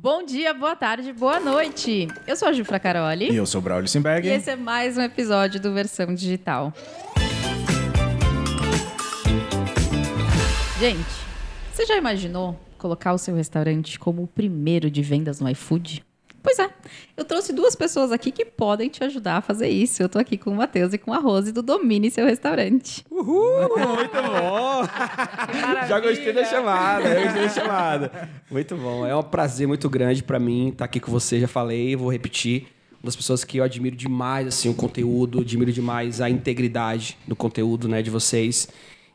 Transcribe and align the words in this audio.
Bom 0.00 0.22
dia, 0.22 0.54
boa 0.54 0.76
tarde, 0.76 1.12
boa 1.12 1.40
noite. 1.40 2.06
Eu 2.24 2.36
sou 2.36 2.46
a 2.46 2.52
Jufra 2.52 2.78
Caroli. 2.78 3.32
E 3.32 3.34
eu 3.34 3.44
sou 3.44 3.60
o 3.60 3.64
Braulio 3.64 3.88
Simberg. 3.88 4.28
E 4.28 4.30
esse 4.30 4.48
é 4.48 4.54
mais 4.54 4.96
um 4.96 5.02
episódio 5.02 5.58
do 5.58 5.74
Versão 5.74 6.14
Digital. 6.14 6.72
Gente, 10.78 11.04
você 11.72 11.84
já 11.84 11.96
imaginou 11.96 12.56
colocar 12.78 13.12
o 13.12 13.18
seu 13.18 13.34
restaurante 13.34 13.98
como 13.98 14.22
o 14.22 14.28
primeiro 14.28 14.88
de 14.88 15.02
vendas 15.02 15.40
no 15.40 15.50
iFood? 15.50 16.04
Pois 16.42 16.58
é, 16.58 16.70
eu 17.16 17.24
trouxe 17.24 17.52
duas 17.52 17.74
pessoas 17.74 18.12
aqui 18.12 18.30
que 18.30 18.44
podem 18.44 18.88
te 18.88 19.02
ajudar 19.02 19.38
a 19.38 19.40
fazer 19.40 19.68
isso. 19.68 20.02
Eu 20.02 20.08
tô 20.08 20.18
aqui 20.18 20.38
com 20.38 20.50
o 20.50 20.54
Matheus 20.54 20.92
e 20.92 20.98
com 20.98 21.12
a 21.12 21.18
Rose 21.18 21.52
do 21.52 21.62
Domine 21.62 22.10
Seu 22.10 22.24
Restaurante. 22.24 23.04
Uhul! 23.10 23.68
Muito 23.68 24.12
bom! 24.12 24.84
Já 25.88 26.00
gostei 26.00 26.32
da 26.32 26.44
chamada, 26.44 27.08
já 27.08 27.22
gostei 27.24 27.42
da 27.42 27.48
chamada. 27.48 28.30
Muito 28.50 28.76
bom, 28.76 29.04
é 29.04 29.14
um 29.14 29.22
prazer 29.22 29.66
muito 29.66 29.90
grande 29.90 30.22
para 30.22 30.38
mim 30.38 30.68
estar 30.68 30.84
aqui 30.84 31.00
com 31.00 31.10
você, 31.10 31.40
já 31.40 31.48
falei, 31.48 31.96
vou 31.96 32.10
repetir. 32.10 32.68
Uma 33.02 33.06
das 33.06 33.16
pessoas 33.16 33.44
que 33.44 33.58
eu 33.58 33.64
admiro 33.64 33.94
demais 33.94 34.46
assim 34.46 34.68
o 34.68 34.74
conteúdo, 34.74 35.40
admiro 35.40 35.72
demais 35.72 36.20
a 36.20 36.28
integridade 36.28 37.16
do 37.26 37.36
conteúdo, 37.36 37.88
né, 37.88 38.02
de 38.02 38.10
vocês. 38.10 38.68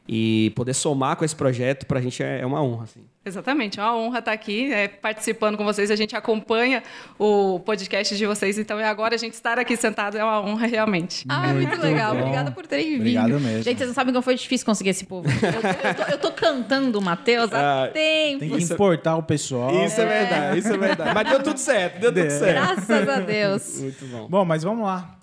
E 0.07 0.51
poder 0.55 0.73
somar 0.73 1.15
com 1.15 1.23
esse 1.23 1.35
projeto 1.35 1.85
pra 1.85 2.01
gente 2.01 2.21
é, 2.21 2.41
é 2.41 2.45
uma 2.45 2.61
honra, 2.61 2.83
assim. 2.83 3.01
Exatamente, 3.25 3.79
é 3.79 3.83
uma 3.83 3.95
honra 3.95 4.19
estar 4.19 4.33
aqui 4.33 4.69
é, 4.73 4.89
participando 4.89 5.55
com 5.55 5.63
vocês. 5.63 5.89
A 5.89 5.95
gente 5.95 6.13
acompanha 6.13 6.83
o 7.17 7.57
podcast 7.61 8.17
de 8.17 8.25
vocês, 8.25 8.57
então 8.57 8.77
é 8.77 8.83
agora 8.83 9.15
a 9.15 9.17
gente 9.17 9.33
estar 9.33 9.57
aqui 9.57 9.77
sentado 9.77 10.17
é 10.17 10.23
uma 10.23 10.41
honra 10.41 10.67
realmente. 10.67 11.23
Ah, 11.29 11.53
muito, 11.53 11.69
muito 11.69 11.81
legal. 11.81 12.13
Bom. 12.13 12.19
Obrigada 12.19 12.51
por 12.51 12.67
terem 12.67 12.85
vindo. 12.85 12.99
Obrigado 12.99 13.39
mesmo. 13.39 13.63
Gente, 13.63 13.77
vocês 13.77 13.87
não 13.87 13.95
sabem 13.95 14.13
como 14.13 14.21
foi 14.21 14.35
difícil 14.35 14.65
conseguir 14.65 14.89
esse 14.89 15.05
povo. 15.05 15.29
Eu, 15.29 15.89
eu, 15.89 15.95
tô, 15.95 16.11
eu 16.11 16.17
tô, 16.17 16.31
cantando 16.33 16.99
o 16.99 17.01
Matheus 17.01 17.53
há 17.53 17.85
ah, 17.85 17.87
tempo. 17.87 18.39
Tem 18.39 18.49
que 18.49 18.63
importar 18.63 19.15
o 19.15 19.23
pessoal. 19.23 19.85
Isso 19.85 20.01
é, 20.01 20.03
é 20.03 20.07
verdade, 20.07 20.59
isso 20.59 20.73
é 20.73 20.77
verdade. 20.77 21.11
Mas 21.13 21.29
deu 21.29 21.43
tudo 21.43 21.57
certo, 21.57 22.01
deu 22.01 22.13
tudo 22.13 22.29
certo. 22.29 22.75
Graças 22.75 23.09
a 23.09 23.19
Deus. 23.21 23.79
muito 23.79 24.05
bom. 24.07 24.27
Bom, 24.27 24.43
mas 24.43 24.63
vamos 24.63 24.85
lá. 24.85 25.22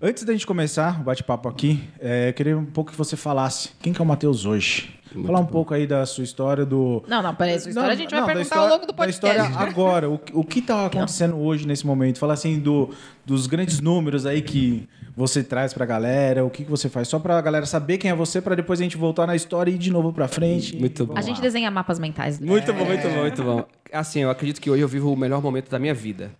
Antes 0.00 0.22
da 0.24 0.32
gente 0.32 0.46
começar 0.46 1.00
o 1.00 1.04
bate-papo 1.04 1.48
aqui, 1.48 1.82
é, 1.98 2.28
eu 2.28 2.32
queria 2.32 2.56
um 2.56 2.64
pouco 2.64 2.92
que 2.92 2.96
você 2.96 3.16
falasse 3.16 3.70
quem 3.82 3.92
que 3.92 4.00
é 4.00 4.04
o 4.04 4.06
Matheus 4.06 4.44
hoje. 4.44 5.00
Muito 5.12 5.26
Falar 5.26 5.40
um 5.40 5.44
bom. 5.44 5.50
pouco 5.50 5.74
aí 5.74 5.88
da 5.88 6.06
sua 6.06 6.22
história 6.22 6.64
do. 6.64 7.02
Não, 7.08 7.20
não, 7.20 7.34
peraí, 7.34 7.58
sua 7.58 7.70
história 7.70 7.88
não, 7.88 7.94
a 7.94 7.96
gente 7.96 8.10
vai 8.10 8.24
perguntar 8.24 8.42
história, 8.42 8.62
ao 8.62 8.70
longo 8.70 8.86
do 8.86 8.94
podcast. 8.94 9.20
Da 9.20 9.44
história 9.48 9.66
agora, 9.68 10.08
o, 10.08 10.20
o 10.34 10.44
que 10.44 10.60
está 10.60 10.86
acontecendo 10.86 11.32
não. 11.32 11.42
hoje 11.42 11.66
nesse 11.66 11.84
momento? 11.84 12.20
Fala 12.20 12.34
assim 12.34 12.60
do, 12.60 12.90
dos 13.26 13.48
grandes 13.48 13.80
números 13.80 14.24
aí 14.24 14.40
que 14.40 14.88
você 15.16 15.42
traz 15.42 15.74
para 15.74 15.82
a 15.82 15.86
galera, 15.86 16.44
o 16.44 16.50
que, 16.50 16.62
que 16.62 16.70
você 16.70 16.88
faz, 16.88 17.08
só 17.08 17.18
para 17.18 17.36
a 17.36 17.40
galera 17.40 17.66
saber 17.66 17.98
quem 17.98 18.12
é 18.12 18.14
você, 18.14 18.40
para 18.40 18.54
depois 18.54 18.78
a 18.80 18.84
gente 18.84 18.96
voltar 18.96 19.26
na 19.26 19.34
história 19.34 19.72
e 19.72 19.74
ir 19.74 19.78
de 19.78 19.90
novo 19.90 20.12
para 20.12 20.28
frente. 20.28 20.76
Muito 20.76 21.06
bom. 21.06 21.14
A 21.16 21.20
gente 21.20 21.40
desenha 21.40 21.68
mapas 21.72 21.98
mentais. 21.98 22.38
Né? 22.38 22.46
Muito 22.46 22.70
é. 22.70 22.72
bom, 22.72 22.84
muito 22.84 23.08
bom, 23.08 23.20
muito 23.20 23.42
bom. 23.42 23.64
Assim, 23.92 24.20
eu 24.20 24.30
acredito 24.30 24.60
que 24.60 24.70
hoje 24.70 24.82
eu 24.82 24.88
vivo 24.88 25.12
o 25.12 25.16
melhor 25.16 25.42
momento 25.42 25.68
da 25.68 25.78
minha 25.80 25.94
vida. 25.94 26.30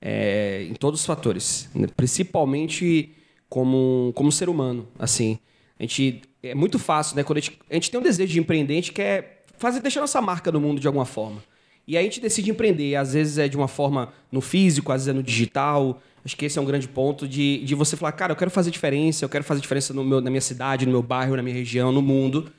É, 0.00 0.66
em 0.68 0.74
todos 0.74 1.00
os 1.00 1.06
fatores. 1.06 1.68
Principalmente 1.96 3.12
como, 3.48 4.12
como 4.14 4.32
ser 4.32 4.48
humano, 4.48 4.88
assim. 4.98 5.38
A 5.78 5.82
gente 5.82 6.22
é 6.42 6.54
muito 6.54 6.78
fácil, 6.78 7.16
né? 7.16 7.22
Quando 7.22 7.38
a 7.38 7.40
gente, 7.40 7.58
a 7.68 7.74
gente 7.74 7.90
tem 7.90 8.00
um 8.00 8.02
desejo 8.02 8.32
de 8.32 8.38
empreender, 8.38 8.74
a 8.74 8.76
gente 8.76 8.92
quer 8.92 9.44
fazer 9.58 9.80
deixar 9.80 10.00
nossa 10.00 10.20
marca 10.22 10.50
no 10.50 10.60
mundo 10.60 10.80
de 10.80 10.86
alguma 10.86 11.04
forma. 11.04 11.42
E 11.86 11.96
aí 11.96 12.02
a 12.02 12.04
gente 12.04 12.20
decide 12.20 12.50
empreender, 12.50 12.94
às 12.94 13.14
vezes 13.14 13.36
é 13.36 13.48
de 13.48 13.56
uma 13.56 13.68
forma 13.68 14.12
no 14.30 14.40
físico, 14.40 14.92
às 14.92 15.02
vezes 15.02 15.08
é 15.08 15.12
no 15.12 15.22
digital. 15.22 16.00
Acho 16.24 16.36
que 16.36 16.44
esse 16.44 16.58
é 16.58 16.62
um 16.62 16.64
grande 16.64 16.86
ponto 16.86 17.26
de, 17.26 17.64
de 17.64 17.74
você 17.74 17.96
falar, 17.96 18.12
cara, 18.12 18.32
eu 18.32 18.36
quero 18.36 18.50
fazer 18.50 18.70
diferença, 18.70 19.24
eu 19.24 19.28
quero 19.28 19.42
fazer 19.42 19.60
diferença 19.60 19.92
no 19.92 20.04
meu, 20.04 20.20
na 20.20 20.30
minha 20.30 20.40
cidade, 20.40 20.86
no 20.86 20.92
meu 20.92 21.02
bairro, 21.02 21.36
na 21.36 21.42
minha 21.42 21.54
região, 21.54 21.90
no 21.90 22.00
mundo. 22.00 22.52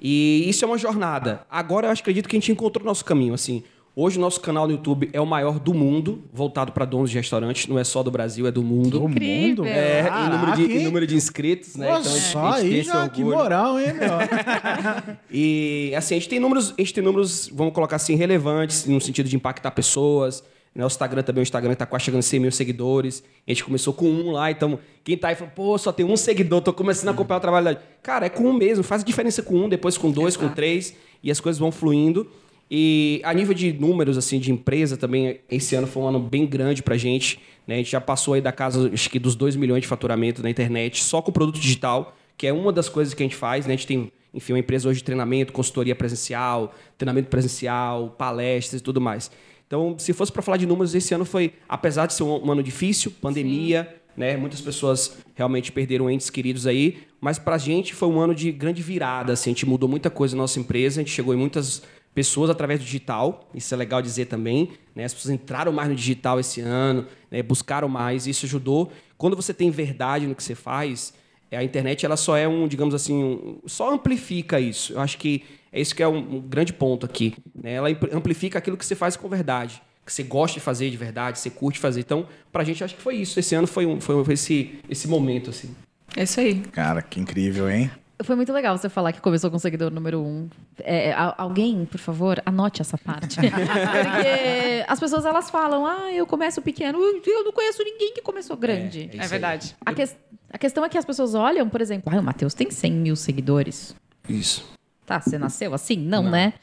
E 0.00 0.48
isso 0.48 0.64
é 0.64 0.68
uma 0.68 0.78
jornada. 0.78 1.44
Agora 1.50 1.88
eu 1.88 1.92
acredito 1.92 2.28
que 2.28 2.36
a 2.36 2.40
gente 2.40 2.50
encontrou 2.50 2.82
o 2.82 2.86
nosso 2.86 3.04
caminho, 3.04 3.34
assim. 3.34 3.62
Hoje 3.94 4.16
o 4.16 4.20
nosso 4.22 4.40
canal 4.40 4.66
no 4.66 4.72
YouTube 4.72 5.10
é 5.12 5.20
o 5.20 5.26
maior 5.26 5.58
do 5.58 5.74
mundo, 5.74 6.24
voltado 6.32 6.72
para 6.72 6.86
donos 6.86 7.10
de 7.10 7.18
restaurantes, 7.18 7.66
não 7.66 7.78
é 7.78 7.84
só 7.84 8.02
do 8.02 8.10
Brasil, 8.10 8.46
é 8.46 8.50
do 8.50 8.62
mundo. 8.62 9.00
Do 9.00 9.06
mundo? 9.06 9.66
É, 9.66 10.08
em 10.08 10.30
número, 10.30 10.56
de, 10.56 10.62
em 10.78 10.84
número 10.84 11.06
de 11.06 11.14
inscritos, 11.14 11.76
né? 11.76 11.90
Nossa, 11.90 12.30
então, 12.30 12.46
a 12.46 12.60
gente, 12.62 12.74
aí 12.74 12.82
já, 12.84 13.06
que 13.10 13.22
moral, 13.22 13.78
hein, 13.78 13.92
meu? 13.92 15.16
e 15.30 15.92
assim, 15.94 16.14
a 16.14 16.18
gente 16.18 16.28
tem 16.30 16.40
números, 16.40 16.72
a 16.76 16.80
gente 16.80 16.94
tem 16.94 17.04
números, 17.04 17.50
vamos 17.52 17.74
colocar 17.74 17.96
assim, 17.96 18.14
relevantes, 18.14 18.86
no 18.86 18.98
sentido 18.98 19.28
de 19.28 19.36
impactar 19.36 19.70
pessoas. 19.72 20.42
Né? 20.74 20.82
O 20.82 20.86
Instagram 20.86 21.22
também, 21.22 21.42
o 21.42 21.44
Instagram 21.44 21.72
está 21.72 21.84
quase 21.84 22.06
chegando 22.06 22.20
a 22.20 22.22
100 22.22 22.40
mil 22.40 22.50
seguidores. 22.50 23.22
A 23.46 23.50
gente 23.50 23.62
começou 23.62 23.92
com 23.92 24.06
um 24.06 24.30
lá, 24.30 24.50
então 24.50 24.78
quem 25.04 25.18
tá 25.18 25.28
aí 25.28 25.34
falou, 25.34 25.52
pô, 25.54 25.76
só 25.76 25.92
tem 25.92 26.06
um 26.06 26.16
seguidor, 26.16 26.62
tô 26.62 26.72
começando 26.72 27.08
a 27.08 27.12
acompanhar 27.12 27.38
o 27.38 27.42
trabalho. 27.42 27.76
Cara, 28.02 28.24
é 28.24 28.30
com 28.30 28.44
um 28.44 28.54
mesmo, 28.54 28.82
faz 28.82 29.04
diferença 29.04 29.42
com 29.42 29.54
um, 29.54 29.68
depois 29.68 29.98
com 29.98 30.10
dois, 30.10 30.34
Exato. 30.34 30.48
com 30.48 30.54
três, 30.54 30.96
e 31.22 31.30
as 31.30 31.40
coisas 31.40 31.58
vão 31.60 31.70
fluindo. 31.70 32.26
E 32.74 33.20
a 33.22 33.34
nível 33.34 33.52
de 33.52 33.70
números, 33.70 34.16
assim, 34.16 34.38
de 34.38 34.50
empresa 34.50 34.96
também, 34.96 35.40
esse 35.50 35.76
ano 35.76 35.86
foi 35.86 36.02
um 36.02 36.08
ano 36.08 36.18
bem 36.18 36.46
grande 36.46 36.82
pra 36.82 36.96
gente. 36.96 37.38
Né? 37.66 37.74
A 37.74 37.76
gente 37.76 37.90
já 37.90 38.00
passou 38.00 38.32
aí 38.32 38.40
da 38.40 38.50
casa, 38.50 38.90
acho 38.90 39.10
que 39.10 39.18
dos 39.18 39.34
2 39.36 39.56
milhões 39.56 39.82
de 39.82 39.86
faturamento 39.86 40.42
na 40.42 40.48
internet, 40.48 41.04
só 41.04 41.20
com 41.20 41.30
produto 41.30 41.60
digital, 41.60 42.16
que 42.34 42.46
é 42.46 42.52
uma 42.52 42.72
das 42.72 42.88
coisas 42.88 43.12
que 43.12 43.22
a 43.22 43.26
gente 43.26 43.36
faz, 43.36 43.66
né? 43.66 43.74
A 43.74 43.76
gente 43.76 43.86
tem, 43.86 44.10
enfim, 44.32 44.54
uma 44.54 44.58
empresa 44.58 44.88
hoje 44.88 45.00
de 45.00 45.04
treinamento, 45.04 45.52
consultoria 45.52 45.94
presencial, 45.94 46.72
treinamento 46.96 47.28
presencial, 47.28 48.08
palestras 48.16 48.80
e 48.80 48.82
tudo 48.82 49.02
mais. 49.02 49.30
Então, 49.66 49.94
se 49.98 50.14
fosse 50.14 50.32
para 50.32 50.40
falar 50.40 50.56
de 50.56 50.64
números, 50.64 50.94
esse 50.94 51.12
ano 51.12 51.26
foi, 51.26 51.52
apesar 51.68 52.06
de 52.06 52.14
ser 52.14 52.22
um, 52.22 52.50
ano 52.50 52.62
difícil, 52.62 53.12
pandemia, 53.20 53.84
Sim. 53.84 54.00
né? 54.16 54.36
Muitas 54.38 54.62
pessoas 54.62 55.18
realmente 55.34 55.70
perderam 55.70 56.08
entes 56.08 56.30
queridos 56.30 56.66
aí, 56.66 57.00
mas 57.20 57.38
para 57.38 57.56
a 57.56 57.58
gente 57.58 57.94
foi 57.94 58.08
um 58.08 58.18
ano 58.18 58.34
de 58.34 58.50
grande 58.50 58.80
virada, 58.80 59.34
assim, 59.34 59.50
a 59.50 59.52
gente 59.52 59.66
mudou 59.66 59.90
muita 59.90 60.08
coisa 60.08 60.34
na 60.34 60.44
nossa 60.44 60.58
empresa, 60.58 61.02
a 61.02 61.04
gente 61.04 61.12
chegou 61.12 61.34
em 61.34 61.36
muitas 61.36 61.82
pessoas 62.14 62.50
através 62.50 62.78
do 62.80 62.84
digital, 62.84 63.48
isso 63.54 63.72
é 63.72 63.76
legal 63.76 64.02
dizer 64.02 64.26
também. 64.26 64.70
Né? 64.94 65.04
As 65.04 65.14
pessoas 65.14 65.34
entraram 65.34 65.72
mais 65.72 65.88
no 65.88 65.94
digital 65.94 66.38
esse 66.38 66.60
ano, 66.60 67.06
né? 67.30 67.42
buscaram 67.42 67.88
mais, 67.88 68.26
isso 68.26 68.46
ajudou. 68.46 68.92
Quando 69.16 69.36
você 69.36 69.54
tem 69.54 69.70
verdade 69.70 70.26
no 70.26 70.34
que 70.34 70.42
você 70.42 70.54
faz, 70.54 71.14
é, 71.50 71.56
a 71.56 71.64
internet 71.64 72.04
ela 72.04 72.16
só 72.16 72.36
é 72.36 72.46
um, 72.46 72.66
digamos 72.66 72.94
assim, 72.94 73.22
um, 73.22 73.58
só 73.66 73.92
amplifica 73.92 74.58
isso. 74.58 74.94
Eu 74.94 75.00
acho 75.00 75.18
que 75.18 75.44
é 75.72 75.80
isso 75.80 75.94
que 75.94 76.02
é 76.02 76.08
um, 76.08 76.36
um 76.36 76.40
grande 76.40 76.72
ponto 76.72 77.06
aqui. 77.06 77.34
Né? 77.54 77.74
Ela 77.74 77.88
amplifica 78.12 78.58
aquilo 78.58 78.76
que 78.76 78.84
você 78.84 78.94
faz 78.94 79.16
com 79.16 79.28
verdade, 79.28 79.82
que 80.04 80.12
você 80.12 80.22
gosta 80.22 80.58
de 80.58 80.64
fazer 80.64 80.90
de 80.90 80.96
verdade, 80.96 81.38
você 81.38 81.50
curte 81.50 81.78
fazer. 81.78 82.00
Então, 82.00 82.26
para 82.50 82.62
a 82.62 82.64
gente, 82.64 82.82
acho 82.82 82.94
que 82.94 83.02
foi 83.02 83.16
isso. 83.16 83.38
Esse 83.38 83.54
ano 83.54 83.66
foi, 83.66 83.86
um, 83.86 84.00
foi 84.00 84.34
esse, 84.34 84.78
esse 84.88 85.08
momento. 85.08 85.50
Assim. 85.50 85.74
É 86.16 86.24
isso 86.24 86.40
aí. 86.40 86.60
Cara, 86.72 87.00
que 87.00 87.20
incrível, 87.20 87.70
hein? 87.70 87.90
Foi 88.24 88.36
muito 88.36 88.52
legal 88.52 88.76
você 88.76 88.88
falar 88.88 89.12
que 89.12 89.20
começou 89.20 89.50
com 89.50 89.56
o 89.56 89.60
seguidor 89.60 89.90
número 89.90 90.20
um. 90.20 90.48
É, 90.78 91.12
alguém, 91.36 91.84
por 91.84 91.98
favor, 91.98 92.42
anote 92.44 92.80
essa 92.80 92.96
parte. 92.98 93.36
Porque 93.40 94.84
as 94.86 95.00
pessoas 95.00 95.24
elas 95.24 95.50
falam, 95.50 95.86
ah, 95.86 96.12
eu 96.12 96.26
começo 96.26 96.60
pequeno, 96.62 96.98
eu 96.98 97.44
não 97.44 97.52
conheço 97.52 97.82
ninguém 97.82 98.12
que 98.14 98.22
começou 98.22 98.56
grande. 98.56 99.10
É, 99.12 99.18
é, 99.18 99.24
é 99.24 99.28
verdade. 99.28 99.76
A, 99.84 99.92
que, 99.92 100.02
a, 100.02 100.58
questão 100.58 100.84
é 100.84 100.88
que 100.88 100.98
as 100.98 101.04
pessoas 101.04 101.34
olham, 101.34 101.68
por 101.68 101.80
exemplo, 101.80 102.12
ah, 102.14 102.18
o 102.18 102.22
Matheus 102.22 102.54
tem 102.54 102.70
100 102.70 102.92
mil 102.92 103.16
seguidores. 103.16 103.94
Isso. 104.28 104.64
Tá, 105.06 105.20
você 105.20 105.38
nasceu 105.38 105.74
assim? 105.74 105.96
Não, 105.96 106.22
não. 106.22 106.30
né? 106.30 106.54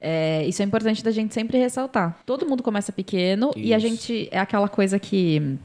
É, 0.00 0.44
isso 0.46 0.60
é 0.60 0.64
importante 0.64 1.04
da 1.04 1.12
gente 1.12 1.32
sempre 1.32 1.56
ressaltar. 1.58 2.18
Todo 2.26 2.44
mundo 2.44 2.60
começa 2.60 2.90
pequeno 2.90 3.50
isso. 3.54 3.66
e 3.66 3.72
a 3.72 3.78
gente. 3.78 4.28
É 4.32 4.40
aquela 4.40 4.68
coisa 4.68 4.98
que. 4.98 5.56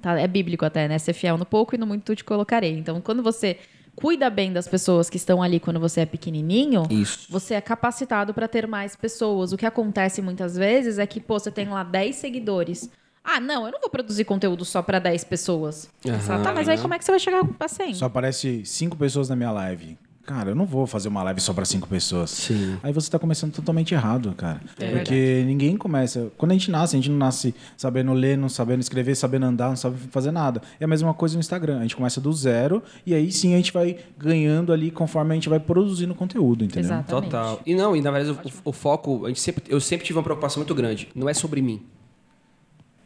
Tá, 0.00 0.18
é 0.18 0.28
bíblico 0.28 0.64
até, 0.64 0.86
né? 0.86 0.96
Ser 0.96 1.12
fiel 1.12 1.36
no 1.36 1.44
pouco 1.44 1.74
e 1.74 1.78
no 1.78 1.84
muito 1.84 2.14
te 2.14 2.22
colocarei. 2.22 2.78
Então, 2.78 3.00
quando 3.00 3.20
você 3.20 3.58
cuida 3.98 4.30
bem 4.30 4.52
das 4.52 4.68
pessoas 4.68 5.10
que 5.10 5.16
estão 5.16 5.42
ali 5.42 5.58
quando 5.58 5.80
você 5.80 6.02
é 6.02 6.06
pequenininho, 6.06 6.84
Isso. 6.88 7.26
você 7.28 7.54
é 7.54 7.60
capacitado 7.60 8.32
para 8.32 8.46
ter 8.46 8.64
mais 8.64 8.94
pessoas. 8.94 9.52
O 9.52 9.56
que 9.56 9.66
acontece 9.66 10.22
muitas 10.22 10.56
vezes 10.56 10.98
é 10.98 11.06
que, 11.06 11.20
pô, 11.20 11.36
você 11.36 11.50
tem 11.50 11.68
lá 11.68 11.82
10 11.82 12.14
seguidores. 12.14 12.88
Ah, 13.24 13.40
não, 13.40 13.66
eu 13.66 13.72
não 13.72 13.80
vou 13.80 13.90
produzir 13.90 14.24
conteúdo 14.24 14.64
só 14.64 14.82
para 14.82 15.00
10 15.00 15.24
pessoas. 15.24 15.90
Uhum, 16.04 16.42
tá, 16.42 16.52
mas 16.52 16.68
aí 16.68 16.78
como 16.78 16.94
é 16.94 16.98
que 16.98 17.04
você 17.04 17.10
vai 17.10 17.18
chegar 17.18 17.42
a 17.58 17.68
100? 17.68 17.94
Só 17.94 18.06
aparece 18.06 18.64
5 18.64 18.96
pessoas 18.96 19.28
na 19.28 19.34
minha 19.34 19.50
live 19.50 19.98
cara, 20.28 20.50
eu 20.50 20.54
não 20.54 20.66
vou 20.66 20.86
fazer 20.86 21.08
uma 21.08 21.22
live 21.22 21.40
só 21.40 21.54
para 21.54 21.64
cinco 21.64 21.88
pessoas. 21.88 22.28
Sim. 22.28 22.76
Aí 22.82 22.92
você 22.92 23.06
está 23.06 23.18
começando 23.18 23.50
totalmente 23.50 23.94
errado, 23.94 24.34
cara. 24.36 24.60
É 24.78 24.90
Porque 24.90 25.14
verdade. 25.14 25.44
ninguém 25.46 25.74
começa. 25.74 26.30
Quando 26.36 26.50
a 26.50 26.54
gente 26.54 26.70
nasce, 26.70 26.94
a 26.94 26.98
gente 26.98 27.08
não 27.08 27.16
nasce 27.16 27.54
sabendo 27.78 28.12
ler, 28.12 28.36
não 28.36 28.50
sabendo 28.50 28.80
escrever, 28.80 29.14
sabendo 29.14 29.46
andar, 29.46 29.70
não 29.70 29.76
sabe 29.76 29.96
fazer 30.10 30.30
nada. 30.30 30.60
É 30.78 30.84
a 30.84 30.86
mesma 30.86 31.14
coisa 31.14 31.34
no 31.34 31.40
Instagram. 31.40 31.78
A 31.78 31.82
gente 31.82 31.96
começa 31.96 32.20
do 32.20 32.30
zero 32.30 32.82
e 33.06 33.14
aí 33.14 33.32
sim 33.32 33.54
a 33.54 33.56
gente 33.56 33.72
vai 33.72 33.96
ganhando 34.18 34.70
ali 34.70 34.90
conforme 34.90 35.32
a 35.32 35.34
gente 35.34 35.48
vai 35.48 35.58
produzindo 35.58 36.14
conteúdo, 36.14 36.62
entendeu? 36.62 36.84
Exatamente. 36.84 37.30
Total. 37.30 37.62
E 37.64 37.74
não, 37.74 37.96
e 37.96 38.02
na 38.02 38.10
verdade 38.10 38.38
o, 38.44 38.68
o, 38.68 38.72
foco, 38.72 39.24
a 39.24 39.28
gente 39.28 39.40
sempre, 39.40 39.64
eu 39.66 39.80
sempre 39.80 40.04
tive 40.04 40.18
uma 40.18 40.24
preocupação 40.24 40.60
muito 40.60 40.74
grande. 40.74 41.08
Não 41.14 41.26
é 41.26 41.32
sobre 41.32 41.62
mim. 41.62 41.80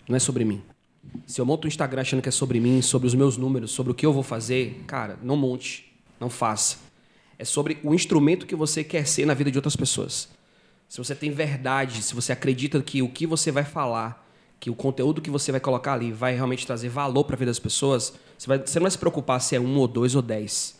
Não 0.08 0.16
é 0.16 0.18
sobre 0.18 0.44
mim. 0.44 0.60
Se 1.24 1.40
eu 1.40 1.46
monto 1.46 1.68
um 1.68 1.68
Instagram 1.68 2.00
achando 2.00 2.20
que 2.20 2.28
é 2.28 2.32
sobre 2.32 2.58
mim, 2.58 2.82
sobre 2.82 3.06
os 3.06 3.14
meus 3.14 3.36
números, 3.36 3.70
sobre 3.70 3.92
o 3.92 3.94
que 3.94 4.04
eu 4.04 4.12
vou 4.12 4.24
fazer, 4.24 4.82
cara, 4.88 5.16
não 5.22 5.36
monte. 5.36 5.88
Não 6.18 6.28
faça 6.28 6.91
é 7.42 7.44
sobre 7.44 7.76
o 7.82 7.92
instrumento 7.92 8.46
que 8.46 8.54
você 8.54 8.84
quer 8.84 9.04
ser 9.04 9.26
na 9.26 9.34
vida 9.34 9.50
de 9.50 9.58
outras 9.58 9.74
pessoas. 9.74 10.28
Se 10.88 10.98
você 10.98 11.12
tem 11.12 11.32
verdade, 11.32 12.00
se 12.00 12.14
você 12.14 12.32
acredita 12.32 12.80
que 12.80 13.02
o 13.02 13.08
que 13.08 13.26
você 13.26 13.50
vai 13.50 13.64
falar, 13.64 14.24
que 14.60 14.70
o 14.70 14.76
conteúdo 14.76 15.20
que 15.20 15.28
você 15.28 15.50
vai 15.50 15.60
colocar 15.60 15.94
ali 15.94 16.12
vai 16.12 16.36
realmente 16.36 16.64
trazer 16.64 16.88
valor 16.88 17.24
para 17.24 17.34
a 17.34 17.38
vida 17.38 17.50
das 17.50 17.58
pessoas, 17.58 18.14
você, 18.38 18.46
vai, 18.46 18.58
você 18.58 18.78
não 18.78 18.84
vai 18.84 18.92
se 18.92 18.98
preocupar 18.98 19.40
se 19.40 19.56
é 19.56 19.60
um 19.60 19.76
ou 19.76 19.88
dois 19.88 20.14
ou 20.14 20.22
dez. 20.22 20.78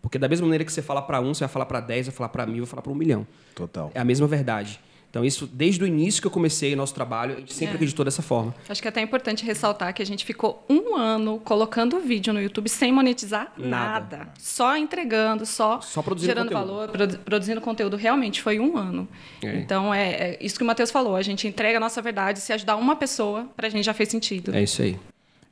Porque 0.00 0.16
da 0.16 0.28
mesma 0.28 0.46
maneira 0.46 0.64
que 0.64 0.72
você 0.72 0.82
fala 0.82 1.02
para 1.02 1.20
um, 1.20 1.34
você 1.34 1.40
vai 1.40 1.48
falar 1.48 1.66
para 1.66 1.80
dez, 1.80 2.06
vai 2.06 2.14
falar 2.14 2.28
para 2.28 2.46
mil, 2.46 2.64
vai 2.64 2.70
falar 2.70 2.82
para 2.82 2.92
um 2.92 2.94
milhão. 2.94 3.26
Total. 3.52 3.90
É 3.92 3.98
a 3.98 4.04
mesma 4.04 4.28
verdade. 4.28 4.78
Então, 5.14 5.24
isso, 5.24 5.46
desde 5.46 5.80
o 5.84 5.86
início 5.86 6.20
que 6.20 6.26
eu 6.26 6.30
comecei 6.30 6.74
o 6.74 6.76
nosso 6.76 6.92
trabalho, 6.92 7.36
a 7.36 7.38
gente 7.38 7.54
sempre 7.54 7.74
É. 7.74 7.76
acreditou 7.76 8.04
dessa 8.04 8.20
forma. 8.20 8.52
Acho 8.68 8.82
que 8.82 8.88
é 8.88 8.90
até 8.90 9.00
importante 9.00 9.44
ressaltar 9.44 9.94
que 9.94 10.02
a 10.02 10.04
gente 10.04 10.24
ficou 10.24 10.66
um 10.68 10.96
ano 10.96 11.38
colocando 11.44 12.00
vídeo 12.00 12.32
no 12.34 12.42
YouTube 12.42 12.68
sem 12.68 12.90
monetizar 12.92 13.52
Nada. 13.56 14.16
nada. 14.16 14.28
Só 14.40 14.76
entregando, 14.76 15.46
só, 15.46 15.80
Só 15.80 16.02
produzindo 16.02 16.32
gerando 16.32 16.48
conteúdo. 16.48 16.66
valor, 16.66 16.88
produ- 16.88 17.18
produzindo 17.20 17.60
conteúdo. 17.60 17.96
Realmente 17.96 18.42
foi 18.42 18.58
um 18.58 18.76
ano. 18.76 19.06
É. 19.40 19.54
Então, 19.54 19.94
é, 19.94 20.10
é 20.10 20.38
isso 20.40 20.56
que 20.58 20.64
o 20.64 20.66
Matheus 20.66 20.90
falou. 20.90 21.14
A 21.14 21.22
gente 21.22 21.46
entrega 21.46 21.76
a 21.76 21.80
nossa 21.80 22.02
verdade. 22.02 22.40
Se 22.40 22.52
ajudar 22.52 22.74
uma 22.74 22.96
pessoa, 22.96 23.46
pra 23.56 23.68
gente 23.68 23.84
já 23.84 23.94
fez 23.94 24.08
sentido. 24.08 24.52
É 24.52 24.64
isso 24.64 24.82
aí. 24.82 24.98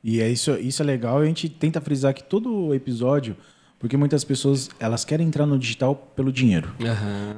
E 0.03 0.19
é 0.19 0.27
isso, 0.29 0.51
isso 0.59 0.81
é 0.81 0.85
legal. 0.85 1.19
A 1.19 1.25
gente 1.25 1.47
tenta 1.47 1.79
frisar 1.79 2.11
aqui 2.11 2.21
todo 2.21 2.73
episódio, 2.75 3.37
porque 3.83 3.97
muitas 3.97 4.23
pessoas 4.23 4.69
elas 4.79 5.03
querem 5.03 5.27
entrar 5.27 5.45
no 5.45 5.59
digital 5.59 5.93
pelo 6.15 6.31
dinheiro. 6.31 6.73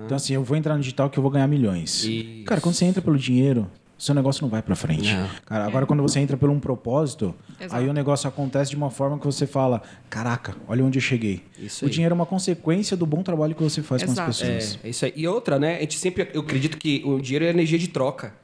Então 0.06 0.16
assim, 0.16 0.36
eu 0.36 0.44
vou 0.44 0.56
entrar 0.56 0.76
no 0.76 0.80
digital 0.80 1.10
que 1.10 1.18
eu 1.18 1.24
vou 1.24 1.32
ganhar 1.32 1.48
milhões. 1.48 2.04
Isso. 2.04 2.44
Cara, 2.46 2.62
quando 2.62 2.76
você 2.76 2.86
entra 2.86 3.02
pelo 3.02 3.18
dinheiro, 3.18 3.68
seu 3.98 4.14
negócio 4.14 4.44
não 4.44 4.50
vai 4.50 4.62
pra 4.62 4.76
frente. 4.76 5.12
Não. 5.12 5.28
Cara, 5.44 5.66
agora 5.66 5.88
quando 5.88 6.04
você 6.04 6.20
entra 6.20 6.38
por 6.38 6.48
um 6.52 6.60
propósito, 6.60 7.34
Exato. 7.60 7.76
aí 7.76 7.90
o 7.90 7.94
negócio 7.94 8.28
acontece 8.30 8.70
de 8.70 8.78
uma 8.78 8.92
forma 8.92 9.18
que 9.18 9.26
você 9.26 9.48
fala: 9.48 9.82
"Caraca, 10.08 10.56
olha 10.68 10.86
onde 10.86 11.00
eu 11.00 11.02
cheguei". 11.02 11.42
Isso 11.58 11.84
o 11.84 11.88
aí. 11.88 11.92
dinheiro 11.92 12.14
é 12.14 12.16
uma 12.16 12.28
consequência 12.28 12.96
do 12.96 13.08
bom 13.08 13.24
trabalho 13.24 13.56
que 13.56 13.64
você 13.64 13.82
faz 13.82 14.04
com 14.04 14.12
Exato. 14.12 14.30
as 14.30 14.38
pessoas. 14.38 14.80
É, 14.84 14.88
é 14.88 14.90
isso 14.92 15.04
aí. 15.04 15.14
E 15.16 15.28
outra, 15.28 15.58
né? 15.58 15.78
A 15.78 15.80
gente 15.80 15.98
sempre. 15.98 16.30
Eu 16.32 16.42
acredito 16.42 16.78
que 16.78 17.02
o 17.04 17.20
dinheiro 17.20 17.46
é 17.46 17.50
energia 17.50 17.80
de 17.80 17.88
troca. 17.88 18.36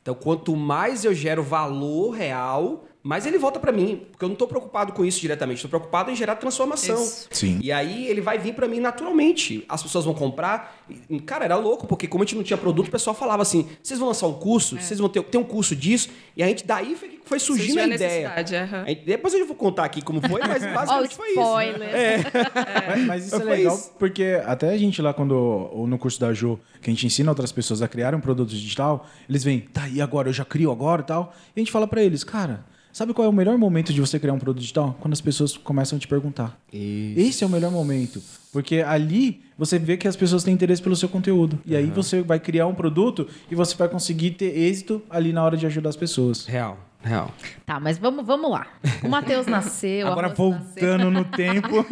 Então, 0.00 0.14
quanto 0.14 0.56
mais 0.56 1.04
eu 1.04 1.12
gero 1.12 1.42
valor 1.42 2.12
real, 2.12 2.86
mais 3.02 3.24
ele 3.26 3.38
volta 3.38 3.58
pra 3.58 3.72
mim. 3.72 4.02
Porque 4.10 4.24
eu 4.24 4.28
não 4.28 4.36
tô 4.36 4.46
preocupado 4.46 4.92
com 4.92 5.04
isso 5.04 5.20
diretamente. 5.20 5.56
Estou 5.56 5.68
preocupado 5.70 6.10
em 6.10 6.16
gerar 6.16 6.36
transformação. 6.36 6.96
Isso. 7.02 7.28
Sim. 7.30 7.58
E 7.62 7.72
aí 7.72 8.06
ele 8.08 8.20
vai 8.20 8.38
vir 8.38 8.54
pra 8.54 8.68
mim 8.68 8.80
naturalmente. 8.80 9.64
As 9.68 9.82
pessoas 9.82 10.04
vão 10.04 10.14
comprar. 10.14 10.84
Cara, 11.24 11.44
era 11.44 11.56
louco, 11.56 11.86
porque 11.86 12.06
como 12.06 12.22
a 12.22 12.26
gente 12.26 12.36
não 12.36 12.42
tinha 12.42 12.56
produto, 12.58 12.88
o 12.88 12.90
pessoal 12.90 13.14
falava 13.14 13.42
assim: 13.42 13.68
vocês 13.82 13.98
vão 13.98 14.08
lançar 14.08 14.26
um 14.26 14.34
curso? 14.34 14.76
Vocês 14.78 14.98
vão 15.00 15.08
ter, 15.08 15.22
ter 15.22 15.38
um 15.38 15.44
curso 15.44 15.74
disso? 15.74 16.10
E 16.36 16.42
a 16.42 16.46
gente, 16.46 16.66
daí 16.66 16.94
foi, 16.94 17.08
que 17.08 17.20
foi 17.28 17.38
surgindo 17.38 17.78
a 17.78 17.84
a 17.84 17.86
ideia. 17.86 18.28
necessidade, 18.28 18.56
aham. 18.56 18.82
A 18.84 18.88
gente- 18.88 19.04
depois 19.04 19.32
eu 19.34 19.46
vou 19.46 19.56
contar 19.56 19.84
aqui 19.84 20.02
como 20.02 20.20
foi, 20.20 20.40
mas 20.40 20.62
basicamente 20.74 21.14
foi 21.16 21.28
isso. 21.30 21.40
spoiler. 21.40 21.90
Mas, 22.90 23.04
mas 23.06 23.26
isso 23.26 23.36
é 23.36 23.44
legal 23.44 23.74
isso. 23.76 23.92
porque 23.98 24.40
até 24.44 24.70
a 24.70 24.76
gente 24.76 25.00
lá, 25.00 25.12
quando 25.14 25.32
ou 25.32 25.86
no 25.86 25.98
curso 25.98 26.18
da 26.20 26.32
Jo, 26.32 26.58
que 26.80 26.90
a 26.90 26.92
gente 26.92 27.06
ensina 27.06 27.30
outras 27.30 27.52
pessoas 27.52 27.82
a 27.82 27.88
criar 27.88 28.14
um 28.14 28.20
produto 28.20 28.50
digital, 28.50 29.06
eles 29.28 29.44
vêm, 29.44 29.60
tá, 29.60 29.88
e 29.88 30.00
agora? 30.00 30.28
Eu 30.28 30.32
já 30.32 30.44
crio 30.44 30.70
agora 30.70 31.02
e 31.02 31.04
tal. 31.04 31.32
E 31.54 31.60
a 31.60 31.60
gente 31.60 31.70
fala 31.72 31.86
pra 31.86 32.02
eles, 32.02 32.24
cara, 32.24 32.64
sabe 32.92 33.12
qual 33.14 33.26
é 33.26 33.28
o 33.28 33.32
melhor 33.32 33.56
momento 33.58 33.92
de 33.92 34.00
você 34.00 34.18
criar 34.18 34.32
um 34.32 34.38
produto 34.38 34.60
digital? 34.60 34.96
Quando 35.00 35.12
as 35.12 35.20
pessoas 35.20 35.56
começam 35.56 35.96
a 35.96 36.00
te 36.00 36.08
perguntar. 36.08 36.58
Esse 36.72 37.44
é 37.44 37.46
o 37.46 37.50
melhor 37.50 37.70
momento. 37.70 38.22
Porque 38.52 38.76
ali 38.82 39.42
você 39.56 39.78
vê 39.78 39.96
que 39.96 40.08
as 40.08 40.16
pessoas 40.16 40.42
têm 40.42 40.54
interesse 40.54 40.82
pelo 40.82 40.96
seu 40.96 41.08
conteúdo. 41.08 41.58
E 41.64 41.76
aí 41.76 41.86
você 41.86 42.22
vai 42.22 42.40
criar 42.40 42.66
um 42.66 42.74
produto 42.74 43.28
e 43.50 43.54
você 43.54 43.74
vai 43.76 43.88
conseguir 43.88 44.32
ter 44.32 44.56
êxito 44.56 45.02
ali 45.08 45.32
na 45.32 45.44
hora 45.44 45.56
de 45.56 45.66
ajudar 45.66 45.90
as 45.90 45.96
pessoas. 45.96 46.46
Real, 46.46 46.78
real. 47.02 47.30
Tá, 47.66 47.78
mas 47.78 47.98
vamos, 47.98 48.26
vamos 48.26 48.50
lá. 48.50 48.66
O 49.04 49.08
Matheus 49.08 49.46
nasceu. 49.46 50.08
Agora 50.08 50.28
Rose 50.28 50.58
nasceu. 50.58 50.88
voltando 50.88 51.10
no 51.10 51.24
tempo. 51.24 51.86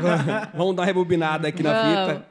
Vamos 0.54 0.74
dar 0.76 0.82
uma 0.82 0.86
rebobinada 0.86 1.48
aqui 1.48 1.62
na 1.62 1.72
Vamos. 1.72 2.12
fita. 2.12 2.30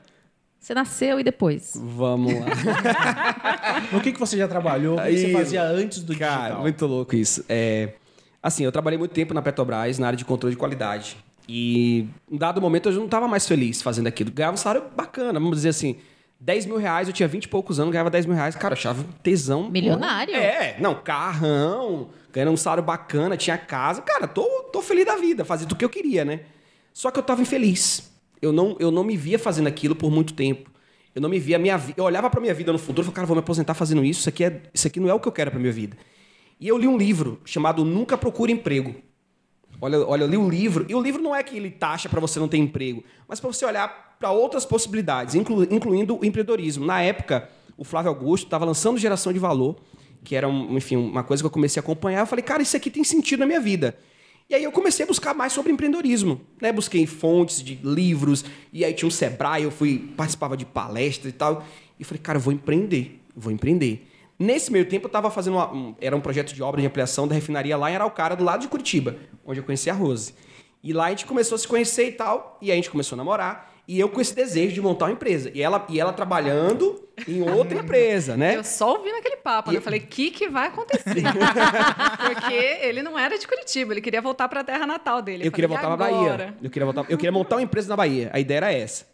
Você 0.60 0.74
nasceu 0.74 1.20
e 1.20 1.24
depois? 1.24 1.74
Vamos 1.82 2.34
lá. 2.34 2.48
no 3.94 4.02
que, 4.02 4.12
que 4.12 4.20
você 4.20 4.38
já 4.38 4.48
trabalhou? 4.48 4.96
O 4.98 5.02
que 5.02 5.08
Aí, 5.08 5.18
você 5.18 5.32
fazia 5.32 5.64
antes 5.64 6.04
do 6.04 6.16
Cara, 6.18 6.42
digital? 6.42 6.62
muito 6.62 6.86
louco 6.86 7.16
isso. 7.16 7.46
É, 7.48 7.94
assim, 8.42 8.64
eu 8.64 8.72
trabalhei 8.72 8.98
muito 8.98 9.12
tempo 9.12 9.34
na 9.34 9.42
Petrobras, 9.42 10.00
na 10.00 10.08
área 10.08 10.18
de 10.18 10.26
controle 10.26 10.56
de 10.56 10.60
qualidade. 10.60 11.18
E 11.48 12.08
em 12.32 12.38
dado 12.38 12.62
momento 12.62 12.90
eu 12.90 12.94
não 12.94 13.06
estava 13.06 13.28
mais 13.28 13.48
feliz 13.48 13.82
fazendo 13.82 14.08
aquilo. 14.08 14.32
Ganhava 14.32 14.54
um 14.54 14.58
salário 14.58 14.84
bacana, 14.96 15.40
vamos 15.40 15.58
dizer 15.58 15.70
assim. 15.70 15.98
10 16.42 16.68
mil 16.68 16.78
reais, 16.78 17.08
eu 17.08 17.14
tinha 17.14 17.28
20 17.28 17.44
e 17.44 17.48
poucos 17.50 17.80
anos, 17.80 17.92
ganhava 17.92 18.10
10 18.10 18.26
mil 18.26 18.36
reais. 18.36 18.56
Cara, 18.56 18.74
eu 18.74 18.78
achava 18.78 19.02
um 19.02 19.12
tesão. 19.22 19.70
Milionário. 19.70 20.34
É, 20.36 20.78
não, 20.80 20.96
carrão, 20.96 22.10
ganhando 22.32 22.52
um 22.52 22.58
salário 22.58 22.84
bacana, 22.84 23.36
tinha 23.36 23.58
casa. 23.58 24.02
Cara, 24.02 24.26
tô, 24.26 24.46
tô 24.72 24.82
feliz 24.82 25.06
da 25.06 25.18
vida, 25.18 25.44
fazia 25.44 25.68
tudo 25.68 25.76
o 25.76 25.80
que 25.80 25.84
eu 25.84 25.90
queria, 25.90 26.24
né? 26.24 26.42
Só 26.94 27.12
que 27.12 27.20
eu 27.20 27.24
tava 27.24 27.42
infeliz. 27.42 28.10
Eu 28.42 28.54
não, 28.54 28.78
eu 28.80 28.90
não 28.90 29.04
me 29.04 29.18
via 29.18 29.38
fazendo 29.38 29.68
aquilo 29.68 29.96
por 29.96 30.10
muito 30.10 30.34
tempo. 30.34 30.70
Eu 31.14 31.22
não 31.22 31.28
me 31.28 31.40
via 31.40 31.58
a 31.58 31.60
minha 31.60 31.78
vida. 31.78 31.96
Eu 32.00 32.06
olhava 32.06 32.30
pra 32.30 32.40
minha 32.40 32.54
vida 32.54 32.72
no 32.72 32.78
futuro 32.78 33.02
e 33.02 33.06
falava, 33.06 33.16
cara, 33.16 33.28
vou 33.28 33.36
me 33.36 33.42
aposentar 33.42 33.74
fazendo 33.74 34.06
isso. 34.06 34.22
Isso 34.22 34.30
aqui, 34.30 34.44
é, 34.46 34.62
isso 34.74 34.88
aqui 34.88 35.00
não 35.00 35.10
é 35.10 35.14
o 35.14 35.20
que 35.20 35.28
eu 35.28 35.32
quero 35.32 35.52
pra 35.52 35.60
minha 35.60 35.74
vida. 35.74 35.98
E 36.60 36.68
eu 36.68 36.78
li 36.78 36.88
um 36.88 36.98
livro 36.98 37.40
chamado 37.46 37.86
Nunca 37.86 38.18
Procure 38.18 38.52
Emprego. 38.52 38.96
Olha, 39.82 40.06
olha, 40.06 40.24
eu 40.24 40.28
li 40.28 40.36
um 40.36 40.50
livro, 40.50 40.86
e 40.90 40.94
o 40.94 41.02
livro 41.02 41.22
não 41.22 41.34
é 41.34 41.42
que 41.42 41.56
ele 41.56 41.72
taxa 41.72 42.10
para 42.10 42.20
você 42.20 42.38
não 42.38 42.50
ter 42.50 42.58
emprego, 42.58 43.02
mas 43.28 43.40
para 43.40 43.50
você 43.50 43.64
olhar 43.64 44.18
para 44.20 44.30
outras 44.30 44.66
possibilidades, 44.66 45.36
inclu- 45.36 45.64
incluindo 45.64 46.16
o 46.16 46.26
empreendedorismo. 46.26 46.86
Na 46.86 47.02
época, 47.02 47.50
o 47.78 47.86
Flávio 47.86 48.10
Augusto 48.10 48.44
estava 48.44 48.66
lançando 48.66 48.98
Geração 48.98 49.32
de 49.32 49.40
Valor, 49.40 49.78
que 50.22 50.36
era, 50.36 50.50
um, 50.50 50.76
enfim, 50.76 50.98
uma 50.98 51.24
coisa 51.24 51.42
que 51.42 51.48
eu 51.48 51.52
comecei 51.52 51.80
a 51.80 51.82
acompanhar. 51.84 52.20
Eu 52.20 52.26
falei, 52.28 52.44
cara, 52.44 52.62
isso 52.62 52.76
aqui 52.76 52.92
tem 52.92 53.06
sentido 53.06 53.40
na 53.40 53.46
minha 53.46 53.62
vida. 53.62 53.98
E 54.50 54.56
aí 54.56 54.66
eu 54.66 54.72
comecei 54.72 55.06
a 55.06 55.08
buscar 55.08 55.34
mais 55.34 55.54
sobre 55.54 55.72
empreendedorismo, 55.72 56.42
né? 56.62 56.74
Busquei 56.74 57.06
fontes 57.06 57.64
de 57.64 57.76
livros, 57.82 58.44
e 58.74 58.84
aí 58.84 58.94
tinha 58.94 59.08
um 59.08 59.12
Sebrae, 59.12 59.64
eu 59.64 59.72
fui 59.72 60.12
participava 60.18 60.58
de 60.58 60.66
palestras 60.66 61.32
e 61.32 61.38
tal. 61.38 61.64
E 61.98 62.04
falei, 62.04 62.20
cara, 62.22 62.38
eu 62.38 62.42
vou 62.42 62.52
empreender, 62.52 63.22
vou 63.34 63.54
empreender. 63.54 64.09
Nesse 64.40 64.72
meio 64.72 64.86
tempo 64.86 65.06
eu 65.06 65.10
estava 65.10 65.30
fazendo 65.30 65.56
uma, 65.56 65.70
um, 65.72 65.96
era 66.00 66.16
um 66.16 66.22
projeto 66.22 66.54
de 66.54 66.64
obra 66.64 66.80
de 66.80 66.88
ampliação 66.88 67.28
da 67.28 67.36
refinaria 67.36 67.76
lá 67.76 67.92
em 67.92 67.96
Araucária, 67.96 68.38
do 68.38 68.44
lado 68.46 68.62
de 68.62 68.70
Curitiba, 68.70 69.18
onde 69.46 69.60
eu 69.60 69.64
conheci 69.66 69.90
a 69.90 69.94
Rose. 69.94 70.34
E 70.82 70.94
lá 70.94 71.08
a 71.08 71.10
gente 71.10 71.26
começou 71.26 71.56
a 71.58 71.60
se 71.60 71.68
conhecer 71.68 72.08
e 72.08 72.12
tal, 72.14 72.58
e 72.62 72.72
a 72.72 72.76
gente 72.76 72.90
começou 72.90 73.16
a 73.16 73.18
namorar, 73.18 73.70
e 73.86 74.00
eu 74.00 74.08
com 74.08 74.22
esse 74.22 74.34
desejo 74.34 74.74
de 74.74 74.80
montar 74.82 75.06
uma 75.08 75.12
empresa. 75.12 75.52
E 75.54 75.62
ela, 75.62 75.86
e 75.90 76.00
ela 76.00 76.14
trabalhando 76.14 77.04
em 77.28 77.42
outra 77.42 77.80
empresa, 77.84 78.38
né? 78.38 78.56
Eu 78.56 78.64
só 78.64 78.94
ouvi 78.96 79.12
naquele 79.12 79.36
papo, 79.38 79.72
né? 79.72 79.78
Eu 79.78 79.82
falei, 79.82 80.00
o 80.00 80.08
que, 80.08 80.32
que 80.32 80.48
vai 80.48 80.68
acontecer? 80.68 81.04
Porque 82.24 82.54
ele 82.82 83.02
não 83.04 83.20
era 83.20 83.38
de 83.38 83.46
Curitiba, 83.46 83.94
ele 83.94 84.00
queria 84.00 84.22
voltar 84.22 84.48
para 84.48 84.62
a 84.62 84.64
terra 84.64 84.88
natal 84.88 85.22
dele. 85.22 85.46
Eu 85.46 85.52
queria 85.52 85.68
falei, 85.68 85.82
voltar 85.84 85.94
"E 85.94 85.98
pra 85.98 86.18
Bahia. 86.18 86.34
agora?" 86.34 86.56
Eu 86.62 86.70
queria, 86.70 86.86
voltar, 86.86 87.06
eu 87.12 87.18
queria 87.18 87.32
montar 87.32 87.56
uma 87.58 87.62
empresa 87.62 87.90
na 87.90 87.98
Bahia. 87.98 88.30
A 88.32 88.40
ideia 88.40 88.58
era 88.58 88.72
essa. 88.72 89.06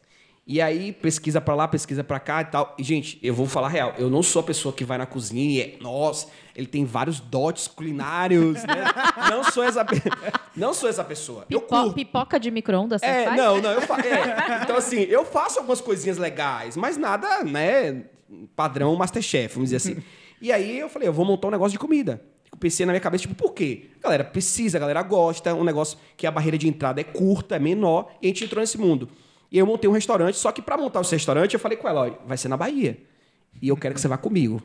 E 0.47 0.61
aí, 0.61 0.91
pesquisa 0.91 1.41
pra 1.41 1.55
lá, 1.55 1.67
pesquisa 1.67 2.03
pra 2.03 2.19
cá 2.19 2.41
e 2.41 2.45
tal. 2.45 2.75
E, 2.77 2.83
gente, 2.83 3.17
eu 3.23 3.33
vou 3.33 3.47
falar 3.47 3.67
real. 3.67 3.95
Eu 3.97 4.11
não 4.11 4.21
sou 4.21 4.41
a 4.41 4.43
pessoa 4.43 4.71
que 4.71 4.83
vai 4.85 4.95
na 4.95 5.05
cozinha 5.07 5.43
e 5.43 5.61
é, 5.61 5.77
nossa, 5.81 6.27
ele 6.55 6.67
tem 6.67 6.85
vários 6.85 7.19
dotes 7.19 7.67
culinários, 7.67 8.63
né? 8.63 8.83
não 9.31 9.43
sou 9.43 9.63
essa, 9.63 9.83
pe- 9.83 10.03
não 10.55 10.71
sou 10.71 10.87
essa 10.87 11.03
pessoa. 11.03 11.45
Eu 11.49 11.61
Pipo- 11.61 11.75
curto. 11.75 11.95
pipoca 11.95 12.39
de 12.39 12.51
micro-ondas, 12.51 13.01
É, 13.01 13.25
faz? 13.25 13.37
não, 13.37 13.59
não, 13.59 13.71
eu 13.71 13.81
faço. 13.81 14.03
Então, 14.63 14.75
assim, 14.77 14.99
eu 15.01 15.25
faço 15.25 15.57
algumas 15.57 15.81
coisinhas 15.81 16.19
legais, 16.19 16.77
mas 16.77 16.95
nada, 16.95 17.43
né, 17.43 18.03
padrão 18.55 18.95
Masterchef, 18.95 19.55
vamos 19.55 19.71
dizer 19.71 19.77
assim. 19.77 20.03
E 20.39 20.51
aí 20.51 20.77
eu 20.77 20.89
falei, 20.89 21.07
eu 21.07 21.13
vou 21.13 21.25
montar 21.25 21.47
um 21.47 21.51
negócio 21.51 21.71
de 21.71 21.79
comida. 21.79 22.21
Eu 22.51 22.57
pensei 22.59 22.85
na 22.85 22.91
minha 22.91 23.01
cabeça, 23.01 23.23
tipo, 23.23 23.33
por 23.33 23.51
quê? 23.51 23.85
A 23.99 24.03
galera 24.03 24.23
precisa, 24.23 24.77
a 24.77 24.79
galera 24.81 25.01
gosta, 25.01 25.49
é 25.49 25.53
um 25.55 25.63
negócio 25.63 25.97
que 26.15 26.27
a 26.27 26.31
barreira 26.31 26.55
de 26.57 26.67
entrada 26.67 27.01
é 27.01 27.03
curta, 27.03 27.55
é 27.55 27.59
menor, 27.59 28.11
e 28.21 28.27
a 28.27 28.29
gente 28.29 28.43
entrou 28.43 28.61
nesse 28.61 28.77
mundo. 28.77 29.09
E 29.51 29.57
eu 29.57 29.65
montei 29.65 29.89
um 29.89 29.93
restaurante, 29.93 30.37
só 30.37 30.51
que 30.51 30.61
para 30.61 30.77
montar 30.77 31.01
esse 31.01 31.15
restaurante, 31.15 31.53
eu 31.53 31.59
falei 31.59 31.77
com 31.77 31.87
ela, 31.87 32.01
olha, 32.01 32.17
vai 32.25 32.37
ser 32.37 32.47
na 32.47 32.57
Bahia. 32.57 32.97
E 33.61 33.67
eu 33.67 33.77
quero 33.77 33.93
que 33.95 34.01
você 34.01 34.07
vá 34.07 34.17
comigo. 34.17 34.61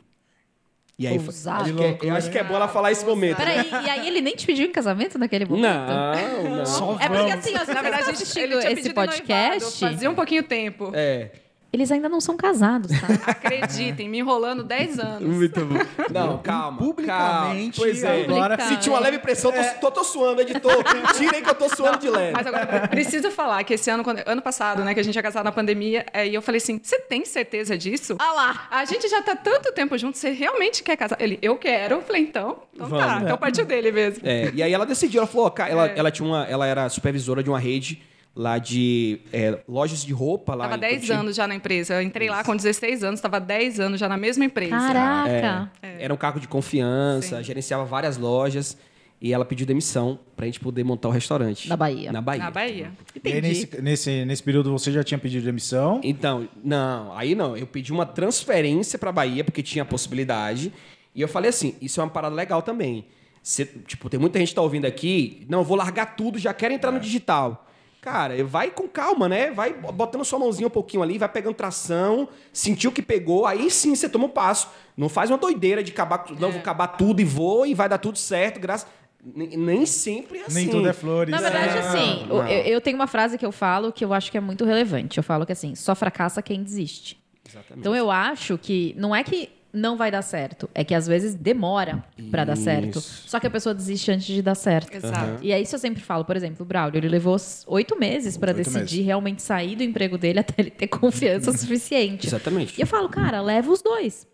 E 0.99 1.07
aí, 1.07 1.17
Ousado. 1.17 1.63
acho 1.63 1.73
que, 1.73 1.83
é, 1.83 1.97
eu 2.03 2.15
acho 2.15 2.29
que 2.29 2.37
é 2.37 2.43
bom 2.43 2.55
ela 2.55 2.67
falar 2.67 2.91
esse 2.91 3.03
momento. 3.03 3.39
né? 3.39 3.63
Peraí, 3.63 3.85
e 3.85 3.89
aí 3.89 4.07
ele 4.07 4.21
nem 4.21 4.35
te 4.35 4.45
pediu 4.45 4.67
em 4.67 4.71
casamento 4.71 5.17
naquele 5.17 5.45
momento? 5.45 5.63
Não, 5.63 6.57
não. 6.57 6.65
Só 6.65 6.95
É 6.99 7.07
porque 7.09 7.31
assim, 7.31 7.55
ó, 7.55 7.73
Na 7.73 7.81
verdade, 7.81 8.03
ele 8.03 8.11
assistindo 8.11 8.59
tinha 8.59 8.71
esse 8.71 8.81
em 8.81 8.93
noivado, 8.93 9.11
podcast, 9.11 9.79
Fazia 9.79 10.09
um 10.11 10.13
pouquinho 10.13 10.43
tempo. 10.43 10.91
É. 10.93 11.31
eles 11.73 11.91
ainda 11.91 12.09
não 12.09 12.19
são 12.19 12.35
casados, 12.35 12.91
tá? 12.99 13.07
Acreditem, 13.31 14.09
me 14.09 14.19
enrolando 14.19 14.63
10 14.63 14.99
anos. 14.99 15.21
Muito 15.35 15.65
bom. 15.65 15.79
Não, 16.11 16.37
calma. 16.39 16.77
Publicamente, 16.77 17.79
calma. 17.79 17.91
Pois 17.91 18.03
é. 18.03 18.23
agora. 18.23 18.59
Senti 18.67 18.89
uma 18.89 18.99
leve 18.99 19.19
pressão, 19.19 19.51
tô, 19.51 19.61
tô, 19.79 19.91
tô 19.91 20.03
suando, 20.03 20.41
editor. 20.41 20.83
Tirem 21.17 21.41
que 21.41 21.49
eu 21.49 21.55
tô 21.55 21.69
suando 21.69 21.97
de 21.99 22.09
leve. 22.09 22.33
Mas 22.33 22.45
agora, 22.47 22.87
preciso 22.87 23.31
falar 23.31 23.63
que 23.63 23.73
esse 23.75 23.89
ano, 23.89 24.03
quando- 24.03 24.21
ano 24.25 24.41
passado, 24.41 24.83
né, 24.83 24.93
que 24.93 24.99
a 24.99 25.03
gente 25.03 25.15
ia 25.15 25.23
casar 25.23 25.43
na 25.43 25.51
pandemia, 25.51 26.05
é, 26.13 26.27
e 26.27 26.33
eu 26.33 26.41
falei 26.41 26.57
assim: 26.57 26.79
você 26.81 26.99
tem 26.99 27.23
certeza 27.25 27.77
disso? 27.77 28.15
Ah 28.19 28.33
lá! 28.33 28.67
A 28.69 28.85
gente 28.85 29.07
já 29.07 29.21
tá 29.21 29.35
tanto 29.35 29.71
tempo 29.71 29.97
junto, 29.97 30.17
você 30.17 30.29
realmente 30.31 30.83
quer 30.83 30.97
casar? 30.97 31.17
Ele, 31.21 31.39
eu 31.41 31.55
quero. 31.55 31.95
Eu 31.95 32.01
falei, 32.01 32.21
então, 32.23 32.59
então 32.73 32.89
tá. 32.89 33.07
Vamos. 33.07 33.23
Então 33.23 33.37
partiu 33.37 33.65
dele 33.65 33.91
mesmo. 33.91 34.21
É, 34.25 34.51
e 34.53 34.61
aí 34.61 34.73
ela 34.73 34.85
decidiu, 34.85 35.19
ela 35.21 35.27
falou, 35.27 35.53
ela, 35.67 35.87
É. 35.87 35.93
ela 35.97 36.11
tinha 36.11 36.27
uma, 36.27 36.45
ela 36.45 36.65
era 36.67 36.89
supervisora 36.89 37.41
de 37.41 37.49
uma 37.49 37.59
rede 37.59 38.01
lá 38.35 38.57
de 38.57 39.19
é, 39.33 39.59
lojas 39.67 40.03
de 40.05 40.13
roupa 40.13 40.55
lá. 40.55 40.65
Tava 40.65 40.77
em 40.77 40.79
10 40.79 40.99
Cotia. 41.01 41.19
anos 41.19 41.35
já 41.35 41.47
na 41.47 41.55
empresa. 41.55 41.95
Eu 41.95 42.01
entrei 42.01 42.29
lá 42.29 42.43
com 42.43 42.55
16 42.55 43.03
anos, 43.03 43.19
tava 43.21 43.39
10 43.39 43.79
anos 43.79 43.99
já 43.99 44.07
na 44.07 44.17
mesma 44.17 44.45
empresa. 44.45 44.71
Caraca! 44.71 45.71
Era 45.81 46.13
um 46.13 46.17
cargo 46.17 46.39
de 46.39 46.47
confiança, 46.47 47.37
Sim. 47.37 47.43
gerenciava 47.43 47.85
várias 47.85 48.17
lojas. 48.17 48.77
E 49.23 49.31
ela 49.31 49.45
pediu 49.45 49.67
demissão 49.67 50.17
pra 50.35 50.47
gente 50.47 50.59
poder 50.59 50.83
montar 50.83 51.07
o 51.07 51.11
restaurante. 51.11 51.69
Na 51.69 51.77
Bahia. 51.77 52.11
Na 52.11 52.21
Bahia. 52.21 52.43
Na 52.43 52.49
Bahia. 52.49 52.91
E 53.23 53.31
aí, 53.31 53.39
nesse, 53.39 53.79
nesse, 53.79 54.25
nesse 54.25 54.41
período 54.41 54.71
você 54.71 54.91
já 54.91 55.03
tinha 55.03 55.19
pedido 55.19 55.45
demissão. 55.45 56.01
Então, 56.03 56.47
não, 56.63 57.15
aí 57.15 57.35
não. 57.35 57.55
Eu 57.55 57.67
pedi 57.67 57.91
uma 57.91 58.03
transferência 58.03 58.97
pra 58.97 59.11
Bahia, 59.11 59.43
porque 59.43 59.61
tinha 59.61 59.83
a 59.83 59.85
possibilidade. 59.85 60.73
E 61.13 61.21
eu 61.21 61.27
falei 61.27 61.49
assim: 61.51 61.75
isso 61.79 62.01
é 62.01 62.03
uma 62.03 62.09
parada 62.09 62.33
legal 62.33 62.63
também. 62.63 63.05
Cê- 63.43 63.65
tipo, 63.85 64.09
tem 64.09 64.19
muita 64.19 64.39
gente 64.39 64.49
que 64.49 64.55
tá 64.55 64.61
ouvindo 64.63 64.85
aqui, 64.85 65.45
não, 65.47 65.59
eu 65.59 65.65
vou 65.65 65.77
largar 65.77 66.15
tudo, 66.15 66.39
já 66.39 66.51
quero 66.51 66.73
entrar 66.73 66.91
no 66.91 66.99
digital. 66.99 67.67
Cara, 68.01 68.43
vai 68.43 68.71
com 68.71 68.87
calma, 68.87 69.29
né? 69.29 69.51
Vai 69.51 69.73
botando 69.73 70.25
sua 70.25 70.39
mãozinha 70.39 70.65
um 70.65 70.71
pouquinho 70.71 71.03
ali, 71.03 71.19
vai 71.19 71.29
pegando 71.29 71.53
tração, 71.53 72.27
sentiu 72.51 72.91
que 72.91 73.01
pegou, 73.01 73.45
aí 73.45 73.69
sim 73.69 73.95
você 73.95 74.09
toma 74.09 74.25
um 74.25 74.29
passo. 74.29 74.69
Não 74.97 75.07
faz 75.07 75.29
uma 75.29 75.37
doideira 75.37 75.83
de 75.83 75.91
acabar, 75.91 76.25
não, 76.39 76.49
vou 76.51 76.59
acabar 76.59 76.87
tudo 76.87 77.21
e 77.21 77.23
vou 77.23 77.63
e 77.65 77.75
vai 77.75 77.87
dar 77.87 77.99
tudo 77.99 78.17
certo, 78.17 78.59
graças. 78.59 78.87
Nem, 79.23 79.49
nem 79.49 79.85
sempre 79.85 80.39
é 80.39 80.45
assim. 80.45 80.55
Nem 80.55 80.67
tudo 80.69 80.89
é 80.89 80.93
flores. 80.93 81.31
Na 81.31 81.39
verdade, 81.39 81.77
É. 81.77 81.79
assim, 81.79 82.27
eu, 82.27 82.37
eu 82.73 82.81
tenho 82.81 82.95
uma 82.97 83.05
frase 83.05 83.37
que 83.37 83.45
eu 83.45 83.51
falo 83.51 83.91
que 83.91 84.03
eu 84.03 84.13
acho 84.13 84.31
que 84.31 84.37
é 84.37 84.41
muito 84.41 84.65
relevante. 84.65 85.19
Eu 85.19 85.23
falo 85.23 85.45
que 85.45 85.51
assim, 85.51 85.75
só 85.75 85.93
fracassa 85.93 86.41
quem 86.41 86.63
desiste. 86.63 87.21
Exatamente. 87.47 87.79
Então 87.81 87.95
eu 87.95 88.09
acho 88.09 88.57
que 88.57 88.95
não 88.97 89.15
é 89.15 89.23
que 89.23 89.47
não 89.73 89.95
vai 89.95 90.11
dar 90.11 90.21
certo, 90.21 90.69
é 90.75 90.83
que 90.83 90.93
às 90.93 91.07
vezes 91.07 91.33
demora 91.33 92.03
pra 92.29 92.43
dar 92.43 92.57
certo. 92.57 92.99
Só 92.99 93.39
que 93.39 93.47
a 93.47 93.49
pessoa 93.49 93.73
desiste 93.73 94.11
antes 94.11 94.25
de 94.25 94.41
dar 94.41 94.55
certo. 94.55 94.93
Exato. 94.93 95.41
E 95.41 95.51
é 95.51 95.59
isso 95.59 95.71
que 95.71 95.75
eu 95.75 95.79
sempre 95.79 96.01
falo, 96.03 96.25
por 96.25 96.35
exemplo, 96.35 96.63
o 96.63 96.65
Braulio, 96.65 96.97
ele 96.97 97.07
levou 97.07 97.37
oito 97.67 97.97
meses 97.97 98.37
pra 98.37 98.49
Oito 98.51 98.57
decidir 98.57 98.97
meses. 98.97 99.05
realmente 99.05 99.41
sair 99.41 99.75
do 99.75 99.83
emprego 99.83 100.17
dele 100.17 100.39
até 100.39 100.53
ele 100.57 100.69
ter 100.71 100.87
confiança 100.89 101.51
suficiente. 101.57 102.27
Exatamente. 102.27 102.77
E 102.77 102.81
eu 102.81 102.87
falo, 102.87 103.07
cara, 103.07 103.41
leva 103.41 103.71
os 103.71 103.81
dois. 103.81 104.27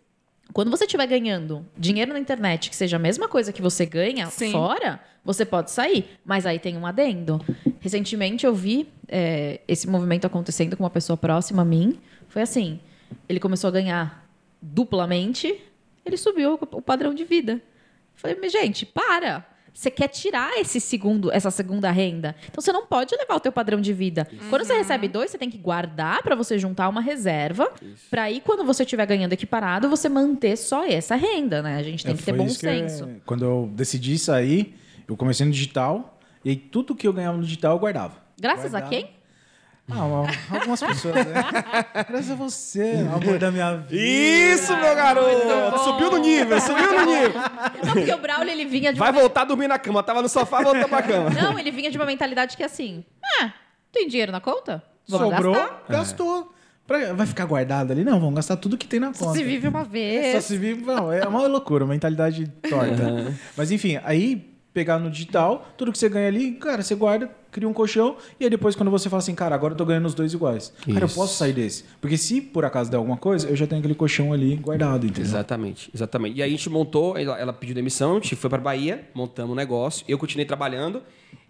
Quando 0.54 0.72
você 0.72 0.86
estiver 0.86 1.06
ganhando 1.06 1.66
dinheiro 1.78 2.14
na 2.14 2.20
internet, 2.20 2.70
que 2.70 2.76
seja 2.76 2.96
a 2.96 3.00
mesma 3.00 3.28
coisa 3.28 3.52
que 3.52 3.62
você 3.62 3.86
ganha 3.86 4.28
Sim. 4.28 4.52
fora, 4.52 5.00
você 5.24 5.46
pode 5.46 5.70
sair. 5.72 6.18
Mas 6.26 6.46
aí 6.46 6.58
tem 6.58 6.78
um 6.78 6.86
adendo. 6.88 7.40
Recentemente 7.80 8.46
eu 8.46 8.56
vi 8.56 8.88
é, 9.08 9.60
esse 9.68 9.88
movimento 9.88 10.26
acontecendo 10.26 10.76
com 10.76 10.84
uma 10.84 10.90
pessoa 10.90 11.18
próxima 11.18 11.62
a 11.62 11.66
mim. 11.66 12.00
Foi 12.30 12.42
assim: 12.42 12.80
ele 13.28 13.40
começou 13.40 13.68
a 13.68 13.72
ganhar 13.72 14.27
duplamente, 14.62 15.62
ele 16.06 16.18
subiu 16.18 16.58
o 16.72 16.82
padrão 16.82 17.14
de 17.14 17.24
vida. 17.24 17.54
Eu 17.54 17.62
Falei, 18.16 18.38
mas 18.42 18.52
gente, 18.52 18.86
para! 18.86 19.46
Você 19.74 19.92
quer 19.92 20.08
tirar 20.08 20.58
esse 20.60 20.80
segundo, 20.80 21.32
essa 21.32 21.52
segunda 21.52 21.92
renda. 21.92 22.36
Então 22.50 22.60
você 22.60 22.72
não 22.72 22.88
pode 22.88 23.16
levar 23.16 23.36
o 23.36 23.40
teu 23.40 23.52
padrão 23.52 23.80
de 23.80 23.94
vida. 23.94 24.28
Quando 24.50 24.66
você 24.66 24.74
recebe 24.76 25.08
dois, 25.08 25.30
você 25.30 25.38
tem 25.38 25.52
que 25.52 25.58
guardar 25.60 26.24
para 26.24 26.36
você 26.36 26.58
juntar 26.58 26.90
uma 26.90 27.00
reserva, 27.00 27.72
para 28.10 28.24
aí 28.24 28.42
quando 28.42 28.64
você 28.64 28.82
estiver 28.82 29.06
ganhando 29.06 29.34
equiparado, 29.34 29.88
você 29.88 30.10
manter 30.10 30.58
só 30.58 30.84
essa 30.84 31.16
renda, 31.16 31.62
né? 31.62 31.76
A 31.78 31.84
gente 31.84 32.04
tem 32.04 32.16
É, 32.16 32.18
que 32.18 32.24
ter 32.24 32.34
bom 32.34 32.48
isso 32.48 32.60
que 32.60 32.66
eu- 32.66 32.72
senso. 32.72 33.10
quando 33.24 33.46
eu 33.46 33.70
decidi 33.72 34.18
sair, 34.18 34.76
eu 35.08 35.16
comecei 35.16 35.46
no 35.46 35.52
digital. 35.52 36.18
E 36.44 36.56
tudo 36.56 36.96
que 36.96 37.08
eu 37.08 37.14
ganhava 37.14 37.38
no 37.38 37.44
digital 37.44 37.74
eu 37.76 37.80
guardava. 37.80 38.16
Graças 38.40 38.74
a 38.74 38.80
Guardava. 38.80 38.90
quem? 38.90 39.12
Ah, 39.90 40.04
uma- 40.06 40.28
algumas 40.52 40.82
pessoas, 40.84 41.16
né? 41.16 41.34
Graças 42.10 42.32
a 42.32 42.36
você, 42.36 43.08
amor 43.14 43.40
da 43.40 43.50
minha 43.52 43.78
vida. 43.78 43.96
Isso, 44.04 44.76
meu 44.76 44.94
garoto! 44.94 45.80
Subiu 45.84 46.12
no 46.12 46.18
nível, 46.18 46.60
subiu 46.60 46.92
no 46.92 47.06
nível. 47.06 47.42
Não, 47.86 47.94
porque 47.94 48.14
o 48.14 48.18
Braulio 48.18 48.52
ele 48.52 48.66
vinha 48.66 48.92
de 48.92 49.00
Vai 49.00 49.12
uma... 49.12 49.20
voltar 49.22 49.42
a 49.42 49.46
dormir 49.46 49.68
na 49.70 49.80
cama. 49.80 50.04
Tava 50.04 50.22
no 50.22 50.28
sofá, 50.28 50.62
voltou 50.62 50.90
pra 50.90 51.02
cama. 51.02 51.30
Não, 51.30 51.58
ele 51.58 51.72
vinha 51.72 51.90
de 51.90 51.98
uma 51.98 52.06
mentalidade 52.06 52.58
que 52.58 52.64
é 52.64 52.66
assim: 52.66 53.06
ah, 53.42 53.54
tem 53.92 54.08
dinheiro 54.10 54.32
na 54.32 54.42
conta? 54.42 54.84
Vamos 55.08 55.34
Sobrou, 55.34 55.54
gastar? 55.54 55.84
gastou. 55.90 56.54
Pra- 56.86 57.14
vai 57.14 57.26
ficar 57.26 57.46
guardado 57.46 57.92
ali? 57.92 58.04
Não, 58.04 58.20
vamos 58.20 58.36
gastar 58.36 58.58
tudo 58.58 58.78
que 58.78 58.88
tem 58.88 59.00
na 59.00 59.14
Só 59.14 59.26
conta. 59.28 59.38
se 59.38 59.44
vive 59.44 59.68
uma 59.70 59.84
Só 59.84 59.90
vez. 59.90 60.44
se 60.44 60.58
vive. 60.58 60.86
Não, 60.86 61.12
é 61.14 61.26
uma 61.26 61.48
loucura, 61.48 61.86
uma 61.86 61.94
mentalidade 61.94 62.48
torta. 62.70 63.34
Mas 63.56 63.72
enfim, 63.72 64.00
aí 64.04 64.54
pegar 64.78 65.00
no 65.00 65.10
digital, 65.10 65.68
tudo 65.76 65.92
que 65.92 65.98
você 65.98 66.08
ganha 66.08 66.28
ali, 66.28 66.52
cara, 66.52 66.84
você 66.84 66.94
guarda, 66.94 67.32
cria 67.52 67.68
um 67.68 67.74
colchão, 67.74 68.16
e 68.40 68.44
aí 68.44 68.50
depois 68.50 68.76
quando 68.76 68.92
você 68.92 69.10
fala 69.10 69.24
assim, 69.24 69.34
cara, 69.34 69.56
agora 69.56 69.74
eu 69.74 69.78
tô 69.78 69.84
ganhando 69.84 70.06
os 70.06 70.14
dois 70.14 70.34
iguais. 70.34 70.72
Cara, 70.86 71.00
eu 71.00 71.08
Isso. 71.08 71.16
posso 71.16 71.36
sair 71.36 71.52
desse. 71.52 71.84
Porque 72.00 72.16
se 72.16 72.40
por 72.40 72.64
acaso 72.64 72.92
der 72.92 72.98
alguma 72.98 73.18
coisa, 73.18 73.50
eu 73.50 73.56
já 73.56 73.66
tenho 73.66 73.80
aquele 73.80 73.96
colchão 73.96 74.32
ali 74.32 74.56
guardado, 74.56 75.08
entendeu? 75.08 75.24
Exatamente, 75.24 75.90
exatamente. 75.92 76.38
E 76.38 76.44
aí 76.44 76.50
a 76.50 76.52
gente 76.52 76.70
montou, 76.70 77.18
ela, 77.18 77.40
ela 77.40 77.52
pediu 77.52 77.74
demissão, 77.74 78.12
a 78.12 78.14
gente 78.20 78.36
foi 78.36 78.52
pra 78.52 78.60
Bahia, 78.60 79.10
montamos 79.16 79.54
um 79.54 79.56
negócio, 79.56 80.06
eu 80.08 80.16
continuei 80.20 80.46
trabalhando. 80.46 81.02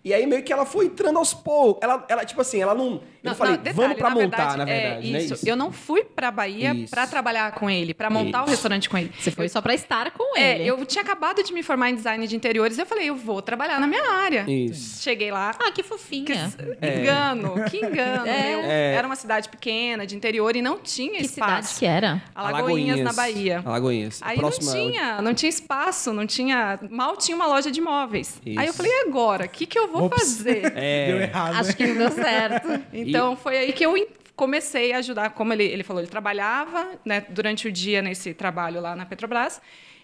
E 0.03 0.13
aí 0.13 0.25
meio 0.25 0.41
que 0.41 0.53
ela 0.53 0.65
foi 0.65 0.85
entrando 0.85 1.17
aos 1.19 1.33
poucos. 1.33 1.83
Ela, 1.83 2.05
ela 2.07 2.23
tipo 2.25 2.39
assim, 2.39 2.61
ela 2.61 2.73
não. 2.73 3.01
Eu 3.23 3.31
não, 3.31 3.35
falei, 3.35 3.57
detalhe, 3.57 3.75
vamos 3.75 3.97
pra 3.97 4.09
na 4.09 4.15
montar, 4.15 4.57
na 4.57 4.63
é 4.63 4.65
verdade, 4.91 5.11
né? 5.11 5.19
isso. 5.23 5.49
Eu 5.49 5.55
não 5.57 5.69
fui 5.69 6.05
pra 6.05 6.31
Bahia 6.31 6.73
Isso. 6.73 6.89
pra 6.91 7.05
trabalhar 7.05 7.51
com 7.51 7.69
ele, 7.69 7.93
pra 7.93 8.09
montar 8.09 8.43
o 8.43 8.47
restaurante 8.47 8.89
com 8.89 8.97
ele. 8.97 9.11
Você 9.19 9.31
foi 9.31 9.49
só 9.49 9.59
pra 9.61 9.73
estar 9.73 10.11
com 10.11 10.37
É, 10.37 10.55
ele. 10.59 10.67
eu 10.67 10.85
tinha 10.85 11.03
acabado 11.03 11.43
de 11.43 11.51
me 11.51 11.61
formar 11.61 11.89
em 11.89 11.95
design 11.95 12.25
de 12.25 12.33
interiores, 12.37 12.77
eu 12.77 12.85
falei, 12.85 13.09
eu 13.09 13.15
vou 13.17 13.41
trabalhar 13.41 13.81
na 13.81 13.87
minha 13.87 14.09
área. 14.09 14.45
Isso. 14.47 15.01
Cheguei 15.03 15.29
lá, 15.29 15.51
Ah, 15.59 15.65
que 15.71 15.81
que 15.81 15.83
fofinha. 15.83 16.49
engano, 16.81 17.55
que 17.69 17.77
engano. 17.77 18.25
É. 18.27 18.49
meu. 18.49 18.59
É. 18.63 18.93
Era 18.95 19.07
uma 19.07 19.15
cidade 19.17 19.49
pequena, 19.49 20.07
de 20.07 20.15
interior, 20.15 20.55
e 20.55 20.61
não 20.61 20.77
tinha 20.79 21.17
Que 21.19 21.25
espaço. 21.25 21.73
cidade 21.75 21.79
que 21.79 21.85
era? 21.85 22.23
Alagoinhas, 22.33 22.99
na 23.01 23.11
Bahia. 23.13 23.61
Alagoinhas. 23.65 24.21
Aí 24.23 24.37
Próxima- 24.37 24.73
não 24.73 24.91
tinha, 24.91 25.21
não 25.21 25.33
tinha 25.33 25.49
espaço, 25.49 26.13
não 26.13 26.25
tinha. 26.25 26.79
Mal 26.89 27.17
tinha 27.17 27.35
uma 27.35 27.47
loja 27.47 27.69
de 27.69 27.79
imóveis. 27.81 28.39
Isso. 28.45 28.59
Aí 28.59 28.67
eu 28.67 28.73
falei, 28.73 28.91
e 28.91 29.07
agora? 29.09 29.45
O 29.45 29.49
que, 29.49 29.65
que 29.65 29.77
eu 29.77 29.86
vou 29.91 30.05
Ops. 30.05 30.19
fazer? 30.19 30.71
É, 30.75 31.07
Deu 31.07 31.21
errado. 31.21 31.55
Acho 31.55 31.75
que 31.77 31.85
não 31.87 31.95
deu 31.97 32.11
certo. 32.11 32.67
Então 32.93 33.35
foi 33.35 33.57
aí 33.57 33.73
que 33.73 33.85
eu 33.85 33.93
comecei 34.35 34.93
a 34.93 34.97
ajudar, 34.97 35.31
como 35.31 35.51
ele, 35.53 35.63
ele 35.63 35.83
falou, 35.83 36.01
ele 36.01 36.09
trabalhava 36.09 36.91
né, 37.03 37.25
durante 37.29 37.67
o 37.67 37.71
dia 37.71 38.01
nesse 38.01 38.33
trabalho 38.33 38.79
lá 38.79 38.95
na 38.95 39.05
Petrobras, 39.05 39.59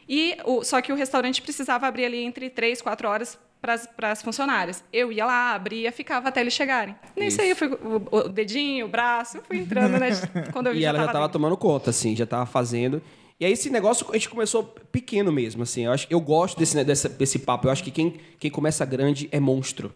e 0.09 0.35
o- 0.45 0.63
só 0.63 0.81
que 0.81 0.91
o 0.91 0.95
restaurante 0.95 1.41
precisava 1.41 1.85
abrir 1.87 2.05
ali 2.05 2.23
entre 2.23 2.49
três, 2.49 2.81
quatro 2.81 3.07
horas 3.07 3.37
para 3.61 4.11
as 4.11 4.21
funcionárias. 4.21 4.83
Eu 4.91 5.09
ia 5.11 5.25
lá, 5.25 5.53
abria, 5.53 5.89
ficava 5.91 6.27
até 6.27 6.41
eles 6.41 6.51
chegarem. 6.53 6.93
Nesse 7.15 7.35
Isso. 7.37 7.41
aí 7.41 7.49
eu 7.51 7.55
fui 7.55 7.67
o, 7.69 8.03
o 8.11 8.23
dedinho, 8.27 8.87
o 8.87 8.89
braço, 8.89 9.37
eu 9.37 9.43
fui 9.43 9.57
entrando, 9.59 9.97
né? 9.99 10.09
Quando 10.51 10.67
eu 10.67 10.73
vi 10.73 10.79
E 10.79 10.85
ela 10.85 10.97
já 10.99 11.05
tava 11.05 11.19
dentro. 11.19 11.33
tomando 11.33 11.55
conta, 11.55 11.91
assim, 11.91 12.13
já 12.15 12.25
tava 12.25 12.45
fazendo. 12.45 13.01
E 13.43 13.45
aí 13.45 13.51
esse 13.51 13.69
negócio 13.69 14.07
a 14.09 14.13
gente 14.13 14.29
começou 14.29 14.63
pequeno 14.89 15.29
mesmo, 15.29 15.63
assim. 15.63 15.83
Eu, 15.83 15.91
acho, 15.91 16.07
eu 16.09 16.21
gosto 16.21 16.57
desse, 16.57 16.77
né, 16.77 16.83
dessa- 16.85 17.09
desse 17.09 17.39
papo. 17.39 17.67
Eu 17.67 17.71
acho 17.71 17.83
que 17.83 17.91
quem, 17.91 18.13
quem 18.39 18.49
começa 18.49 18.85
grande 18.85 19.27
é 19.33 19.39
monstro. 19.39 19.93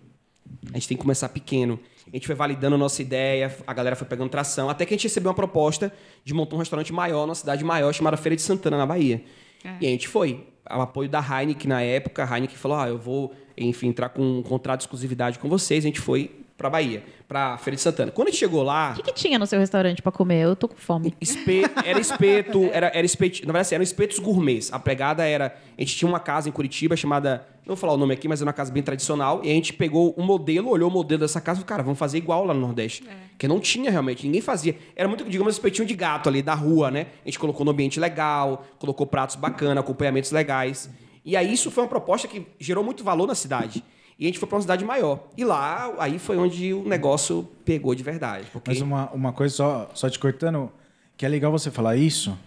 A 0.70 0.74
gente 0.74 0.90
tem 0.90 0.98
que 0.98 1.02
começar 1.02 1.30
pequeno. 1.30 1.80
A 2.06 2.10
gente 2.14 2.28
foi 2.28 2.36
validando 2.36 2.76
a 2.76 2.78
nossa 2.78 3.02
ideia, 3.02 3.56
a 3.66 3.74
galera 3.74 3.96
foi 3.96 4.06
pegando 4.06 4.30
tração, 4.30 4.70
até 4.70 4.86
que 4.86 4.94
a 4.94 4.98
gente 4.98 5.06
recebeu 5.06 5.30
uma 5.30 5.34
proposta 5.36 5.94
de 6.26 6.34
montar 6.34 6.58
um 6.58 6.60
restaurante 6.60 6.92
maior, 6.92 7.26
numa 7.26 7.36
cidade 7.36 7.64
maior, 7.64 7.94
chamada 7.94 8.18
Feira 8.18 8.36
de 8.36 8.42
Santana, 8.42 8.76
na 8.78 8.86
Bahia. 8.86 9.24
É. 9.64 9.76
E 9.80 9.88
a 9.88 9.90
gente 9.92 10.10
foi. 10.10 10.46
O 10.70 10.82
apoio 10.82 11.08
da 11.08 11.22
Heineken 11.22 11.70
na 11.70 11.82
época, 11.82 12.26
a 12.26 12.36
Heineken 12.36 12.58
falou: 12.58 12.78
ah, 12.78 12.90
eu 12.90 12.98
vou, 12.98 13.34
enfim, 13.58 13.88
entrar 13.88 14.10
com 14.10 14.22
um 14.40 14.44
contrato 14.44 14.80
de 14.82 14.84
exclusividade 14.84 15.40
com 15.40 15.48
vocês. 15.48 15.86
A 15.86 15.88
gente 15.88 16.02
foi 16.02 16.32
pra 16.58 16.70
Bahia, 16.70 17.02
pra 17.28 17.58
Feira 17.58 17.76
de 17.76 17.82
Santana. 17.82 18.12
Quando 18.12 18.30
a 18.30 18.32
gente 18.32 18.40
chegou 18.40 18.64
lá. 18.64 18.92
O 18.92 18.96
que, 18.96 19.04
que 19.04 19.14
tinha 19.14 19.38
no 19.38 19.46
seu 19.46 19.60
restaurante 19.60 20.02
pra 20.02 20.12
comer? 20.12 20.44
Eu 20.44 20.56
tô 20.56 20.68
com 20.68 20.76
fome. 20.78 21.14
Espe- 21.20 21.64
era 21.84 22.00
espeto, 22.00 22.70
era, 22.72 22.88
era 22.88 23.06
espeto, 23.06 23.40
na 23.42 23.48
verdade, 23.48 23.62
assim, 23.64 23.76
eram 23.76 23.84
espetos 23.84 24.20
gourmets. 24.20 24.72
A 24.72 24.80
pegada 24.80 25.26
era, 25.26 25.56
a 25.78 25.82
gente 25.82 25.96
tinha 25.96 26.08
uma 26.08 26.20
casa 26.22 26.48
em 26.48 26.52
Curitiba 26.52 26.96
chamada, 26.96 27.46
não 27.66 27.76
vou 27.76 27.76
falar 27.76 27.94
o 27.94 27.98
nome 27.98 28.14
aqui, 28.14 28.28
mas 28.30 28.40
era 28.42 28.48
uma 28.48 28.54
casa 28.54 28.72
bem 28.72 28.82
tradicional, 28.82 29.42
e 29.44 29.50
a 29.52 29.54
gente 29.54 29.74
pegou 29.74 30.16
um 30.18 30.24
modelo, 30.24 30.70
olhou 30.70 30.90
o 30.90 30.94
modelo 30.94 31.20
dessa 31.20 31.42
casa 31.42 31.60
e 31.60 31.62
falou, 31.64 31.68
cara, 31.68 31.84
vamos 31.84 32.00
fazer 32.00 32.18
igual 32.18 32.46
lá 32.46 32.54
no 32.54 32.62
Nordeste. 32.62 33.04
Que 33.38 33.48
não 33.48 33.60
tinha 33.60 33.92
realmente, 33.92 34.26
ninguém 34.26 34.42
fazia. 34.42 34.78
Era 34.96 35.08
muito, 35.08 35.24
digamos, 35.26 35.54
espetinho 35.56 35.86
de 35.88 35.94
gato 35.96 36.30
ali, 36.30 36.42
da 36.42 36.54
rua, 36.54 36.90
né? 36.90 37.08
A 37.26 37.28
gente 37.28 37.38
colocou 37.40 37.66
no 37.66 37.72
ambiente 37.72 38.00
legal, 38.00 38.66
colocou 38.80 39.06
pratos 39.06 39.36
bacana, 39.36 39.82
acompanhamentos 39.82 40.32
legais. 40.32 40.90
E 41.26 41.36
aí 41.36 41.52
isso 41.52 41.70
foi 41.70 41.84
uma 41.84 41.90
proposta 41.90 42.26
que 42.26 42.48
gerou 42.58 42.84
muito 42.86 43.04
valor 43.04 43.28
na 43.28 43.36
cidade. 43.36 43.84
E 44.20 44.26
a 44.26 44.28
gente 44.28 44.40
foi 44.40 44.48
para 44.48 44.56
uma 44.56 44.62
cidade 44.62 44.84
maior. 44.84 45.28
E 45.38 45.46
lá, 45.46 45.94
aí 46.00 46.18
foi 46.18 46.38
onde 46.38 46.74
o 46.74 46.84
negócio 46.84 47.48
pegou 47.64 47.94
de 47.94 48.04
verdade. 48.04 48.48
Mas 48.66 48.82
uma, 48.82 49.10
uma 49.12 49.32
coisa 49.32 49.54
só, 49.56 49.92
só 49.94 50.10
te 50.10 50.18
cortando, 50.18 50.72
que 51.16 51.26
é 51.26 51.30
legal 51.30 51.52
você 51.52 51.70
falar 51.70 51.96
isso, 51.98 52.38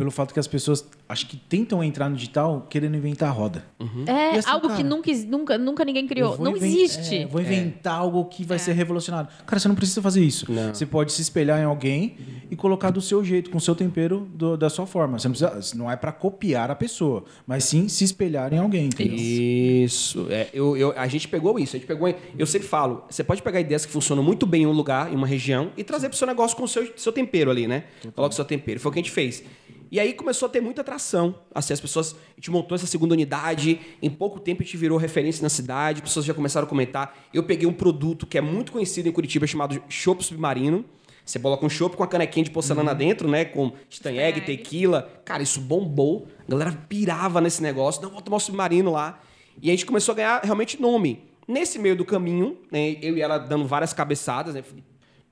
pelo 0.00 0.10
fato 0.10 0.32
que 0.32 0.40
as 0.40 0.46
pessoas 0.46 0.82
acho 1.06 1.26
que 1.26 1.36
tentam 1.36 1.84
entrar 1.84 2.08
no 2.08 2.16
digital 2.16 2.66
querendo 2.70 2.96
inventar 2.96 3.28
a 3.28 3.32
roda. 3.32 3.66
É 4.06 4.34
E 4.34 4.38
assim, 4.38 4.48
algo 4.48 4.66
que 4.70 4.76
cara, 4.76 4.88
nunca, 4.88 5.12
nunca, 5.28 5.58
nunca 5.58 5.84
ninguém 5.84 6.06
criou. 6.06 6.38
Não 6.38 6.56
existe. 6.56 7.16
é, 7.18 7.26
vou 7.26 7.38
inventar 7.42 7.96
algo 7.98 8.24
que 8.24 8.42
vai 8.42 8.58
ser 8.58 8.72
revolucionário. 8.72 9.28
Cara, 9.44 9.60
você 9.60 9.68
não 9.68 9.74
precisa 9.74 10.00
fazer 10.00 10.24
isso. 10.24 10.50
Não. 10.50 10.72
Você 10.74 10.86
pode 10.86 11.12
se 11.12 11.20
espelhar 11.20 11.60
em 11.60 11.64
alguém 11.64 12.16
e 12.50 12.56
colocar 12.56 12.88
do 12.90 13.02
seu 13.02 13.22
jeito, 13.22 13.50
com 13.50 13.58
o 13.58 13.60
seu 13.60 13.74
tempero, 13.74 14.26
do- 14.32 14.56
da 14.56 14.70
sua 14.70 14.86
forma. 14.86 15.18
Você 15.18 15.28
não, 15.28 15.34
precisa, 15.36 15.76
não 15.76 15.90
é 15.90 15.96
para 15.96 16.12
copiar 16.12 16.70
a 16.70 16.74
pessoa, 16.74 17.24
mas 17.46 17.64
sim 17.64 17.86
se 17.86 18.02
espelhar 18.02 18.54
em 18.54 18.58
alguém. 18.58 18.86
Entendeu? 18.86 19.16
Isso. 19.18 20.28
É, 20.30 20.48
eu, 20.54 20.76
eu- 20.78 20.94
a 20.96 21.06
gente 21.08 21.28
pegou 21.28 21.58
isso. 21.58 21.76
A 21.76 21.78
gente 21.78 21.86
pegou. 21.86 22.08
Eu 22.38 22.46
sempre 22.46 22.66
falo, 22.68 23.04
você 23.10 23.22
pode 23.22 23.42
pegar 23.42 23.60
ideias 23.60 23.84
que 23.84 23.92
funcionam 23.92 24.22
muito 24.22 24.46
bem 24.46 24.62
em 24.62 24.66
um 24.66 24.72
lugar, 24.72 25.12
em 25.12 25.16
uma 25.16 25.26
região, 25.26 25.70
e 25.76 25.84
trazer 25.84 26.08
para 26.08 26.14
o 26.14 26.18
seu 26.18 26.26
negócio 26.26 26.56
com 26.56 26.62
o 26.64 26.68
seu, 26.68 26.90
seu 26.96 27.12
tempero 27.12 27.50
ali, 27.50 27.66
né? 27.66 27.84
Coloca 28.14 28.32
o 28.32 28.36
seu 28.36 28.46
tempero. 28.46 28.80
Foi 28.80 28.88
o 28.90 28.92
que 28.94 28.98
a 29.00 29.02
gente 29.02 29.12
fez. 29.12 29.42
E 29.90 29.98
aí 29.98 30.14
começou 30.14 30.46
a 30.46 30.48
ter 30.48 30.60
muita 30.60 30.82
atração. 30.82 31.34
Assim, 31.52 31.72
as 31.72 31.80
pessoas. 31.80 32.14
A 32.14 32.34
gente 32.36 32.50
montou 32.50 32.76
essa 32.76 32.86
segunda 32.86 33.12
unidade. 33.12 33.80
Em 34.00 34.08
pouco 34.08 34.38
tempo 34.38 34.62
a 34.62 34.64
gente 34.64 34.76
virou 34.76 34.96
referência 34.96 35.42
na 35.42 35.48
cidade. 35.48 35.98
As 35.98 36.08
pessoas 36.08 36.24
já 36.24 36.32
começaram 36.32 36.66
a 36.66 36.68
comentar. 36.68 37.18
Eu 37.34 37.42
peguei 37.42 37.66
um 37.66 37.72
produto 37.72 38.26
que 38.26 38.38
é 38.38 38.40
muito 38.40 38.70
conhecido 38.70 39.08
em 39.08 39.12
Curitiba 39.12 39.46
chamado 39.46 39.82
chopp 39.88 40.24
submarino. 40.24 40.84
Você 41.24 41.38
coloca 41.38 41.66
um 41.66 41.68
chopp 41.68 41.96
com 41.96 42.02
a 42.02 42.06
canequinha 42.06 42.44
de 42.44 42.50
porcelana 42.50 42.94
dentro, 42.94 43.28
né? 43.28 43.44
Com 43.44 43.72
Stanheg. 43.88 44.40
tequila. 44.42 45.10
Cara, 45.24 45.42
isso 45.42 45.60
bombou. 45.60 46.28
A 46.46 46.50
galera 46.50 46.72
pirava 46.88 47.40
nesse 47.40 47.62
negócio. 47.62 48.00
Não, 48.00 48.10
vou 48.10 48.20
tomar 48.20 48.36
o 48.36 48.40
submarino 48.40 48.92
lá. 48.92 49.20
E 49.60 49.70
a 49.70 49.72
gente 49.72 49.86
começou 49.86 50.12
a 50.12 50.16
ganhar 50.16 50.40
realmente 50.42 50.80
nome. 50.80 51.28
Nesse 51.48 51.80
meio 51.80 51.96
do 51.96 52.04
caminho, 52.04 52.58
né, 52.70 52.96
eu 53.02 53.16
e 53.16 53.20
ela 53.20 53.36
dando 53.36 53.66
várias 53.66 53.92
cabeçadas, 53.92 54.54
né, 54.54 54.62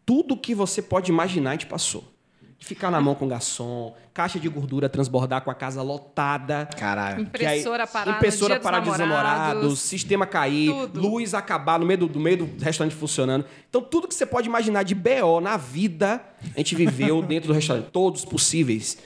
tudo 0.04 0.36
que 0.36 0.52
você 0.52 0.82
pode 0.82 1.12
imaginar 1.12 1.50
a 1.50 1.52
gente 1.52 1.66
passou. 1.66 2.04
De 2.58 2.66
ficar 2.66 2.90
na 2.90 3.00
mão 3.00 3.14
com 3.14 3.24
o 3.24 3.28
garçom, 3.28 3.94
caixa 4.12 4.40
de 4.40 4.48
gordura 4.48 4.88
transbordar 4.88 5.42
com 5.42 5.50
a 5.50 5.54
casa 5.54 5.80
lotada. 5.80 6.68
Caralho. 6.76 7.18
aí- 7.18 7.22
Impressora 7.22 7.86
parar 7.86 8.16
impressora 8.16 8.58
parar 8.58 8.80
dos 8.80 8.92
de 8.94 8.98
namorados, 8.98 9.78
sistema 9.78 10.26
cair, 10.26 10.72
Tudo. 10.72 11.00
luz 11.00 11.34
acabar 11.34 11.78
no 11.78 11.86
meio, 11.86 12.00
do, 12.00 12.08
no 12.08 12.20
meio 12.20 12.38
do 12.46 12.64
restaurante 12.64 12.96
funcionando. 12.96 13.44
Então, 13.68 13.80
tudo 13.80 14.08
que 14.08 14.14
você 14.14 14.26
pode 14.26 14.48
imaginar 14.48 14.82
de 14.82 14.92
BO 14.94 15.40
na 15.40 15.56
vida, 15.56 16.20
a 16.54 16.58
gente 16.58 16.74
viveu 16.74 17.22
dentro 17.22 17.46
do 17.46 17.54
restaurante. 17.54 17.90
Todos 17.92 18.24
possíveis. 18.24 18.98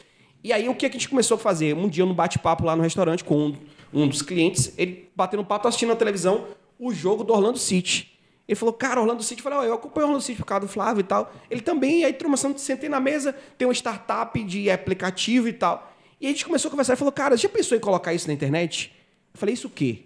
E 0.43 0.51
aí, 0.51 0.67
o 0.69 0.75
que 0.75 0.87
a 0.87 0.91
gente 0.91 1.09
começou 1.09 1.35
a 1.37 1.39
fazer? 1.39 1.75
Um 1.77 1.89
dia, 1.89 2.07
no 2.07 2.15
bate-papo 2.15 2.65
lá 2.65 2.75
no 2.75 2.83
restaurante 2.83 3.23
com 3.23 3.49
um, 3.49 3.57
um 3.93 4.09
dos 4.09 4.23
clientes, 4.23 4.73
ele 4.79 5.11
batendo 5.15 5.45
papo, 5.45 5.69
assistindo 5.69 5.91
na 5.91 5.97
televisão 5.97 6.47
o 6.79 6.93
jogo 6.93 7.23
do 7.23 7.33
Orlando 7.35 7.59
City. 7.59 8.12
Ele 8.53 8.59
falou, 8.59 8.75
cara, 8.75 9.01
Orlando 9.01 9.23
City. 9.23 9.41
Eu 9.41 9.45
falei, 9.45 9.59
ó, 9.61 9.65
eu 9.65 9.73
acompanho 9.73 10.09
Orlando 10.09 10.23
City 10.23 10.39
por 10.39 10.45
causa 10.45 10.67
do 10.67 10.69
Flávio 10.71 11.01
e 11.01 11.05
tal. 11.05 11.33
Ele 11.51 11.63
também, 11.63 12.05
aí 12.05 12.13
tromação, 12.13 12.55
sentei 12.59 12.87
na 12.87 13.01
mesa, 13.01 13.35
tem 13.57 13.67
uma 13.67 13.73
startup 13.73 14.45
de 14.45 14.71
aplicativo 14.71 15.49
e 15.49 15.55
tal. 15.55 15.91
E 16.21 16.27
a 16.27 16.29
gente 16.29 16.45
começou 16.45 16.69
a 16.69 16.71
conversar 16.71 16.93
e 16.93 16.97
falou, 16.97 17.13
cara, 17.13 17.35
já 17.35 17.49
pensou 17.49 17.79
em 17.79 17.81
colocar 17.81 18.13
isso 18.13 18.29
na 18.29 18.35
internet? 18.35 18.95
Eu 19.33 19.41
falei, 19.41 19.55
isso 19.55 19.69
o 19.69 19.71
quê? 19.71 20.01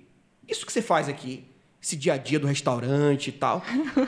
Isso 0.47 0.65
que 0.65 0.73
você 0.73 0.81
faz 0.81 1.09
aqui? 1.09 1.45
Esse 1.87 1.95
dia 1.95 2.15
a 2.15 2.17
dia 2.17 2.41
do 2.41 2.49
restaurante 2.49 3.29
e 3.29 3.33
tal. 3.33 3.63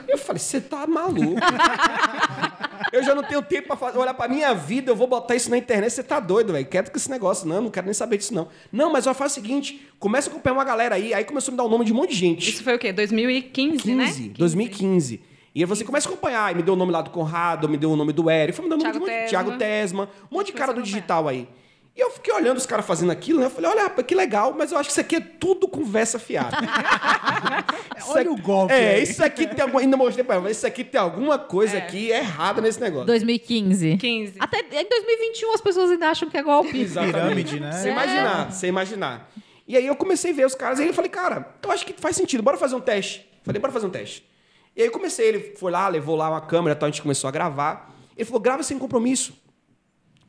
Eu 0.08 0.18
falei, 0.18 0.40
você 0.40 0.60
tá 0.60 0.84
maluco. 0.84 1.36
Eu 2.92 3.04
já 3.04 3.14
não 3.14 3.22
tenho 3.22 3.40
tempo 3.40 3.76
para 3.76 3.96
olhar 3.96 4.14
pra 4.14 4.26
minha 4.26 4.52
vida, 4.52 4.90
eu 4.90 4.96
vou 4.96 5.06
botar 5.06 5.34
isso 5.34 5.50
na 5.50 5.58
internet. 5.58 5.92
Você 5.92 6.02
tá 6.02 6.18
doido, 6.18 6.52
velho. 6.52 6.64
Quero 6.64 6.90
com 6.90 6.96
esse 6.96 7.10
negócio. 7.10 7.46
Não, 7.46 7.60
não 7.60 7.70
quero 7.70 7.84
nem 7.84 7.92
saber 7.92 8.16
disso, 8.16 8.32
não. 8.32 8.48
Não, 8.72 8.90
mas 8.90 9.04
eu 9.04 9.14
faço 9.14 9.38
o 9.38 9.42
seguinte: 9.42 9.86
começa 9.98 10.28
a 10.28 10.32
acompanhar 10.32 10.54
uma 10.54 10.64
galera 10.64 10.94
aí. 10.94 11.12
Aí 11.12 11.22
começou 11.22 11.50
a 11.50 11.52
me 11.52 11.58
dar 11.58 11.64
o 11.64 11.68
nome 11.68 11.84
de 11.84 11.92
um 11.92 11.96
monte 11.96 12.10
de 12.10 12.16
gente. 12.16 12.48
Isso 12.48 12.64
foi 12.64 12.74
o 12.74 12.78
quê? 12.78 12.92
2015, 12.92 13.82
15, 13.82 13.94
né? 13.94 14.34
2015. 14.36 15.20
E 15.54 15.60
aí 15.60 15.66
você 15.66 15.84
começa 15.84 16.08
a 16.08 16.12
acompanhar. 16.12 16.50
E 16.52 16.56
me 16.56 16.62
deu 16.62 16.74
o 16.74 16.76
nome 16.76 16.90
lá 16.90 17.02
do 17.02 17.10
Conrado, 17.10 17.68
me 17.68 17.76
deu 17.76 17.90
o 17.92 17.96
nome 17.96 18.12
do 18.12 18.30
Eric, 18.30 18.56
foi 18.56 18.64
me 18.64 18.70
dando 18.70 18.80
o 18.80 18.84
nome 18.84 18.98
de 18.98 19.28
Thiago 19.28 19.50
um 19.50 19.52
monte 19.52 19.58
de 19.58 19.58
Tesma. 19.58 20.06
Thiago 20.08 20.08
Tesma, 20.08 20.08
um 20.32 20.36
monte 20.36 20.46
de 20.46 20.52
cara 20.54 20.72
do 20.72 20.82
digital 20.82 21.28
aí. 21.28 21.46
E 21.98 22.00
eu 22.00 22.12
fiquei 22.12 22.32
olhando 22.32 22.58
os 22.58 22.64
caras 22.64 22.86
fazendo 22.86 23.10
aquilo, 23.10 23.40
né? 23.40 23.46
Eu 23.46 23.50
falei, 23.50 23.68
olha, 23.68 23.82
rapaz, 23.82 24.06
que 24.06 24.14
legal, 24.14 24.54
mas 24.56 24.70
eu 24.70 24.78
acho 24.78 24.86
que 24.86 24.92
isso 24.92 25.00
aqui 25.00 25.16
é 25.16 25.20
tudo 25.20 25.66
conversa 25.66 26.16
fiada. 26.16 26.56
Olha 28.06 28.20
aqui- 28.20 28.28
o 28.28 28.36
golpe 28.40 28.72
É, 28.72 28.94
aí. 28.94 29.02
isso 29.02 29.22
aqui 29.24 29.46
tem 29.48 29.60
alguma. 29.62 29.80
Ainda 29.80 29.96
mostrei 29.96 30.24
pra 30.24 30.36
ela, 30.36 30.44
mas 30.44 30.56
isso 30.58 30.66
aqui 30.66 30.84
tem 30.84 31.00
alguma 31.00 31.38
coisa 31.40 31.76
É. 31.76 31.80
aqui 31.80 32.10
errada 32.10 32.60
nesse 32.60 32.80
negócio. 32.80 33.06
2015. 33.06 33.96
15. 33.96 34.34
Até 34.38 34.60
em 34.60 34.88
2021 34.88 35.52
as 35.54 35.60
pessoas 35.60 35.90
ainda 35.90 36.08
acham 36.08 36.30
que 36.30 36.36
é 36.36 36.42
golpe. 36.42 36.70
Pirâmide, 36.70 37.58
né? 37.58 37.72
Você 37.72 37.88
É. 37.88 37.92
imaginar, 37.92 38.52
você 38.52 38.66
imaginar. 38.68 39.30
E 39.66 39.76
aí 39.76 39.84
eu 39.86 39.96
comecei 39.96 40.30
a 40.30 40.34
ver 40.34 40.46
os 40.46 40.54
caras, 40.54 40.78
e 40.78 40.82
aí 40.82 40.88
eu 40.88 40.94
falei, 40.94 41.10
cara, 41.10 41.48
eu 41.62 41.70
acho 41.72 41.84
que 41.84 41.92
faz 42.00 42.14
sentido, 42.16 42.42
bora 42.44 42.56
fazer 42.56 42.76
um 42.76 42.80
teste. 42.80 43.28
Falei, 43.42 43.60
bora 43.60 43.72
fazer 43.72 43.86
um 43.86 43.90
teste. 43.90 44.24
E 44.76 44.82
aí 44.82 44.86
eu 44.86 44.92
comecei, 44.92 45.26
ele 45.28 45.54
foi 45.58 45.72
lá, 45.72 45.88
levou 45.88 46.14
lá 46.14 46.30
uma 46.30 46.40
câmera, 46.40 46.76
tal, 46.76 46.86
a 46.86 46.90
gente 46.90 47.02
começou 47.02 47.26
a 47.26 47.30
gravar. 47.32 47.92
Ele 48.16 48.24
falou, 48.24 48.40
grava 48.40 48.62
sem 48.62 48.78
compromisso. 48.78 49.32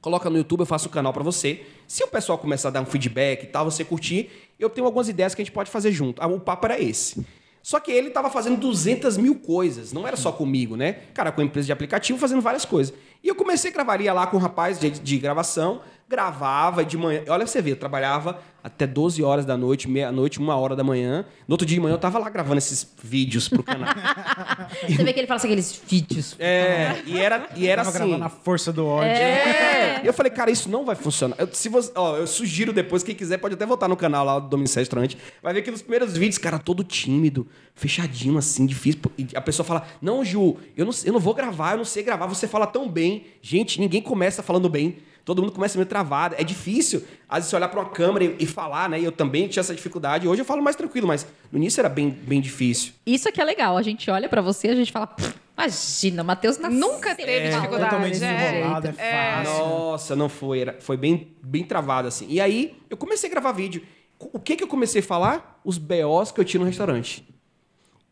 Coloca 0.02 0.30
no 0.30 0.38
YouTube, 0.38 0.62
eu 0.62 0.66
faço 0.66 0.88
um 0.88 0.92
canal 0.92 1.12
pra 1.12 1.24
você. 1.24 1.66
Se 1.88 2.04
o 2.04 2.08
pessoal 2.08 2.38
começar 2.38 2.70
a 2.70 2.72
dar 2.72 2.82
um 2.82 2.86
feedback 2.86 3.44
e 3.44 3.48
tal, 3.48 3.66
você 3.66 3.84
curtir, 3.84 4.30
eu 4.58 4.70
tenho 4.70 4.86
algumas 4.86 5.10
ideias 5.10 5.36
que 5.36 5.42
a 5.42 5.46
gente 5.46 5.54
pode 5.54 5.70
fazer 5.70 5.92
junto. 5.92 6.22
Ah, 6.22 6.28
O 6.28 6.40
papo 6.40 6.66
era 6.66 6.80
esse. 6.82 7.26
Só 7.62 7.80
que 7.80 7.92
ele 7.92 8.10
tava 8.10 8.30
fazendo 8.30 8.58
200 8.58 9.18
mil 9.18 9.36
coisas, 9.36 9.92
não 9.92 10.08
era 10.08 10.16
só 10.16 10.32
comigo, 10.32 10.78
né? 10.78 10.94
Cara, 11.14 11.32
com 11.32 11.42
a 11.42 11.44
empresa 11.44 11.66
de 11.66 11.72
aplicativo, 11.74 12.18
fazendo 12.18 12.42
várias 12.42 12.64
coisas. 12.64 12.94
E 13.22 13.28
eu 13.28 13.36
comecei 13.36 13.70
a 13.70 13.74
gravaria 13.74 14.14
lá 14.14 14.26
com 14.28 14.38
um 14.38 14.40
rapaz 14.40 14.80
de, 14.80 14.90
de 14.90 15.18
gravação, 15.18 15.82
gravava 16.10 16.84
de 16.84 16.98
manhã. 16.98 17.22
Olha 17.28 17.46
você 17.46 17.62
ver, 17.62 17.72
eu 17.72 17.76
trabalhava 17.76 18.42
até 18.64 18.88
12 18.88 19.24
horas 19.24 19.46
da 19.46 19.56
noite, 19.56 19.88
meia-noite, 19.88 20.40
uma 20.40 20.56
hora 20.56 20.76
da 20.76 20.84
manhã. 20.84 21.24
No 21.48 21.54
outro 21.54 21.68
dia 21.68 21.76
de 21.76 21.82
manhã 21.82 21.94
eu 21.94 22.00
tava 22.00 22.18
lá 22.18 22.30
gravando 22.32 22.58
esses 22.58 22.92
vídeos 23.02 23.48
pro 23.48 23.62
canal. 23.62 23.94
Você 24.90 25.04
vê 25.04 25.14
que 25.14 25.20
ele 25.20 25.28
fala 25.28 25.38
assim, 25.38 25.48
aqueles 25.48 25.82
vídeos. 25.88 26.36
é, 26.40 27.02
e 27.06 27.18
era, 27.20 27.48
e 27.56 27.68
era 27.68 27.84
Tava 27.84 27.96
assim. 27.96 28.08
gravando 28.08 28.26
a 28.26 28.30
força 28.30 28.74
do 28.74 28.88
ódio. 28.88 29.12
É. 29.12 30.02
Eu 30.04 30.12
falei, 30.12 30.32
cara, 30.32 30.50
isso 30.50 30.68
não 30.68 30.84
vai 30.84 30.96
funcionar. 30.96 31.36
Eu, 31.38 31.48
se 31.54 31.70
você, 31.70 31.92
ó, 31.96 32.18
eu 32.18 32.26
sugiro 32.26 32.74
depois, 32.74 33.04
quem 33.04 33.14
quiser 33.14 33.38
pode 33.38 33.54
até 33.54 33.66
voltar 33.66 33.88
no 33.88 33.96
canal 33.96 34.26
lá 34.26 34.40
do 34.40 34.50
Domingos 34.50 34.74
Restaurante. 34.74 35.16
Vai 35.44 35.54
ver 35.54 35.62
que 35.62 35.70
nos 35.70 35.82
primeiros 35.84 36.18
vídeos, 36.18 36.40
cara, 36.40 36.58
todo 36.58 36.84
tímido, 36.84 37.48
fechadinho, 37.76 38.38
assim, 38.38 38.66
difícil. 38.66 39.00
E 39.16 39.28
a 39.36 39.42
pessoa 39.42 39.66
fala: 39.66 39.86
Não, 40.02 40.26
Ju, 40.26 40.58
eu 40.76 40.86
não, 40.86 40.94
eu 41.06 41.14
não 41.14 41.20
vou 41.20 41.36
gravar, 41.36 41.74
eu 41.74 41.78
não 41.78 41.86
sei 41.86 42.02
gravar, 42.02 42.26
você 42.26 42.48
fala 42.48 42.66
tão 42.66 42.90
bem. 42.90 43.26
Gente, 43.42 43.80
ninguém 43.80 44.02
começa 44.02 44.42
falando 44.42 44.68
bem. 44.68 44.98
Todo 45.30 45.44
mundo 45.44 45.52
começa 45.52 45.78
meio 45.78 45.86
travado. 45.88 46.34
É 46.40 46.44
difícil, 46.44 47.04
às 47.30 47.38
vezes, 47.38 47.52
você 47.52 47.56
olhar 47.56 47.70
pra 47.70 47.82
uma 47.82 47.90
câmera 47.92 48.26
e, 48.26 48.38
e 48.40 48.46
falar, 48.48 48.90
né? 48.90 49.00
E 49.00 49.06
eu 49.06 49.12
também 49.12 49.48
tinha 49.48 49.62
essa 49.62 49.76
dificuldade. 49.76 50.28
Hoje 50.28 50.42
eu 50.42 50.46
falo 50.46 50.60
mais 50.60 50.76
tranquilo, 50.76 51.06
mas 51.06 51.24
no 51.52 51.60
início 51.60 51.80
era 51.80 51.88
bem, 51.88 52.10
bem 52.10 52.42
difícil. 52.42 52.94
Isso 53.06 53.30
é 53.30 53.32
que 53.32 53.40
é 53.40 53.44
legal. 53.44 53.78
A 53.78 53.84
gente 53.84 54.10
olha 54.10 54.28
pra 54.28 54.42
você 54.42 54.70
e 54.70 54.72
a 54.72 54.76
gente 54.76 54.92
fala, 54.92 55.06
"Pff, 55.06 55.32
imagina, 55.56 56.24
Matheus 56.24 56.58
nasceu 56.58 56.80
Nunca 56.80 57.14
teve 57.14 57.32
falando 57.32 57.54
dificuldade, 57.58 57.90
Totalmente 57.92 58.24
é. 58.24 58.38
desenrolado, 58.38 58.88
é 58.88 59.44
fácil. 59.44 59.54
Nossa, 59.68 60.16
não 60.16 60.30
foi. 60.30 60.60
Era, 60.62 60.78
foi 60.80 60.98
bem, 60.98 61.36
bem 61.44 61.64
travado, 61.64 62.08
assim. 62.08 62.26
E 62.28 62.42
aí, 62.42 62.76
eu 62.90 62.98
comecei 62.98 63.30
a 63.30 63.32
gravar 63.32 63.52
vídeo. 63.52 63.84
O 64.18 64.40
que 64.40 64.56
que 64.56 64.64
eu 64.64 64.68
comecei 64.68 65.02
a 65.02 65.04
falar? 65.04 65.62
Os 65.64 65.78
BOs 65.78 66.32
que 66.32 66.42
eu 66.42 66.44
tinha 66.44 66.60
no 66.60 66.66
restaurante. 66.66 67.24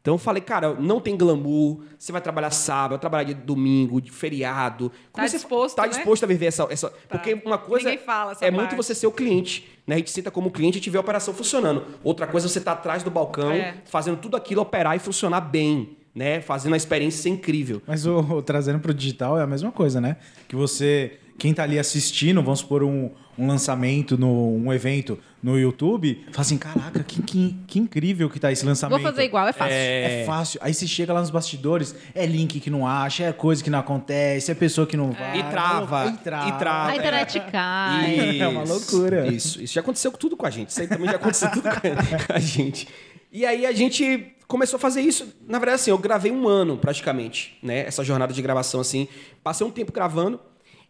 Então 0.08 0.14
eu 0.16 0.20
falei, 0.20 0.42
cara, 0.42 0.74
não 0.76 1.02
tem 1.02 1.18
glamour, 1.18 1.82
você 2.00 2.14
vai 2.14 2.22
trabalhar 2.22 2.50
sábado, 2.50 2.92
vai 2.92 3.00
trabalhar 3.00 3.24
de 3.26 3.34
domingo, 3.34 4.00
de 4.00 4.10
feriado. 4.10 4.90
Comecei 5.12 5.36
a- 5.38 5.42
disposto, 5.42 5.76
Tá 5.76 5.82
né? 5.82 5.90
disposto 5.90 6.24
a 6.24 6.28
viver 6.28 6.46
essa... 6.46 6.66
essa 6.70 6.90
Porque 7.10 7.42
uma 7.46 7.58
coisa 7.58 7.90
é 7.90 8.50
muito 8.50 8.68
parte. 8.70 8.76
você 8.78 8.96
ser 8.96 9.06
o 9.06 9.12
cliente. 9.12 9.68
Né? 9.86 9.96
A 9.96 9.98
gente 9.98 10.10
senta 10.12 10.32
como 10.32 10.50
cliente 10.50 10.82
e 10.82 10.90
vê 10.90 10.98
a 10.98 11.02
operação 11.02 11.34
funcionando. 11.34 11.84
Outra 12.06 12.26
coisa 12.26 12.48
é 12.48 12.50
você 12.50 12.60
estar 12.60 12.72
atrás 12.72 13.04
do 13.04 13.12
balcão, 13.12 13.52
É. 13.52 13.76
fazendo 13.84 14.16
tudo 14.16 14.38
aquilo 14.38 14.62
operar 14.62 14.96
e 14.96 15.00
funcionar 15.00 15.42
bem. 15.42 15.98
Né? 16.16 16.40
Fazendo 16.40 16.74
a 16.74 16.78
experiência 16.78 17.22
ser 17.24 17.28
incrível. 17.30 17.82
Mas 17.86 18.06
o, 18.06 18.18
o 18.18 18.42
trazendo 18.42 18.80
pro 18.80 18.94
digital 18.94 19.38
é 19.38 19.44
a 19.44 19.48
mesma 19.48 19.74
coisa, 19.74 20.00
né? 20.00 20.16
Que 20.48 20.56
você, 20.56 21.20
quem 21.38 21.54
tá 21.54 21.64
ali 21.64 21.78
assistindo, 21.78 22.42
vamos 22.42 22.60
supor 22.60 22.82
um, 22.82 23.12
um 23.38 23.48
lançamento, 23.48 24.18
no, 24.18 24.56
um 24.56 24.74
evento 24.74 25.20
no 25.42 25.58
YouTube, 25.58 26.26
fala 26.32 26.42
assim: 26.42 26.58
caraca, 26.58 27.04
que, 27.04 27.22
que, 27.22 27.56
que 27.68 27.80
incrível 27.80 28.30
que 28.30 28.40
tá 28.40 28.52
esse 28.52 28.66
lançamento. 28.66 29.02
Vou 29.02 29.12
fazer 29.12 29.24
igual, 29.24 29.48
é 29.48 29.54
fácil. 29.54 29.74
É 29.74 30.24
fácil. 30.26 30.60
Aí 30.64 30.74
você 30.74 30.88
chega 30.88 31.14
lá 31.14 31.22
nos 31.22 31.30
bastidores, 31.30 31.96
é 32.16 32.26
link 32.26 32.60
que 32.60 32.70
não 32.70 32.88
acha, 32.88 33.26
é 33.26 33.34
coisa 33.34 33.64
que 33.64 33.70
não 33.70 33.80
acontece, 33.80 34.52
é 34.52 34.56
pessoa 34.56 34.88
que 34.88 34.98
não 34.98 35.12
vai. 35.12 35.40
E 35.40 35.44
trava, 35.44 36.08
E 36.08 36.18
trava. 36.18 36.50
e 36.50 36.52
trava. 36.54 36.92
A 36.92 36.96
internet 36.96 37.40
cai. 37.52 38.16
Isso. 38.16 38.38
É 38.48 38.48
uma 38.48 38.64
loucura. 38.64 39.28
Isso, 39.28 39.62
isso 39.62 39.74
já 39.74 39.82
aconteceu 39.82 40.12
com 40.12 40.18
tudo 40.18 40.38
com 40.38 40.46
a 40.46 40.50
gente. 40.50 40.70
Isso 40.70 40.82
aí 40.82 40.88
também 40.88 41.08
já 41.10 41.16
aconteceu 41.16 41.50
tudo 41.52 41.64
com 41.70 42.34
a 42.34 42.40
gente. 42.40 42.88
E 43.32 43.46
aí 43.46 43.66
a 43.66 43.72
gente 43.72 44.36
começou 44.48 44.78
a 44.78 44.80
fazer 44.80 45.02
isso. 45.02 45.28
Na 45.48 45.60
verdade, 45.60 45.76
assim, 45.82 45.92
eu 45.92 45.98
gravei 45.98 46.32
um 46.32 46.48
ano 46.48 46.78
praticamente, 46.78 47.58
né? 47.62 47.80
Essa 47.86 48.04
jornada 48.04 48.34
de 48.34 48.42
gravação, 48.42 48.80
assim. 48.80 49.08
Passei 49.44 49.66
um 49.66 49.72
tempo 49.72 49.92
gravando. 49.92 50.40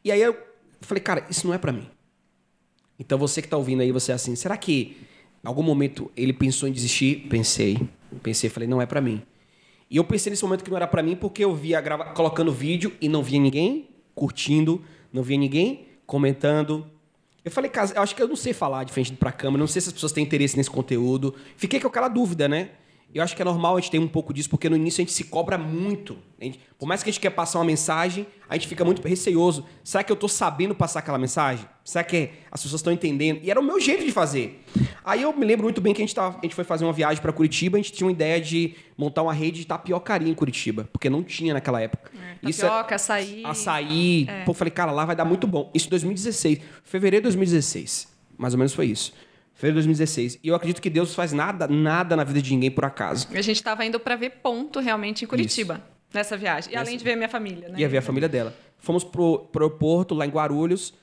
E 0.03 0.11
aí 0.11 0.21
eu 0.21 0.37
falei, 0.81 1.01
cara, 1.01 1.25
isso 1.29 1.47
não 1.47 1.53
é 1.53 1.57
pra 1.57 1.71
mim. 1.71 1.87
Então 2.99 3.17
você 3.17 3.41
que 3.41 3.47
tá 3.47 3.57
ouvindo 3.57 3.81
aí, 3.81 3.91
você 3.91 4.11
é 4.11 4.15
assim, 4.15 4.35
será 4.35 4.57
que 4.57 4.97
em 5.43 5.47
algum 5.47 5.63
momento 5.63 6.11
ele 6.15 6.33
pensou 6.33 6.67
em 6.67 6.71
desistir? 6.71 7.27
Pensei. 7.29 7.77
Pensei, 8.23 8.49
falei, 8.49 8.67
não 8.67 8.81
é 8.81 8.85
pra 8.85 9.01
mim. 9.01 9.21
E 9.89 9.97
eu 9.97 10.03
pensei 10.03 10.29
nesse 10.29 10.43
momento 10.43 10.63
que 10.63 10.69
não 10.69 10.77
era 10.77 10.87
pra 10.87 11.01
mim 11.01 11.15
porque 11.15 11.43
eu 11.43 11.55
via 11.55 11.79
grava... 11.79 12.05
colocando 12.05 12.51
vídeo 12.51 12.93
e 12.99 13.07
não 13.07 13.23
via 13.23 13.39
ninguém 13.39 13.89
curtindo, 14.13 14.83
não 15.13 15.23
via 15.23 15.37
ninguém 15.37 15.87
comentando. 16.05 16.85
Eu 17.45 17.51
falei, 17.51 17.69
cara, 17.69 17.91
eu 17.95 18.01
acho 18.01 18.15
que 18.15 18.21
eu 18.21 18.27
não 18.27 18.35
sei 18.35 18.51
falar 18.51 18.83
de 18.83 18.91
frente 18.91 19.13
pra 19.13 19.31
câmera, 19.31 19.59
não 19.59 19.67
sei 19.67 19.81
se 19.81 19.89
as 19.89 19.93
pessoas 19.93 20.11
têm 20.11 20.23
interesse 20.23 20.57
nesse 20.57 20.69
conteúdo. 20.69 21.33
Fiquei 21.55 21.79
com 21.79 21.87
aquela 21.87 22.09
dúvida, 22.09 22.49
né? 22.49 22.71
Eu 23.13 23.23
acho 23.23 23.35
que 23.35 23.41
é 23.41 23.45
normal 23.45 23.77
a 23.77 23.79
gente 23.79 23.89
ter 23.89 23.99
um 23.99 24.07
pouco 24.07 24.33
disso, 24.33 24.49
porque 24.49 24.69
no 24.69 24.75
início 24.75 25.01
a 25.01 25.03
gente 25.03 25.13
se 25.13 25.23
cobra 25.23 25.57
muito. 25.57 26.17
Gente- 26.39 26.59
por 26.77 26.85
mais 26.85 27.01
que 27.01 27.09
a 27.09 27.11
gente 27.11 27.21
quer 27.21 27.29
passar 27.31 27.57
uma 27.57 27.65
mensagem, 27.65 28.27
a 28.47 28.53
gente 28.55 28.67
fica 28.67 28.83
muito 28.85 29.01
receoso. 29.07 29.65
Será 29.83 30.03
que 30.03 30.11
eu 30.11 30.15
tô 30.15 30.27
sabendo 30.27 30.75
passar 30.75 30.99
aquela 30.99 31.17
mensagem? 31.17 31.65
Será 31.83 32.03
que 32.03 32.29
as 32.51 32.61
pessoas 32.61 32.79
estão 32.81 32.93
entendendo? 32.93 33.39
E 33.41 33.49
era 33.49 33.59
o 33.59 33.63
meu 33.63 33.79
jeito 33.79 34.05
de 34.05 34.11
fazer. 34.11 34.61
Aí 35.03 35.21
eu 35.23 35.33
me 35.35 35.45
lembro 35.45 35.63
muito 35.63 35.81
bem 35.81 35.93
que 35.95 36.01
a 36.01 36.05
gente, 36.05 36.13
tava, 36.13 36.37
a 36.37 36.41
gente 36.43 36.53
foi 36.53 36.63
fazer 36.65 36.83
uma 36.83 36.93
viagem 36.93 37.19
para 37.21 37.31
Curitiba, 37.33 37.77
a 37.77 37.81
gente 37.81 37.93
tinha 37.93 38.05
uma 38.05 38.11
ideia 38.11 38.39
de 38.41 38.75
montar 38.97 39.23
uma 39.23 39.33
rede 39.33 39.61
de 39.61 39.65
tapiocaria 39.65 40.29
em 40.29 40.35
Curitiba, 40.35 40.87
porque 40.91 41.09
não 41.09 41.23
tinha 41.23 41.53
naquela 41.53 41.81
época. 41.81 42.11
Isso 42.43 42.65
é- 42.65 42.67
Tapioca, 42.69 42.95
açaí. 42.95 43.41
açaí. 43.45 44.27
Pô, 44.45 44.51
eu 44.51 44.53
falei, 44.53 44.71
cara, 44.71 44.91
lá 44.91 45.05
vai 45.05 45.15
dar 45.15 45.25
muito 45.25 45.47
bom. 45.47 45.71
Isso 45.73 45.87
em 45.87 45.89
2016. 45.89 46.59
Fevereiro 46.83 47.21
de 47.23 47.29
2016. 47.35 48.07
Mais 48.37 48.53
ou 48.53 48.57
menos 48.59 48.73
foi 48.73 48.85
isso. 48.87 49.11
Fevereiro 49.57 49.81
de 49.81 49.87
2016. 49.87 50.39
E 50.43 50.47
eu 50.47 50.55
acredito 50.55 50.79
que 50.79 50.89
Deus 50.89 51.15
faz 51.15 51.33
nada, 51.33 51.67
nada 51.67 52.15
na 52.15 52.23
vida 52.23 52.39
de 52.39 52.51
ninguém 52.51 52.69
por 52.69 52.85
acaso. 52.85 53.27
A 53.33 53.41
gente 53.41 53.61
tava 53.61 53.83
indo 53.83 53.99
pra 53.99 54.15
ver 54.15 54.29
ponto 54.43 54.79
realmente 54.79 55.25
em 55.25 55.27
Curitiba, 55.27 55.81
nessa 56.13 56.37
viagem. 56.37 56.71
E 56.71 56.77
além 56.77 56.95
de 56.95 57.03
ver 57.03 57.13
a 57.13 57.15
minha 57.15 57.27
família, 57.27 57.67
né? 57.67 57.79
Ia 57.79 57.89
ver 57.89 57.97
a 57.97 58.01
família 58.03 58.29
dela. 58.29 58.55
Fomos 58.77 59.03
pro, 59.03 59.39
pro 59.51 59.65
aeroporto, 59.65 60.13
lá 60.13 60.27
em 60.27 60.29
Guarulhos. 60.29 60.93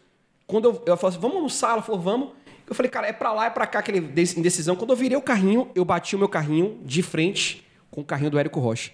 Quando 0.47 0.67
eu, 0.67 0.83
eu 0.87 0.97
falei 0.97 1.17
assim, 1.17 1.21
vamos 1.21 1.37
almoçar? 1.37 1.73
Ela 1.73 1.83
falou, 1.83 2.01
vamos. 2.01 2.29
Eu 2.69 2.77
falei, 2.77 2.89
cara, 2.89 3.09
é 3.09 3.13
pra 3.13 3.33
lá, 3.33 3.47
é 3.47 3.51
pra 3.51 3.67
cá, 3.67 3.81
aquele 3.81 3.99
indecisão. 3.99 4.77
Quando 4.77 4.91
eu 4.91 4.97
virei 4.97 5.17
o 5.17 5.23
carrinho, 5.23 5.69
eu 5.75 5.85
bati 5.85 6.15
o 6.15 6.19
meu 6.19 6.29
carrinho 6.29 6.79
de 6.85 7.03
frente 7.03 7.67
com 7.91 8.03
o 8.03 8.05
carrinho 8.05 8.31
do 8.31 8.39
Érico 8.39 8.61
Rocha. 8.61 8.93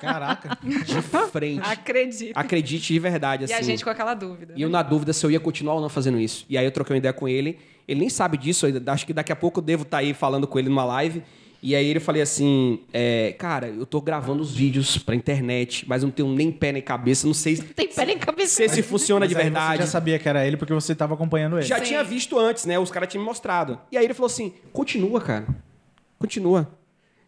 Caraca. 0.00 0.56
De 0.62 1.02
frente. 1.30 1.62
Acredito. 1.64 2.36
Acredite 2.36 2.92
de 2.92 2.98
verdade, 2.98 3.44
assim. 3.44 3.54
E 3.54 3.56
a 3.56 3.62
gente 3.62 3.82
com 3.82 3.90
aquela 3.90 4.14
dúvida. 4.14 4.54
E 4.56 4.62
eu 4.62 4.68
na 4.68 4.82
dúvida 4.82 5.12
se 5.12 5.24
eu 5.26 5.30
ia 5.30 5.40
continuar 5.40 5.74
ou 5.74 5.80
não 5.80 5.88
fazendo 5.88 6.20
isso. 6.20 6.46
E 6.48 6.56
aí 6.56 6.64
eu 6.64 6.70
troquei 6.70 6.94
uma 6.94 6.98
ideia 6.98 7.12
com 7.12 7.28
ele. 7.28 7.58
Ele 7.88 8.00
nem 8.00 8.08
sabe 8.10 8.36
disso, 8.36 8.66
acho 8.86 9.06
que 9.06 9.14
daqui 9.14 9.32
a 9.32 9.36
pouco 9.36 9.60
eu 9.60 9.64
devo 9.64 9.82
estar 9.82 9.98
aí 9.98 10.12
falando 10.12 10.46
com 10.46 10.58
ele 10.58 10.68
numa 10.68 10.84
live. 10.84 11.22
E 11.60 11.74
aí 11.74 11.86
ele 11.86 11.98
falei 11.98 12.22
assim, 12.22 12.80
é, 12.92 13.34
cara, 13.36 13.66
eu 13.66 13.84
tô 13.84 14.00
gravando 14.00 14.40
os 14.40 14.54
vídeos 14.54 14.96
pra 14.96 15.14
internet, 15.16 15.84
mas 15.88 16.04
não 16.04 16.10
tenho 16.10 16.28
nem 16.28 16.52
pé 16.52 16.70
nem 16.70 16.80
cabeça, 16.80 17.26
não 17.26 17.34
sei 17.34 17.56
Tem 17.74 17.88
pé 17.88 18.06
nem 18.06 18.16
cabeça. 18.16 18.54
se 18.54 18.62
esse 18.62 18.82
funciona 18.82 19.26
de 19.26 19.34
Mas 19.34 19.40
aí 19.44 19.50
verdade. 19.50 19.76
Você 19.78 19.82
já 19.82 19.86
sabia 19.88 20.18
que 20.20 20.28
era 20.28 20.46
ele 20.46 20.56
porque 20.56 20.72
você 20.72 20.94
tava 20.94 21.14
acompanhando 21.14 21.56
ele. 21.56 21.66
Já 21.66 21.78
Sim. 21.78 21.84
tinha 21.84 22.04
visto 22.04 22.38
antes, 22.38 22.64
né? 22.64 22.78
Os 22.78 22.92
caras 22.92 23.08
tinham 23.08 23.22
me 23.22 23.26
mostrado. 23.28 23.80
E 23.90 23.98
aí 23.98 24.04
ele 24.04 24.14
falou 24.14 24.26
assim: 24.26 24.52
continua, 24.72 25.20
cara. 25.20 25.48
Continua. 26.16 26.70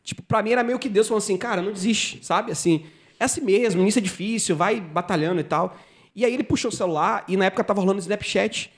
Tipo, 0.04 0.22
pra 0.22 0.42
mim 0.42 0.52
era 0.52 0.62
meio 0.62 0.78
que 0.78 0.88
Deus 0.88 1.08
falando 1.08 1.22
assim, 1.22 1.36
cara, 1.36 1.60
não 1.60 1.72
desiste, 1.72 2.24
sabe? 2.24 2.52
Assim, 2.52 2.84
é 3.18 3.24
assim 3.24 3.40
mesmo, 3.40 3.82
início 3.82 3.98
é 3.98 4.02
difícil, 4.02 4.54
vai 4.54 4.80
batalhando 4.80 5.40
e 5.40 5.44
tal. 5.44 5.76
E 6.14 6.24
aí 6.24 6.32
ele 6.32 6.42
puxou 6.42 6.70
o 6.70 6.74
celular 6.74 7.24
e 7.28 7.36
na 7.36 7.46
época 7.46 7.62
tava 7.64 7.80
rolando 7.80 7.98
o 7.98 8.00
Snapchat. 8.00 8.70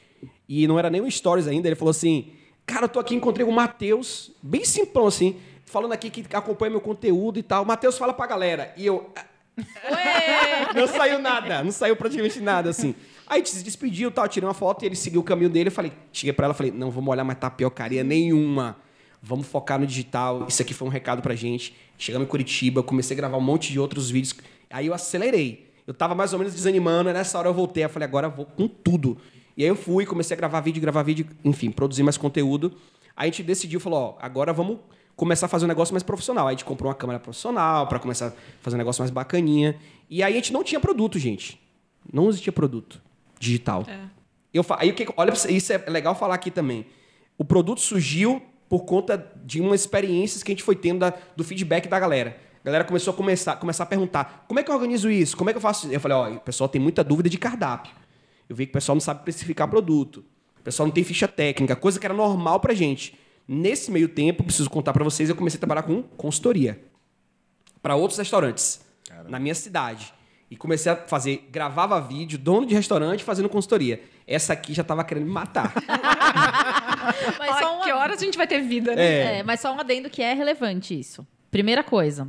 E 0.49 0.67
não 0.67 0.79
era 0.79 0.91
nem 0.91 1.01
um 1.01 1.11
Stories 1.11 1.47
ainda. 1.47 1.69
Ele 1.69 1.77
falou 1.77 1.91
assim: 1.91 2.33
Cara, 2.67 2.85
eu 2.85 2.89
tô 2.89 3.01
aqui, 3.01 3.15
encontrei 3.15 3.47
o 3.47 3.53
Matheus, 3.53 4.31
bem 4.43 4.65
simplão 4.65 5.07
assim, 5.07 5.37
falando 5.65 5.93
aqui 5.93 6.11
que 6.11 6.25
acompanha 6.35 6.71
meu 6.71 6.81
conteúdo 6.81 7.39
e 7.39 7.43
tal. 7.43 7.65
Matheus 7.65 7.99
fala 7.99 8.13
pra 8.13 8.27
galera. 8.27 8.73
E 8.77 8.87
eu. 8.87 9.11
Não 10.75 10.87
saiu 10.87 11.19
nada, 11.19 11.63
não 11.63 11.71
saiu 11.71 11.95
praticamente 11.95 12.41
nada, 12.41 12.71
assim. 12.71 12.95
Aí 13.27 13.35
a 13.35 13.45
gente 13.45 13.51
se 13.51 13.63
despediu 13.63 14.11
tal, 14.11 14.27
tirei 14.27 14.47
uma 14.49 14.55
foto 14.55 14.83
e 14.83 14.87
ele 14.87 14.97
seguiu 14.97 15.21
o 15.21 15.25
caminho 15.25 15.51
dele. 15.51 15.69
Eu 15.69 15.73
falei, 15.73 15.93
cheguei 16.13 16.33
pra 16.33 16.47
ela 16.47 16.55
falei, 16.55 16.73
não 16.73 16.91
vamos 16.91 17.11
olhar 17.11 17.25
mais 17.25 17.39
tapiocaria 17.39 18.03
nenhuma. 18.03 18.77
Vamos 19.23 19.47
focar 19.47 19.79
no 19.79 19.87
digital. 19.87 20.47
Isso 20.49 20.63
aqui 20.63 20.75
foi 20.75 20.89
um 20.89 20.91
recado 20.91 21.23
pra 21.23 21.35
gente. 21.35 21.75
Chegamos 21.99 22.27
em 22.27 22.31
Curitiba, 22.31 22.83
comecei 22.83 23.15
a 23.15 23.19
gravar 23.19 23.37
um 23.37 23.43
monte 23.43 23.71
de 23.71 23.79
outros 23.79 24.11
vídeos. 24.11 24.35
Aí 24.71 24.87
eu 24.87 24.95
acelerei. 24.95 25.71
Eu 25.87 25.95
tava 25.95 26.15
mais 26.15 26.33
ou 26.33 26.39
menos 26.39 26.55
desanimando, 26.55 27.13
nessa 27.13 27.39
hora 27.39 27.49
eu 27.49 27.55
voltei. 27.55 27.85
Eu 27.85 27.89
falei, 27.89 28.09
agora 28.09 28.27
eu 28.29 28.31
vou 28.31 28.47
com 28.47 28.67
tudo. 28.67 29.19
E 29.57 29.63
aí 29.63 29.69
eu 29.69 29.77
fui, 29.77 30.07
comecei 30.07 30.35
a 30.35 30.39
gravar 30.39 30.61
vídeo, 30.61 30.81
gravar 30.81 31.03
vídeo, 31.03 31.27
enfim, 31.45 31.71
produzir 31.71 32.03
mais 32.03 32.17
conteúdo. 32.17 32.73
Aí 33.17 33.29
a 33.29 33.31
gente 33.31 33.43
decidiu, 33.43 33.79
falou, 33.81 34.17
ó, 34.19 34.25
agora 34.25 34.53
vamos 34.53 34.79
começar 35.15 35.47
a 35.47 35.49
fazer 35.49 35.65
um 35.67 35.69
negócio 35.69 35.93
mais 35.93 36.03
profissional. 36.03 36.47
Aí 36.49 36.55
a 36.55 36.57
gente 36.57 36.65
comprou 36.65 36.89
uma 36.89 36.95
câmera 36.95 37.21
profissional 37.21 37.87
para 37.87 37.99
começar 37.99 38.29
a 38.29 38.33
fazer 38.63 38.77
um 38.77 38.79
negócio 38.79 39.03
mais 39.03 39.11
bacaninha. 39.11 39.77
E 40.09 40.23
aí 40.23 40.33
a 40.33 40.37
gente 40.37 40.53
não 40.53 40.65
tinha 40.65 40.81
produto, 40.81 41.19
gente. 41.19 41.61
Não 42.13 42.29
existia 42.29 42.53
produto 42.53 43.01
digital. 43.39 43.85
Eu 44.53 44.63
fa- 44.63 44.79
aí 44.81 44.91
o 44.91 44.95
que 44.95 45.07
olha 45.17 45.33
isso 45.33 45.73
é 45.73 45.79
legal 45.89 46.15
falar 46.15 46.35
aqui 46.35 46.51
também. 46.51 46.87
O 47.39 47.45
produto 47.45 47.81
surgiu 47.81 48.43
por 48.69 48.85
conta 48.85 49.31
de 49.45 49.61
umas 49.61 49.81
experiências 49.83 50.43
que 50.43 50.51
a 50.51 50.55
gente 50.55 50.63
foi 50.63 50.75
tendo 50.77 51.01
da- 51.01 51.13
do 51.37 51.45
feedback 51.45 51.89
da 51.89 51.99
galera. 52.01 52.37
A 52.63 52.65
galera 52.67 52.85
começou 52.85 53.13
a 53.13 53.17
começar, 53.17 53.57
começar 53.57 53.83
a 53.85 53.87
perguntar: 53.87 54.45
como 54.49 54.61
é 54.61 54.63
que 54.63 54.71
eu 54.71 54.75
organizo 54.75 55.11
isso? 55.11 55.37
Como 55.37 55.51
é 55.51 55.53
que 55.53 55.57
eu 55.57 55.61
faço? 55.61 55.87
isso?" 55.87 55.95
Eu 55.95 56.01
falei: 56.01 56.17
ó, 56.17 56.31
o 56.31 56.41
pessoal 56.41 56.69
tem 56.69 56.81
muita 56.81 57.03
dúvida 57.05 57.29
de 57.29 57.37
cardápio. 57.39 57.93
Eu 58.53 58.57
vi 58.57 58.67
que 58.67 58.71
o 58.71 58.75
pessoal 58.75 58.95
não 58.95 59.01
sabe 59.01 59.23
precificar 59.23 59.67
produto. 59.67 60.23
O 60.61 60.63
pessoal 60.63 60.87
não 60.87 60.93
tem 60.93 61.03
ficha 61.03 61.27
técnica, 61.27 61.75
coisa 61.75 61.99
que 61.99 62.05
era 62.05 62.13
normal 62.13 62.61
pra 62.61 62.75
gente. 62.75 63.19
Nesse 63.49 63.91
meio 63.91 64.11
tempo, 64.11 64.45
preciso 64.45 64.69
contar 64.69 64.93
pra 64.93 65.03
vocês, 65.03 65.31
eu 65.31 65.35
comecei 65.35 65.57
a 65.57 65.61
trabalhar 65.61 65.85
com 65.85 66.03
consultoria 66.03 66.79
para 67.83 67.97
outros 67.97 68.19
restaurantes 68.19 68.83
na 69.27 69.39
minha 69.39 69.55
cidade. 69.55 70.13
E 70.51 70.57
comecei 70.57 70.93
a 70.93 70.97
fazer, 70.97 71.49
gravava 71.51 71.99
vídeo, 71.99 72.39
dono 72.39 72.67
de 72.67 72.75
restaurante 72.75 73.25
fazendo 73.25 73.49
consultoria. 73.49 74.03
Essa 74.27 74.53
aqui 74.53 74.75
já 74.75 74.85
tava 74.85 75.03
querendo 75.03 75.25
me 75.25 75.33
matar. 75.33 75.73
Mas 77.39 77.59
só 77.59 77.79
um 77.79 77.85
que 77.85 77.91
horas 77.91 78.21
a 78.21 78.25
gente 78.27 78.37
vai 78.37 78.47
ter 78.47 78.61
vida, 78.61 78.95
né? 78.95 79.03
É. 79.03 79.39
É, 79.39 79.43
mas 79.43 79.61
só 79.61 79.75
um 79.75 79.81
adendo 79.81 80.11
que 80.11 80.23
é 80.23 80.35
relevante 80.35 80.99
isso. 80.99 81.27
Primeira 81.51 81.83
coisa. 81.83 82.29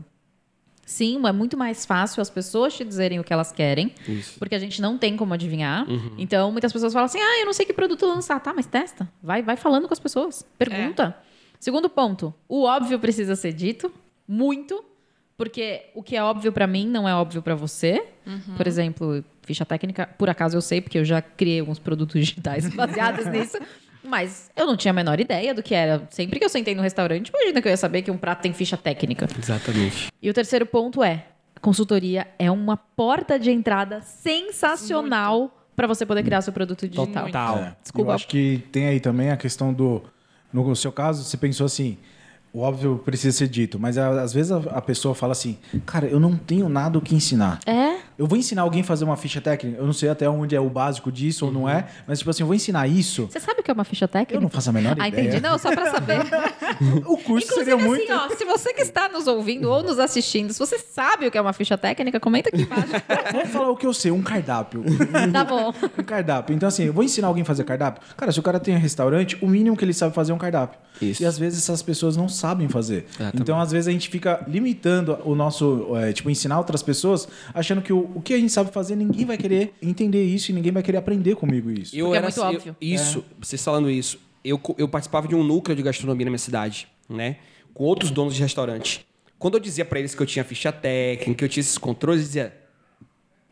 Sim, 0.85 1.25
é 1.25 1.31
muito 1.31 1.57
mais 1.57 1.85
fácil 1.85 2.21
as 2.21 2.29
pessoas 2.29 2.73
te 2.73 2.83
dizerem 2.83 3.19
o 3.19 3.23
que 3.23 3.31
elas 3.31 3.51
querem, 3.51 3.93
Isso. 4.07 4.37
porque 4.37 4.53
a 4.53 4.59
gente 4.59 4.81
não 4.81 4.97
tem 4.97 5.15
como 5.15 5.33
adivinhar. 5.33 5.89
Uhum. 5.89 6.15
Então, 6.17 6.51
muitas 6.51 6.73
pessoas 6.73 6.91
falam 6.91 7.05
assim: 7.05 7.19
ah, 7.19 7.39
eu 7.39 7.45
não 7.45 7.53
sei 7.53 7.65
que 7.65 7.73
produto 7.73 8.05
lançar. 8.05 8.39
Tá, 8.39 8.53
mas 8.53 8.65
testa. 8.65 9.09
Vai, 9.21 9.41
vai 9.41 9.55
falando 9.55 9.87
com 9.87 9.93
as 9.93 9.99
pessoas. 9.99 10.45
Pergunta. 10.57 11.15
Segundo 11.59 11.89
ponto: 11.89 12.33
o 12.47 12.63
óbvio 12.63 12.99
precisa 12.99 13.35
ser 13.35 13.53
dito. 13.53 13.91
Muito. 14.27 14.83
Porque 15.35 15.85
o 15.95 16.03
que 16.03 16.15
é 16.15 16.23
óbvio 16.23 16.51
pra 16.51 16.67
mim 16.67 16.87
não 16.87 17.09
é 17.09 17.15
óbvio 17.15 17.41
pra 17.41 17.55
você. 17.55 18.05
Por 18.55 18.67
exemplo, 18.67 19.23
ficha 19.41 19.65
técnica, 19.65 20.07
por 20.17 20.29
acaso 20.29 20.55
eu 20.55 20.61
sei, 20.61 20.79
porque 20.79 20.97
eu 20.97 21.05
já 21.05 21.21
criei 21.21 21.59
alguns 21.59 21.79
produtos 21.79 22.19
digitais 22.19 22.67
baseados 22.73 23.25
nisso. 23.25 23.57
Mas 24.03 24.51
eu 24.55 24.65
não 24.65 24.75
tinha 24.75 24.91
a 24.91 24.93
menor 24.93 25.19
ideia 25.19 25.53
do 25.53 25.63
que 25.63 25.73
era. 25.73 26.05
Sempre 26.09 26.39
que 26.39 26.45
eu 26.45 26.49
sentei 26.49 26.75
no 26.75 26.81
restaurante, 26.81 27.29
imagina 27.29 27.61
que 27.61 27.67
eu 27.67 27.71
ia 27.71 27.77
saber 27.77 28.01
que 28.01 28.11
um 28.11 28.17
prato 28.17 28.41
tem 28.41 28.53
ficha 28.53 28.75
técnica. 28.75 29.27
Exatamente. 29.37 30.09
E 30.21 30.29
o 30.29 30.33
terceiro 30.33 30.65
ponto 30.65 31.03
é: 31.03 31.25
consultoria 31.61 32.27
é 32.37 32.51
uma 32.51 32.75
porta 32.75 33.39
de 33.39 33.49
entrada 33.49 34.01
sensacional 34.01 35.57
para 35.75 35.87
você 35.87 36.05
poder 36.05 36.23
criar 36.23 36.41
seu 36.41 36.53
produto 36.53 36.87
digital. 36.87 37.25
Total. 37.25 37.57
É. 37.57 37.75
Desculpa. 37.81 38.11
Eu 38.11 38.15
acho 38.15 38.27
que 38.27 38.63
tem 38.71 38.87
aí 38.87 38.99
também 38.99 39.31
a 39.31 39.37
questão 39.37 39.73
do. 39.73 40.03
No 40.51 40.75
seu 40.75 40.91
caso, 40.91 41.23
você 41.23 41.37
pensou 41.37 41.65
assim. 41.65 41.97
O 42.51 42.59
óbvio 42.59 43.01
precisa 43.03 43.35
ser 43.35 43.47
dito, 43.47 43.79
mas 43.79 43.97
às 43.97 44.31
vezes 44.31 44.51
a, 44.51 44.57
a 44.57 44.81
pessoa 44.81 45.15
fala 45.15 45.31
assim: 45.31 45.57
Cara, 45.87 46.05
eu 46.05 46.19
não 46.19 46.37
tenho 46.37 46.69
nada 46.69 46.99
o 46.99 47.01
que 47.01 47.15
ensinar. 47.15 47.59
É? 47.65 47.97
Eu 48.17 48.27
vou 48.27 48.37
ensinar 48.37 48.61
alguém 48.63 48.81
a 48.81 48.83
fazer 48.83 49.03
uma 49.05 49.17
ficha 49.17 49.41
técnica. 49.41 49.77
Eu 49.79 49.85
não 49.85 49.93
sei 49.93 50.09
até 50.09 50.29
onde 50.29 50.55
é 50.55 50.59
o 50.59 50.69
básico 50.69 51.11
disso 51.11 51.45
ou 51.45 51.51
não 51.51 51.67
é, 51.67 51.85
mas 52.07 52.19
tipo 52.19 52.29
assim, 52.29 52.43
eu 52.43 52.47
vou 52.47 52.55
ensinar 52.55 52.87
isso. 52.87 53.27
Você 53.31 53.39
sabe 53.39 53.59
o 53.61 53.63
que 53.63 53.71
é 53.71 53.73
uma 53.73 53.83
ficha 53.83 54.07
técnica? 54.07 54.35
Eu 54.35 54.41
não 54.41 54.49
faço 54.49 54.69
a 54.69 54.73
menor 54.73 54.95
Ah, 54.99 55.07
ideia. 55.07 55.27
entendi. 55.27 55.41
Não, 55.41 55.57
só 55.57 55.71
para 55.73 55.91
saber. 55.91 56.19
O 57.05 57.17
curso 57.17 57.45
Inclusive, 57.47 57.53
seria 57.65 57.77
muito. 57.77 58.11
assim, 58.11 58.33
ó, 58.33 58.35
se 58.35 58.45
você 58.45 58.73
que 58.73 58.81
está 58.81 59.07
nos 59.07 59.27
ouvindo 59.27 59.69
ou 59.69 59.83
nos 59.83 59.99
assistindo, 59.99 60.51
se 60.53 60.59
você 60.59 60.77
sabe 60.79 61.27
o 61.27 61.31
que 61.31 61.37
é 61.37 61.41
uma 61.41 61.53
ficha 61.53 61.77
técnica, 61.77 62.19
comenta 62.19 62.49
aqui 62.49 62.63
embaixo. 62.63 62.87
Vamos 63.31 63.49
falar 63.49 63.69
o 63.69 63.75
que 63.77 63.85
eu 63.85 63.93
sei, 63.93 64.11
um 64.11 64.21
cardápio. 64.21 64.83
tá 65.31 65.43
bom. 65.43 65.73
um 65.97 66.03
cardápio. 66.03 66.55
Então, 66.55 66.67
assim, 66.67 66.85
eu 66.85 66.93
vou 66.93 67.03
ensinar 67.03 67.27
alguém 67.27 67.43
a 67.43 67.45
fazer 67.45 67.63
cardápio. 67.63 68.01
Cara, 68.17 68.31
se 68.31 68.39
o 68.39 68.43
cara 68.43 68.59
tem 68.59 68.75
um 68.75 68.79
restaurante, 68.79 69.37
o 69.41 69.47
mínimo 69.47 69.77
que 69.77 69.85
ele 69.85 69.93
sabe 69.93 70.13
fazer 70.15 70.31
é 70.31 70.35
um 70.35 70.39
cardápio. 70.39 70.79
Isso. 71.01 71.21
E 71.23 71.25
às 71.25 71.37
vezes 71.37 71.59
essas 71.63 71.81
pessoas 71.81 72.15
não 72.17 72.27
sabem 72.29 72.67
fazer. 72.69 73.05
Exatamente. 73.09 73.41
Então, 73.41 73.59
às 73.59 73.71
vezes, 73.71 73.87
a 73.87 73.91
gente 73.91 74.09
fica 74.09 74.43
limitando 74.47 75.17
o 75.25 75.35
nosso, 75.35 75.95
é, 75.97 76.11
tipo, 76.13 76.29
ensinar 76.29 76.57
outras 76.57 76.81
pessoas, 76.83 77.27
achando 77.53 77.81
que 77.81 77.91
o, 77.93 78.02
o 78.15 78.21
que 78.21 78.33
a 78.33 78.37
gente 78.39 78.51
sabe 78.51 78.71
fazer, 78.71 78.95
ninguém 78.95 79.25
vai 79.25 79.37
querer 79.37 79.73
entender 79.81 80.23
isso 80.23 80.51
e 80.51 80.53
ninguém 80.53 80.71
vai 80.71 80.83
querer 80.83 80.97
aprender 80.97 81.35
comigo 81.35 81.69
isso. 81.71 81.95
Eu 81.95 82.05
Porque 82.07 82.15
é 82.15 82.17
era 82.17 82.27
muito 82.27 82.41
assim, 82.41 82.51
eu- 82.53 82.57
óbvio. 82.57 82.75
isso, 82.81 83.25
vocês 83.39 83.63
falando 83.63 83.89
isso, 83.89 84.19
eu, 84.43 84.59
eu 84.77 84.87
participava 84.87 85.27
de 85.27 85.35
um 85.35 85.43
núcleo 85.43 85.75
de 85.75 85.81
gastronomia 85.83 86.25
na 86.25 86.31
minha 86.31 86.37
cidade, 86.39 86.87
né? 87.09 87.37
Com 87.73 87.83
outros 87.85 88.11
donos 88.11 88.35
de 88.35 88.41
restaurante. 88.41 89.05
Quando 89.39 89.55
eu 89.55 89.59
dizia 89.59 89.83
pra 89.83 89.99
eles 89.99 90.13
que 90.15 90.21
eu 90.21 90.25
tinha 90.25 90.43
ficha 90.45 90.71
técnica, 90.71 91.33
que 91.39 91.43
eu 91.43 91.49
tinha 91.49 91.61
esses 91.61 91.77
controles, 91.77 92.21
eles 92.21 92.27
diziam: 92.33 92.51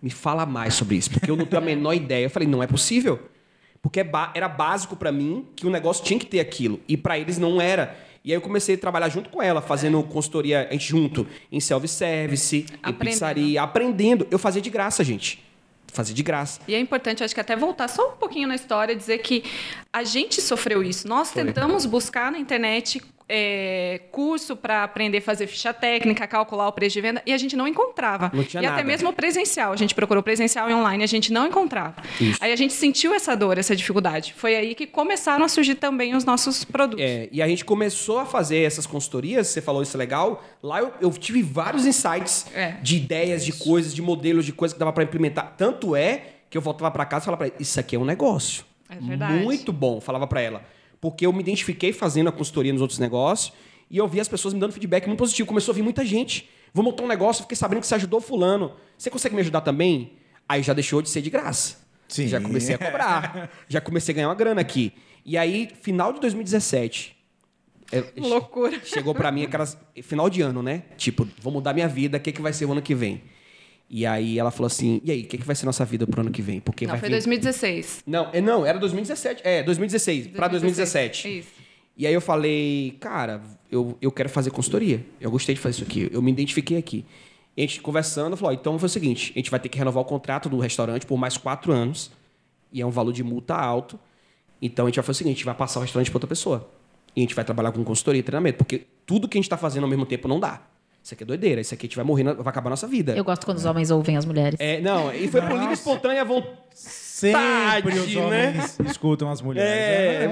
me 0.01 0.09
fala 0.09 0.45
mais 0.45 0.73
sobre 0.73 0.95
isso, 0.95 1.09
porque 1.11 1.29
eu 1.29 1.35
não 1.35 1.45
tenho 1.45 1.61
a 1.61 1.65
menor 1.65 1.93
ideia. 1.93 2.25
Eu 2.25 2.29
falei: 2.29 2.47
não 2.47 2.61
é 2.63 2.67
possível. 2.67 3.19
Porque 3.81 3.99
é 3.99 4.09
era 4.35 4.47
básico 4.47 4.95
pra 4.95 5.11
mim 5.11 5.47
que 5.55 5.65
o 5.65 5.69
negócio 5.69 6.03
tinha 6.03 6.19
que 6.19 6.25
ter 6.25 6.39
aquilo. 6.39 6.79
E 6.87 6.95
pra 6.95 7.17
eles 7.17 7.37
não 7.39 7.59
era. 7.59 7.97
E 8.23 8.31
aí 8.31 8.37
eu 8.37 8.41
comecei 8.41 8.75
a 8.75 8.77
trabalhar 8.77 9.09
junto 9.09 9.29
com 9.29 9.41
ela, 9.41 9.61
fazendo 9.61 10.01
consultoria 10.03 10.67
a 10.69 10.71
gente 10.73 10.87
junto 10.87 11.25
em 11.51 11.59
self-service, 11.59 12.65
em 12.87 12.93
pizzaria, 12.93 13.61
aprendendo. 13.61 14.27
Eu 14.29 14.37
fazia 14.37 14.61
de 14.61 14.69
graça, 14.69 15.03
gente. 15.03 15.43
Fazia 15.91 16.15
de 16.15 16.23
graça. 16.23 16.61
E 16.67 16.75
é 16.75 16.79
importante, 16.79 17.23
acho 17.23 17.33
que 17.33 17.41
até 17.41 17.55
voltar 17.55 17.87
só 17.89 18.13
um 18.13 18.15
pouquinho 18.15 18.47
na 18.47 18.55
história, 18.55 18.95
dizer 18.95 19.17
que 19.17 19.43
a 19.91 20.03
gente 20.03 20.39
sofreu 20.39 20.81
isso. 20.81 21.07
Nós 21.07 21.31
tentamos 21.31 21.85
buscar 21.85 22.31
na 22.31 22.39
internet 22.39 23.01
é, 23.33 24.01
curso 24.11 24.57
para 24.57 24.83
aprender 24.83 25.19
a 25.19 25.21
fazer 25.21 25.47
ficha 25.47 25.73
técnica, 25.73 26.27
calcular 26.27 26.67
o 26.67 26.71
preço 26.73 26.93
de 26.95 27.01
venda, 27.01 27.21
e 27.25 27.31
a 27.31 27.37
gente 27.37 27.55
não 27.55 27.65
encontrava. 27.65 28.29
Não 28.33 28.43
tinha 28.43 28.61
e 28.61 28.65
até 28.65 28.75
nada. 28.77 28.87
mesmo 28.87 29.13
presencial. 29.13 29.71
A 29.71 29.75
gente 29.77 29.95
procurou 29.95 30.21
presencial 30.21 30.69
e 30.69 30.73
online, 30.73 31.01
a 31.01 31.07
gente 31.07 31.31
não 31.31 31.47
encontrava. 31.47 31.95
Isso. 32.19 32.37
Aí 32.43 32.51
a 32.51 32.55
gente 32.57 32.73
sentiu 32.73 33.13
essa 33.13 33.33
dor, 33.35 33.57
essa 33.57 33.73
dificuldade. 33.73 34.33
Foi 34.35 34.53
aí 34.55 34.75
que 34.75 34.85
começaram 34.85 35.45
a 35.45 35.47
surgir 35.47 35.75
também 35.75 36.13
os 36.13 36.25
nossos 36.25 36.65
produtos. 36.65 37.03
É, 37.05 37.29
e 37.31 37.41
a 37.41 37.47
gente 37.47 37.63
começou 37.63 38.19
a 38.19 38.25
fazer 38.25 38.57
essas 38.63 38.85
consultorias, 38.85 39.47
você 39.47 39.61
falou 39.61 39.81
isso 39.81 39.95
é 39.95 39.99
legal. 39.99 40.43
Lá 40.61 40.79
eu, 40.79 40.93
eu 40.99 41.09
tive 41.11 41.41
vários 41.41 41.85
insights 41.85 42.45
É. 42.53 42.71
de 42.81 42.97
ideias, 42.97 43.45
de 43.45 43.53
coisas, 43.53 43.95
de 43.95 44.01
modelos, 44.01 44.45
de 44.45 44.51
coisas 44.51 44.73
que 44.73 44.79
dava 44.79 44.91
para 44.91 45.03
implementar. 45.05 45.53
Tanto 45.57 45.95
é 45.95 46.23
que 46.49 46.57
eu 46.57 46.61
voltava 46.61 46.91
para 46.91 47.05
casa 47.05 47.23
e 47.23 47.25
falava 47.25 47.37
para 47.37 47.47
ela, 47.47 47.55
isso 47.61 47.79
aqui 47.79 47.95
é 47.95 47.99
um 47.99 48.03
negócio. 48.03 48.65
É 48.89 48.95
verdade. 48.95 49.41
Muito 49.41 49.71
bom, 49.71 50.01
falava 50.01 50.27
para 50.27 50.41
ela. 50.41 50.61
Porque 51.01 51.25
eu 51.25 51.33
me 51.33 51.39
identifiquei 51.41 51.91
fazendo 51.91 52.29
a 52.29 52.31
consultoria 52.31 52.71
nos 52.71 52.81
outros 52.81 52.99
negócios 52.99 53.51
e 53.89 53.97
eu 53.97 54.07
vi 54.07 54.19
as 54.19 54.27
pessoas 54.27 54.53
me 54.53 54.59
dando 54.59 54.71
feedback 54.71 55.07
muito 55.07 55.19
positivo. 55.19 55.47
Começou 55.47 55.73
a 55.73 55.75
vir 55.75 55.81
muita 55.81 56.05
gente. 56.05 56.49
Vou 56.73 56.85
montar 56.85 57.03
um 57.03 57.07
negócio, 57.07 57.41
fiquei 57.41 57.57
sabendo 57.57 57.81
que 57.81 57.87
você 57.87 57.95
ajudou 57.95 58.21
fulano. 58.21 58.73
Você 58.97 59.09
consegue 59.09 59.35
me 59.35 59.41
ajudar 59.41 59.61
também? 59.61 60.13
Aí 60.47 60.63
já 60.63 60.73
deixou 60.73 61.01
de 61.01 61.09
ser 61.09 61.21
de 61.21 61.29
graça. 61.29 61.79
Sim. 62.07 62.27
Já 62.27 62.39
comecei 62.39 62.75
a 62.75 62.77
cobrar. 62.77 63.51
já 63.67 63.81
comecei 63.81 64.13
a 64.13 64.15
ganhar 64.15 64.29
uma 64.29 64.35
grana 64.35 64.61
aqui. 64.61 64.93
E 65.25 65.37
aí, 65.37 65.69
final 65.81 66.13
de 66.13 66.19
2017, 66.21 67.17
é, 67.91 68.05
Loucura. 68.17 68.79
Chegou 68.85 69.13
pra 69.13 69.31
mim 69.31 69.43
aquelas. 69.43 69.77
Final 70.01 70.29
de 70.29 70.41
ano, 70.41 70.63
né? 70.63 70.83
Tipo, 70.97 71.27
vou 71.41 71.51
mudar 71.51 71.73
minha 71.73 71.87
vida, 71.87 72.17
o 72.17 72.21
que, 72.21 72.31
que 72.31 72.41
vai 72.41 72.53
ser 72.53 72.65
o 72.65 72.71
ano 72.71 72.81
que 72.81 72.95
vem? 72.95 73.21
E 73.93 74.05
aí 74.05 74.39
ela 74.39 74.51
falou 74.51 74.67
assim: 74.67 75.01
e 75.03 75.11
aí, 75.11 75.23
o 75.23 75.25
que, 75.25 75.37
que 75.37 75.43
vai 75.45 75.53
ser 75.53 75.65
nossa 75.65 75.83
vida 75.83 76.07
pro 76.07 76.21
ano 76.21 76.31
que 76.31 76.41
vem? 76.41 76.61
Porque 76.61 76.85
Não, 76.85 76.91
vai 76.91 76.99
foi 77.01 77.09
vir- 77.09 77.15
2016. 77.15 78.03
Não, 78.07 78.29
é, 78.31 78.39
não, 78.39 78.65
era 78.65 78.79
2017. 78.79 79.41
É, 79.43 79.61
2016, 79.63 80.27
pra 80.27 80.47
2017. 80.47 81.39
Isso. 81.39 81.49
E 81.97 82.07
aí 82.07 82.13
eu 82.13 82.21
falei, 82.21 82.95
cara, 83.01 83.41
eu, 83.69 83.97
eu 84.01 84.09
quero 84.09 84.29
fazer 84.29 84.49
consultoria. 84.49 85.05
Eu 85.19 85.29
gostei 85.29 85.53
de 85.53 85.59
fazer 85.59 85.75
isso 85.75 85.83
aqui. 85.83 86.09
Eu 86.09 86.21
me 86.21 86.31
identifiquei 86.31 86.77
aqui. 86.77 87.05
E 87.55 87.61
a 87.61 87.67
gente 87.67 87.81
conversando, 87.81 88.37
falou, 88.37 88.51
ó, 88.51 88.57
então 88.57 88.79
foi 88.79 88.85
o 88.87 88.89
seguinte, 88.89 89.33
a 89.35 89.39
gente 89.39 89.51
vai 89.51 89.59
ter 89.59 89.67
que 89.67 89.77
renovar 89.77 90.01
o 90.01 90.05
contrato 90.05 90.47
do 90.47 90.57
restaurante 90.57 91.05
por 91.05 91.17
mais 91.17 91.35
quatro 91.35 91.73
anos. 91.73 92.09
E 92.71 92.79
é 92.81 92.85
um 92.85 92.89
valor 92.89 93.11
de 93.11 93.25
multa 93.25 93.55
alto. 93.55 93.99
Então 94.61 94.85
a 94.85 94.89
gente 94.89 94.95
vai 94.95 95.03
fazer 95.03 95.17
o 95.17 95.17
seguinte, 95.17 95.33
a 95.33 95.37
gente 95.39 95.45
vai 95.45 95.55
passar 95.55 95.79
o 95.79 95.81
restaurante 95.81 96.09
para 96.09 96.15
outra 96.15 96.29
pessoa. 96.29 96.71
E 97.13 97.19
a 97.19 97.23
gente 97.23 97.35
vai 97.35 97.43
trabalhar 97.43 97.73
com 97.73 97.83
consultoria 97.83 98.19
e 98.21 98.23
treinamento, 98.23 98.57
porque 98.59 98.87
tudo 99.05 99.27
que 99.27 99.37
a 99.37 99.39
gente 99.39 99.47
está 99.47 99.57
fazendo 99.57 99.83
ao 99.83 99.89
mesmo 99.89 100.05
tempo 100.05 100.29
não 100.29 100.39
dá. 100.39 100.61
Isso 101.03 101.13
aqui 101.15 101.23
é 101.23 101.25
doideira, 101.25 101.59
isso 101.61 101.73
aqui 101.73 101.85
a 101.85 101.87
gente 101.87 101.95
vai 101.95 102.05
morrer, 102.05 102.23
na- 102.23 102.33
vai 102.33 102.47
acabar 102.47 102.67
a 102.69 102.71
nossa 102.71 102.85
vida. 102.87 103.13
Eu 103.15 103.23
gosto 103.23 103.43
quando 103.45 103.57
os 103.57 103.65
homens 103.65 103.89
ouvem 103.89 104.17
as 104.17 104.25
mulheres. 104.25 104.59
É, 104.59 104.79
não, 104.81 105.11
e 105.13 105.27
foi 105.27 105.41
por 105.41 105.53
livre 105.53 105.71
e 105.71 105.73
espontânea 105.73 106.23
vontade. 106.23 106.57
Sempre 106.73 107.99
os 107.99 108.15
né? 108.15 108.21
homens 108.21 108.79
escutam 108.87 109.29
as 109.29 109.41
mulheres. 109.41 109.69
É, 109.69 110.23
É, 110.23 110.27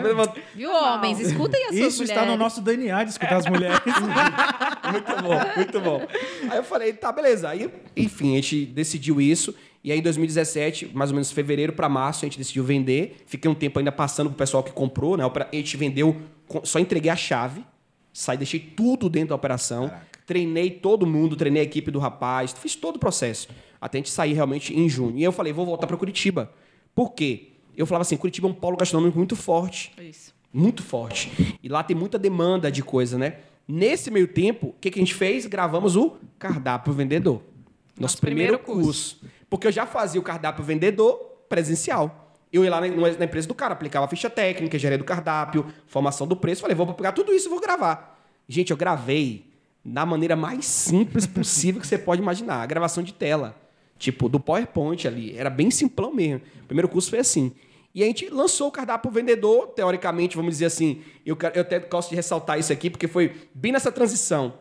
Viu, 0.56 0.72
homens? 0.72 1.20
Escutem 1.20 1.62
as 1.66 1.76
suas 1.76 1.88
Isso 1.94 2.02
mulheres. 2.02 2.22
está 2.22 2.26
no 2.26 2.38
nosso 2.38 2.62
DNA 2.62 3.04
de 3.04 3.10
escutar 3.12 3.38
as 3.38 3.46
mulheres. 3.46 3.78
Muito 4.92 5.22
bom, 5.22 5.40
muito 5.56 5.82
bom. 5.82 6.08
Aí 6.50 6.58
eu 6.58 6.64
falei, 6.64 6.94
tá, 6.94 7.12
beleza. 7.12 7.48
Aí, 7.50 7.72
enfim, 7.96 8.34
a 8.34 8.36
gente 8.38 8.66
decidiu 8.66 9.22
isso. 9.22 9.54
E 9.84 9.92
aí, 9.92 10.00
em 10.00 10.02
2017, 10.02 10.90
mais 10.96 11.12
ou 11.12 11.16
menos 11.16 11.32
fevereiro 11.32 11.74
para 11.74 11.88
março, 11.88 12.26
a 12.26 12.28
gente 12.28 12.40
decidiu 12.40 12.64
vender. 12.64 13.18
Fiquei 13.28 13.50
um 13.50 13.54
tempo 13.54 13.78
ainda 13.78 13.92
passando 13.92 14.30
pro 14.30 14.38
pessoal 14.38 14.64
que 14.64 14.72
comprou, 14.72 15.16
né? 15.16 15.24
A 15.24 15.56
gente 15.56 15.78
vendeu, 15.78 16.18
só 16.64 16.80
entreguei 16.80 17.12
a 17.12 17.16
chave. 17.16 17.64
Saí, 18.12 18.36
deixei 18.38 18.60
tudo 18.60 19.08
dentro 19.10 19.30
da 19.30 19.36
operação. 19.36 19.92
Treinei 20.30 20.70
todo 20.70 21.08
mundo, 21.08 21.36
treinei 21.36 21.64
a 21.64 21.66
equipe 21.66 21.90
do 21.90 21.98
rapaz, 21.98 22.52
fiz 22.52 22.76
todo 22.76 22.98
o 22.98 23.00
processo. 23.00 23.48
Até 23.82 23.98
a 23.98 24.00
gente 24.00 24.12
sair 24.12 24.34
realmente 24.34 24.78
em 24.78 24.88
junho. 24.88 25.18
E 25.18 25.24
eu 25.24 25.32
falei, 25.32 25.52
vou 25.52 25.66
voltar 25.66 25.88
para 25.88 25.98
Curitiba. 25.98 26.54
Por 26.94 27.14
quê? 27.14 27.54
Eu 27.76 27.88
falava 27.88 28.04
assim, 28.04 28.16
Curitiba 28.16 28.48
é 28.48 28.52
um 28.52 28.54
polo 28.54 28.78
gastronômico 28.78 29.18
muito 29.18 29.36
forte. 29.36 29.92
Isso. 30.00 30.32
Muito 30.54 30.84
forte. 30.84 31.58
E 31.64 31.68
lá 31.68 31.82
tem 31.82 31.98
muita 31.98 32.20
demanda 32.20 32.72
de 32.72 32.84
coisa, 32.84 33.18
né? 33.18 33.38
Nesse 33.68 34.12
meio 34.12 34.28
tempo, 34.28 34.68
o 34.68 34.74
que, 34.80 34.92
que 34.92 35.00
a 35.00 35.02
gente 35.02 35.16
fez? 35.16 35.48
Gravamos 35.48 35.96
o 35.96 36.18
cardápio 36.38 36.94
vendedor. 36.94 37.38
Nosso, 37.38 38.00
Nosso 38.00 38.18
primeiro, 38.20 38.60
primeiro 38.60 38.84
curso. 38.84 39.20
Porque 39.50 39.66
eu 39.66 39.72
já 39.72 39.88
fazia 39.88 40.22
o 40.22 40.24
cardápio 40.24 40.64
vendedor 40.64 41.16
presencial. 41.50 42.36
Eu 42.54 42.64
ia 42.64 42.70
lá 42.70 42.80
na, 42.80 42.88
na 42.88 43.26
empresa 43.26 43.48
do 43.48 43.56
cara, 43.56 43.74
aplicava 43.74 44.06
a 44.06 44.08
ficha 44.08 44.30
técnica, 44.30 44.78
geria 44.78 45.00
do 45.00 45.04
cardápio, 45.04 45.66
formação 45.88 46.28
do 46.28 46.36
preço. 46.36 46.62
Falei, 46.62 46.76
vou 46.76 46.86
pegar 46.94 47.14
tudo 47.14 47.34
isso 47.34 47.48
e 47.48 47.50
vou 47.50 47.60
gravar. 47.60 48.24
Gente, 48.48 48.70
eu 48.70 48.78
gravei 48.78 49.49
da 49.84 50.06
maneira 50.06 50.36
mais 50.36 50.66
simples 50.66 51.26
possível 51.26 51.80
que 51.82 51.88
você 51.88 51.98
pode 51.98 52.22
imaginar. 52.22 52.62
A 52.62 52.66
gravação 52.66 53.02
de 53.04 53.14
tela. 53.14 53.56
Tipo, 53.98 54.30
do 54.30 54.40
PowerPoint 54.40 55.06
ali. 55.08 55.36
Era 55.38 55.50
bem 55.50 55.70
simplão 55.72 56.14
mesmo. 56.14 56.42
O 56.64 56.66
primeiro 56.68 56.88
curso 56.88 57.10
foi 57.10 57.20
assim. 57.20 57.52
E 57.94 58.04
a 58.04 58.06
gente 58.06 58.30
lançou 58.30 58.68
o 58.68 58.72
cardápio 58.72 59.10
vendedor, 59.12 59.68
teoricamente, 59.70 60.36
vamos 60.36 60.52
dizer 60.54 60.66
assim. 60.66 61.02
Eu, 61.26 61.36
quero- 61.36 61.56
eu 61.56 61.62
até 61.62 61.80
gosto 61.80 62.10
de 62.10 62.16
ressaltar 62.16 62.60
isso 62.60 62.72
aqui, 62.72 62.90
porque 62.90 63.08
foi 63.08 63.36
bem 63.54 63.72
nessa 63.72 63.92
transição. 63.92 64.54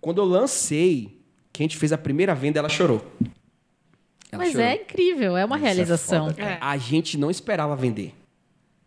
Quando 0.00 0.18
eu 0.20 0.24
lancei, 0.24 1.18
que 1.52 1.62
a 1.62 1.64
gente 1.64 1.76
fez 1.78 1.92
a 1.92 1.98
primeira 1.98 2.34
venda, 2.34 2.58
ela 2.58 2.68
chorou. 2.68 3.02
Ela 4.30 4.42
Mas 4.44 4.52
chorou. 4.52 4.66
é 4.66 4.74
incrível, 4.76 5.36
é 5.36 5.44
uma 5.44 5.56
Isso 5.56 5.64
é 5.64 5.68
realização. 5.68 6.26
foda, 6.28 6.42
É. 6.42 6.58
A 6.60 6.76
gente 6.76 7.16
não 7.16 7.30
esperava 7.30 7.74
vender. 7.76 8.14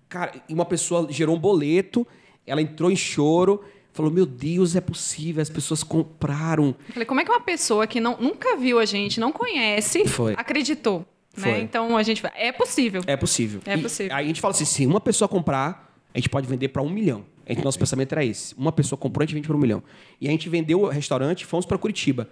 Cara, 0.09 0.33
e 0.47 0.53
uma 0.53 0.65
pessoa 0.65 1.07
gerou 1.11 1.35
um 1.35 1.39
boleto, 1.39 2.05
ela 2.45 2.61
entrou 2.61 2.91
em 2.91 2.95
choro, 2.95 3.63
falou: 3.97 4.11
Meu 4.11 4.25
Deus, 4.25 4.75
é 4.75 4.81
possível, 4.81 5.41
as 5.41 5.49
pessoas 5.49 5.83
compraram. 5.83 6.75
Eu 6.87 6.93
Falei, 6.93 7.05
como 7.05 7.19
é 7.19 7.25
que 7.25 7.31
uma 7.31 7.41
pessoa 7.41 7.85
que 7.85 7.99
não, 7.99 8.15
nunca 8.17 8.55
viu 8.55 8.79
a 8.79 8.85
gente, 8.85 9.19
não 9.19 9.31
conhece, 9.31 10.07
Foi. 10.07 10.33
acreditou? 10.37 11.05
Né? 11.35 11.59
Então 11.61 11.97
a 11.97 12.03
gente. 12.03 12.23
É 12.35 12.51
possível. 12.51 13.01
É 13.05 13.15
possível. 13.15 13.61
É 13.65 13.77
possível. 13.77 14.15
aí 14.15 14.25
a 14.25 14.27
gente 14.27 14.41
fala 14.41 14.53
assim: 14.53 14.65
se 14.65 14.85
uma 14.85 15.01
pessoa 15.01 15.27
comprar, 15.27 15.93
a 16.13 16.17
gente 16.17 16.29
pode 16.29 16.47
vender 16.47 16.69
para 16.69 16.81
um 16.81 16.89
milhão. 16.89 17.25
Gente- 17.47 17.63
Nosso 17.63 17.79
pensamento 17.79 18.11
era 18.11 18.25
esse. 18.25 18.53
Uma 18.55 18.71
pessoa 18.71 18.97
comprou, 18.97 19.23
a 19.23 19.25
gente 19.25 19.35
vende 19.35 19.47
para 19.47 19.55
um 19.55 19.59
milhão. 19.59 19.81
E 20.19 20.27
a 20.27 20.31
gente 20.31 20.49
vendeu 20.49 20.81
o 20.81 20.87
restaurante 20.87 21.41
e 21.41 21.45
fomos 21.45 21.65
para 21.65 21.77
Curitiba. 21.77 22.27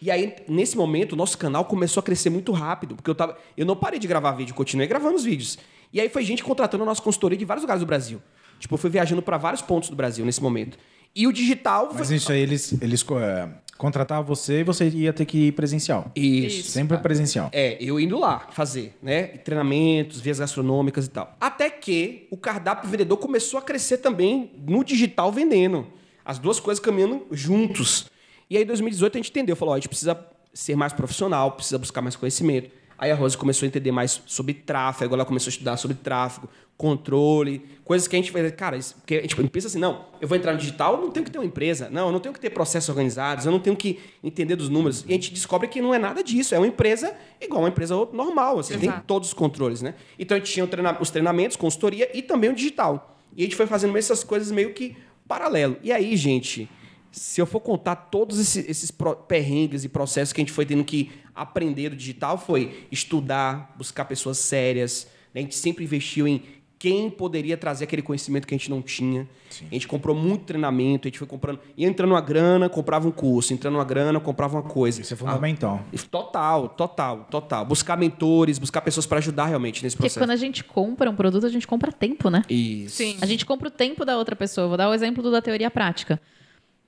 E 0.00 0.10
aí, 0.10 0.34
nesse 0.48 0.76
momento, 0.76 1.12
o 1.12 1.16
nosso 1.16 1.38
canal 1.38 1.64
começou 1.64 2.00
a 2.00 2.04
crescer 2.04 2.28
muito 2.30 2.52
rápido, 2.52 2.94
porque 2.96 3.08
eu 3.10 3.14
tava. 3.14 3.38
Eu 3.56 3.64
não 3.64 3.74
parei 3.76 3.98
de 3.98 4.06
gravar 4.06 4.32
vídeo, 4.32 4.54
continuei 4.54 4.86
gravando 4.86 5.16
os 5.16 5.24
vídeos. 5.24 5.58
E 5.92 6.00
aí 6.00 6.08
foi 6.08 6.24
gente 6.24 6.42
contratando 6.44 6.82
a 6.82 6.86
nossa 6.86 7.02
consultoria 7.02 7.36
de 7.38 7.44
vários 7.44 7.62
lugares 7.62 7.80
do 7.80 7.86
Brasil. 7.86 8.20
Tipo, 8.58 8.74
eu 8.74 8.78
fui 8.78 8.90
viajando 8.90 9.22
para 9.22 9.36
vários 9.36 9.62
pontos 9.62 9.88
do 9.90 9.96
Brasil 9.96 10.24
nesse 10.24 10.42
momento. 10.42 10.78
E 11.14 11.26
o 11.26 11.32
digital 11.32 11.88
foi. 11.90 11.98
Mas 11.98 12.10
isso 12.10 12.32
aí, 12.32 12.40
eles, 12.40 12.72
eles 12.80 13.04
é, 13.20 13.48
contratavam 13.76 14.24
você 14.24 14.60
e 14.60 14.64
você 14.64 14.88
ia 14.88 15.12
ter 15.12 15.24
que 15.24 15.48
ir 15.48 15.52
presencial. 15.52 16.10
Isso. 16.14 16.70
Sempre 16.70 16.96
presencial. 16.98 17.50
É, 17.52 17.76
eu 17.80 17.98
indo 17.98 18.18
lá 18.18 18.46
fazer, 18.50 18.96
né? 19.02 19.24
Treinamentos, 19.24 20.20
vias 20.20 20.38
gastronômicas 20.38 21.06
e 21.06 21.10
tal. 21.10 21.36
Até 21.40 21.68
que 21.68 22.28
o 22.30 22.36
cardápio 22.36 22.88
vendedor 22.88 23.16
começou 23.18 23.58
a 23.58 23.62
crescer 23.62 23.98
também 23.98 24.52
no 24.66 24.84
digital 24.84 25.30
vendendo. 25.32 25.86
As 26.24 26.38
duas 26.38 26.60
coisas 26.60 26.82
caminhando 26.82 27.26
juntos. 27.32 28.06
E 28.48 28.56
aí, 28.56 28.62
em 28.62 28.66
2018, 28.66 29.14
a 29.14 29.18
gente 29.18 29.30
entendeu. 29.30 29.56
Falou, 29.56 29.72
ó, 29.72 29.76
a 29.76 29.78
gente 29.78 29.88
precisa 29.88 30.18
ser 30.54 30.76
mais 30.76 30.92
profissional, 30.92 31.52
precisa 31.52 31.78
buscar 31.78 32.00
mais 32.00 32.14
conhecimento. 32.14 32.70
Aí 33.02 33.10
a 33.10 33.16
Rose 33.16 33.36
começou 33.36 33.66
a 33.66 33.68
entender 33.68 33.90
mais 33.90 34.22
sobre 34.26 34.54
tráfego, 34.54 35.12
ela 35.12 35.24
começou 35.24 35.48
a 35.48 35.50
estudar 35.50 35.76
sobre 35.76 35.96
tráfego, 35.96 36.48
controle, 36.76 37.60
coisas 37.82 38.06
que 38.06 38.14
a 38.14 38.18
gente 38.20 38.30
fez. 38.30 38.52
Cara, 38.52 38.76
isso, 38.76 38.94
porque 38.94 39.16
a 39.16 39.22
gente 39.22 39.34
pensa 39.48 39.66
assim, 39.66 39.80
não, 39.80 40.04
eu 40.20 40.28
vou 40.28 40.38
entrar 40.38 40.52
no 40.52 40.58
digital, 40.60 40.94
eu 40.94 41.00
não 41.00 41.10
tenho 41.10 41.24
que 41.24 41.32
ter 41.32 41.38
uma 41.38 41.44
empresa, 41.44 41.90
não, 41.90 42.06
eu 42.06 42.12
não 42.12 42.20
tenho 42.20 42.32
que 42.32 42.38
ter 42.38 42.50
processos 42.50 42.88
organizados, 42.88 43.44
eu 43.44 43.50
não 43.50 43.58
tenho 43.58 43.74
que 43.74 43.98
entender 44.22 44.54
dos 44.54 44.68
números. 44.68 45.04
E 45.08 45.10
a 45.10 45.14
gente 45.14 45.32
descobre 45.34 45.66
que 45.66 45.82
não 45.82 45.92
é 45.92 45.98
nada 45.98 46.22
disso, 46.22 46.54
é 46.54 46.58
uma 46.58 46.66
empresa 46.68 47.12
igual 47.40 47.62
uma 47.62 47.70
empresa 47.70 47.96
normal, 48.12 48.60
assim, 48.60 48.78
tem 48.78 48.92
todos 49.04 49.30
os 49.30 49.34
controles, 49.34 49.82
né? 49.82 49.96
Então 50.16 50.36
a 50.36 50.38
gente 50.38 50.52
tinha 50.52 50.64
os 51.00 51.10
treinamentos, 51.10 51.56
consultoria 51.56 52.08
e 52.16 52.22
também 52.22 52.50
o 52.50 52.54
digital. 52.54 53.18
E 53.36 53.42
a 53.42 53.44
gente 53.46 53.56
foi 53.56 53.66
fazendo 53.66 53.98
essas 53.98 54.22
coisas 54.22 54.52
meio 54.52 54.72
que 54.74 54.96
paralelo. 55.26 55.76
E 55.82 55.90
aí, 55.90 56.16
gente, 56.16 56.70
se 57.12 57.40
eu 57.40 57.46
for 57.46 57.60
contar 57.60 57.94
todos 57.94 58.38
esses, 58.40 58.68
esses 58.68 58.90
perrengues 59.28 59.84
e 59.84 59.88
processos 59.88 60.32
que 60.32 60.40
a 60.40 60.42
gente 60.42 60.52
foi 60.52 60.64
tendo 60.66 60.82
que 60.82 61.12
aprender 61.34 61.90
do 61.90 61.96
digital, 61.96 62.38
foi 62.38 62.86
estudar, 62.90 63.74
buscar 63.76 64.06
pessoas 64.06 64.38
sérias. 64.38 65.06
né? 65.34 65.40
A 65.40 65.44
gente 65.44 65.54
sempre 65.54 65.84
investiu 65.84 66.26
em 66.26 66.42
quem 66.78 67.08
poderia 67.08 67.56
trazer 67.56 67.84
aquele 67.84 68.02
conhecimento 68.02 68.44
que 68.44 68.52
a 68.52 68.58
gente 68.58 68.68
não 68.68 68.82
tinha. 68.82 69.28
A 69.70 69.74
gente 69.74 69.86
comprou 69.86 70.16
muito 70.16 70.46
treinamento, 70.46 71.06
a 71.06 71.08
gente 71.08 71.18
foi 71.18 71.28
comprando. 71.28 71.60
Ia 71.76 71.86
entrando 71.86 72.10
uma 72.10 72.20
grana, 72.20 72.68
comprava 72.68 73.06
um 73.06 73.12
curso. 73.12 73.54
Entrando 73.54 73.74
uma 73.74 73.84
grana, 73.84 74.18
comprava 74.18 74.56
uma 74.56 74.64
coisa. 74.64 75.00
Isso 75.00 75.14
é 75.14 75.16
fundamental. 75.16 75.80
Ah, 75.80 75.98
total, 76.10 76.68
total, 76.70 77.28
total. 77.30 77.64
Buscar 77.64 77.96
mentores, 77.96 78.58
buscar 78.58 78.80
pessoas 78.80 79.06
para 79.06 79.18
ajudar 79.18 79.46
realmente 79.46 79.80
nesse 79.84 79.94
Porque 79.94 80.08
processo. 80.08 80.18
quando 80.18 80.30
a 80.30 80.36
gente 80.36 80.64
compra 80.64 81.08
um 81.08 81.14
produto, 81.14 81.46
a 81.46 81.50
gente 81.50 81.68
compra 81.68 81.92
tempo, 81.92 82.28
né? 82.28 82.42
Isso. 82.50 82.96
Sim. 82.96 83.16
A 83.20 83.26
gente 83.26 83.46
compra 83.46 83.68
o 83.68 83.70
tempo 83.70 84.04
da 84.04 84.18
outra 84.18 84.34
pessoa. 84.34 84.66
Vou 84.66 84.76
dar 84.76 84.88
o 84.90 84.94
exemplo 84.94 85.22
do 85.22 85.30
da 85.30 85.40
teoria 85.40 85.70
prática. 85.70 86.20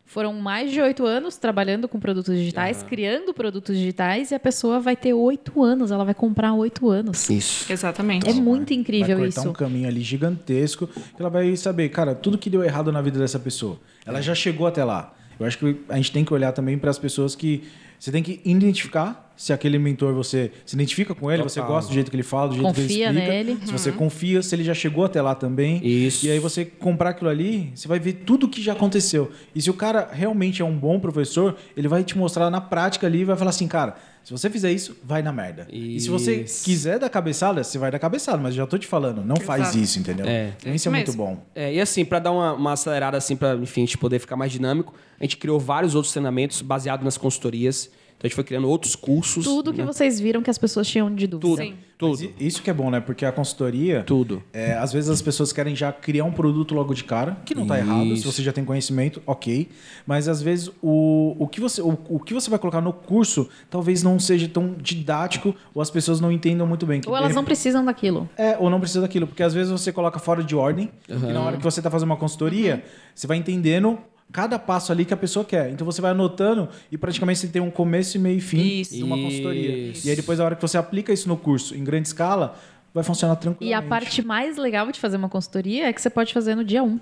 Foram 0.06 0.34
mais 0.34 0.70
de 0.70 0.80
oito 0.80 1.04
anos 1.06 1.36
trabalhando 1.36 1.88
com 1.88 1.98
produtos 1.98 2.36
digitais, 2.36 2.82
criando 2.82 3.32
produtos 3.32 3.76
digitais, 3.76 4.30
e 4.30 4.34
a 4.34 4.40
pessoa 4.40 4.78
vai 4.78 4.94
ter 4.94 5.14
oito 5.14 5.62
anos, 5.62 5.90
ela 5.90 6.04
vai 6.04 6.14
comprar 6.14 6.52
oito 6.54 6.90
anos. 6.90 7.28
Isso. 7.30 7.72
Exatamente. 7.72 8.28
É 8.28 8.32
muito 8.34 8.72
incrível 8.74 9.16
vai 9.16 9.26
cortar 9.26 9.40
isso. 9.40 9.50
um 9.50 9.52
caminho 9.52 9.88
ali 9.88 10.02
gigantesco 10.02 10.86
que 10.86 11.02
ela 11.18 11.30
vai 11.30 11.56
saber, 11.56 11.88
cara, 11.88 12.14
tudo 12.14 12.36
que 12.36 12.50
deu 12.50 12.62
errado 12.62 12.92
na 12.92 13.00
vida 13.00 13.18
dessa 13.18 13.38
pessoa. 13.38 13.78
Ela 14.04 14.20
já 14.20 14.34
chegou 14.34 14.66
até 14.66 14.84
lá. 14.84 15.14
Eu 15.38 15.46
acho 15.46 15.58
que 15.58 15.80
a 15.88 15.96
gente 15.96 16.12
tem 16.12 16.24
que 16.24 16.32
olhar 16.32 16.52
também 16.52 16.78
para 16.78 16.90
as 16.90 16.98
pessoas 16.98 17.34
que 17.34 17.64
você 18.04 18.12
tem 18.12 18.22
que 18.22 18.38
identificar 18.44 19.32
se 19.34 19.50
aquele 19.50 19.78
mentor 19.78 20.12
você 20.12 20.52
se 20.66 20.76
identifica 20.76 21.14
com 21.14 21.32
ele, 21.32 21.42
você 21.42 21.58
Total. 21.58 21.74
gosta 21.74 21.90
do 21.90 21.94
jeito 21.94 22.10
que 22.10 22.16
ele 22.16 22.22
fala, 22.22 22.48
do 22.48 22.54
jeito 22.56 22.74
que 22.74 22.82
Confia 22.82 23.08
ele 23.08 23.18
explica. 23.18 23.32
nele. 23.32 23.58
Se 23.64 23.72
você 23.72 23.92
confia, 23.92 24.42
se 24.42 24.54
ele 24.54 24.62
já 24.62 24.74
chegou 24.74 25.06
até 25.06 25.22
lá 25.22 25.34
também. 25.34 25.80
Isso. 25.82 26.26
E 26.26 26.30
aí 26.30 26.38
você 26.38 26.66
comprar 26.66 27.10
aquilo 27.10 27.30
ali, 27.30 27.72
você 27.74 27.88
vai 27.88 27.98
ver 27.98 28.12
tudo 28.26 28.46
que 28.46 28.60
já 28.60 28.74
aconteceu. 28.74 29.32
E 29.54 29.62
se 29.62 29.70
o 29.70 29.74
cara 29.74 30.10
realmente 30.12 30.60
é 30.60 30.64
um 30.66 30.76
bom 30.76 31.00
professor, 31.00 31.56
ele 31.74 31.88
vai 31.88 32.04
te 32.04 32.18
mostrar 32.18 32.50
na 32.50 32.60
prática 32.60 33.06
ali 33.06 33.20
e 33.20 33.24
vai 33.24 33.38
falar 33.38 33.48
assim, 33.48 33.66
cara, 33.66 33.96
se 34.24 34.32
você 34.32 34.48
fizer 34.48 34.72
isso, 34.72 34.96
vai 35.04 35.20
na 35.20 35.30
merda. 35.30 35.68
E 35.70 36.00
se 36.00 36.08
você 36.08 36.36
Isso. 36.36 36.64
quiser 36.64 36.98
dar 36.98 37.10
cabeçada, 37.10 37.62
você 37.62 37.76
vai 37.76 37.90
dar 37.90 37.98
cabeçada, 37.98 38.38
mas 38.38 38.54
eu 38.54 38.64
já 38.64 38.66
tô 38.66 38.78
te 38.78 38.86
falando, 38.86 39.22
não 39.22 39.36
faz 39.36 39.64
Exato. 39.64 39.78
isso, 39.78 39.98
entendeu? 39.98 40.24
É. 40.26 40.54
Então, 40.58 40.74
isso 40.74 40.88
é 40.88 40.90
muito 40.90 41.12
bom. 41.12 41.44
É, 41.54 41.74
e 41.74 41.78
assim, 41.78 42.06
para 42.06 42.20
dar 42.20 42.32
uma, 42.32 42.54
uma 42.54 42.72
acelerada 42.72 43.18
assim, 43.18 43.36
para 43.36 43.54
enfim, 43.56 43.82
a 43.82 43.84
gente 43.84 43.98
poder 43.98 44.18
ficar 44.18 44.34
mais 44.34 44.50
dinâmico, 44.50 44.94
a 45.20 45.24
gente 45.24 45.36
criou 45.36 45.60
vários 45.60 45.94
outros 45.94 46.10
treinamentos 46.10 46.62
baseados 46.62 47.04
nas 47.04 47.18
consultorias. 47.18 47.90
Então 48.16 48.26
a 48.26 48.28
gente 48.28 48.34
foi 48.34 48.44
criando 48.44 48.68
outros 48.68 48.96
cursos. 48.96 49.44
Tudo 49.44 49.72
que 49.72 49.80
né? 49.80 49.86
vocês 49.86 50.18
viram 50.18 50.42
que 50.42 50.50
as 50.50 50.58
pessoas 50.58 50.86
tinham 50.86 51.14
de 51.14 51.26
dúvida. 51.26 51.48
Tudo. 51.48 51.62
Sim. 51.62 51.74
Tudo. 51.96 52.32
Isso 52.40 52.62
que 52.62 52.68
é 52.68 52.72
bom, 52.72 52.90
né? 52.90 53.00
Porque 53.00 53.24
a 53.24 53.30
consultoria, 53.30 54.02
Tudo. 54.02 54.42
é, 54.52 54.74
às 54.74 54.92
vezes 54.92 55.08
as 55.08 55.22
pessoas 55.22 55.52
querem 55.52 55.76
já 55.76 55.92
criar 55.92 56.24
um 56.24 56.32
produto 56.32 56.74
logo 56.74 56.92
de 56.92 57.04
cara, 57.04 57.36
que 57.44 57.54
não 57.54 57.66
tá 57.66 57.78
errado, 57.78 58.16
se 58.16 58.24
você 58.24 58.42
já 58.42 58.52
tem 58.52 58.64
conhecimento, 58.64 59.22
ok. 59.24 59.68
Mas 60.04 60.28
às 60.28 60.42
vezes 60.42 60.70
o, 60.82 61.36
o, 61.38 61.46
que 61.46 61.60
você, 61.60 61.80
o, 61.80 61.96
o 62.08 62.18
que 62.18 62.34
você 62.34 62.50
vai 62.50 62.58
colocar 62.58 62.80
no 62.80 62.92
curso 62.92 63.48
talvez 63.70 64.02
não 64.02 64.18
seja 64.18 64.48
tão 64.48 64.74
didático 64.74 65.54
ou 65.72 65.80
as 65.80 65.90
pessoas 65.90 66.20
não 66.20 66.32
entendam 66.32 66.66
muito 66.66 66.84
bem. 66.84 67.00
que 67.00 67.08
Ou 67.08 67.14
de 67.14 67.22
elas 67.22 67.34
não 67.34 67.44
precisam 67.44 67.84
daquilo. 67.84 68.28
É, 68.36 68.56
ou 68.58 68.68
não 68.68 68.80
precisa 68.80 69.00
daquilo, 69.00 69.26
porque 69.26 69.42
às 69.42 69.54
vezes 69.54 69.70
você 69.70 69.92
coloca 69.92 70.18
fora 70.18 70.42
de 70.42 70.56
ordem, 70.56 70.90
e 71.08 71.32
na 71.32 71.40
hora 71.40 71.56
que 71.56 71.62
você 71.62 71.80
está 71.80 71.90
fazendo 71.90 72.08
uma 72.08 72.16
consultoria, 72.16 72.84
você 73.14 73.26
vai 73.26 73.36
entendendo 73.36 73.98
cada 74.32 74.58
passo 74.58 74.90
ali 74.90 75.04
que 75.04 75.14
a 75.14 75.16
pessoa 75.16 75.44
quer. 75.44 75.70
Então 75.70 75.84
você 75.84 76.00
vai 76.00 76.10
anotando 76.10 76.68
e 76.90 76.98
praticamente 76.98 77.38
você 77.40 77.48
tem 77.48 77.62
um 77.62 77.70
começo 77.70 78.16
e 78.16 78.20
meio 78.20 78.38
e 78.38 78.40
fim 78.40 78.80
Isso. 78.80 78.94
de 78.96 79.02
uma 79.02 79.16
consultoria. 79.16 79.90
Isso. 79.90 80.06
E 80.06 80.10
aí 80.10 80.16
depois, 80.16 80.40
a 80.40 80.44
hora 80.44 80.56
que 80.56 80.62
você 80.62 80.76
aplica 80.76 81.12
isso 81.12 81.28
no 81.28 81.36
curso 81.36 81.74
em 81.76 81.84
grande 81.84 82.08
escala, 82.08 82.56
vai 82.92 83.04
funcionar 83.04 83.34
E 83.34 83.38
tranquilamente. 83.38 83.86
a 83.86 83.88
parte 83.88 84.22
mais 84.24 84.56
legal 84.56 84.90
de 84.90 84.98
fazer 85.00 85.16
uma 85.16 85.28
consultoria 85.28 85.86
é 85.88 85.92
que 85.92 86.00
você 86.00 86.10
pode 86.10 86.32
fazer 86.32 86.54
no 86.54 86.64
dia 86.64 86.82
um. 86.82 86.98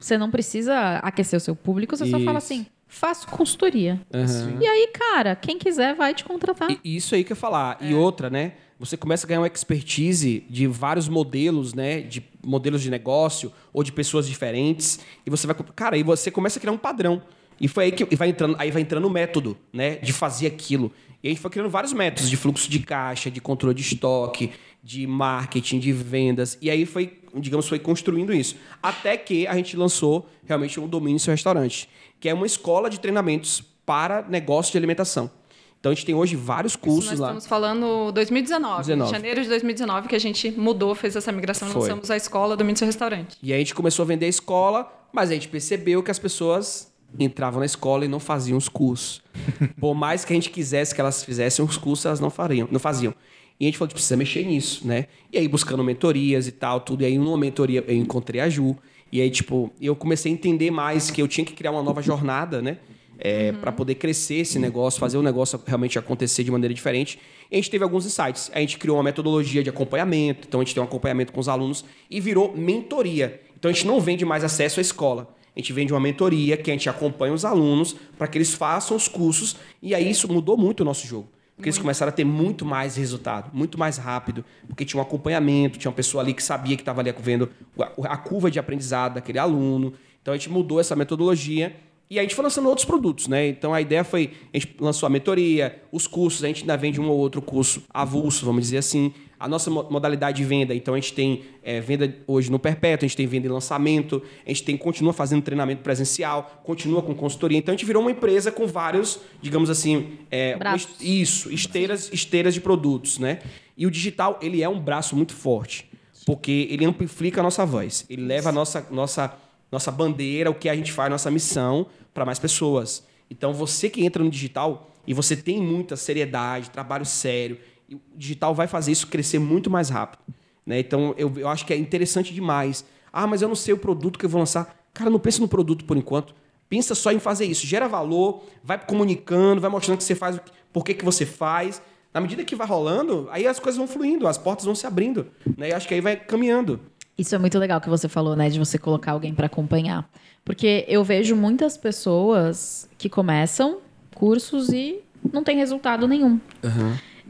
Você 0.00 0.16
não 0.18 0.30
precisa 0.30 0.98
aquecer 0.98 1.36
o 1.36 1.40
seu 1.40 1.56
público, 1.56 1.96
você 1.96 2.04
só 2.10 2.18
fala 2.20 2.38
Isso. 2.38 2.52
assim: 2.52 2.66
faço 2.86 3.26
consultoria. 3.28 4.00
Aham. 4.14 4.58
E 4.60 4.66
aí, 4.66 4.88
cara, 4.92 5.34
quem 5.34 5.58
quiser 5.58 5.94
vai 5.94 6.14
te 6.14 6.24
contratar. 6.24 6.70
E 6.70 6.96
isso 6.96 7.14
aí 7.14 7.24
que 7.24 7.32
eu 7.32 7.36
ia 7.36 7.40
falar. 7.40 7.78
E 7.80 7.94
outra, 7.94 8.30
né? 8.30 8.52
Você 8.78 8.96
começa 8.96 9.26
a 9.26 9.28
ganhar 9.28 9.40
uma 9.40 9.46
expertise 9.46 10.44
de 10.50 10.66
vários 10.66 11.08
modelos, 11.08 11.72
né? 11.72 12.00
De 12.00 12.22
modelos 12.44 12.82
de 12.82 12.90
negócio 12.90 13.50
ou 13.72 13.82
de 13.82 13.90
pessoas 13.90 14.28
diferentes. 14.28 15.00
E 15.24 15.30
você 15.30 15.46
vai. 15.46 15.56
Cara, 15.74 15.96
aí 15.96 16.02
você 16.02 16.30
começa 16.30 16.58
a 16.58 16.60
criar 16.60 16.72
um 16.72 16.78
padrão. 16.78 17.22
E 17.58 17.68
foi 17.68 17.84
aí 17.84 17.92
que 17.92 18.16
vai 18.16 18.28
entrando, 18.28 18.54
aí 18.58 18.70
vai 18.70 18.82
entrando 18.82 19.06
o 19.06 19.10
método, 19.10 19.56
né? 19.72 19.96
De 19.96 20.12
fazer 20.12 20.46
aquilo. 20.46 20.92
E 21.22 21.28
a 21.28 21.30
gente 21.30 21.40
foi 21.40 21.50
criando 21.50 21.70
vários 21.70 21.92
métodos 21.94 22.28
de 22.28 22.36
fluxo 22.36 22.70
de 22.70 22.80
caixa, 22.80 23.30
de 23.30 23.40
controle 23.40 23.74
de 23.74 23.80
estoque, 23.80 24.52
de 24.82 25.06
marketing, 25.06 25.78
de 25.78 25.90
vendas. 25.90 26.58
E 26.60 26.70
aí 26.70 26.84
foi, 26.84 27.18
digamos, 27.34 27.66
foi 27.66 27.78
construindo 27.78 28.32
isso. 28.32 28.56
Até 28.82 29.16
que 29.16 29.46
a 29.46 29.54
gente 29.54 29.76
lançou 29.76 30.28
realmente 30.44 30.78
um 30.78 30.86
domínio 30.86 31.18
seu 31.18 31.32
restaurante, 31.32 31.88
que 32.20 32.28
é 32.28 32.34
uma 32.34 32.46
escola 32.46 32.90
de 32.90 33.00
treinamentos 33.00 33.62
para 33.86 34.22
negócio 34.28 34.70
de 34.70 34.78
alimentação. 34.78 35.30
Então 35.78 35.92
a 35.92 35.94
gente 35.94 36.06
tem 36.06 36.14
hoje 36.14 36.34
vários 36.34 36.74
cursos 36.74 37.04
Isso 37.04 37.12
nós 37.12 37.20
lá. 37.20 37.26
estamos 37.28 37.46
falando 37.46 38.10
2019, 38.12 38.80
19. 38.82 39.10
janeiro 39.10 39.42
de 39.42 39.48
2019, 39.48 40.08
que 40.08 40.16
a 40.16 40.18
gente 40.18 40.50
mudou, 40.50 40.94
fez 40.94 41.14
essa 41.14 41.30
migração, 41.30 41.68
Foi. 41.68 41.82
lançamos 41.82 42.10
a 42.10 42.16
escola 42.16 42.56
do 42.56 42.76
Seu 42.76 42.86
Restaurante. 42.86 43.36
E 43.42 43.52
aí 43.52 43.56
a 43.56 43.58
gente 43.58 43.74
começou 43.74 44.02
a 44.02 44.06
vender 44.06 44.26
a 44.26 44.28
escola, 44.28 44.90
mas 45.12 45.30
a 45.30 45.34
gente 45.34 45.48
percebeu 45.48 46.02
que 46.02 46.10
as 46.10 46.18
pessoas 46.18 46.92
entravam 47.18 47.60
na 47.60 47.66
escola 47.66 48.04
e 48.04 48.08
não 48.08 48.18
faziam 48.18 48.58
os 48.58 48.68
cursos. 48.68 49.22
Por 49.78 49.94
mais 49.94 50.24
que 50.24 50.32
a 50.32 50.36
gente 50.36 50.50
quisesse 50.50 50.94
que 50.94 51.00
elas 51.00 51.22
fizessem 51.22 51.64
os 51.64 51.76
cursos, 51.76 52.04
elas 52.06 52.20
não 52.20 52.30
fariam, 52.30 52.68
não 52.70 52.80
faziam. 52.80 53.14
E 53.58 53.64
a 53.64 53.68
gente 53.68 53.78
falou 53.78 53.88
que 53.88 53.94
precisa 53.94 54.16
mexer 54.16 54.44
nisso, 54.44 54.86
né? 54.86 55.06
E 55.32 55.38
aí 55.38 55.48
buscando 55.48 55.82
mentorias 55.82 56.46
e 56.46 56.52
tal, 56.52 56.80
tudo. 56.80 57.02
E 57.02 57.06
aí 57.06 57.16
numa 57.16 57.38
mentoria 57.38 57.82
eu 57.86 57.94
encontrei 57.96 58.40
a 58.40 58.48
Ju. 58.48 58.76
E 59.10 59.20
aí, 59.20 59.30
tipo, 59.30 59.72
eu 59.80 59.94
comecei 59.94 60.30
a 60.30 60.34
entender 60.34 60.70
mais 60.70 61.10
que 61.10 61.22
eu 61.22 61.28
tinha 61.28 61.44
que 61.44 61.52
criar 61.52 61.70
uma 61.70 61.82
nova 61.82 62.02
jornada, 62.02 62.60
né? 62.60 62.78
É, 63.18 63.52
para 63.52 63.72
poder 63.72 63.94
crescer 63.94 64.36
esse 64.36 64.58
negócio, 64.58 65.00
fazer 65.00 65.16
o 65.16 65.22
negócio 65.22 65.58
realmente 65.66 65.98
acontecer 65.98 66.44
de 66.44 66.50
maneira 66.50 66.74
diferente. 66.74 67.18
E 67.50 67.54
a 67.54 67.56
gente 67.56 67.70
teve 67.70 67.82
alguns 67.82 68.04
insights. 68.04 68.50
A 68.54 68.60
gente 68.60 68.78
criou 68.78 68.98
uma 68.98 69.02
metodologia 69.02 69.62
de 69.62 69.70
acompanhamento, 69.70 70.46
então 70.46 70.60
a 70.60 70.64
gente 70.64 70.74
tem 70.74 70.82
um 70.82 70.86
acompanhamento 70.86 71.32
com 71.32 71.40
os 71.40 71.48
alunos 71.48 71.84
e 72.10 72.20
virou 72.20 72.54
mentoria. 72.54 73.40
Então 73.58 73.70
a 73.70 73.72
gente 73.72 73.86
não 73.86 74.00
vende 74.00 74.24
mais 74.24 74.44
acesso 74.44 74.80
à 74.80 74.82
escola. 74.82 75.34
A 75.54 75.58
gente 75.58 75.72
vende 75.72 75.92
uma 75.92 76.00
mentoria 76.00 76.56
que 76.56 76.70
a 76.70 76.74
gente 76.74 76.88
acompanha 76.88 77.32
os 77.32 77.44
alunos 77.44 77.96
para 78.18 78.28
que 78.28 78.36
eles 78.36 78.52
façam 78.52 78.94
os 78.94 79.08
cursos. 79.08 79.56
E 79.82 79.94
aí 79.94 80.10
isso 80.10 80.30
mudou 80.30 80.56
muito 80.56 80.80
o 80.80 80.84
nosso 80.84 81.06
jogo. 81.06 81.28
Porque 81.56 81.70
eles 81.70 81.78
começaram 81.78 82.10
a 82.10 82.12
ter 82.12 82.24
muito 82.24 82.66
mais 82.66 82.96
resultado, 82.96 83.50
muito 83.54 83.78
mais 83.78 83.96
rápido, 83.96 84.44
porque 84.66 84.84
tinha 84.84 85.00
um 85.00 85.02
acompanhamento, 85.02 85.78
tinha 85.78 85.88
uma 85.90 85.96
pessoa 85.96 86.22
ali 86.22 86.34
que 86.34 86.42
sabia 86.42 86.76
que 86.76 86.82
estava 86.82 87.00
ali 87.00 87.10
vendo 87.18 87.48
a 87.78 88.12
a 88.12 88.16
curva 88.18 88.50
de 88.50 88.58
aprendizado 88.58 89.14
daquele 89.14 89.38
aluno. 89.38 89.94
Então 90.20 90.34
a 90.34 90.36
gente 90.36 90.50
mudou 90.50 90.78
essa 90.78 90.94
metodologia 90.94 91.74
e 92.08 92.18
a 92.18 92.22
gente 92.22 92.34
foi 92.34 92.44
lançando 92.44 92.68
outros 92.68 92.84
produtos, 92.84 93.26
né? 93.28 93.48
Então 93.48 93.74
a 93.74 93.80
ideia 93.80 94.04
foi, 94.04 94.30
a 94.54 94.58
gente 94.58 94.76
lançou 94.78 95.06
a 95.06 95.10
mentoria, 95.10 95.82
os 95.90 96.06
cursos, 96.06 96.44
a 96.44 96.46
gente 96.46 96.62
ainda 96.62 96.76
vende 96.76 97.00
um 97.00 97.08
ou 97.08 97.18
outro 97.18 97.42
curso 97.42 97.82
avulso, 97.92 98.44
vamos 98.46 98.62
dizer 98.62 98.78
assim. 98.78 99.12
A 99.38 99.46
nossa 99.46 99.68
mo- 99.70 99.86
modalidade 99.90 100.38
de 100.38 100.44
venda, 100.44 100.74
então 100.74 100.94
a 100.94 100.96
gente 100.96 101.12
tem 101.12 101.42
é, 101.62 101.78
venda 101.78 102.16
hoje 102.26 102.50
no 102.50 102.58
perpétuo, 102.58 103.04
a 103.04 103.08
gente 103.08 103.16
tem 103.18 103.26
venda 103.26 103.46
em 103.46 103.50
lançamento, 103.50 104.22
a 104.46 104.48
gente 104.48 104.62
tem, 104.62 104.76
continua 104.78 105.12
fazendo 105.12 105.42
treinamento 105.42 105.82
presencial, 105.82 106.62
continua 106.64 107.02
com 107.02 107.14
consultoria. 107.14 107.58
Então 107.58 107.74
a 107.74 107.76
gente 107.76 107.84
virou 107.84 108.00
uma 108.00 108.10
empresa 108.10 108.50
com 108.50 108.66
vários, 108.66 109.20
digamos 109.42 109.68
assim, 109.68 110.12
é, 110.30 110.56
Braços. 110.56 110.88
isso, 111.02 111.52
esteiras, 111.52 112.10
esteiras 112.12 112.54
de 112.54 112.62
produtos, 112.62 113.18
né? 113.18 113.40
E 113.76 113.84
o 113.86 113.90
digital, 113.90 114.38
ele 114.40 114.62
é 114.62 114.68
um 114.70 114.80
braço 114.80 115.14
muito 115.14 115.34
forte, 115.34 115.86
porque 116.24 116.66
ele 116.70 116.86
amplifica 116.86 117.40
a 117.40 117.42
nossa 117.42 117.66
voz, 117.66 118.06
ele 118.08 118.22
leva 118.22 118.48
a 118.48 118.52
nossa, 118.52 118.86
nossa, 118.90 119.36
nossa 119.70 119.90
bandeira, 119.90 120.50
o 120.50 120.54
que 120.54 120.68
a 120.68 120.74
gente 120.74 120.92
faz, 120.92 121.10
nossa 121.10 121.30
missão 121.30 121.86
para 122.14 122.24
mais 122.24 122.38
pessoas. 122.38 123.04
Então, 123.30 123.52
você 123.52 123.90
que 123.90 124.04
entra 124.04 124.22
no 124.22 124.30
digital 124.30 124.90
e 125.06 125.12
você 125.12 125.36
tem 125.36 125.60
muita 125.60 125.96
seriedade, 125.96 126.70
trabalho 126.70 127.04
sério, 127.04 127.58
o 127.92 127.98
digital 128.16 128.54
vai 128.54 128.66
fazer 128.66 128.92
isso 128.92 129.06
crescer 129.06 129.38
muito 129.38 129.70
mais 129.70 129.88
rápido. 129.88 130.22
Né? 130.64 130.80
Então, 130.80 131.14
eu, 131.16 131.32
eu 131.36 131.48
acho 131.48 131.64
que 131.64 131.72
é 131.72 131.76
interessante 131.76 132.34
demais. 132.34 132.84
Ah, 133.12 133.26
mas 133.26 133.42
eu 133.42 133.48
não 133.48 133.54
sei 133.54 133.72
o 133.72 133.78
produto 133.78 134.18
que 134.18 134.26
eu 134.26 134.30
vou 134.30 134.40
lançar. 134.40 134.76
Cara, 134.92 135.10
não 135.10 135.18
pensa 135.18 135.40
no 135.40 135.48
produto 135.48 135.84
por 135.84 135.96
enquanto. 135.96 136.34
Pensa 136.68 136.94
só 136.94 137.12
em 137.12 137.18
fazer 137.20 137.44
isso. 137.44 137.66
Gera 137.66 137.86
valor, 137.86 138.44
vai 138.62 138.78
comunicando, 138.78 139.60
vai 139.60 139.70
mostrando 139.70 139.98
que 139.98 140.04
você 140.04 140.14
faz, 140.14 140.40
por 140.72 140.84
que, 140.84 140.94
que 140.94 141.04
você 141.04 141.24
faz. 141.24 141.80
Na 142.12 142.20
medida 142.20 142.44
que 142.44 142.56
vai 142.56 142.66
rolando, 142.66 143.28
aí 143.30 143.46
as 143.46 143.60
coisas 143.60 143.76
vão 143.76 143.86
fluindo, 143.86 144.26
as 144.26 144.38
portas 144.38 144.64
vão 144.64 144.74
se 144.74 144.86
abrindo. 144.86 145.28
Né? 145.56 145.68
E 145.68 145.72
acho 145.72 145.86
que 145.86 145.94
aí 145.94 146.00
vai 146.00 146.16
caminhando. 146.16 146.80
Isso 147.18 147.34
é 147.34 147.38
muito 147.38 147.58
legal 147.58 147.80
que 147.80 147.88
você 147.88 148.08
falou, 148.08 148.36
né? 148.36 148.48
De 148.50 148.58
você 148.58 148.78
colocar 148.78 149.12
alguém 149.12 149.34
para 149.34 149.46
acompanhar. 149.46 150.08
Porque 150.44 150.84
eu 150.88 151.02
vejo 151.02 151.34
muitas 151.34 151.76
pessoas 151.76 152.88
que 152.98 153.08
começam 153.08 153.78
cursos 154.14 154.68
e 154.70 155.00
não 155.32 155.42
tem 155.42 155.56
resultado 155.56 156.06
nenhum. 156.06 156.38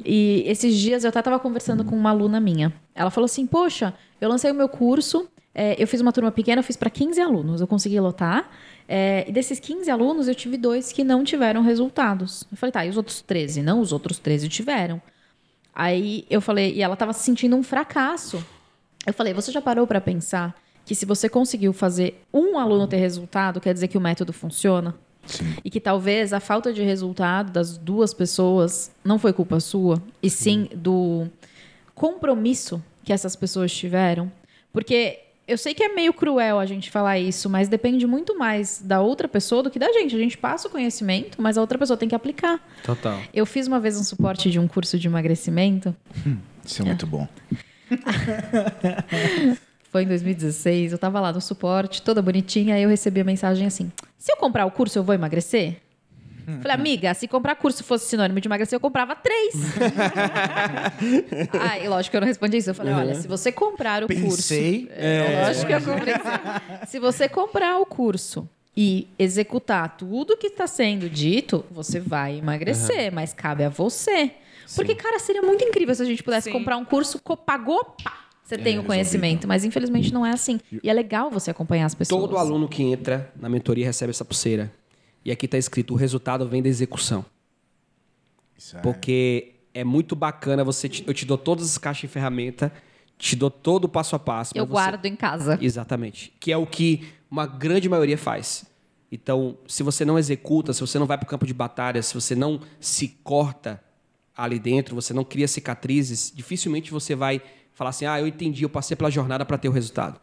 E 0.05 0.43
esses 0.47 0.77
dias 0.77 1.05
eu 1.05 1.09
até 1.09 1.21
estava 1.21 1.39
conversando 1.39 1.85
com 1.85 1.97
uma 1.97 2.11
aluna 2.11 2.39
minha. 2.41 2.73
Ela 2.95 3.11
falou 3.11 3.27
assim: 3.27 3.47
Poxa, 3.47 3.95
eu 4.21 4.29
lancei 4.29 4.51
o 4.51 4.55
meu 4.55 4.69
curso, 4.69 5.29
é, 5.55 5.81
eu 5.83 5.87
fiz 5.87 6.01
uma 6.01 6.13
turma 6.13 6.31
pequena, 6.31 6.61
eu 6.61 6.65
fiz 6.65 6.77
para 6.77 6.91
15 6.91 7.21
alunos, 7.21 7.61
eu 7.61 7.67
consegui 7.67 7.99
lotar. 7.99 8.51
é, 8.89 9.25
e 9.27 9.33
desses 9.33 9.59
15 9.59 9.91
alunos, 9.91 10.29
eu 10.29 10.35
tive 10.35 10.57
dois 10.59 10.93
que 10.93 11.03
não 11.03 11.25
tiveram 11.25 11.63
resultados. 11.63 12.45
Eu 12.51 12.57
falei: 12.59 12.73
Tá, 12.73 12.85
e 12.85 12.91
os 12.91 12.97
outros 12.97 13.23
13? 13.23 13.63
Não, 13.63 13.81
os 13.81 13.93
outros 13.93 14.19
13 14.19 14.49
tiveram. 14.49 15.01
Aí 15.75 16.25
eu 16.31 16.41
falei, 16.41 16.73
e 16.75 16.83
ela 16.83 16.95
estava 16.95 17.13
se 17.13 17.23
sentindo 17.23 17.55
um 17.55 17.63
fracasso. 17.63 18.43
Eu 19.07 19.15
falei, 19.15 19.33
você 19.33 19.53
já 19.53 19.63
parou 19.63 19.87
para 19.87 20.01
pensar 20.01 20.55
que 20.85 20.95
se 20.95 21.07
você 21.07 21.29
conseguiu 21.29 21.73
fazer 21.73 22.23
um 22.33 22.59
aluno 22.59 22.87
ter 22.87 22.97
resultado, 22.97 23.61
quer 23.61 23.73
dizer 23.73 23.89
que 23.89 23.97
o 23.97 24.01
método 24.01 24.33
funciona? 24.33 24.95
Sim. 25.25 25.57
E 25.65 25.71
que 25.71 25.81
talvez 25.81 26.33
a 26.33 26.41
falta 26.41 26.73
de 26.73 26.83
resultado 26.83 27.51
das 27.51 27.77
duas 27.77 28.15
pessoas 28.15 28.93
não 29.05 29.19
foi 29.19 29.33
culpa 29.33 29.59
sua, 29.59 30.01
e 30.23 30.31
sim 30.31 30.69
do 30.75 31.27
compromisso 31.95 32.83
que 33.05 33.13
essas 33.13 33.35
pessoas 33.35 33.73
tiveram. 33.73 34.31
Porque 34.73 35.21
eu 35.49 35.57
sei 35.57 35.75
que 35.75 35.83
é 35.83 35.89
meio 35.89 36.13
cruel 36.13 36.59
a 36.59 36.67
gente 36.67 36.91
falar 36.91 37.19
isso, 37.19 37.49
mas 37.49 37.69
depende 37.69 38.07
muito 38.07 38.37
mais 38.37 38.81
da 38.85 39.01
outra 39.01 39.29
pessoa 39.29 39.63
do 39.63 39.71
que 39.71 39.79
da 39.79 39.93
gente. 39.93 40.15
A 40.15 40.19
gente 40.19 40.37
passa 40.37 40.69
o 40.69 40.71
conhecimento, 40.71 41.41
mas 41.41 41.57
a 41.57 41.61
outra 41.61 41.79
pessoa 41.79 41.97
tem 41.97 42.09
que 42.09 42.15
aplicar. 42.15 42.61
Total. 42.85 43.21
Eu 43.33 43.47
fiz 43.47 43.67
uma 43.67 43.81
vez 43.81 43.97
um 43.99 44.05
suporte 44.05 44.51
de 44.51 44.59
um 44.59 44.67
curso 44.69 44.99
de 44.99 45.07
emagrecimento 45.07 45.95
Isso 46.65 46.83
é 46.83 46.85
muito 46.85 47.07
bom. 47.07 47.29
Foi 49.91 50.03
em 50.03 50.07
2016, 50.07 50.93
eu 50.93 50.99
tava 50.99 51.21
lá 51.21 51.33
no 51.33 51.41
suporte, 51.41 52.03
toda 52.03 52.21
bonitinha, 52.21 52.75
aí 52.75 52.83
eu 52.83 52.89
recebi 52.89 53.21
a 53.21 53.25
mensagem 53.25 53.67
assim: 53.67 53.91
se 54.19 54.33
eu 54.33 54.37
comprar 54.37 54.67
o 54.67 54.71
curso, 54.71 54.99
eu 54.99 55.03
vou 55.03 55.15
emagrecer? 55.15 55.77
Falei, 56.63 56.77
amiga, 56.77 57.13
se 57.13 57.27
comprar 57.27 57.57
curso 57.57 57.83
fosse 57.83 58.07
sinônimo 58.07 58.41
de 58.41 58.47
emagrecer, 58.47 58.77
eu 58.77 58.81
comprava 58.81 59.17
três. 59.17 59.53
Aí, 61.61 61.89
lógico 61.89 62.13
que 62.13 62.17
eu 62.17 62.21
não 62.21 62.29
respondi 62.29 62.59
isso. 62.59 62.71
Eu 62.71 62.75
falei, 62.75 62.95
olha, 62.95 63.17
se 63.17 63.27
você 63.27 63.51
comprar 63.51 64.05
o 64.05 64.07
curso. 64.07 64.37
Pensei. 64.37 64.89
É, 64.93 65.43
lógico 65.45 65.67
que 65.67 65.73
eu 65.73 65.83
comprei. 65.83 66.15
sim. 66.15 66.21
Se 66.87 67.01
você 67.01 67.29
comprar 67.29 67.81
o 67.81 67.87
curso 67.87 68.49
e 68.77 69.09
executar 69.19 69.97
tudo 69.97 70.37
que 70.37 70.47
está 70.47 70.69
sendo 70.69 71.11
dito, 71.11 71.65
você 71.69 71.99
vai 71.99 72.39
emagrecer, 72.39 73.13
mas 73.13 73.33
cabe 73.33 73.65
a 73.65 73.69
você. 73.69 74.31
Porque, 74.75 74.95
cara, 74.95 75.19
seria 75.19 75.43
muito 75.43 75.63
incrível 75.65 75.95
se 75.95 76.03
a 76.03 76.07
gente 76.07 76.23
pudesse 76.23 76.51
Sim. 76.51 76.53
comprar 76.53 76.77
um 76.77 76.85
curso, 76.85 77.21
pagou, 77.45 77.85
pá, 78.03 78.27
você 78.43 78.57
tem 78.59 78.79
o 78.79 78.85
conhecimento. 78.85 79.47
Mas 79.47 79.65
infelizmente 79.65 80.13
não 80.13 80.25
é 80.27 80.31
assim. 80.33 80.61
E 80.83 80.89
é 80.89 80.93
legal 80.93 81.31
você 81.31 81.51
acompanhar 81.51 81.87
as 81.87 81.95
pessoas. 81.95 82.21
Todo 82.21 82.37
aluno 82.39 82.69
que 82.69 82.83
entra 82.83 83.33
na 83.37 83.49
mentoria 83.49 83.85
recebe 83.87 84.11
essa 84.11 84.25
pulseira. 84.25 84.73
E 85.25 85.31
aqui 85.31 85.47
está 85.47 85.59
escrito: 85.59 85.93
o 85.95 85.97
resultado 85.97 86.49
vem 86.49 86.63
da 86.63 86.69
execução. 86.69 87.25
Isso 88.57 88.77
é. 88.77 88.81
Porque 88.81 89.55
é 89.75 89.85
muito 89.85 90.17
bacana 90.17 90.65
você. 90.65 90.89
te- 90.89 91.05
eu 91.07 91.13
te 91.15 91.25
dou 91.25 91.37
todas 91.39 91.65
as 91.71 91.79
caixas 91.79 92.03
de 92.03 92.09
ferramenta, 92.09 92.73
te 93.19 93.37
dou 93.37 93.51
todo 93.51 93.85
o 93.85 93.89
passo 93.89 94.17
a 94.17 94.19
passo. 94.19 94.53
Eu 94.55 94.65
você- 94.67 94.73
guardo 94.73 95.05
em 95.07 95.17
casa. 95.17 95.59
Exatamente. 95.61 96.33
Que 96.41 96.53
é 96.53 96.57
o 96.57 96.67
que 96.67 97.09
uma 97.31 97.47
grande 97.47 97.89
maioria 97.89 98.17
faz. 98.17 98.65
Então, 99.11 99.57
se 99.69 99.83
você 99.83 100.05
não 100.05 100.19
executa, 100.19 100.73
se 100.73 100.81
você 100.81 100.99
não 100.99 101.07
vai 101.07 101.17
para 101.17 101.25
o 101.27 101.29
campo 101.29 101.47
de 101.47 101.55
batalha, 101.55 102.03
se 102.03 102.13
você 102.15 102.35
não 102.35 102.61
se 102.81 103.09
corta 103.23 103.81
ali 104.37 104.59
dentro, 104.59 104.95
você 104.95 105.15
não 105.15 105.25
cria 105.25 105.49
cicatrizes, 105.49 106.33
dificilmente 106.35 106.91
você 106.91 107.15
vai 107.15 107.41
falar 107.73 107.91
assim: 107.91 108.07
ah, 108.07 108.21
eu 108.21 108.27
entendi, 108.27 108.65
eu 108.65 108.69
passei 108.69 108.97
pela 108.97 109.11
jornada 109.11 109.45
para 109.45 109.57
ter 109.57 109.69
o 109.69 109.73
resultado. 109.73 110.21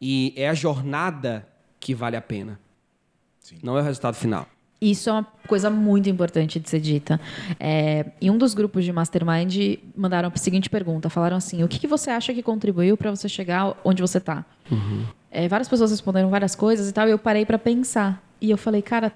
E 0.00 0.32
é 0.36 0.48
a 0.48 0.54
jornada 0.54 1.46
que 1.78 1.94
vale 1.94 2.16
a 2.16 2.22
pena. 2.22 2.58
Não 3.62 3.76
é 3.76 3.80
o 3.80 3.84
resultado 3.84 4.14
final. 4.14 4.46
Isso 4.80 5.08
é 5.08 5.12
uma 5.12 5.26
coisa 5.46 5.70
muito 5.70 6.10
importante 6.10 6.58
de 6.58 6.68
ser 6.68 6.80
dita. 6.80 7.20
É, 7.60 8.06
em 8.20 8.30
um 8.30 8.36
dos 8.36 8.52
grupos 8.52 8.84
de 8.84 8.92
Mastermind, 8.92 9.78
mandaram 9.96 10.32
a 10.34 10.36
seguinte 10.36 10.68
pergunta: 10.68 11.08
falaram 11.08 11.36
assim, 11.36 11.62
o 11.62 11.68
que, 11.68 11.78
que 11.78 11.86
você 11.86 12.10
acha 12.10 12.34
que 12.34 12.42
contribuiu 12.42 12.96
para 12.96 13.10
você 13.10 13.28
chegar 13.28 13.78
onde 13.84 14.02
você 14.02 14.18
está? 14.18 14.44
várias 15.48 15.68
pessoas 15.68 15.90
responderam 15.90 16.28
várias 16.28 16.54
coisas 16.54 16.90
e 16.90 16.92
tal, 16.92 17.08
e 17.08 17.10
eu 17.10 17.18
parei 17.18 17.46
para 17.46 17.58
pensar. 17.58 18.22
E 18.40 18.50
eu 18.50 18.58
falei, 18.58 18.82
cara, 18.82 19.12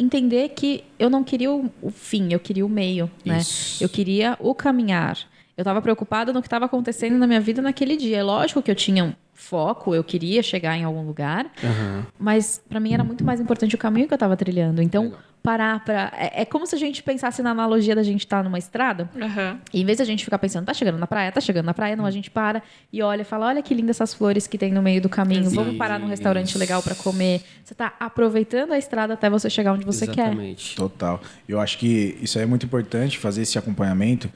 entender 0.00 0.48
que 0.50 0.82
eu 0.98 1.10
não 1.10 1.22
queria 1.22 1.50
o, 1.52 1.70
o 1.82 1.90
fim, 1.90 2.32
eu 2.32 2.40
queria 2.40 2.64
o 2.64 2.68
meio, 2.68 3.10
né? 3.24 3.38
Eu 3.80 3.88
queria 3.88 4.36
o 4.40 4.54
caminhar. 4.54 5.18
Eu 5.60 5.62
estava 5.62 5.82
preocupada 5.82 6.32
no 6.32 6.40
que 6.40 6.46
estava 6.46 6.64
acontecendo 6.64 7.18
na 7.18 7.26
minha 7.26 7.40
vida 7.40 7.60
naquele 7.60 7.94
dia. 7.94 8.16
É 8.16 8.22
lógico 8.22 8.62
que 8.62 8.70
eu 8.70 8.74
tinha 8.74 9.04
um 9.04 9.12
foco, 9.34 9.94
eu 9.94 10.02
queria 10.04 10.42
chegar 10.42 10.76
em 10.76 10.84
algum 10.84 11.02
lugar, 11.02 11.50
Aham. 11.64 12.06
mas 12.18 12.62
para 12.68 12.78
mim 12.78 12.92
era 12.92 13.02
muito 13.02 13.24
mais 13.24 13.40
importante 13.40 13.74
o 13.74 13.78
caminho 13.78 14.06
que 14.06 14.12
eu 14.12 14.16
estava 14.16 14.36
trilhando. 14.36 14.82
Então, 14.82 15.04
Legal. 15.04 15.18
parar 15.42 15.82
para 15.82 16.12
é, 16.14 16.42
é 16.42 16.44
como 16.44 16.66
se 16.66 16.74
a 16.74 16.78
gente 16.78 17.02
pensasse 17.02 17.42
na 17.42 17.50
analogia 17.50 17.94
da 17.94 18.02
gente 18.02 18.20
estar 18.20 18.44
numa 18.44 18.58
estrada 18.58 19.08
Aham. 19.20 19.58
e 19.72 19.80
em 19.80 19.84
vez 19.84 19.96
de 19.96 20.02
a 20.02 20.04
gente 20.04 20.24
ficar 20.24 20.38
pensando, 20.38 20.66
tá 20.66 20.74
chegando 20.74 20.98
na 20.98 21.06
praia, 21.06 21.32
tá 21.32 21.40
chegando 21.40 21.64
na 21.64 21.72
praia, 21.74 21.96
não, 21.96 22.04
a 22.04 22.10
gente 22.10 22.30
para 22.30 22.62
e 22.92 23.00
olha, 23.02 23.24
fala, 23.24 23.46
olha 23.46 23.62
que 23.62 23.72
lindas 23.74 23.96
essas 23.96 24.12
flores 24.12 24.46
que 24.46 24.58
tem 24.58 24.70
no 24.72 24.82
meio 24.82 25.00
do 25.00 25.08
caminho, 25.08 25.48
vamos 25.50 25.76
parar 25.76 25.98
num 25.98 26.06
restaurante 26.08 26.56
legal 26.58 26.82
para 26.82 26.94
comer. 26.94 27.42
Você 27.64 27.74
tá 27.74 27.94
aproveitando 27.98 28.72
a 28.72 28.78
estrada 28.78 29.14
até 29.14 29.30
você 29.30 29.48
chegar 29.48 29.72
onde 29.72 29.86
você 29.86 30.06
quer. 30.06 30.26
Exatamente. 30.28 30.76
Total. 30.76 31.20
Eu 31.48 31.58
acho 31.58 31.78
que 31.78 32.16
isso 32.20 32.38
aí 32.38 32.44
é 32.44 32.46
muito 32.46 32.66
importante, 32.66 33.18
fazer 33.18 33.42
esse 33.42 33.58
acompanhamento. 33.58 34.30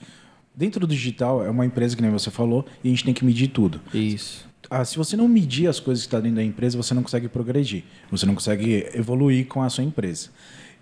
Dentro 0.55 0.87
do 0.87 0.95
digital, 0.95 1.45
é 1.45 1.51
uma 1.51 1.67
empresa 1.67 1.97
que 1.97 2.03
nem 2.03 2.11
você 2.11 2.31
falou, 2.31 2.65
e 2.83 2.89
a 2.89 2.91
gente 2.91 3.05
tem 3.05 3.13
que 3.13 3.25
medir 3.25 3.49
tudo. 3.49 3.81
Isso. 3.93 4.47
Ah, 4.71 4.85
se 4.85 4.97
você 4.97 5.17
não 5.17 5.29
medir 5.29 5.69
as 5.69 5.81
coisas 5.81 6.05
que 6.05 6.09
estão 6.09 6.21
dentro 6.21 6.37
da 6.37 6.45
empresa, 6.45 6.77
você 6.77 6.95
não 6.95 7.03
consegue 7.03 7.29
progredir. 7.29 7.85
Você 8.11 8.25
não 8.25 8.35
consegue 8.35 8.87
evoluir 8.95 9.47
com 9.47 9.63
a 9.63 9.69
sua 9.69 9.85
empresa. 9.85 10.31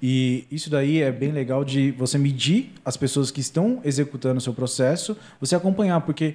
E 0.03 0.45
isso 0.51 0.69
daí 0.69 1.01
é 1.01 1.13
bem 1.13 1.31
legal 1.31 1.65
de 1.65 1.93
você 1.93 2.19
medir 2.19 2.73
as 2.85 2.97
pessoas 2.97 3.31
que 3.31 3.41
estão 3.41 3.81
executando 3.85 4.39
o 4.39 4.41
seu 4.41 4.53
processo, 4.53 5.17
você 5.41 5.55
acompanhar, 5.55 6.01
porque 6.01 6.35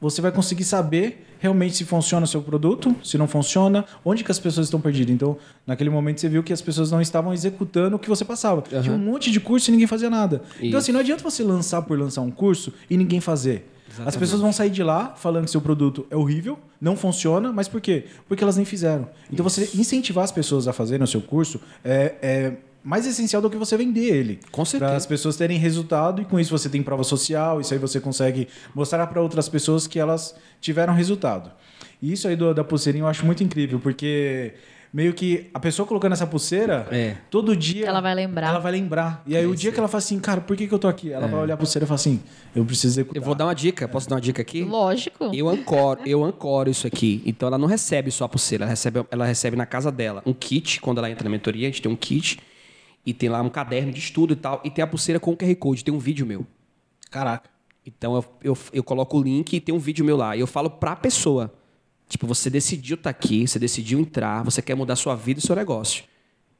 você 0.00 0.20
vai 0.20 0.30
conseguir 0.30 0.64
saber 0.64 1.26
realmente 1.38 1.76
se 1.76 1.84
funciona 1.84 2.24
o 2.24 2.26
seu 2.26 2.42
produto, 2.42 2.94
se 3.04 3.18
não 3.18 3.28
funciona, 3.28 3.84
onde 4.04 4.24
que 4.24 4.30
as 4.30 4.38
pessoas 4.38 4.66
estão 4.66 4.80
perdidas. 4.80 5.14
Então, 5.14 5.36
naquele 5.66 5.90
momento 5.90 6.20
você 6.20 6.28
viu 6.28 6.42
que 6.42 6.52
as 6.52 6.62
pessoas 6.62 6.90
não 6.90 7.00
estavam 7.00 7.32
executando 7.32 7.96
o 7.96 7.98
que 7.98 8.08
você 8.08 8.24
passava. 8.24 8.62
Tinha 8.62 8.92
um 8.92 8.98
monte 8.98 9.30
de 9.30 9.38
curso 9.38 9.70
e 9.70 9.72
ninguém 9.72 9.86
fazia 9.86 10.10
nada. 10.10 10.42
Então, 10.56 10.68
Isso. 10.68 10.76
assim, 10.78 10.92
não 10.92 11.00
adianta 11.00 11.22
você 11.22 11.42
lançar 11.42 11.82
por 11.82 11.98
lançar 11.98 12.22
um 12.22 12.30
curso 12.30 12.72
e 12.88 12.96
ninguém 12.96 13.20
fazer. 13.20 13.68
As 14.04 14.16
pessoas 14.16 14.42
vão 14.42 14.52
sair 14.52 14.70
de 14.70 14.82
lá 14.82 15.14
falando 15.16 15.44
que 15.44 15.50
seu 15.50 15.60
produto 15.60 16.06
é 16.10 16.16
horrível, 16.16 16.58
não 16.80 16.96
funciona, 16.96 17.52
mas 17.52 17.68
por 17.68 17.80
quê? 17.80 18.04
Porque 18.28 18.42
elas 18.42 18.56
nem 18.56 18.64
fizeram. 18.64 19.08
Então 19.32 19.42
você 19.42 19.70
incentivar 19.74 20.24
as 20.24 20.32
pessoas 20.32 20.68
a 20.68 20.72
fazerem 20.72 21.04
o 21.04 21.06
seu 21.06 21.22
curso 21.22 21.60
é, 21.84 22.14
é 22.20 22.52
mais 22.86 23.04
essencial 23.04 23.42
do 23.42 23.50
que 23.50 23.56
você 23.56 23.76
vender 23.76 24.04
ele. 24.14 24.38
Com 24.52 24.64
certeza. 24.64 24.90
Para 24.90 24.96
as 24.96 25.04
pessoas 25.04 25.36
terem 25.36 25.58
resultado 25.58 26.22
e 26.22 26.24
com 26.24 26.38
isso 26.38 26.56
você 26.56 26.68
tem 26.68 26.82
prova 26.82 27.02
social, 27.02 27.60
isso 27.60 27.74
aí 27.74 27.80
você 27.80 27.98
consegue 27.98 28.46
mostrar 28.72 29.06
para 29.08 29.20
outras 29.20 29.48
pessoas 29.48 29.88
que 29.88 29.98
elas 29.98 30.36
tiveram 30.60 30.94
resultado. 30.94 31.50
E 32.00 32.12
isso 32.12 32.28
aí 32.28 32.36
do- 32.36 32.54
da 32.54 32.62
pulseirinha 32.62 33.02
eu 33.02 33.08
acho 33.08 33.26
muito 33.26 33.42
incrível, 33.42 33.80
porque 33.80 34.54
meio 34.92 35.12
que 35.12 35.50
a 35.52 35.58
pessoa 35.58 35.84
colocando 35.86 36.12
essa 36.12 36.26
pulseira, 36.28 36.86
É. 36.92 37.16
todo 37.28 37.56
dia 37.56 37.86
Ela 37.86 38.00
vai 38.00 38.14
lembrar. 38.14 38.48
Ela 38.50 38.58
vai 38.60 38.70
lembrar. 38.72 39.20
E 39.26 39.36
aí 39.36 39.44
o 39.46 39.54
dia 39.56 39.72
que 39.72 39.78
ela 39.80 39.88
fala 39.88 39.98
assim, 39.98 40.20
cara, 40.20 40.40
por 40.40 40.56
que, 40.56 40.68
que 40.68 40.72
eu 40.72 40.78
tô 40.78 40.86
aqui? 40.86 41.10
Ela 41.12 41.26
vai 41.26 41.40
olhar 41.40 41.54
a 41.54 41.56
pulseira 41.56 41.84
e 41.84 41.88
fala 41.88 41.96
assim, 41.96 42.20
eu 42.54 42.64
preciso 42.64 42.94
executar. 42.94 43.20
Eu 43.20 43.22
vou 43.26 43.34
dar 43.34 43.46
uma 43.46 43.54
dica. 43.54 43.88
Posso 43.88 44.08
dar 44.08 44.14
uma 44.14 44.20
dica 44.20 44.40
aqui? 44.40 44.62
Lógico. 44.62 45.30
Eu 45.34 45.48
ancoro, 45.48 46.00
eu 46.06 46.22
ancoro 46.24 46.70
isso 46.70 46.86
aqui. 46.86 47.20
Então 47.26 47.48
ela 47.48 47.58
não 47.58 47.66
recebe 47.66 48.12
só 48.12 48.24
a 48.26 48.28
pulseira, 48.28 48.62
ela 48.64 48.70
recebe, 48.70 49.04
ela 49.10 49.26
recebe 49.26 49.56
na 49.56 49.66
casa 49.66 49.90
dela 49.90 50.22
um 50.24 50.32
kit, 50.32 50.80
quando 50.80 50.98
ela 50.98 51.10
entra 51.10 51.24
na 51.24 51.30
mentoria, 51.30 51.66
a 51.66 51.70
gente 51.70 51.82
tem 51.82 51.90
um 51.90 51.96
kit 51.96 52.38
e 53.06 53.14
tem 53.14 53.28
lá 53.28 53.40
um 53.40 53.48
caderno 53.48 53.92
de 53.92 54.00
estudo 54.00 54.32
e 54.32 54.36
tal, 54.36 54.60
e 54.64 54.70
tem 54.70 54.82
a 54.82 54.86
pulseira 54.86 55.20
com 55.20 55.30
o 55.30 55.36
QR 55.36 55.54
Code, 55.54 55.84
tem 55.84 55.94
um 55.94 55.98
vídeo 55.98 56.26
meu. 56.26 56.44
Caraca. 57.08 57.48
Então 57.86 58.16
eu, 58.16 58.24
eu, 58.42 58.58
eu 58.72 58.82
coloco 58.82 59.16
o 59.16 59.22
link 59.22 59.52
e 59.54 59.60
tem 59.60 59.72
um 59.72 59.78
vídeo 59.78 60.04
meu 60.04 60.16
lá. 60.16 60.36
E 60.36 60.40
eu 60.40 60.46
falo 60.46 60.68
pra 60.68 60.96
pessoa. 60.96 61.54
Tipo, 62.08 62.26
você 62.26 62.50
decidiu 62.50 62.96
estar 62.96 63.10
aqui, 63.10 63.46
você 63.46 63.58
decidiu 63.58 64.00
entrar, 64.00 64.42
você 64.42 64.60
quer 64.60 64.74
mudar 64.74 64.96
sua 64.96 65.14
vida 65.14 65.38
e 65.38 65.42
seu 65.42 65.54
negócio. 65.54 66.04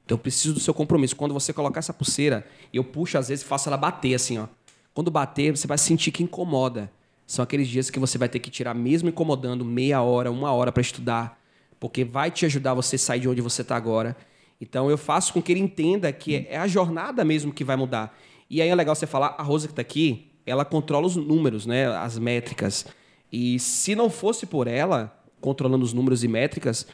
Então 0.05 0.15
eu 0.15 0.21
preciso 0.21 0.55
do 0.55 0.61
seu 0.61 0.73
compromisso. 0.73 1.17
Quando 1.17 1.35
você 1.35 1.53
colocar 1.53 1.81
essa 1.81 1.93
pulseira, 1.93 2.47
eu 2.73 2.85
puxo 2.85 3.19
às 3.19 3.29
vezes 3.29 3.45
e 3.45 3.49
faço 3.49 3.69
ela 3.69 3.77
bater 3.77 4.15
assim, 4.15 4.39
ó. 4.39 4.47
Quando 4.95 5.11
bater, 5.11 5.57
você 5.57 5.67
vai 5.67 5.77
sentir 5.77 6.13
que 6.13 6.23
incomoda. 6.23 6.91
São 7.27 7.43
aqueles 7.43 7.67
dias 7.67 7.91
que 7.91 7.99
você 7.99 8.17
vai 8.17 8.29
ter 8.29 8.39
que 8.39 8.49
tirar, 8.49 8.73
mesmo 8.73 9.09
incomodando, 9.09 9.65
meia 9.65 10.01
hora, 10.01 10.31
uma 10.31 10.53
hora 10.53 10.71
para 10.71 10.81
estudar, 10.81 11.41
porque 11.81 12.05
vai 12.05 12.31
te 12.31 12.47
ajudar 12.47 12.73
você 12.73 12.95
a 12.95 12.99
sair 12.99 13.21
de 13.21 13.29
onde 13.29 13.41
você 13.41 13.63
está 13.63 13.77
agora. 13.77 14.17
Então 14.61 14.91
eu 14.91 14.97
faço 14.97 15.33
com 15.33 15.43
que 15.43 15.53
ele 15.53 15.61
entenda 15.61 16.11
que 16.13 16.47
é 16.49 16.57
a 16.57 16.67
jornada 16.67 17.25
mesmo 17.25 17.53
que 17.53 17.65
vai 17.65 17.77
mudar. 17.77 18.17
E 18.49 18.63
aí 18.63 18.69
é 18.69 18.75
legal 18.75 18.95
você 18.95 19.07
falar, 19.07 19.35
a 19.39 19.43
Rosa 19.43 19.67
que 19.67 19.73
está 19.73 19.83
aqui, 19.83 20.31
ela 20.47 20.65
controla 20.65 21.07
os 21.07 21.17
números, 21.17 21.67
né, 21.67 21.89
as 21.89 22.19
métricas. 22.19 22.87
E 23.33 23.59
se 23.59 23.95
não 23.95 24.09
fosse 24.09 24.47
por 24.47 24.67
ela 24.67 25.13
controlando 25.41 25.85
os 25.85 25.93
números 25.93 26.25
e 26.25 26.29
métricas, 26.29 26.87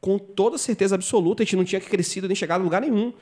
com 0.00 0.18
toda 0.18 0.56
certeza 0.56 0.94
absoluta 0.94 1.42
a 1.42 1.44
gente 1.44 1.56
não 1.56 1.64
tinha 1.64 1.80
crescido 1.80 2.26
nem 2.26 2.34
chegado 2.34 2.60
a 2.60 2.64
lugar 2.64 2.80
nenhum. 2.80 3.12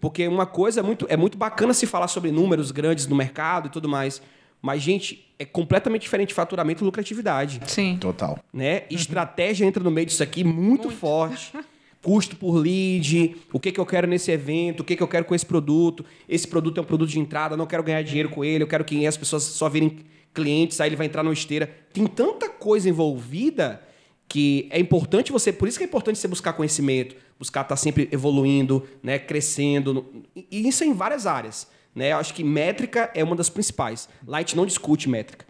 Porque 0.00 0.26
uma 0.26 0.46
coisa 0.46 0.80
é 0.80 0.82
muito, 0.82 1.06
é 1.08 1.16
muito 1.16 1.36
bacana 1.36 1.74
se 1.74 1.86
falar 1.86 2.08
sobre 2.08 2.32
números 2.32 2.70
grandes 2.70 3.06
no 3.06 3.14
mercado 3.14 3.68
e 3.68 3.70
tudo 3.70 3.88
mais. 3.88 4.20
Mas, 4.60 4.82
gente, 4.82 5.30
é 5.38 5.44
completamente 5.44 6.02
diferente 6.02 6.32
faturamento 6.32 6.82
e 6.82 6.86
lucratividade 6.86 7.60
Sim. 7.66 7.98
Total. 8.00 8.38
né? 8.50 8.84
Estratégia 8.88 9.66
entra 9.66 9.84
no 9.84 9.90
meio 9.90 10.06
disso 10.06 10.22
aqui 10.22 10.42
muito, 10.42 10.90
forte. 10.90 11.52
Custo 12.04 12.36
por 12.36 12.54
lead, 12.54 13.34
o 13.50 13.58
que, 13.58 13.72
que 13.72 13.80
eu 13.80 13.86
quero 13.86 14.06
nesse 14.06 14.30
evento, 14.30 14.80
o 14.80 14.84
que, 14.84 14.94
que 14.94 15.02
eu 15.02 15.08
quero 15.08 15.24
com 15.24 15.34
esse 15.34 15.46
produto. 15.46 16.04
Esse 16.28 16.46
produto 16.46 16.76
é 16.76 16.82
um 16.82 16.84
produto 16.84 17.08
de 17.08 17.18
entrada, 17.18 17.56
não 17.56 17.66
quero 17.66 17.82
ganhar 17.82 18.02
dinheiro 18.02 18.28
com 18.28 18.44
ele, 18.44 18.62
eu 18.62 18.68
quero 18.68 18.84
que 18.84 19.06
as 19.06 19.16
pessoas 19.16 19.42
só 19.42 19.70
virem 19.70 20.00
clientes, 20.34 20.82
aí 20.82 20.90
ele 20.90 20.96
vai 20.96 21.06
entrar 21.06 21.22
numa 21.22 21.32
esteira. 21.32 21.66
Tem 21.94 22.06
tanta 22.06 22.50
coisa 22.50 22.90
envolvida 22.90 23.82
que 24.28 24.68
é 24.70 24.78
importante 24.78 25.32
você, 25.32 25.50
por 25.50 25.66
isso 25.66 25.78
que 25.78 25.84
é 25.84 25.86
importante 25.86 26.18
você 26.18 26.28
buscar 26.28 26.52
conhecimento, 26.52 27.16
buscar 27.38 27.62
estar 27.62 27.76
sempre 27.76 28.06
evoluindo, 28.12 28.86
né, 29.02 29.18
crescendo, 29.18 30.06
e 30.36 30.68
isso 30.68 30.84
é 30.84 30.86
em 30.86 30.92
várias 30.92 31.26
áreas, 31.26 31.66
né? 31.94 32.12
Eu 32.12 32.18
acho 32.18 32.34
que 32.34 32.44
métrica 32.44 33.10
é 33.14 33.24
uma 33.24 33.36
das 33.36 33.48
principais. 33.48 34.10
Gente 34.28 34.56
não 34.56 34.66
discute 34.66 35.08
métrica. 35.08 35.46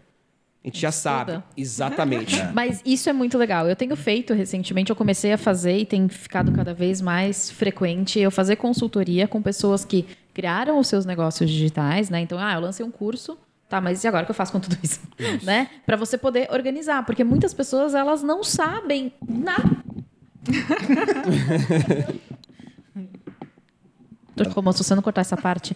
A 0.65 0.67
gente 0.67 0.81
já 0.81 0.91
sabe. 0.91 1.33
Estuda. 1.33 1.45
Exatamente. 1.55 2.43
Mas 2.51 2.81
isso 2.83 3.07
é 3.07 3.13
muito 3.13 3.37
legal. 3.37 3.69
Eu 3.69 3.75
tenho 3.75 3.95
feito 3.95 4.33
recentemente, 4.33 4.89
eu 4.89 4.95
comecei 4.95 5.31
a 5.31 5.37
fazer 5.37 5.77
e 5.77 5.85
tem 5.85 6.09
ficado 6.09 6.51
cada 6.51 6.73
vez 6.73 7.01
mais 7.01 7.51
frequente 7.51 8.19
eu 8.19 8.31
fazer 8.31 8.55
consultoria 8.55 9.27
com 9.27 9.43
pessoas 9.43 9.85
que 9.85 10.07
criaram 10.33 10.79
os 10.79 10.87
seus 10.87 11.05
negócios 11.05 11.51
digitais, 11.51 12.09
né? 12.09 12.19
Então, 12.19 12.39
ah, 12.39 12.55
eu 12.55 12.61
lancei 12.61 12.83
um 12.83 12.89
curso, 12.89 13.37
tá, 13.69 13.79
mas 13.79 14.03
e 14.03 14.07
agora 14.07 14.23
o 14.23 14.25
que 14.25 14.31
eu 14.31 14.35
faço 14.35 14.51
com 14.51 14.59
tudo 14.59 14.75
isso? 14.81 14.99
Né? 15.43 15.69
Para 15.85 15.95
você 15.97 16.17
poder 16.17 16.47
organizar, 16.51 17.05
porque 17.05 17.23
muitas 17.23 17.53
pessoas 17.53 17.93
elas 17.93 18.23
não 18.23 18.43
sabem 18.43 19.13
nada. 19.29 19.85
Como 24.53 24.73
se 24.73 24.83
você 24.83 24.95
não 24.95 25.01
cortar 25.01 25.21
essa 25.21 25.37
parte. 25.37 25.75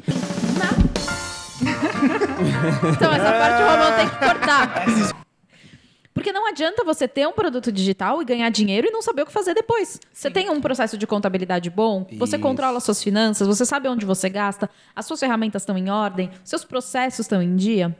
Nada. 0.58 0.90
então, 2.96 3.14
essa 3.14 3.32
parte 3.32 3.62
o 3.62 3.68
Romão 3.70 3.96
tem 3.98 4.10
que 4.10 4.18
cortar. 4.18 4.86
Porque 6.14 6.34
não 6.34 6.48
adianta 6.48 6.84
você 6.84 7.08
ter 7.08 7.26
um 7.28 7.32
produto 7.32 7.72
digital 7.72 8.22
e 8.22 8.26
ganhar 8.26 8.50
dinheiro 8.50 8.88
e 8.88 8.92
não 8.92 9.02
saber 9.02 9.22
o 9.22 9.26
que 9.26 9.32
fazer 9.32 9.54
depois. 9.54 10.00
Você 10.12 10.30
tem 10.30 10.50
um 10.50 10.60
processo 10.60 10.98
de 10.98 11.08
contabilidade 11.08 11.70
bom, 11.70 12.06
você 12.18 12.36
Isso. 12.36 12.44
controla 12.44 12.80
suas 12.82 13.02
finanças, 13.02 13.48
você 13.48 13.66
sabe 13.66 13.88
onde 13.88 14.06
você 14.06 14.28
gasta, 14.28 14.70
as 14.94 15.06
suas 15.06 15.20
ferramentas 15.20 15.62
estão 15.62 15.78
em 15.78 15.90
ordem, 15.90 16.30
seus 16.44 16.66
processos 16.66 17.20
estão 17.22 17.42
em 17.42 17.56
dia. 17.56 17.96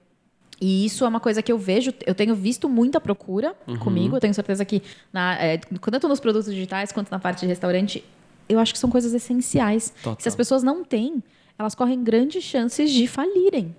E 0.62 0.86
isso 0.86 1.06
é 1.06 1.08
uma 1.08 1.22
coisa 1.22 1.42
que 1.42 1.50
eu 1.50 1.58
vejo, 1.58 1.94
eu 2.06 2.14
tenho 2.14 2.36
visto 2.36 2.68
muita 2.68 3.00
procura 3.00 3.56
Uhum. 3.66 3.78
comigo. 3.78 4.18
Eu 4.18 4.20
tenho 4.20 4.34
certeza 4.34 4.66
que 4.66 4.84
na, 5.14 5.36
é, 5.42 5.58
tô 5.58 6.08
nos 6.10 6.20
produtos 6.20 6.54
digitais, 6.54 6.92
quanto 6.92 7.10
na 7.10 7.20
parte 7.20 7.40
de 7.40 7.46
restaurante, 7.46 8.04
eu 8.50 8.60
acho 8.60 8.74
que 8.74 8.80
são 8.80 8.90
coisas 8.90 9.14
essenciais. 9.14 9.94
Total. 10.04 10.18
Se 10.20 10.28
as 10.28 10.36
pessoas 10.36 10.62
não 10.62 10.84
têm, 10.84 11.24
elas 11.60 11.76
correm 11.76 12.02
grandes 12.02 12.42
chances 12.42 12.90
de 12.90 13.06
falirem. 13.06 13.76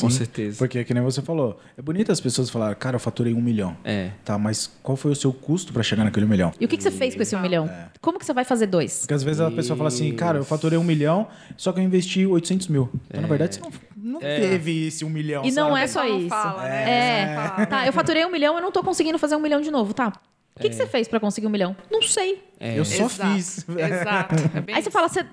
Com 0.00 0.10
Sim, 0.10 0.16
certeza. 0.16 0.58
Porque, 0.58 0.82
que 0.82 0.92
nem 0.94 1.02
você 1.02 1.22
falou, 1.22 1.60
é 1.78 1.82
bonito 1.82 2.10
as 2.10 2.20
pessoas 2.20 2.50
falarem, 2.50 2.76
cara, 2.76 2.96
eu 2.96 3.00
faturei 3.00 3.32
um 3.32 3.40
milhão. 3.40 3.76
É. 3.84 4.10
Tá, 4.24 4.36
mas 4.36 4.68
qual 4.82 4.96
foi 4.96 5.12
o 5.12 5.14
seu 5.14 5.32
custo 5.32 5.72
para 5.72 5.82
chegar 5.84 6.02
naquele 6.02 6.26
milhão? 6.26 6.52
E 6.58 6.64
o 6.64 6.68
que, 6.68 6.76
que 6.76 6.82
você 6.82 6.90
fez 6.90 7.14
com 7.14 7.22
esse 7.22 7.36
um 7.36 7.40
milhão? 7.40 7.70
Como 8.00 8.18
que 8.18 8.24
você 8.26 8.32
vai 8.32 8.44
fazer 8.44 8.66
dois? 8.66 9.00
Porque 9.00 9.14
às 9.14 9.22
vezes 9.22 9.40
a 9.40 9.50
pessoa 9.52 9.76
fala 9.76 9.88
assim, 9.88 10.12
cara, 10.14 10.38
eu 10.38 10.44
faturei 10.44 10.76
um 10.78 10.82
milhão, 10.82 11.28
só 11.56 11.70
que 11.72 11.78
eu 11.78 11.84
investi 11.84 12.26
800 12.26 12.66
mil. 12.68 12.90
Então, 13.08 13.20
na 13.20 13.28
verdade, 13.28 13.56
você 13.56 13.60
não, 13.60 13.70
não 14.14 14.20
teve 14.20 14.86
esse 14.88 15.04
um 15.04 15.10
milhão. 15.10 15.44
E 15.44 15.52
não 15.52 15.68
sabe? 15.68 15.80
é 15.82 15.86
só 15.86 16.04
Não 16.08 16.18
isso. 16.18 16.28
fala, 16.30 16.62
né? 16.64 16.90
É, 16.90 17.26
Não 17.36 17.48
fala. 17.50 17.66
tá, 17.66 17.86
eu 17.86 17.92
faturei 17.92 18.24
um 18.24 18.30
milhão, 18.30 18.56
eu 18.56 18.62
não 18.62 18.72
tô 18.72 18.82
conseguindo 18.82 19.18
fazer 19.18 19.36
um 19.36 19.40
milhão 19.40 19.60
de 19.60 19.70
novo, 19.70 19.94
tá? 19.94 20.12
O 20.56 20.60
que, 20.60 20.68
que 20.70 20.74
você 20.74 20.86
fez 20.86 21.06
pra 21.06 21.20
conseguir 21.20 21.46
um 21.46 21.50
milhão? 21.50 21.76
Não 21.90 22.00
sei. 22.02 22.42
Eu 22.60 22.84
só 22.84 23.04
Exato. 23.06 23.34
fiz. 23.34 23.66
Exato. 23.68 24.34
É 24.66 24.72
Aí 24.74 24.82
você 24.82 24.88
isso. 24.88 24.90
fala, 24.90 25.08
você 25.08 25.24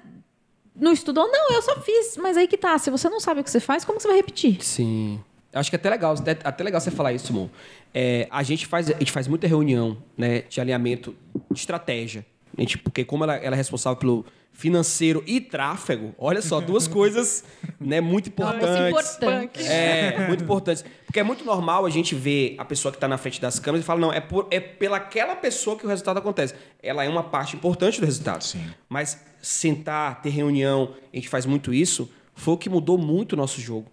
não 0.75 0.91
estudou? 0.91 1.27
Não, 1.27 1.51
eu 1.51 1.61
só 1.61 1.79
fiz. 1.81 2.17
Mas 2.17 2.37
aí 2.37 2.47
que 2.47 2.57
tá, 2.57 2.77
se 2.77 2.89
você 2.89 3.09
não 3.09 3.19
sabe 3.19 3.41
o 3.41 3.43
que 3.43 3.51
você 3.51 3.59
faz, 3.59 3.85
como 3.85 3.99
você 3.99 4.07
vai 4.07 4.17
repetir? 4.17 4.63
Sim. 4.63 5.19
Acho 5.53 5.69
que 5.69 5.75
é 5.75 5.79
até 5.79 5.89
legal, 5.89 6.13
até, 6.13 6.37
até 6.43 6.63
legal 6.63 6.79
você 6.79 6.91
falar 6.91 7.11
isso, 7.11 7.33
Mo. 7.33 7.51
É, 7.93 8.27
a, 8.31 8.41
gente 8.41 8.65
faz, 8.65 8.89
a 8.89 8.97
gente 8.97 9.11
faz 9.11 9.27
muita 9.27 9.47
reunião 9.47 9.97
né, 10.17 10.41
de 10.43 10.61
alinhamento 10.61 11.13
de 11.51 11.59
estratégia. 11.59 12.25
A 12.57 12.61
gente, 12.61 12.77
porque 12.77 13.03
como 13.03 13.23
ela, 13.23 13.35
ela 13.35 13.55
é 13.55 13.57
responsável 13.57 13.97
pelo 13.97 14.25
financeiro 14.53 15.23
e 15.25 15.39
tráfego, 15.39 16.13
olha 16.17 16.41
só, 16.41 16.59
duas 16.59 16.85
coisas 16.89 17.43
né, 17.79 18.01
muito 18.01 18.29
importantes. 18.29 18.87
importante. 18.87 19.63
É, 19.63 20.27
muito 20.27 20.43
importantes. 20.43 20.85
Porque 21.05 21.19
é 21.19 21.23
muito 21.23 21.43
normal 21.43 21.85
a 21.85 21.89
gente 21.89 22.13
ver 22.13 22.55
a 22.57 22.65
pessoa 22.65 22.91
que 22.91 22.97
está 22.97 23.07
na 23.07 23.17
frente 23.17 23.41
das 23.41 23.59
câmeras 23.59 23.83
e 23.83 23.87
falar, 23.87 23.99
não, 23.99 24.13
é, 24.13 24.19
por, 24.19 24.47
é 24.51 24.59
pelaquela 24.59 25.35
pessoa 25.35 25.77
que 25.77 25.85
o 25.85 25.89
resultado 25.89 26.17
acontece. 26.17 26.53
Ela 26.81 27.03
é 27.03 27.09
uma 27.09 27.23
parte 27.23 27.55
importante 27.55 27.99
do 27.99 28.05
resultado. 28.05 28.43
Sim. 28.43 28.63
Mas 28.87 29.23
sentar, 29.41 30.21
ter 30.21 30.29
reunião, 30.29 30.93
a 31.11 31.15
gente 31.15 31.29
faz 31.29 31.45
muito 31.45 31.73
isso, 31.73 32.09
foi 32.35 32.53
o 32.53 32.57
que 32.57 32.69
mudou 32.69 32.97
muito 32.97 33.33
o 33.33 33.35
nosso 33.35 33.59
jogo. 33.59 33.89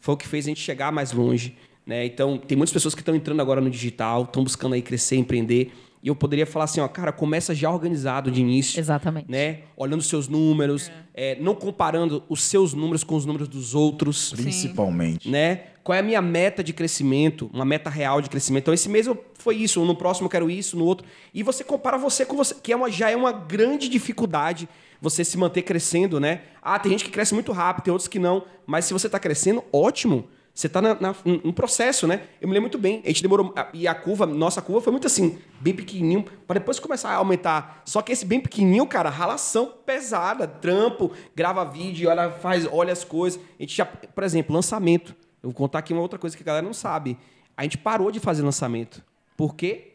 Foi 0.00 0.14
o 0.14 0.16
que 0.16 0.26
fez 0.26 0.46
a 0.46 0.48
gente 0.48 0.60
chegar 0.60 0.90
mais 0.90 1.12
longe. 1.12 1.56
Né? 1.86 2.06
Então, 2.06 2.38
tem 2.38 2.56
muitas 2.56 2.72
pessoas 2.72 2.94
que 2.94 3.00
estão 3.00 3.14
entrando 3.14 3.40
agora 3.40 3.60
no 3.60 3.70
digital, 3.70 4.22
estão 4.22 4.42
buscando 4.42 4.74
aí 4.74 4.82
crescer, 4.82 5.16
empreender. 5.16 5.72
E 6.02 6.08
eu 6.08 6.16
poderia 6.16 6.46
falar 6.46 6.64
assim, 6.64 6.80
ó, 6.80 6.88
cara, 6.88 7.12
começa 7.12 7.54
já 7.54 7.70
organizado 7.70 8.30
de 8.30 8.40
início. 8.40 8.80
Exatamente. 8.80 9.30
Né? 9.30 9.60
Olhando 9.76 10.00
os 10.00 10.08
seus 10.08 10.28
números, 10.28 10.90
é. 11.12 11.36
não 11.40 11.54
comparando 11.54 12.22
os 12.28 12.42
seus 12.42 12.72
números 12.72 13.04
com 13.04 13.16
os 13.16 13.26
números 13.26 13.48
dos 13.48 13.74
outros. 13.74 14.32
Principalmente. 14.32 15.28
Né? 15.28 15.64
Qual 15.84 15.94
é 15.94 15.98
a 15.98 16.02
minha 16.02 16.22
meta 16.22 16.64
de 16.64 16.72
crescimento? 16.72 17.50
Uma 17.52 17.66
meta 17.66 17.90
real 17.90 18.22
de 18.22 18.30
crescimento. 18.30 18.64
Então, 18.64 18.74
esse 18.74 18.88
mês 18.88 19.06
eu, 19.06 19.24
foi 19.34 19.56
isso, 19.56 19.84
no 19.84 19.94
próximo 19.94 20.26
eu 20.26 20.30
quero 20.30 20.50
isso, 20.50 20.76
no 20.76 20.84
outro. 20.84 21.06
E 21.34 21.42
você 21.42 21.62
compara 21.62 21.98
você 21.98 22.24
com 22.24 22.36
você, 22.36 22.54
que 22.54 22.72
é 22.72 22.76
uma, 22.76 22.90
já 22.90 23.10
é 23.10 23.16
uma 23.16 23.32
grande 23.32 23.88
dificuldade 23.88 24.68
você 25.00 25.24
se 25.24 25.36
manter 25.38 25.62
crescendo, 25.62 26.20
né? 26.20 26.42
Ah, 26.62 26.78
tem 26.78 26.92
gente 26.92 27.04
que 27.04 27.10
cresce 27.10 27.32
muito 27.32 27.52
rápido, 27.52 27.84
tem 27.84 27.92
outros 27.92 28.08
que 28.08 28.18
não. 28.18 28.44
Mas 28.66 28.84
se 28.84 28.92
você 28.92 29.06
está 29.06 29.18
crescendo, 29.18 29.64
ótimo. 29.72 30.28
Você 30.60 30.66
está 30.66 30.82
no 30.82 31.54
processo, 31.54 32.06
né? 32.06 32.20
Eu 32.38 32.46
me 32.46 32.52
lembro 32.52 32.64
muito 32.64 32.76
bem. 32.76 33.00
A 33.02 33.08
gente 33.08 33.22
demorou. 33.22 33.54
E 33.72 33.88
a 33.88 33.94
curva, 33.94 34.26
nossa 34.26 34.60
curva 34.60 34.82
foi 34.82 34.90
muito 34.90 35.06
assim, 35.06 35.38
bem 35.58 35.74
pequenininho, 35.74 36.22
para 36.46 36.60
depois 36.60 36.78
começar 36.78 37.08
a 37.08 37.14
aumentar. 37.14 37.80
Só 37.86 38.02
que 38.02 38.12
esse 38.12 38.26
bem 38.26 38.38
pequenininho, 38.38 38.86
cara, 38.86 39.08
ralação 39.08 39.72
pesada, 39.86 40.46
trampo, 40.46 41.12
grava 41.34 41.64
vídeo, 41.64 42.10
olha, 42.10 42.30
faz, 42.30 42.68
olha 42.70 42.92
as 42.92 43.04
coisas. 43.04 43.40
A 43.58 43.62
gente 43.62 43.74
já, 43.74 43.86
por 43.86 44.22
exemplo, 44.22 44.54
lançamento. 44.54 45.16
Eu 45.42 45.48
vou 45.48 45.54
contar 45.54 45.78
aqui 45.78 45.94
uma 45.94 46.02
outra 46.02 46.18
coisa 46.18 46.36
que 46.36 46.42
a 46.42 46.46
galera 46.46 46.66
não 46.66 46.74
sabe. 46.74 47.16
A 47.56 47.62
gente 47.62 47.78
parou 47.78 48.10
de 48.12 48.20
fazer 48.20 48.42
lançamento. 48.42 49.02
Por 49.38 49.54
quê? 49.56 49.94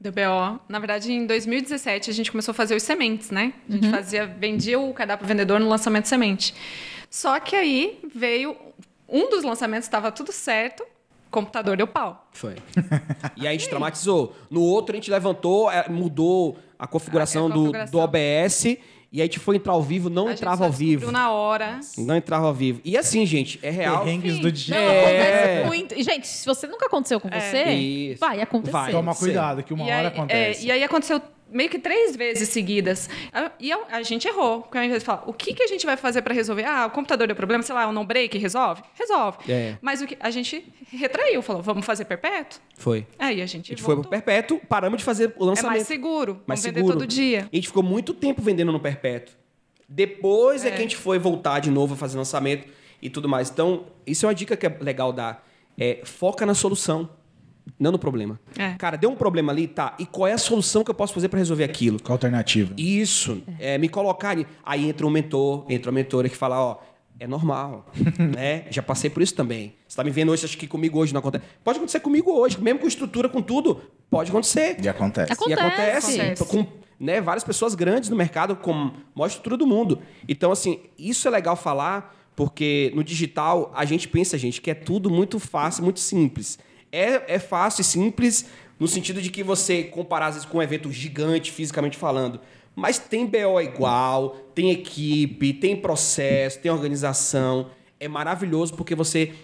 Do 0.00 0.10
BO. 0.10 0.58
Na 0.68 0.80
verdade, 0.80 1.12
em 1.12 1.24
2017, 1.24 2.10
a 2.10 2.12
gente 2.12 2.32
começou 2.32 2.50
a 2.50 2.54
fazer 2.54 2.74
os 2.74 2.82
sementes, 2.82 3.30
né? 3.30 3.52
A 3.68 3.72
gente 3.72 3.84
uhum. 3.84 3.92
fazia, 3.92 4.26
vendia 4.26 4.76
o 4.76 4.92
cardápio 4.92 5.24
vendedor 5.24 5.60
no 5.60 5.68
lançamento 5.68 6.08
semente. 6.08 6.52
Só 7.08 7.40
que 7.40 7.56
aí 7.56 8.00
veio 8.12 8.56
um 9.10 9.28
dos 9.28 9.44
lançamentos 9.44 9.86
estava 9.86 10.12
tudo 10.12 10.32
certo, 10.32 10.82
o 10.82 11.30
computador 11.30 11.76
deu 11.76 11.86
pau. 11.86 12.28
Foi. 12.32 12.56
e 13.36 13.46
aí 13.46 13.48
a 13.48 13.52
gente 13.52 13.68
traumatizou. 13.68 14.34
No 14.50 14.62
outro 14.62 14.94
a 14.94 14.96
gente 14.96 15.10
levantou, 15.10 15.70
é, 15.70 15.88
mudou 15.88 16.56
a 16.78 16.86
configuração, 16.86 17.46
a 17.46 17.50
configuração. 17.50 17.86
Do, 17.86 17.98
do 17.98 17.98
OBS 17.98 18.78
e 19.12 19.20
aí 19.20 19.22
a 19.22 19.24
gente 19.24 19.40
foi 19.40 19.56
entrar 19.56 19.72
ao 19.72 19.82
vivo, 19.82 20.08
não 20.08 20.28
a 20.28 20.32
entrava 20.32 20.64
ao 20.64 20.70
vivo. 20.70 21.10
na 21.10 21.32
hora. 21.32 21.80
Não 21.98 22.14
entrava 22.14 22.46
ao 22.46 22.54
vivo. 22.54 22.80
E 22.84 22.96
assim, 22.96 23.26
gente, 23.26 23.58
é 23.60 23.68
real. 23.68 24.04
Perrengues 24.04 24.38
do 24.38 24.52
dia. 24.52 24.76
Não, 24.76 24.88
é. 24.88 25.64
muito. 25.64 26.00
Gente, 26.00 26.28
se 26.28 26.46
você 26.46 26.68
nunca 26.68 26.86
aconteceu 26.86 27.18
com 27.18 27.28
é. 27.28 27.40
você, 27.40 28.16
vai 28.20 28.40
acontecer. 28.40 28.72
Vai. 28.72 28.92
Toma 28.92 29.12
cuidado, 29.12 29.64
que 29.64 29.74
uma 29.74 29.84
e 29.84 29.90
hora 29.90 30.00
aí, 30.00 30.06
acontece. 30.06 30.62
É, 30.62 30.66
e 30.66 30.70
aí 30.70 30.84
aconteceu 30.84 31.20
meio 31.50 31.68
que 31.68 31.78
três 31.78 32.16
vezes 32.16 32.48
seguidas. 32.48 33.08
E 33.58 33.72
a, 33.72 33.78
a 33.90 34.02
gente 34.02 34.26
errou. 34.26 34.62
Porque 34.62 34.78
ao 34.78 34.84
invés 34.84 35.02
de 35.02 35.06
falar, 35.06 35.24
o 35.26 35.32
que, 35.32 35.54
que 35.54 35.62
a 35.62 35.66
gente 35.66 35.84
vai 35.84 35.96
fazer 35.96 36.22
para 36.22 36.32
resolver? 36.32 36.64
Ah, 36.64 36.86
o 36.86 36.90
computador 36.90 37.26
deu 37.26 37.36
problema, 37.36 37.62
sei 37.62 37.74
lá, 37.74 37.86
o 37.88 37.92
não 37.92 38.04
break 38.04 38.38
resolve? 38.38 38.82
Resolve. 38.94 39.38
É. 39.48 39.76
Mas 39.80 40.00
o 40.00 40.06
que 40.06 40.16
a 40.20 40.30
gente 40.30 40.64
retraiu, 40.90 41.42
falou, 41.42 41.62
vamos 41.62 41.84
fazer 41.84 42.04
perpétuo? 42.04 42.60
Foi. 42.76 43.06
Aí 43.18 43.42
a 43.42 43.46
gente, 43.46 43.72
a 43.72 43.76
gente 43.76 43.82
foi 43.82 43.96
pro 43.96 44.08
perpétuo, 44.08 44.60
paramos 44.68 44.98
de 44.98 45.04
fazer 45.04 45.34
o 45.36 45.44
lançamento. 45.44 45.72
É 45.72 45.76
mais 45.76 45.86
seguro. 45.86 46.40
Mais 46.46 46.60
vamos 46.60 46.74
seguro. 46.74 46.94
vender 46.94 46.98
todo 46.98 47.06
dia. 47.06 47.48
E 47.52 47.56
a 47.56 47.60
gente 47.60 47.68
ficou 47.68 47.82
muito 47.82 48.14
tempo 48.14 48.40
vendendo 48.40 48.72
no 48.72 48.80
perpétuo. 48.80 49.34
Depois 49.88 50.64
é. 50.64 50.68
é 50.68 50.70
que 50.70 50.78
a 50.78 50.82
gente 50.82 50.96
foi 50.96 51.18
voltar 51.18 51.58
de 51.58 51.70
novo 51.70 51.94
a 51.94 51.96
fazer 51.96 52.16
lançamento 52.16 52.66
e 53.02 53.10
tudo 53.10 53.28
mais. 53.28 53.50
Então, 53.50 53.86
isso 54.06 54.24
é 54.24 54.28
uma 54.28 54.34
dica 54.34 54.56
que 54.56 54.66
é 54.66 54.76
legal 54.80 55.12
dar. 55.12 55.46
É, 55.78 56.00
foca 56.04 56.44
na 56.44 56.54
solução. 56.54 57.08
Não 57.78 57.92
no 57.92 57.98
problema. 57.98 58.38
É. 58.56 58.74
Cara, 58.74 58.96
deu 58.96 59.10
um 59.10 59.16
problema 59.16 59.52
ali, 59.52 59.66
tá? 59.66 59.94
E 59.98 60.06
qual 60.06 60.26
é 60.26 60.32
a 60.32 60.38
solução 60.38 60.82
que 60.84 60.90
eu 60.90 60.94
posso 60.94 61.12
fazer 61.12 61.28
para 61.28 61.38
resolver 61.38 61.64
aquilo? 61.64 62.00
Qual 62.02 62.14
a 62.14 62.16
alternativa? 62.16 62.72
Isso. 62.76 63.42
É, 63.58 63.78
me 63.78 63.88
colocar 63.88 64.30
ali. 64.30 64.46
Aí 64.64 64.88
entra 64.88 65.06
um 65.06 65.10
mentor, 65.10 65.64
entra 65.68 65.90
uma 65.90 65.94
mentora 65.94 66.28
que 66.28 66.36
fala, 66.36 66.60
ó, 66.60 66.78
é 67.18 67.26
normal, 67.26 67.86
né? 68.34 68.64
Já 68.70 68.82
passei 68.82 69.10
por 69.10 69.22
isso 69.22 69.34
também. 69.34 69.74
Você 69.86 69.94
tá 69.94 70.02
me 70.02 70.10
vendo 70.10 70.32
hoje, 70.32 70.46
acho 70.46 70.56
que 70.56 70.66
comigo 70.66 70.98
hoje 70.98 71.12
não 71.12 71.18
acontece. 71.18 71.44
Pode 71.62 71.78
acontecer 71.78 72.00
comigo 72.00 72.32
hoje, 72.32 72.58
mesmo 72.60 72.80
com 72.80 72.86
estrutura, 72.86 73.28
com 73.28 73.42
tudo, 73.42 73.82
pode 74.08 74.30
acontecer. 74.30 74.78
E 74.82 74.88
acontece. 74.88 75.32
acontece. 75.32 75.50
E 75.50 75.52
acontece. 75.52 76.20
acontece. 76.20 76.44
Com 76.46 76.66
né, 76.98 77.20
várias 77.20 77.44
pessoas 77.44 77.74
grandes 77.74 78.08
no 78.08 78.16
mercado 78.16 78.56
com 78.56 78.72
a 78.72 78.92
maior 79.14 79.26
estrutura 79.26 79.56
do 79.56 79.66
mundo. 79.66 80.00
Então, 80.26 80.50
assim, 80.50 80.80
isso 80.98 81.28
é 81.28 81.30
legal 81.30 81.56
falar, 81.56 82.16
porque 82.34 82.90
no 82.94 83.04
digital 83.04 83.70
a 83.74 83.84
gente 83.84 84.08
pensa, 84.08 84.38
gente, 84.38 84.60
que 84.60 84.70
é 84.70 84.74
tudo 84.74 85.10
muito 85.10 85.38
fácil, 85.38 85.84
muito 85.84 86.00
simples. 86.00 86.58
É, 86.92 87.34
é 87.34 87.38
fácil 87.38 87.82
e 87.82 87.84
simples 87.84 88.46
no 88.78 88.88
sentido 88.88 89.20
de 89.20 89.30
que 89.30 89.42
você 89.42 89.84
comparar, 89.84 90.28
às 90.28 90.34
vezes, 90.36 90.48
com 90.48 90.58
um 90.58 90.62
evento 90.62 90.90
gigante, 90.90 91.52
fisicamente 91.52 91.98
falando. 91.98 92.40
Mas 92.74 92.98
tem 92.98 93.26
BO 93.26 93.60
igual, 93.60 94.30
tem 94.54 94.70
equipe, 94.70 95.52
tem 95.52 95.76
processo, 95.76 96.58
tem 96.60 96.70
organização. 96.70 97.70
É 97.98 98.08
maravilhoso 98.08 98.74
porque 98.74 98.94
você 98.94 99.34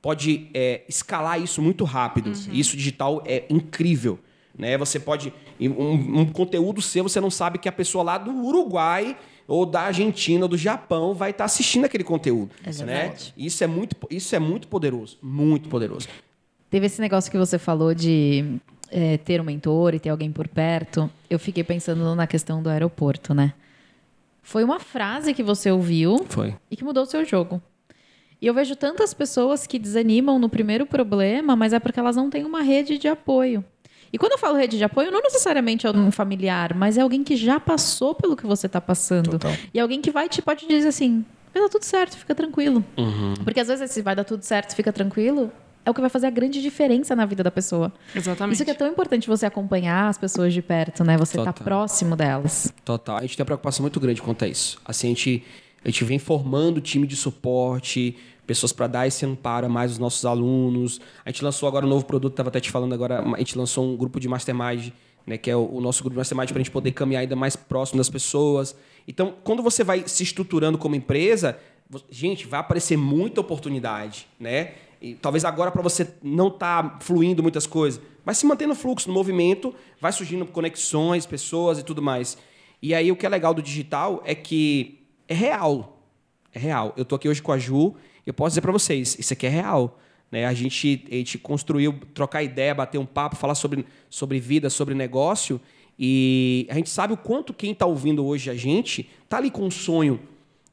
pode 0.00 0.48
é, 0.54 0.82
escalar 0.88 1.40
isso 1.40 1.60
muito 1.60 1.84
rápido. 1.84 2.28
Uhum. 2.28 2.52
Isso 2.52 2.76
digital 2.76 3.22
é 3.26 3.44
incrível. 3.50 4.18
Né? 4.56 4.78
Você 4.78 4.98
pode. 4.98 5.32
Um, 5.60 6.20
um, 6.20 6.26
conteúdo 6.26 6.80
seu, 6.80 7.02
você 7.02 7.20
não 7.20 7.30
sabe 7.30 7.58
que 7.58 7.68
a 7.68 7.72
pessoa 7.72 8.04
lá 8.04 8.18
do 8.18 8.30
Uruguai 8.30 9.16
ou 9.46 9.66
da 9.66 9.82
Argentina 9.82 10.44
ou 10.44 10.48
do 10.48 10.56
Japão 10.56 11.14
vai 11.14 11.30
estar 11.30 11.44
assistindo 11.44 11.84
aquele 11.84 12.04
conteúdo. 12.04 12.50
É 12.64 12.84
né? 12.84 13.14
Isso, 13.36 13.62
é 13.62 13.66
muito, 13.66 13.96
isso 14.10 14.34
é 14.34 14.38
muito 14.38 14.68
poderoso. 14.68 15.18
Muito 15.22 15.68
poderoso. 15.68 16.08
Teve 16.70 16.86
esse 16.86 17.00
negócio 17.00 17.30
que 17.30 17.38
você 17.38 17.58
falou 17.58 17.94
de 17.94 18.58
é, 18.90 19.18
ter 19.18 19.40
um 19.40 19.44
mentor 19.44 19.94
e 19.94 20.00
ter 20.00 20.10
alguém 20.10 20.32
por 20.32 20.48
perto. 20.48 21.10
Eu 21.28 21.38
fiquei 21.38 21.62
pensando 21.62 22.14
na 22.14 22.26
questão 22.26 22.62
do 22.62 22.68
aeroporto, 22.68 23.34
né? 23.34 23.52
Foi 24.42 24.62
uma 24.62 24.78
frase 24.78 25.34
que 25.34 25.42
você 25.42 25.70
ouviu 25.70 26.24
Foi. 26.28 26.54
e 26.70 26.76
que 26.76 26.84
mudou 26.84 27.02
o 27.02 27.06
seu 27.06 27.24
jogo. 27.24 27.60
E 28.40 28.46
eu 28.46 28.54
vejo 28.54 28.76
tantas 28.76 29.14
pessoas 29.14 29.66
que 29.66 29.78
desanimam 29.78 30.38
no 30.38 30.48
primeiro 30.48 30.86
problema, 30.86 31.56
mas 31.56 31.72
é 31.72 31.80
porque 31.80 31.98
elas 31.98 32.16
não 32.16 32.28
têm 32.30 32.44
uma 32.44 32.62
rede 32.62 32.98
de 32.98 33.08
apoio. 33.08 33.64
E 34.12 34.18
quando 34.18 34.32
eu 34.32 34.38
falo 34.38 34.56
rede 34.56 34.76
de 34.76 34.84
apoio, 34.84 35.10
não 35.10 35.20
necessariamente 35.20 35.86
é 35.86 35.90
um 35.90 36.10
familiar, 36.12 36.74
mas 36.74 36.96
é 36.96 37.00
alguém 37.00 37.24
que 37.24 37.34
já 37.34 37.58
passou 37.58 38.14
pelo 38.14 38.36
que 38.36 38.46
você 38.46 38.66
está 38.66 38.80
passando. 38.80 39.30
Total. 39.30 39.52
E 39.74 39.80
alguém 39.80 40.00
que 40.00 40.10
vai 40.10 40.28
te 40.28 40.40
pode 40.40 40.66
dizer 40.66 40.88
assim: 40.88 41.24
vai 41.52 41.62
dar 41.62 41.68
tudo 41.68 41.82
certo, 41.82 42.16
fica 42.16 42.34
tranquilo. 42.34 42.84
Uhum. 42.96 43.34
Porque 43.42 43.58
às 43.58 43.68
vezes, 43.68 43.90
se 43.90 44.00
vai 44.00 44.14
dar 44.14 44.24
tudo 44.24 44.42
certo, 44.42 44.76
fica 44.76 44.92
tranquilo, 44.92 45.50
é 45.86 45.90
o 45.90 45.94
que 45.94 46.00
vai 46.00 46.10
fazer 46.10 46.26
a 46.26 46.30
grande 46.30 46.60
diferença 46.60 47.14
na 47.14 47.24
vida 47.24 47.44
da 47.44 47.50
pessoa. 47.50 47.92
Exatamente. 48.12 48.54
Isso 48.56 48.64
que 48.64 48.70
é 48.72 48.74
tão 48.74 48.88
importante 48.88 49.28
você 49.28 49.46
acompanhar 49.46 50.08
as 50.08 50.18
pessoas 50.18 50.52
de 50.52 50.60
perto, 50.60 51.04
né? 51.04 51.16
Você 51.16 51.38
estar 51.38 51.52
tá 51.52 51.64
próximo 51.64 52.16
delas. 52.16 52.74
Total. 52.84 53.18
A 53.18 53.20
gente 53.20 53.36
tem 53.36 53.42
uma 53.44 53.46
preocupação 53.46 53.84
muito 53.84 54.00
grande 54.00 54.20
quanto 54.20 54.44
a 54.44 54.48
isso. 54.48 54.80
Assim, 54.84 55.06
a 55.06 55.10
gente, 55.10 55.44
a 55.84 55.88
gente 55.88 56.04
vem 56.04 56.18
formando 56.18 56.80
time 56.80 57.06
de 57.06 57.14
suporte, 57.14 58.16
pessoas 58.44 58.72
para 58.72 58.88
dar 58.88 59.06
esse 59.06 59.24
amparo 59.24 59.66
a 59.66 59.68
mais 59.68 59.92
os 59.92 59.98
nossos 59.98 60.24
alunos. 60.26 61.00
A 61.24 61.30
gente 61.30 61.44
lançou 61.44 61.68
agora 61.68 61.86
um 61.86 61.88
novo 61.88 62.04
produto, 62.04 62.32
estava 62.32 62.48
até 62.48 62.58
te 62.58 62.72
falando 62.72 62.92
agora, 62.92 63.22
a 63.22 63.38
gente 63.38 63.56
lançou 63.56 63.84
um 63.88 63.96
grupo 63.96 64.18
de 64.18 64.26
mastermind, 64.26 64.88
né, 65.24 65.38
que 65.38 65.48
é 65.48 65.54
o, 65.54 65.76
o 65.76 65.80
nosso 65.80 66.02
grupo 66.02 66.14
de 66.14 66.18
mastermind 66.18 66.48
para 66.48 66.56
a 66.56 66.62
gente 66.62 66.72
poder 66.72 66.90
caminhar 66.90 67.20
ainda 67.20 67.36
mais 67.36 67.54
próximo 67.54 67.98
das 67.98 68.10
pessoas. 68.10 68.74
Então, 69.06 69.34
quando 69.44 69.62
você 69.62 69.84
vai 69.84 70.02
se 70.08 70.24
estruturando 70.24 70.78
como 70.78 70.96
empresa, 70.96 71.56
gente, 72.10 72.44
vai 72.44 72.58
aparecer 72.58 72.96
muita 72.96 73.40
oportunidade, 73.40 74.26
né? 74.38 74.72
E 75.00 75.14
talvez 75.14 75.44
agora 75.44 75.70
para 75.70 75.82
você 75.82 76.08
não 76.22 76.50
tá 76.50 76.98
fluindo 77.00 77.42
muitas 77.42 77.66
coisas, 77.66 78.00
mas 78.24 78.38
se 78.38 78.46
mantendo 78.46 78.70
no 78.70 78.74
fluxo, 78.74 79.08
no 79.08 79.14
movimento, 79.14 79.74
vai 80.00 80.12
surgindo 80.12 80.44
conexões, 80.46 81.26
pessoas 81.26 81.78
e 81.78 81.82
tudo 81.82 82.02
mais. 82.02 82.36
E 82.82 82.94
aí 82.94 83.10
o 83.12 83.16
que 83.16 83.24
é 83.24 83.28
legal 83.28 83.54
do 83.54 83.62
digital 83.62 84.22
é 84.24 84.34
que 84.34 85.00
é 85.28 85.34
real. 85.34 86.02
É 86.52 86.58
real. 86.58 86.92
Eu 86.96 87.04
tô 87.04 87.14
aqui 87.14 87.28
hoje 87.28 87.42
com 87.42 87.52
a 87.52 87.58
Ju, 87.58 87.94
eu 88.26 88.34
posso 88.34 88.50
dizer 88.50 88.60
para 88.62 88.72
vocês, 88.72 89.16
isso 89.18 89.32
aqui 89.32 89.46
é 89.46 89.50
real. 89.50 89.98
Né? 90.30 90.46
A, 90.46 90.54
gente, 90.54 91.04
a 91.10 91.14
gente 91.14 91.38
construiu, 91.38 91.98
trocar 92.14 92.42
ideia, 92.42 92.74
bater 92.74 92.98
um 92.98 93.06
papo, 93.06 93.36
falar 93.36 93.54
sobre, 93.54 93.86
sobre 94.10 94.40
vida, 94.40 94.68
sobre 94.70 94.94
negócio, 94.94 95.60
e 95.98 96.66
a 96.68 96.74
gente 96.74 96.90
sabe 96.90 97.14
o 97.14 97.16
quanto 97.16 97.54
quem 97.54 97.72
está 97.72 97.86
ouvindo 97.86 98.24
hoje 98.26 98.50
a 98.50 98.54
gente 98.54 99.08
tá 99.28 99.38
ali 99.38 99.50
com 99.50 99.64
um 99.64 99.70
sonho 99.70 100.20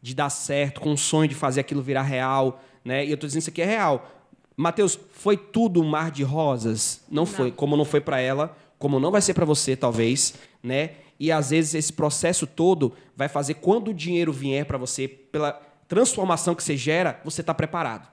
de 0.01 0.13
dar 0.13 0.29
certo, 0.29 0.81
com 0.81 0.91
um 0.91 0.97
sonho 0.97 1.29
de 1.29 1.35
fazer 1.35 1.61
aquilo 1.61 1.81
virar 1.81 2.01
real, 2.01 2.61
né? 2.83 3.05
E 3.05 3.09
eu 3.09 3.15
estou 3.15 3.27
dizendo 3.27 3.41
isso 3.41 3.49
aqui 3.49 3.61
é 3.61 3.65
real. 3.65 4.09
Mateus, 4.55 4.99
foi 5.13 5.35
tudo 5.35 5.81
um 5.81 5.85
mar 5.85 6.11
de 6.11 6.23
rosas? 6.23 7.01
Não, 7.09 7.23
não. 7.23 7.25
foi. 7.25 7.51
Como 7.51 7.75
não 7.75 7.85
foi 7.85 8.01
para 8.01 8.19
ela, 8.19 8.55
como 8.77 8.99
não 8.99 9.11
vai 9.11 9.21
ser 9.21 9.33
para 9.33 9.45
você, 9.45 9.75
talvez, 9.75 10.35
né? 10.61 10.91
E 11.19 11.31
às 11.31 11.51
vezes 11.51 11.73
esse 11.73 11.93
processo 11.93 12.45
todo 12.45 12.93
vai 13.15 13.27
fazer 13.27 13.55
quando 13.55 13.89
o 13.89 13.93
dinheiro 13.93 14.31
vier 14.33 14.65
para 14.65 14.77
você, 14.77 15.07
pela 15.07 15.53
transformação 15.87 16.53
que 16.53 16.63
você 16.63 16.75
gera, 16.75 17.19
você 17.23 17.41
está 17.41 17.53
preparado. 17.53 18.11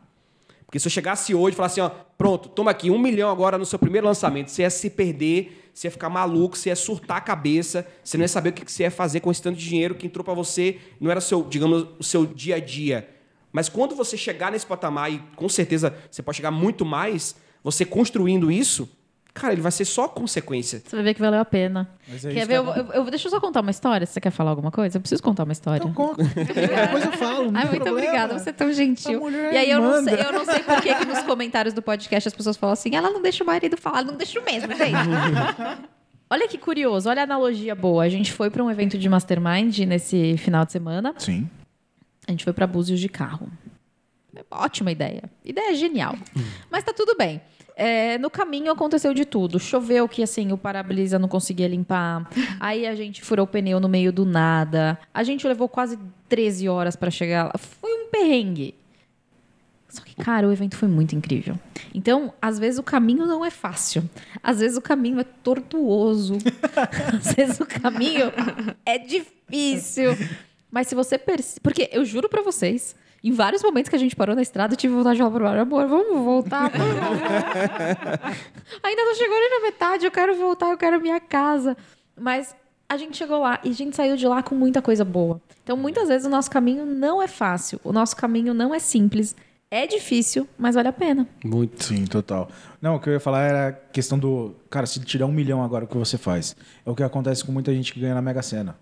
Porque 0.64 0.78
se 0.78 0.86
eu 0.86 0.90
chegasse 0.90 1.34
hoje 1.34 1.54
e 1.54 1.56
falasse 1.56 1.80
assim, 1.80 1.92
ó, 1.92 2.04
pronto, 2.16 2.48
toma 2.48 2.70
aqui 2.70 2.90
um 2.90 2.98
milhão 2.98 3.28
agora 3.28 3.58
no 3.58 3.66
seu 3.66 3.78
primeiro 3.78 4.06
lançamento, 4.06 4.50
você 4.50 4.62
ia 4.62 4.70
se 4.70 4.88
perder, 4.88 5.70
você 5.74 5.88
ia 5.88 5.90
ficar 5.90 6.08
maluco, 6.08 6.56
você 6.56 6.68
ia 6.68 6.76
surtar 6.76 7.16
a 7.16 7.20
cabeça, 7.20 7.84
você 8.04 8.16
não 8.16 8.22
ia 8.22 8.28
saber 8.28 8.50
o 8.50 8.52
que 8.52 8.70
você 8.70 8.84
ia 8.84 8.90
fazer 8.90 9.18
com 9.18 9.30
esse 9.32 9.42
tanto 9.42 9.58
de 9.58 9.68
dinheiro 9.68 9.96
que 9.96 10.06
entrou 10.06 10.22
para 10.24 10.34
você, 10.34 10.78
não 11.00 11.10
era 11.10 11.20
seu, 11.20 11.42
digamos, 11.42 11.88
o 11.98 12.04
seu 12.04 12.24
dia 12.24 12.56
a 12.56 12.60
dia 12.60 13.08
mas 13.53 13.68
quando 13.68 13.94
você 13.94 14.16
chegar 14.16 14.53
nesse 14.53 14.66
patamar, 14.66 15.12
e 15.12 15.18
com 15.36 15.48
certeza 15.48 15.94
você 16.11 16.22
pode 16.22 16.36
chegar 16.36 16.51
muito 16.51 16.84
mais, 16.84 17.34
você 17.62 17.84
construindo 17.84 18.51
isso, 18.51 18.88
cara, 19.34 19.53
ele 19.53 19.62
vai 19.62 19.70
ser 19.72 19.84
só 19.84 20.09
consequência. 20.09 20.82
Você 20.84 20.96
vai 20.96 21.05
ver 21.05 21.14
que 21.14 21.20
valeu 21.20 21.40
a 21.40 21.44
pena. 21.44 21.88
Mas 22.09 22.24
é 22.24 22.32
Quer 22.32 22.46
ver? 22.46 22.61
que 22.62 22.68
Eu, 22.68 22.72
é 22.74 22.78
eu- 22.80 22.92
eu- 23.05 23.11
deixa 23.11 23.26
eu 23.28 23.30
só 23.30 23.40
contar 23.40 23.61
uma 23.61 23.70
história. 23.70 24.07
Você 24.07 24.20
quer 24.20 24.30
falar 24.30 24.51
alguma 24.51 24.70
coisa? 24.70 24.96
Eu 24.96 25.01
preciso 25.01 25.22
contar 25.22 25.44
uma 25.44 25.53
história. 25.53 25.78
Então 25.82 25.92
conta. 25.92 26.22
Depois 26.34 27.05
eu 27.05 27.12
falo. 27.12 27.51
não 27.51 27.57
Ai, 27.61 27.62
tem 27.68 27.70
muito 27.70 27.84
problema. 27.84 27.90
obrigada, 27.92 28.38
você 28.38 28.51
é 28.51 28.53
tão 28.53 28.72
gentil. 28.72 29.18
A 29.18 29.20
mulher 29.20 29.53
E 29.53 29.57
aí 29.57 29.70
eu 29.70 29.80
não, 29.80 30.03
sei, 30.05 30.14
eu 30.14 30.32
não 30.32 30.44
sei 30.44 30.61
por 30.61 30.80
que 30.82 30.94
que 30.94 31.05
nos 31.05 31.22
comentários 31.22 31.72
do 31.74 31.80
podcast 31.82 32.28
as 32.28 32.34
pessoas 32.34 32.57
falam 32.57 32.72
assim, 32.72 32.94
ela 32.96 33.11
não 33.11 33.22
deixa 33.22 33.44
o 33.44 33.46
marido 33.46 33.76
falar, 33.76 34.03
não 34.05 34.16
deixa 34.16 34.40
mesmo, 34.40 34.74
gente. 34.74 34.94
olha 36.30 36.48
que 36.48 36.59
curioso, 36.59 37.09
olha 37.09 37.20
a 37.22 37.24
analogia 37.24 37.74
boa. 37.74 38.05
A 38.05 38.09
gente 38.09 38.32
foi 38.32 38.51
para 38.51 38.62
um 38.64 38.70
evento 38.70 38.96
de 38.98 39.09
mastermind 39.09 39.78
nesse 39.80 40.36
final 40.38 40.64
de 40.64 40.72
semana. 40.72 41.14
Sim. 41.18 41.48
A 42.26 42.30
gente 42.30 42.44
foi 42.44 42.52
para 42.52 42.66
Búzios 42.66 43.00
de 43.00 43.08
carro. 43.08 43.50
Ótima 44.50 44.92
ideia. 44.92 45.24
Ideia 45.44 45.74
genial. 45.74 46.16
Mas 46.70 46.84
tá 46.84 46.92
tudo 46.92 47.16
bem. 47.16 47.40
É, 47.76 48.18
no 48.18 48.28
caminho 48.28 48.70
aconteceu 48.70 49.14
de 49.14 49.24
tudo. 49.24 49.58
Choveu 49.58 50.08
que 50.08 50.22
assim 50.22 50.52
o 50.52 50.58
para-brisa 50.58 51.18
não 51.18 51.28
conseguia 51.28 51.66
limpar. 51.66 52.28
Aí 52.60 52.86
a 52.86 52.94
gente 52.94 53.22
furou 53.22 53.44
o 53.44 53.48
pneu 53.48 53.80
no 53.80 53.88
meio 53.88 54.12
do 54.12 54.24
nada. 54.24 54.98
A 55.14 55.22
gente 55.22 55.46
levou 55.46 55.68
quase 55.68 55.98
13 56.28 56.68
horas 56.68 56.94
para 56.94 57.10
chegar 57.10 57.44
lá. 57.44 57.54
Foi 57.58 57.90
um 57.90 58.10
perrengue. 58.10 58.74
Só 59.88 60.02
que, 60.02 60.14
cara, 60.14 60.46
o 60.46 60.52
evento 60.52 60.76
foi 60.76 60.88
muito 60.88 61.16
incrível. 61.16 61.58
Então, 61.92 62.32
às 62.40 62.58
vezes 62.58 62.78
o 62.78 62.82
caminho 62.82 63.26
não 63.26 63.44
é 63.44 63.50
fácil. 63.50 64.08
Às 64.42 64.60
vezes 64.60 64.76
o 64.76 64.82
caminho 64.82 65.18
é 65.18 65.24
tortuoso. 65.24 66.38
às 67.18 67.34
vezes 67.34 67.58
o 67.58 67.66
caminho 67.66 68.30
é 68.86 68.98
difícil. 68.98 70.10
Mas 70.70 70.86
se 70.86 70.94
você 70.94 71.18
perce... 71.18 71.60
Porque 71.60 71.88
eu 71.92 72.04
juro 72.04 72.28
pra 72.28 72.42
vocês, 72.42 72.94
em 73.22 73.32
vários 73.32 73.62
momentos 73.62 73.88
que 73.88 73.96
a 73.96 73.98
gente 73.98 74.16
parou 74.16 74.34
na 74.34 74.42
estrada, 74.42 74.74
eu 74.74 74.76
tive 74.76 74.94
vontade 74.94 75.16
de 75.16 75.22
falar 75.22 75.34
pro 75.34 75.44
Mário, 75.44 75.62
amor, 75.62 75.86
vamos 75.86 76.24
voltar. 76.24 76.70
por 76.70 76.78
favor." 76.78 78.36
Ainda 78.82 79.04
não 79.04 79.14
chegou 79.14 79.36
nem 79.38 79.50
na 79.50 79.60
metade, 79.60 80.04
eu 80.04 80.10
quero 80.10 80.34
voltar, 80.34 80.70
eu 80.70 80.78
quero 80.78 80.96
a 80.96 81.00
minha 81.00 81.20
casa. 81.20 81.76
Mas 82.18 82.54
a 82.88 82.96
gente 82.96 83.16
chegou 83.16 83.40
lá 83.40 83.60
e 83.62 83.70
a 83.70 83.74
gente 83.74 83.94
saiu 83.94 84.16
de 84.16 84.26
lá 84.26 84.42
com 84.42 84.54
muita 84.54 84.82
coisa 84.82 85.04
boa. 85.04 85.40
Então, 85.62 85.76
muitas 85.76 86.08
vezes 86.08 86.26
o 86.26 86.30
nosso 86.30 86.50
caminho 86.50 86.84
não 86.84 87.22
é 87.22 87.28
fácil, 87.28 87.80
o 87.84 87.92
nosso 87.92 88.16
caminho 88.16 88.52
não 88.52 88.74
é 88.74 88.78
simples. 88.78 89.36
É 89.72 89.86
difícil, 89.86 90.48
mas 90.58 90.74
vale 90.74 90.88
a 90.88 90.92
pena. 90.92 91.28
Muito. 91.44 91.84
Sim, 91.84 92.04
total. 92.04 92.48
Não, 92.82 92.96
o 92.96 93.00
que 93.00 93.08
eu 93.08 93.12
ia 93.12 93.20
falar 93.20 93.42
era 93.42 93.68
a 93.68 93.72
questão 93.72 94.18
do. 94.18 94.56
Cara, 94.68 94.84
se 94.84 94.98
tirar 94.98 95.26
um 95.26 95.32
milhão 95.32 95.62
agora, 95.62 95.84
o 95.84 95.86
que 95.86 95.96
você 95.96 96.18
faz? 96.18 96.56
É 96.84 96.90
o 96.90 96.94
que 96.94 97.04
acontece 97.04 97.44
com 97.44 97.52
muita 97.52 97.72
gente 97.72 97.92
que 97.92 98.00
ganha 98.00 98.14
na 98.14 98.20
Mega 98.20 98.42
Sena. 98.42 98.76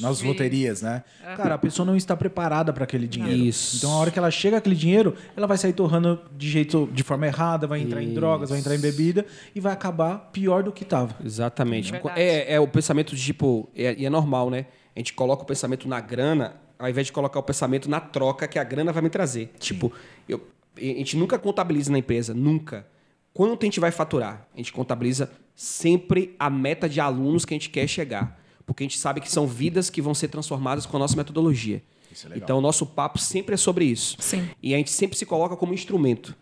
Nas 0.00 0.22
loterias, 0.22 0.80
né? 0.80 1.04
Cara, 1.36 1.56
a 1.56 1.58
pessoa 1.58 1.84
não 1.84 1.94
está 1.94 2.16
preparada 2.16 2.72
para 2.72 2.84
aquele 2.84 3.06
dinheiro. 3.06 3.36
Isso. 3.42 3.76
Então, 3.76 3.92
a 3.92 3.96
hora 3.96 4.10
que 4.10 4.18
ela 4.18 4.30
chega 4.30 4.56
aquele 4.56 4.74
dinheiro, 4.76 5.14
ela 5.36 5.46
vai 5.46 5.58
sair 5.58 5.74
torrando 5.74 6.18
de 6.36 6.48
jeito, 6.48 6.88
de 6.90 7.02
forma 7.02 7.26
errada, 7.26 7.66
vai 7.66 7.80
entrar 7.82 8.02
em 8.02 8.06
Isso. 8.06 8.14
drogas, 8.14 8.48
vai 8.48 8.58
entrar 8.58 8.74
em 8.74 8.80
bebida 8.80 9.26
e 9.54 9.60
vai 9.60 9.74
acabar 9.74 10.30
pior 10.32 10.62
do 10.62 10.72
que 10.72 10.84
estava. 10.84 11.14
Exatamente. 11.22 11.92
Verdade. 11.92 12.18
É, 12.18 12.54
é 12.54 12.60
o 12.60 12.66
pensamento 12.66 13.14
de 13.14 13.22
tipo, 13.22 13.68
é- 13.76 13.94
e 13.98 14.06
é, 14.06 14.10
normal, 14.10 14.48
né? 14.48 14.64
A 14.96 14.98
gente 14.98 15.12
coloca 15.12 15.42
o 15.42 15.46
pensamento 15.46 15.86
na 15.86 16.00
grana, 16.00 16.54
ao 16.80 16.88
invés 16.88 17.06
de 17.06 17.12
colocar 17.12 17.38
o 17.38 17.42
pensamento 17.42 17.88
na 17.88 18.00
troca 18.00 18.48
que 18.48 18.58
a 18.58 18.64
grana 18.64 18.92
vai 18.92 19.02
me 19.02 19.10
trazer. 19.10 19.52
Tipo, 19.58 19.92
eu, 20.26 20.40
a 20.76 20.80
gente 20.80 21.16
nunca 21.16 21.38
contabiliza 21.38 21.92
na 21.92 21.98
empresa, 21.98 22.32
nunca. 22.32 22.86
Quanto 23.34 23.62
a 23.62 23.66
gente 23.66 23.78
vai 23.78 23.90
faturar? 23.90 24.48
A 24.54 24.56
gente 24.56 24.72
contabiliza 24.72 25.30
sempre 25.54 26.34
a 26.38 26.48
meta 26.48 26.88
de 26.88 26.98
alunos 26.98 27.44
que 27.44 27.52
a 27.52 27.56
gente 27.56 27.68
quer 27.68 27.86
chegar. 27.86 28.40
Porque 28.64 28.82
a 28.82 28.86
gente 28.86 28.98
sabe 28.98 29.20
que 29.20 29.30
são 29.30 29.46
vidas 29.46 29.90
que 29.90 30.00
vão 30.00 30.14
ser 30.14 30.28
transformadas 30.28 30.86
com 30.86 30.96
a 30.96 31.00
nossa 31.00 31.16
metodologia. 31.16 31.82
Isso 32.10 32.26
é 32.26 32.30
legal. 32.30 32.44
Então, 32.44 32.58
o 32.58 32.60
nosso 32.60 32.86
papo 32.86 33.18
sempre 33.18 33.54
é 33.54 33.58
sobre 33.58 33.84
isso. 33.84 34.16
Sim. 34.18 34.48
E 34.62 34.74
a 34.74 34.78
gente 34.78 34.90
sempre 34.90 35.18
se 35.18 35.26
coloca 35.26 35.56
como 35.56 35.74
instrumento. 35.74 36.34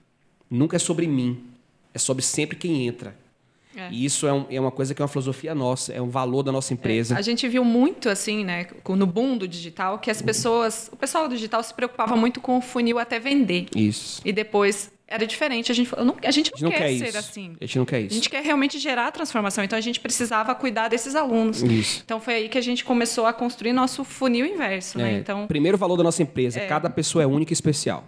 Nunca 0.49 0.77
é 0.77 0.79
sobre 0.79 1.07
mim. 1.07 1.45
É 1.93 1.99
sobre 1.99 2.23
sempre 2.23 2.57
quem 2.57 2.87
entra. 2.87 3.17
É. 3.79 3.89
E 3.93 4.05
isso 4.05 4.27
é, 4.27 4.33
um- 4.33 4.47
é 4.51 4.61
uma 4.61 4.71
coisa 4.73 4.93
que 4.95 5.01
é 5.01 5.05
uma 5.05 5.09
filosofia 5.09 5.55
nossa, 5.55 5.93
é 5.93 6.03
um 6.03 6.09
valor 6.11 6.43
da 6.43 6.51
nossa 6.51 6.73
empresa. 6.75 7.17
A 7.17 7.23
gente 7.23 7.47
viu 7.47 7.65
muito 7.65 8.09
assim, 8.09 8.45
né, 8.45 8.67
no 8.89 9.07
boom 9.07 9.37
do 9.37 9.47
digital, 9.47 9.99
que 9.99 10.11
as 10.11 10.21
pessoas, 10.21 10.91
o 10.93 10.97
pessoal 10.97 11.29
do 11.29 11.35
digital 11.35 11.63
se 11.63 11.73
preocupava 11.73 12.17
muito 12.17 12.41
com 12.41 12.59
o 12.59 12.61
funil 12.61 12.99
até 12.99 13.21
vender. 13.21 13.67
Isso. 13.77 14.21
E 14.25 14.33
depois 14.33 14.91
era 15.07 15.27
diferente. 15.27 15.73
A 15.73 15.75
gente 15.75 15.91
não, 15.97 16.17
a 16.23 16.31
gente 16.31 16.51
A 16.51 16.51
não, 16.53 16.59
gente 16.59 16.63
não 16.65 16.71
quer, 16.71 16.79
quer 16.79 16.99
ser 16.99 17.09
isso. 17.09 17.19
assim. 17.19 17.57
A 17.61 17.65
gente 17.65 17.79
não 17.79 17.85
quer 17.87 17.97
A 17.97 18.01
isso. 18.01 18.15
gente 18.17 18.29
quer 18.29 18.43
realmente 18.43 18.79
gerar 18.79 19.07
a 19.07 19.11
transformação. 19.13 19.65
Então 19.65 19.79
a 19.79 19.81
gente 19.81 20.01
precisava 20.01 20.55
cuidar 20.55 20.89
desses 20.89 21.15
alunos. 21.15 21.63
Isso. 21.63 22.03
Então 22.05 22.21
foi 22.21 22.35
aí 22.35 22.49
que 22.49 22.59
a 22.59 22.61
gente 22.61 22.85
começou 22.85 23.25
a 23.27 23.33
construir 23.33 23.73
nosso 23.73 24.05
funil 24.05 24.45
inverso, 24.45 24.99
né? 24.99 25.15
É, 25.15 25.19
Então 25.19 25.47
Primeiro 25.47 25.79
valor 25.79 25.97
da 25.97 26.03
nossa 26.03 26.23
empresa, 26.23 26.61
cada 26.67 26.91
pessoa 26.91 27.23
é 27.23 27.27
única 27.27 27.53
e 27.53 27.55
especial. 27.55 28.05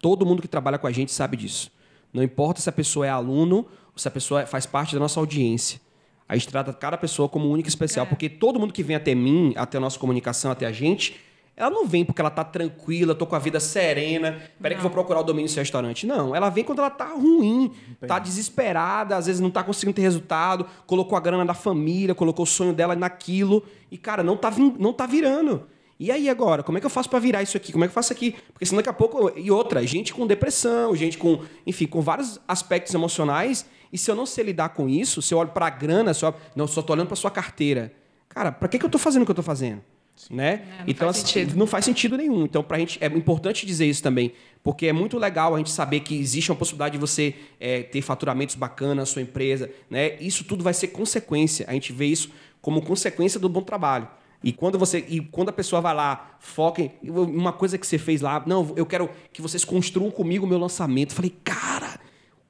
Todo 0.00 0.26
mundo 0.26 0.42
que 0.42 0.48
trabalha 0.48 0.78
com 0.78 0.86
a 0.86 0.92
gente 0.92 1.12
sabe 1.12 1.36
disso. 1.36 1.70
Não 2.12 2.22
importa 2.22 2.60
se 2.60 2.68
a 2.68 2.72
pessoa 2.72 3.06
é 3.06 3.08
aluno 3.08 3.66
se 4.02 4.08
a 4.08 4.10
pessoa 4.10 4.44
faz 4.46 4.66
parte 4.66 4.94
da 4.94 5.00
nossa 5.00 5.18
audiência. 5.18 5.80
A 6.28 6.36
gente 6.36 6.48
trata 6.48 6.72
cada 6.72 6.96
pessoa 6.96 7.28
como 7.28 7.48
única 7.48 7.68
e 7.68 7.70
especial, 7.70 8.04
É. 8.06 8.08
porque 8.08 8.28
todo 8.28 8.58
mundo 8.58 8.72
que 8.72 8.82
vem 8.82 8.96
até 8.96 9.14
mim, 9.14 9.52
até 9.56 9.78
a 9.78 9.80
nossa 9.80 9.98
comunicação, 9.98 10.50
até 10.50 10.66
a 10.66 10.72
gente, 10.72 11.20
ela 11.56 11.68
não 11.70 11.86
vem 11.86 12.04
porque 12.04 12.20
ela 12.20 12.30
tá 12.30 12.42
tranquila, 12.42 13.14
tô 13.14 13.26
com 13.26 13.36
a 13.36 13.38
vida 13.38 13.60
serena, 13.60 14.40
peraí 14.60 14.74
que 14.76 14.78
eu 14.80 14.82
vou 14.82 14.90
procurar 14.90 15.20
o 15.20 15.22
domínio 15.22 15.46
desse 15.48 15.58
restaurante. 15.58 16.06
Não, 16.06 16.34
ela 16.34 16.48
vem 16.48 16.64
quando 16.64 16.78
ela 16.78 16.88
tá 16.90 17.08
ruim, 17.08 17.70
tá 18.06 18.18
desesperada, 18.18 19.16
às 19.16 19.26
vezes 19.26 19.40
não 19.40 19.50
tá 19.50 19.62
conseguindo 19.62 19.94
ter 19.96 20.02
resultado, 20.02 20.66
colocou 20.86 21.16
a 21.16 21.20
grana 21.20 21.44
da 21.44 21.54
família, 21.54 22.14
colocou 22.14 22.44
o 22.44 22.46
sonho 22.46 22.72
dela 22.72 22.96
naquilo 22.96 23.62
e, 23.90 23.98
cara, 23.98 24.22
não 24.22 24.36
tá, 24.36 24.50
não 24.78 24.92
tá 24.92 25.04
virando. 25.06 25.64
E 26.02 26.10
aí 26.10 26.28
agora, 26.28 26.64
como 26.64 26.76
é 26.76 26.80
que 26.80 26.86
eu 26.86 26.90
faço 26.90 27.08
para 27.08 27.20
virar 27.20 27.44
isso 27.44 27.56
aqui? 27.56 27.70
Como 27.70 27.84
é 27.84 27.86
que 27.86 27.92
eu 27.92 27.94
faço 27.94 28.12
aqui? 28.12 28.34
Porque 28.52 28.66
senão 28.66 28.78
daqui 28.78 28.88
a 28.88 28.92
pouco. 28.92 29.30
E 29.38 29.52
outra, 29.52 29.86
gente 29.86 30.12
com 30.12 30.26
depressão, 30.26 30.96
gente 30.96 31.16
com. 31.16 31.42
Enfim, 31.64 31.86
com 31.86 32.00
vários 32.00 32.40
aspectos 32.48 32.92
emocionais. 32.92 33.64
E 33.92 33.96
se 33.96 34.10
eu 34.10 34.16
não 34.16 34.26
sei 34.26 34.46
lidar 34.46 34.70
com 34.70 34.88
isso, 34.88 35.22
se 35.22 35.32
eu 35.32 35.38
olho 35.38 35.50
para 35.50 35.68
a 35.68 35.70
grana, 35.70 36.10
eu, 36.10 36.34
não, 36.56 36.66
só 36.66 36.82
tô 36.82 36.92
olhando 36.92 37.06
para 37.06 37.14
sua 37.14 37.30
carteira. 37.30 37.92
Cara, 38.28 38.50
para 38.50 38.66
que, 38.66 38.80
que 38.80 38.84
eu 38.84 38.90
tô 38.90 38.98
fazendo 38.98 39.22
o 39.22 39.24
que 39.24 39.30
eu 39.30 39.36
tô 39.36 39.44
fazendo? 39.44 39.80
Né? 40.28 40.54
É, 40.54 40.56
não 40.56 40.84
então, 40.88 41.06
faz 41.06 41.18
assim, 41.18 41.34
sentido. 41.34 41.56
não 41.56 41.68
faz 41.68 41.84
sentido 41.84 42.16
nenhum. 42.16 42.46
Então, 42.46 42.64
pra 42.64 42.80
gente, 42.80 42.98
é 43.00 43.06
importante 43.06 43.64
dizer 43.64 43.86
isso 43.86 44.02
também. 44.02 44.32
Porque 44.60 44.88
é 44.88 44.92
muito 44.92 45.16
legal 45.20 45.54
a 45.54 45.58
gente 45.58 45.70
saber 45.70 46.00
que 46.00 46.18
existe 46.18 46.50
uma 46.50 46.56
possibilidade 46.56 46.94
de 46.94 46.98
você 46.98 47.32
é, 47.60 47.84
ter 47.84 48.02
faturamentos 48.02 48.56
bacanas 48.56 48.96
na 48.96 49.06
sua 49.06 49.22
empresa. 49.22 49.70
Né? 49.88 50.16
Isso 50.18 50.42
tudo 50.42 50.64
vai 50.64 50.74
ser 50.74 50.88
consequência. 50.88 51.64
A 51.68 51.74
gente 51.74 51.92
vê 51.92 52.06
isso 52.06 52.28
como 52.60 52.82
consequência 52.82 53.38
do 53.38 53.48
bom 53.48 53.62
trabalho. 53.62 54.08
E 54.42 54.52
quando 54.52 54.78
você 54.78 55.04
e 55.08 55.20
quando 55.20 55.50
a 55.50 55.52
pessoa 55.52 55.80
vai 55.80 55.94
lá, 55.94 56.36
foca 56.40 56.82
em 56.82 56.92
uma 57.10 57.52
coisa 57.52 57.78
que 57.78 57.86
você 57.86 57.98
fez 57.98 58.20
lá, 58.20 58.42
não, 58.46 58.72
eu 58.76 58.84
quero 58.84 59.08
que 59.32 59.40
vocês 59.40 59.64
construam 59.64 60.10
comigo 60.10 60.44
o 60.44 60.48
meu 60.48 60.58
lançamento. 60.58 61.14
Falei, 61.14 61.34
cara, 61.44 62.00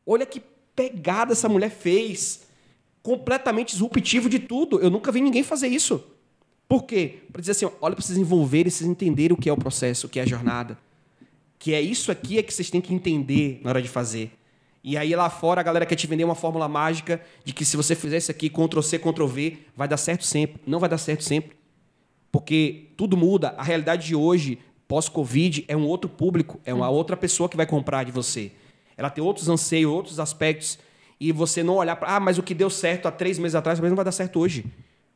olha 0.06 0.24
que 0.24 0.42
pegada 0.74 1.32
essa 1.32 1.48
mulher 1.48 1.70
fez. 1.70 2.42
Completamente 3.02 3.72
disruptivo 3.72 4.28
de 4.28 4.38
tudo. 4.38 4.80
Eu 4.80 4.88
nunca 4.88 5.10
vi 5.10 5.20
ninguém 5.20 5.42
fazer 5.42 5.68
isso. 5.68 6.02
Por 6.68 6.84
quê? 6.84 7.18
Para 7.30 7.40
dizer 7.40 7.52
assim, 7.52 7.66
olha 7.80 7.94
para 7.94 8.02
vocês 8.02 8.16
envolverem, 8.16 8.70
vocês 8.70 8.88
entenderem 8.88 9.34
o 9.34 9.36
que 9.36 9.48
é 9.48 9.52
o 9.52 9.56
processo, 9.56 10.06
o 10.06 10.10
que 10.10 10.18
é 10.18 10.22
a 10.22 10.26
jornada. 10.26 10.78
Que 11.58 11.74
é 11.74 11.80
isso 11.80 12.10
aqui 12.10 12.38
é 12.38 12.42
que 12.42 12.54
vocês 12.54 12.70
têm 12.70 12.80
que 12.80 12.94
entender 12.94 13.60
na 13.62 13.70
hora 13.70 13.82
de 13.82 13.88
fazer. 13.88 14.32
E 14.84 14.96
aí 14.96 15.14
lá 15.14 15.28
fora 15.28 15.60
a 15.60 15.64
galera 15.64 15.84
quer 15.84 15.96
te 15.96 16.06
vender 16.06 16.24
uma 16.24 16.34
fórmula 16.34 16.66
mágica 16.68 17.20
de 17.44 17.52
que 17.52 17.64
se 17.64 17.76
você 17.76 17.94
fizer 17.94 18.16
isso 18.16 18.30
aqui, 18.30 18.48
Ctrl 18.48 18.80
C, 18.80 18.98
Ctrl 18.98 19.26
V, 19.26 19.58
vai 19.76 19.86
dar 19.86 19.96
certo 19.96 20.24
sempre. 20.24 20.62
Não 20.66 20.78
vai 20.78 20.88
dar 20.88 20.98
certo 20.98 21.22
sempre. 21.22 21.56
Porque 22.32 22.86
tudo 22.96 23.16
muda. 23.16 23.54
A 23.58 23.62
realidade 23.62 24.06
de 24.06 24.16
hoje, 24.16 24.58
pós-Covid, 24.88 25.66
é 25.68 25.76
um 25.76 25.86
outro 25.86 26.08
público, 26.08 26.58
é 26.64 26.72
uma 26.72 26.88
outra 26.88 27.16
pessoa 27.16 27.48
que 27.48 27.56
vai 27.56 27.66
comprar 27.66 28.04
de 28.04 28.10
você. 28.10 28.50
Ela 28.96 29.10
tem 29.10 29.22
outros 29.22 29.48
anseios, 29.50 29.92
outros 29.92 30.18
aspectos. 30.18 30.78
E 31.20 31.30
você 31.30 31.62
não 31.62 31.76
olhar 31.76 31.94
para. 31.94 32.16
Ah, 32.16 32.20
mas 32.20 32.38
o 32.38 32.42
que 32.42 32.54
deu 32.54 32.70
certo 32.70 33.06
há 33.06 33.12
três 33.12 33.38
meses 33.38 33.54
atrás, 33.54 33.78
talvez 33.78 33.90
não 33.90 33.96
vai 33.96 34.04
dar 34.04 34.12
certo 34.12 34.40
hoje. 34.40 34.64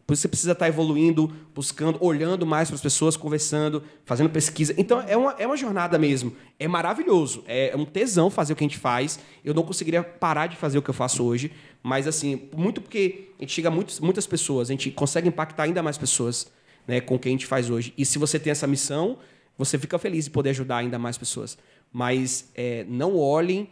Por 0.07 0.13
isso 0.13 0.23
você 0.23 0.29
precisa 0.29 0.53
estar 0.53 0.69
evoluindo, 0.69 1.35
buscando, 1.53 1.99
olhando 2.01 2.47
mais 2.47 2.69
para 2.69 2.77
as 2.77 2.81
pessoas, 2.81 3.17
conversando, 3.17 3.83
fazendo 4.05 4.31
pesquisa. 4.31 4.73
Então 4.79 5.01
é 5.01 5.17
uma, 5.17 5.35
é 5.37 5.45
uma 5.45 5.57
jornada 5.57 5.99
mesmo. 5.99 6.33
É 6.61 6.69
maravilhoso. 6.69 7.43
É 7.49 7.75
um 7.77 7.85
tesão 7.85 8.31
fazer 8.31 8.53
o 8.53 8.57
que 8.57 8.63
a 8.63 8.69
gente 8.69 8.79
faz. 8.79 9.19
Eu 9.45 9.53
não 9.53 9.65
conseguiria 9.65 10.05
parar 10.05 10.47
de 10.47 10.57
fazer 10.57 10.79
o 10.79 10.83
que 10.83 10.91
eu 10.91 10.95
faço 10.95 11.25
hoje. 11.25 11.51
Mas, 11.83 12.07
assim, 12.07 12.49
muito 12.57 12.81
porque 12.81 13.31
a 13.39 13.43
gente 13.43 13.53
chega 13.53 13.67
a 13.69 13.71
muitos, 13.71 13.99
muitas 13.99 14.27
pessoas, 14.27 14.69
a 14.71 14.73
gente 14.73 14.91
consegue 14.93 15.29
impactar 15.29 15.65
ainda 15.65 15.83
mais 15.83 15.99
pessoas 15.99 16.51
né, 16.87 17.01
com 17.01 17.17
o 17.17 17.19
que 17.19 17.29
a 17.29 17.31
gente 17.31 17.47
faz 17.47 17.71
hoje. 17.71 17.93
E 17.97 18.05
se 18.05 18.19
você 18.19 18.39
tem 18.39 18.51
essa 18.51 18.67
missão, 18.67 19.19
você 19.59 19.79
fica 19.79 19.99
feliz 19.99 20.25
de 20.27 20.31
poder 20.31 20.51
ajudar 20.51 20.79
ainda 20.79 20.99
mais 20.99 21.17
pessoas. 21.17 21.57
Mas 21.93 22.51
é, 22.55 22.85
não 22.89 23.17
olhem 23.17 23.69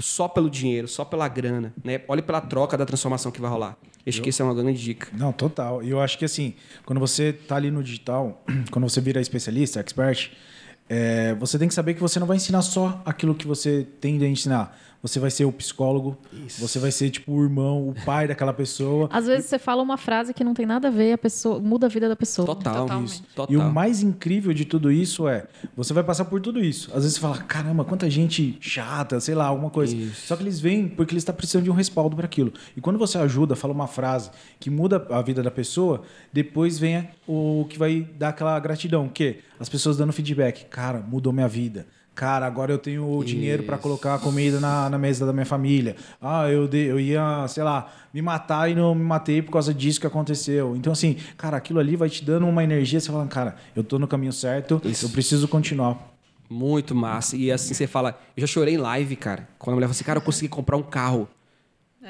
só 0.00 0.28
pelo 0.28 0.48
dinheiro, 0.48 0.86
só 0.86 1.04
pela 1.04 1.26
grana. 1.28 1.72
Né? 1.82 2.02
Olhe 2.06 2.22
pela 2.22 2.40
troca 2.40 2.76
da 2.76 2.86
transformação 2.86 3.32
que 3.32 3.40
vai 3.40 3.50
rolar. 3.50 3.76
Acho 4.06 4.20
que 4.20 4.30
isso 4.30 4.42
é 4.42 4.44
uma 4.44 4.54
grande 4.54 4.82
dica. 4.82 5.08
Não, 5.12 5.32
total. 5.32 5.82
E 5.82 5.90
eu 5.90 6.00
acho 6.00 6.18
que 6.18 6.24
assim, 6.24 6.54
quando 6.84 6.98
você 6.98 7.32
tá 7.32 7.56
ali 7.56 7.70
no 7.70 7.82
digital, 7.82 8.44
quando 8.70 8.88
você 8.88 9.00
vira 9.00 9.20
especialista, 9.20 9.80
expert, 9.80 10.32
é, 10.88 11.34
você 11.34 11.58
tem 11.58 11.68
que 11.68 11.74
saber 11.74 11.94
que 11.94 12.00
você 12.00 12.18
não 12.18 12.26
vai 12.26 12.36
ensinar 12.36 12.62
só 12.62 13.00
aquilo 13.04 13.34
que 13.34 13.46
você 13.46 13.86
tem 14.00 14.22
a 14.22 14.28
ensinar. 14.28 14.76
Você 15.02 15.18
vai 15.18 15.32
ser 15.32 15.44
o 15.44 15.50
psicólogo, 15.50 16.16
você 16.58 16.78
vai 16.78 16.92
ser 16.92 17.10
tipo 17.10 17.32
o 17.32 17.42
irmão, 17.42 17.88
o 17.88 17.94
pai 18.04 18.28
daquela 18.28 18.52
pessoa. 18.52 19.08
Às 19.10 19.26
vezes 19.26 19.46
você 19.46 19.58
fala 19.58 19.82
uma 19.82 19.96
frase 19.96 20.32
que 20.32 20.44
não 20.44 20.54
tem 20.54 20.64
nada 20.64 20.86
a 20.86 20.90
ver, 20.92 21.14
a 21.14 21.18
pessoa 21.18 21.58
muda 21.58 21.86
a 21.86 21.88
vida 21.88 22.08
da 22.08 22.14
pessoa. 22.14 22.46
Total. 22.46 22.82
Totalmente. 22.82 23.08
Isso. 23.08 23.24
Total. 23.34 23.52
E 23.52 23.56
o 23.56 23.64
mais 23.72 24.00
incrível 24.00 24.54
de 24.54 24.64
tudo 24.64 24.92
isso 24.92 25.26
é, 25.26 25.48
você 25.76 25.92
vai 25.92 26.04
passar 26.04 26.26
por 26.26 26.40
tudo 26.40 26.60
isso. 26.64 26.88
Às 26.94 27.02
vezes 27.02 27.14
você 27.14 27.20
fala, 27.20 27.38
caramba, 27.38 27.84
quanta 27.84 28.08
gente 28.08 28.56
chata, 28.60 29.18
sei 29.18 29.34
lá, 29.34 29.46
alguma 29.46 29.70
coisa. 29.70 29.96
Isso. 29.96 30.28
Só 30.28 30.36
que 30.36 30.44
eles 30.44 30.60
vêm 30.60 30.86
porque 30.86 31.12
eles 31.12 31.22
estão 31.22 31.34
precisando 31.34 31.64
de 31.64 31.70
um 31.70 31.74
respaldo 31.74 32.14
para 32.14 32.26
aquilo. 32.26 32.52
E 32.76 32.80
quando 32.80 32.96
você 32.96 33.18
ajuda, 33.18 33.56
fala 33.56 33.74
uma 33.74 33.88
frase 33.88 34.30
que 34.60 34.70
muda 34.70 35.04
a 35.10 35.20
vida 35.20 35.42
da 35.42 35.50
pessoa, 35.50 36.02
depois 36.32 36.78
vem 36.78 37.08
o 37.26 37.66
que 37.68 37.76
vai 37.76 38.08
dar 38.16 38.28
aquela 38.28 38.56
gratidão, 38.60 39.08
que 39.08 39.40
as 39.58 39.68
pessoas 39.68 39.96
dando 39.96 40.12
feedback, 40.12 40.66
cara, 40.66 41.00
mudou 41.00 41.32
minha 41.32 41.48
vida. 41.48 41.88
Cara, 42.14 42.46
agora 42.46 42.70
eu 42.70 42.78
tenho 42.78 43.10
o 43.10 43.24
dinheiro 43.24 43.62
para 43.62 43.78
colocar 43.78 44.18
comida 44.18 44.60
na, 44.60 44.90
na 44.90 44.98
mesa 44.98 45.24
da 45.24 45.32
minha 45.32 45.46
família. 45.46 45.96
Ah, 46.20 46.46
eu, 46.50 46.68
de, 46.68 46.84
eu 46.84 47.00
ia, 47.00 47.46
sei 47.48 47.62
lá, 47.62 47.90
me 48.12 48.20
matar 48.20 48.70
e 48.70 48.74
não 48.74 48.94
me 48.94 49.02
matei 49.02 49.40
por 49.40 49.50
causa 49.50 49.72
disso 49.72 49.98
que 49.98 50.06
aconteceu. 50.06 50.76
Então, 50.76 50.92
assim, 50.92 51.16
cara, 51.38 51.56
aquilo 51.56 51.80
ali 51.80 51.96
vai 51.96 52.10
te 52.10 52.22
dando 52.22 52.46
uma 52.46 52.62
energia. 52.62 53.00
Você 53.00 53.10
fala, 53.10 53.26
cara, 53.26 53.56
eu 53.74 53.82
tô 53.82 53.98
no 53.98 54.06
caminho 54.06 54.32
certo, 54.32 54.80
Isso. 54.84 55.06
eu 55.06 55.10
preciso 55.10 55.48
continuar. 55.48 56.12
Muito 56.50 56.94
massa. 56.94 57.34
E 57.34 57.50
assim 57.50 57.72
você 57.72 57.86
fala, 57.86 58.18
eu 58.36 58.42
já 58.42 58.46
chorei 58.46 58.74
em 58.74 58.78
live, 58.78 59.16
cara. 59.16 59.48
Quando 59.58 59.72
a 59.72 59.76
mulher 59.76 59.86
fala 59.86 59.92
assim, 59.92 60.04
cara, 60.04 60.18
eu 60.18 60.22
consegui 60.22 60.48
comprar 60.48 60.76
um 60.76 60.82
carro. 60.82 61.26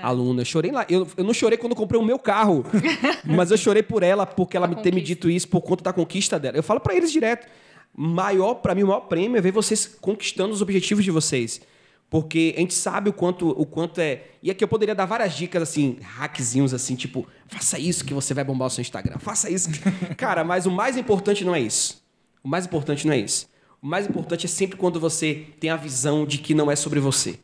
Aluna, 0.02 0.40
eu 0.40 0.44
chorei 0.44 0.72
lá. 0.72 0.84
Eu, 0.88 1.06
eu 1.16 1.22
não 1.22 1.34
chorei 1.34 1.56
quando 1.56 1.72
eu 1.72 1.76
comprei 1.76 2.00
o 2.00 2.04
meu 2.04 2.18
carro, 2.18 2.64
mas 3.24 3.50
eu 3.50 3.58
chorei 3.58 3.82
por 3.82 4.02
ela, 4.02 4.24
porque 4.24 4.56
ela 4.56 4.66
A 4.66 4.68
me 4.68 4.76
ter 4.76 4.92
me 4.92 5.02
dito 5.02 5.28
isso 5.28 5.46
por 5.46 5.60
conta 5.60 5.84
da 5.84 5.92
conquista 5.92 6.40
dela. 6.40 6.56
Eu 6.56 6.62
falo 6.62 6.80
pra 6.80 6.94
eles 6.94 7.12
direto. 7.12 7.46
Maior, 7.94 8.54
para 8.54 8.74
mim, 8.74 8.82
o 8.82 8.86
maior 8.86 9.00
prêmio 9.00 9.36
é 9.36 9.40
ver 9.40 9.52
vocês 9.52 9.86
conquistando 9.86 10.52
os 10.52 10.62
objetivos 10.62 11.04
de 11.04 11.10
vocês. 11.10 11.60
Porque 12.08 12.54
a 12.56 12.60
gente 12.60 12.74
sabe 12.74 13.08
o 13.08 13.12
quanto, 13.12 13.48
o 13.48 13.64
quanto 13.64 14.00
é. 14.00 14.24
E 14.42 14.50
aqui 14.50 14.62
eu 14.62 14.68
poderia 14.68 14.94
dar 14.94 15.06
várias 15.06 15.34
dicas, 15.34 15.62
assim, 15.62 15.96
hackzinhos, 16.02 16.74
assim, 16.74 16.94
tipo, 16.94 17.26
faça 17.46 17.78
isso 17.78 18.04
que 18.04 18.12
você 18.12 18.34
vai 18.34 18.44
bombar 18.44 18.68
o 18.68 18.70
seu 18.70 18.82
Instagram. 18.82 19.18
Faça 19.18 19.48
isso. 19.48 19.70
Cara, 20.16 20.44
mas 20.44 20.66
o 20.66 20.70
mais 20.70 20.96
importante 20.96 21.44
não 21.44 21.54
é 21.54 21.60
isso. 21.60 22.02
O 22.44 22.48
mais 22.48 22.66
importante 22.66 23.06
não 23.06 23.14
é 23.14 23.18
isso. 23.18 23.48
O 23.80 23.86
mais 23.86 24.06
importante 24.06 24.46
é 24.46 24.48
sempre 24.48 24.76
quando 24.76 25.00
você 25.00 25.46
tem 25.58 25.70
a 25.70 25.76
visão 25.76 26.26
de 26.26 26.38
que 26.38 26.54
não 26.54 26.70
é 26.70 26.76
sobre 26.76 27.00
você, 27.00 27.38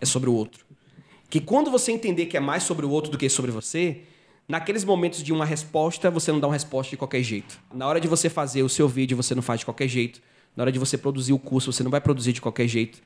é 0.00 0.06
sobre 0.06 0.30
o 0.30 0.34
outro. 0.34 0.64
Que 1.30 1.40
quando 1.40 1.70
você 1.70 1.92
entender 1.92 2.26
que 2.26 2.36
é 2.36 2.40
mais 2.40 2.62
sobre 2.62 2.86
o 2.86 2.90
outro 2.90 3.12
do 3.12 3.18
que 3.18 3.28
sobre 3.28 3.50
você, 3.50 4.00
naqueles 4.48 4.82
momentos 4.82 5.22
de 5.22 5.32
uma 5.32 5.44
resposta, 5.44 6.10
você 6.10 6.32
não 6.32 6.40
dá 6.40 6.46
uma 6.46 6.54
resposta 6.54 6.90
de 6.90 6.96
qualquer 6.96 7.22
jeito. 7.22 7.60
Na 7.72 7.86
hora 7.86 8.00
de 8.00 8.08
você 8.08 8.30
fazer 8.30 8.62
o 8.62 8.68
seu 8.68 8.88
vídeo, 8.88 9.16
você 9.16 9.34
não 9.34 9.42
faz 9.42 9.60
de 9.60 9.66
qualquer 9.66 9.86
jeito. 9.86 10.22
Na 10.56 10.64
hora 10.64 10.72
de 10.72 10.78
você 10.78 10.96
produzir 10.96 11.34
o 11.34 11.38
curso, 11.38 11.72
você 11.72 11.82
não 11.82 11.90
vai 11.90 12.00
produzir 12.00 12.32
de 12.32 12.40
qualquer 12.40 12.66
jeito. 12.66 13.00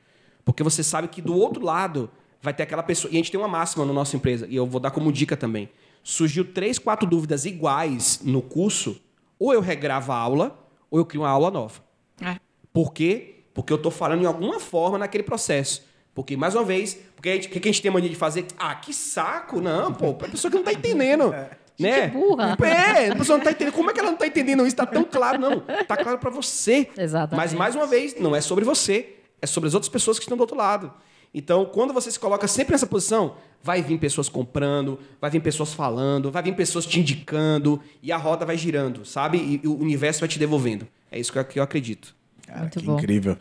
Porque 0.45 0.63
você 0.63 0.81
sabe 0.81 1.09
que 1.09 1.21
do 1.21 1.35
outro 1.35 1.63
lado 1.63 2.09
vai 2.41 2.53
ter 2.53 2.63
aquela 2.63 2.81
pessoa. 2.81 3.11
E 3.11 3.15
a 3.15 3.17
gente 3.17 3.29
tem 3.29 3.39
uma 3.39 3.47
máxima 3.47 3.85
na 3.85 3.93
nossa 3.93 4.15
empresa, 4.15 4.47
e 4.49 4.55
eu 4.55 4.65
vou 4.65 4.79
dar 4.79 4.91
como 4.91 5.11
dica 5.11 5.35
também. 5.35 5.69
Surgiu 6.01 6.45
três, 6.45 6.79
quatro 6.79 7.07
dúvidas 7.07 7.45
iguais 7.45 8.21
no 8.23 8.41
curso, 8.41 8.99
ou 9.37 9.53
eu 9.53 9.61
regravo 9.61 10.11
a 10.11 10.15
aula, 10.15 10.57
ou 10.89 10.99
eu 10.99 11.05
crio 11.05 11.21
uma 11.21 11.29
aula 11.29 11.51
nova. 11.51 11.81
É. 12.21 12.37
Por 12.71 12.93
quê? 12.93 13.43
Porque 13.53 13.71
eu 13.71 13.77
estou 13.77 13.91
falando 13.91 14.23
em 14.23 14.25
alguma 14.25 14.59
forma 14.59 14.97
naquele 14.97 15.23
processo. 15.23 15.83
Porque, 16.13 16.37
mais 16.37 16.53
uma 16.55 16.63
vez, 16.63 16.97
porque 17.15 17.29
a 17.29 17.33
gente- 17.33 17.49
que, 17.49 17.59
que 17.59 17.67
a 17.69 17.71
gente 17.71 17.81
tem 17.81 17.89
mania 17.91 18.09
de 18.09 18.15
fazer? 18.15 18.45
Ah, 18.57 18.75
que 18.75 18.93
saco! 18.93 19.59
Não, 19.59 19.93
pô, 19.93 20.11
a 20.11 20.29
pessoa 20.29 20.51
que 20.51 20.57
não 20.57 20.63
tá 20.63 20.71
entendendo. 20.73 21.33
Né? 21.79 22.07
burra. 22.09 22.55
É, 22.63 23.09
a 23.09 23.15
pessoa 23.15 23.37
não 23.37 23.43
tá 23.43 23.51
entendendo. 23.51 23.73
Como 23.73 23.89
é 23.89 23.93
que 23.93 23.99
ela 23.99 24.11
não 24.11 24.17
tá 24.17 24.27
entendendo 24.27 24.65
isso? 24.65 24.75
Tá 24.75 24.85
tão 24.85 25.03
claro, 25.03 25.39
não. 25.39 25.59
Tá 25.59 25.97
claro 25.97 26.19
para 26.19 26.29
você. 26.29 26.87
Exatamente. 26.95 27.35
Mas, 27.35 27.53
mais 27.53 27.75
uma 27.75 27.87
vez, 27.87 28.15
não 28.19 28.35
é 28.35 28.41
sobre 28.41 28.63
você. 28.63 29.15
É 29.41 29.47
sobre 29.47 29.67
as 29.67 29.73
outras 29.73 29.89
pessoas 29.89 30.19
que 30.19 30.23
estão 30.25 30.37
do 30.37 30.41
outro 30.41 30.55
lado. 30.55 30.93
Então, 31.33 31.65
quando 31.65 31.91
você 31.91 32.11
se 32.11 32.19
coloca 32.19 32.47
sempre 32.47 32.73
nessa 32.73 32.85
posição, 32.85 33.35
vai 33.61 33.81
vir 33.81 33.97
pessoas 33.97 34.29
comprando, 34.29 34.99
vai 35.19 35.31
vir 35.31 35.41
pessoas 35.41 35.73
falando, 35.73 36.29
vai 36.31 36.43
vir 36.43 36.55
pessoas 36.55 36.85
te 36.85 36.99
indicando, 36.99 37.81
e 38.03 38.11
a 38.11 38.17
roda 38.17 38.45
vai 38.45 38.55
girando, 38.55 39.03
sabe? 39.03 39.39
E, 39.39 39.59
e 39.63 39.67
o 39.67 39.75
universo 39.75 40.19
vai 40.19 40.29
te 40.29 40.37
devolvendo. 40.37 40.87
É 41.11 41.19
isso 41.19 41.33
que 41.33 41.39
eu, 41.39 41.43
que 41.45 41.57
eu 41.59 41.63
acredito. 41.63 42.15
Cara, 42.45 42.59
Muito 42.59 42.79
que 42.79 42.85
bom. 42.85 42.97
incrível. 42.99 43.35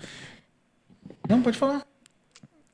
Não, 1.29 1.43
pode 1.43 1.59
falar. 1.59 1.83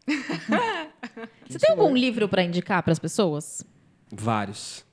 Você 1.48 1.58
tem 1.58 1.70
algum 1.70 1.94
livro 1.96 2.28
pra 2.28 2.42
indicar 2.42 2.82
pras 2.82 2.98
pessoas? 2.98 3.64
Vários. 4.10 4.84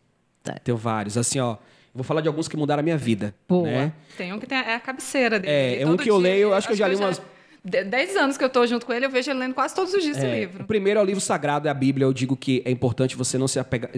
Tá. 0.43 0.53
Tenho 0.63 0.77
vários. 0.77 1.17
Assim, 1.17 1.39
ó. 1.39 1.57
Vou 1.93 2.03
falar 2.03 2.21
de 2.21 2.27
alguns 2.27 2.47
que 2.47 2.57
mudaram 2.57 2.81
a 2.81 2.83
minha 2.83 2.97
vida. 2.97 3.33
Boa. 3.47 3.67
Né? 3.69 3.93
Tem 4.17 4.33
um 4.33 4.39
que 4.39 4.45
tem 4.45 4.57
a, 4.57 4.61
é 4.71 4.75
a 4.75 4.79
cabeceira 4.79 5.39
dele. 5.39 5.51
É, 5.53 5.81
é 5.81 5.87
um 5.87 5.95
que 5.95 6.09
eu 6.09 6.19
dia- 6.19 6.29
leio, 6.31 6.53
acho 6.53 6.67
que 6.67 6.73
eu 6.73 6.77
já 6.77 6.87
li 6.87 6.95
umas- 6.95 7.21
de- 7.63 7.83
Dez 7.85 8.15
anos 8.15 8.37
que 8.37 8.43
eu 8.43 8.49
tô 8.49 8.67
junto 8.67 8.85
com 8.85 8.93
ele, 8.93 9.05
eu 9.05 9.09
vejo 9.09 9.31
ele 9.31 9.39
lendo 9.39 9.55
quase 9.55 9.73
todos 9.73 9.93
os 9.93 10.03
dias 10.03 10.17
esse 10.17 10.25
É, 10.25 10.39
livro. 10.41 10.63
O 10.63 10.67
primeiro 10.67 10.99
é 10.99 11.03
o 11.03 11.05
livro 11.05 11.21
sagrado, 11.21 11.67
é 11.67 11.71
a 11.71 11.73
Bíblia. 11.73 12.05
Eu 12.05 12.13
digo 12.13 12.35
que 12.37 12.61
é 12.65 12.69
importante 12.69 13.15
você 13.15 13.37
não 13.37 13.47
se 13.47 13.57
apegar. 13.59 13.89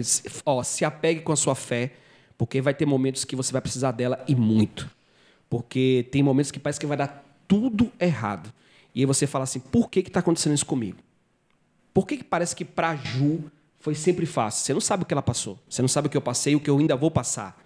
Ó, 0.46 0.62
se 0.62 0.84
apegue 0.84 1.20
com 1.20 1.32
a 1.32 1.36
sua 1.36 1.54
fé, 1.54 1.90
porque 2.38 2.60
vai 2.62 2.72
ter 2.72 2.86
momentos 2.86 3.24
que 3.24 3.34
você 3.36 3.52
vai 3.52 3.60
precisar 3.60 3.90
dela 3.90 4.24
e 4.28 4.34
muito. 4.34 4.88
Porque 5.50 6.06
tem 6.10 6.22
momentos 6.22 6.50
que 6.50 6.58
parece 6.58 6.78
que 6.80 6.86
vai 6.86 6.96
dar 6.96 7.24
tudo 7.48 7.90
errado. 8.00 8.50
E 8.94 9.00
aí 9.00 9.06
você 9.06 9.26
fala 9.26 9.42
assim: 9.44 9.60
por 9.60 9.90
que 9.90 10.00
está 10.00 10.20
acontecendo 10.20 10.54
isso 10.54 10.64
comigo? 10.66 10.98
Por 11.98 12.06
que, 12.06 12.18
que 12.18 12.22
parece 12.22 12.54
que 12.54 12.64
pra 12.64 12.94
Ju 12.94 13.40
foi 13.80 13.92
sempre 13.92 14.24
fácil? 14.24 14.64
Você 14.64 14.72
não 14.72 14.80
sabe 14.80 15.02
o 15.02 15.06
que 15.06 15.12
ela 15.12 15.20
passou. 15.20 15.58
Você 15.68 15.82
não 15.82 15.88
sabe 15.88 16.06
o 16.06 16.10
que 16.10 16.16
eu 16.16 16.22
passei 16.22 16.52
e 16.52 16.56
o 16.56 16.60
que 16.60 16.70
eu 16.70 16.78
ainda 16.78 16.94
vou 16.94 17.10
passar. 17.10 17.60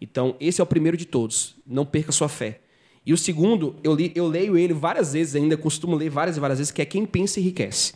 Então, 0.00 0.34
esse 0.40 0.60
é 0.60 0.64
o 0.64 0.66
primeiro 0.66 0.96
de 0.96 1.04
todos. 1.04 1.54
Não 1.64 1.86
perca 1.86 2.10
sua 2.10 2.28
fé. 2.28 2.62
E 3.06 3.12
o 3.12 3.16
segundo, 3.16 3.76
eu, 3.84 3.94
li, 3.94 4.10
eu 4.16 4.26
leio 4.26 4.58
ele 4.58 4.72
várias 4.72 5.12
vezes 5.12 5.36
ainda, 5.36 5.56
costumo 5.56 5.94
ler 5.94 6.10
várias 6.10 6.36
e 6.36 6.40
várias 6.40 6.58
vezes, 6.58 6.72
que 6.72 6.82
é 6.82 6.84
Quem 6.84 7.06
Pensa 7.06 7.38
Enriquece. 7.38 7.94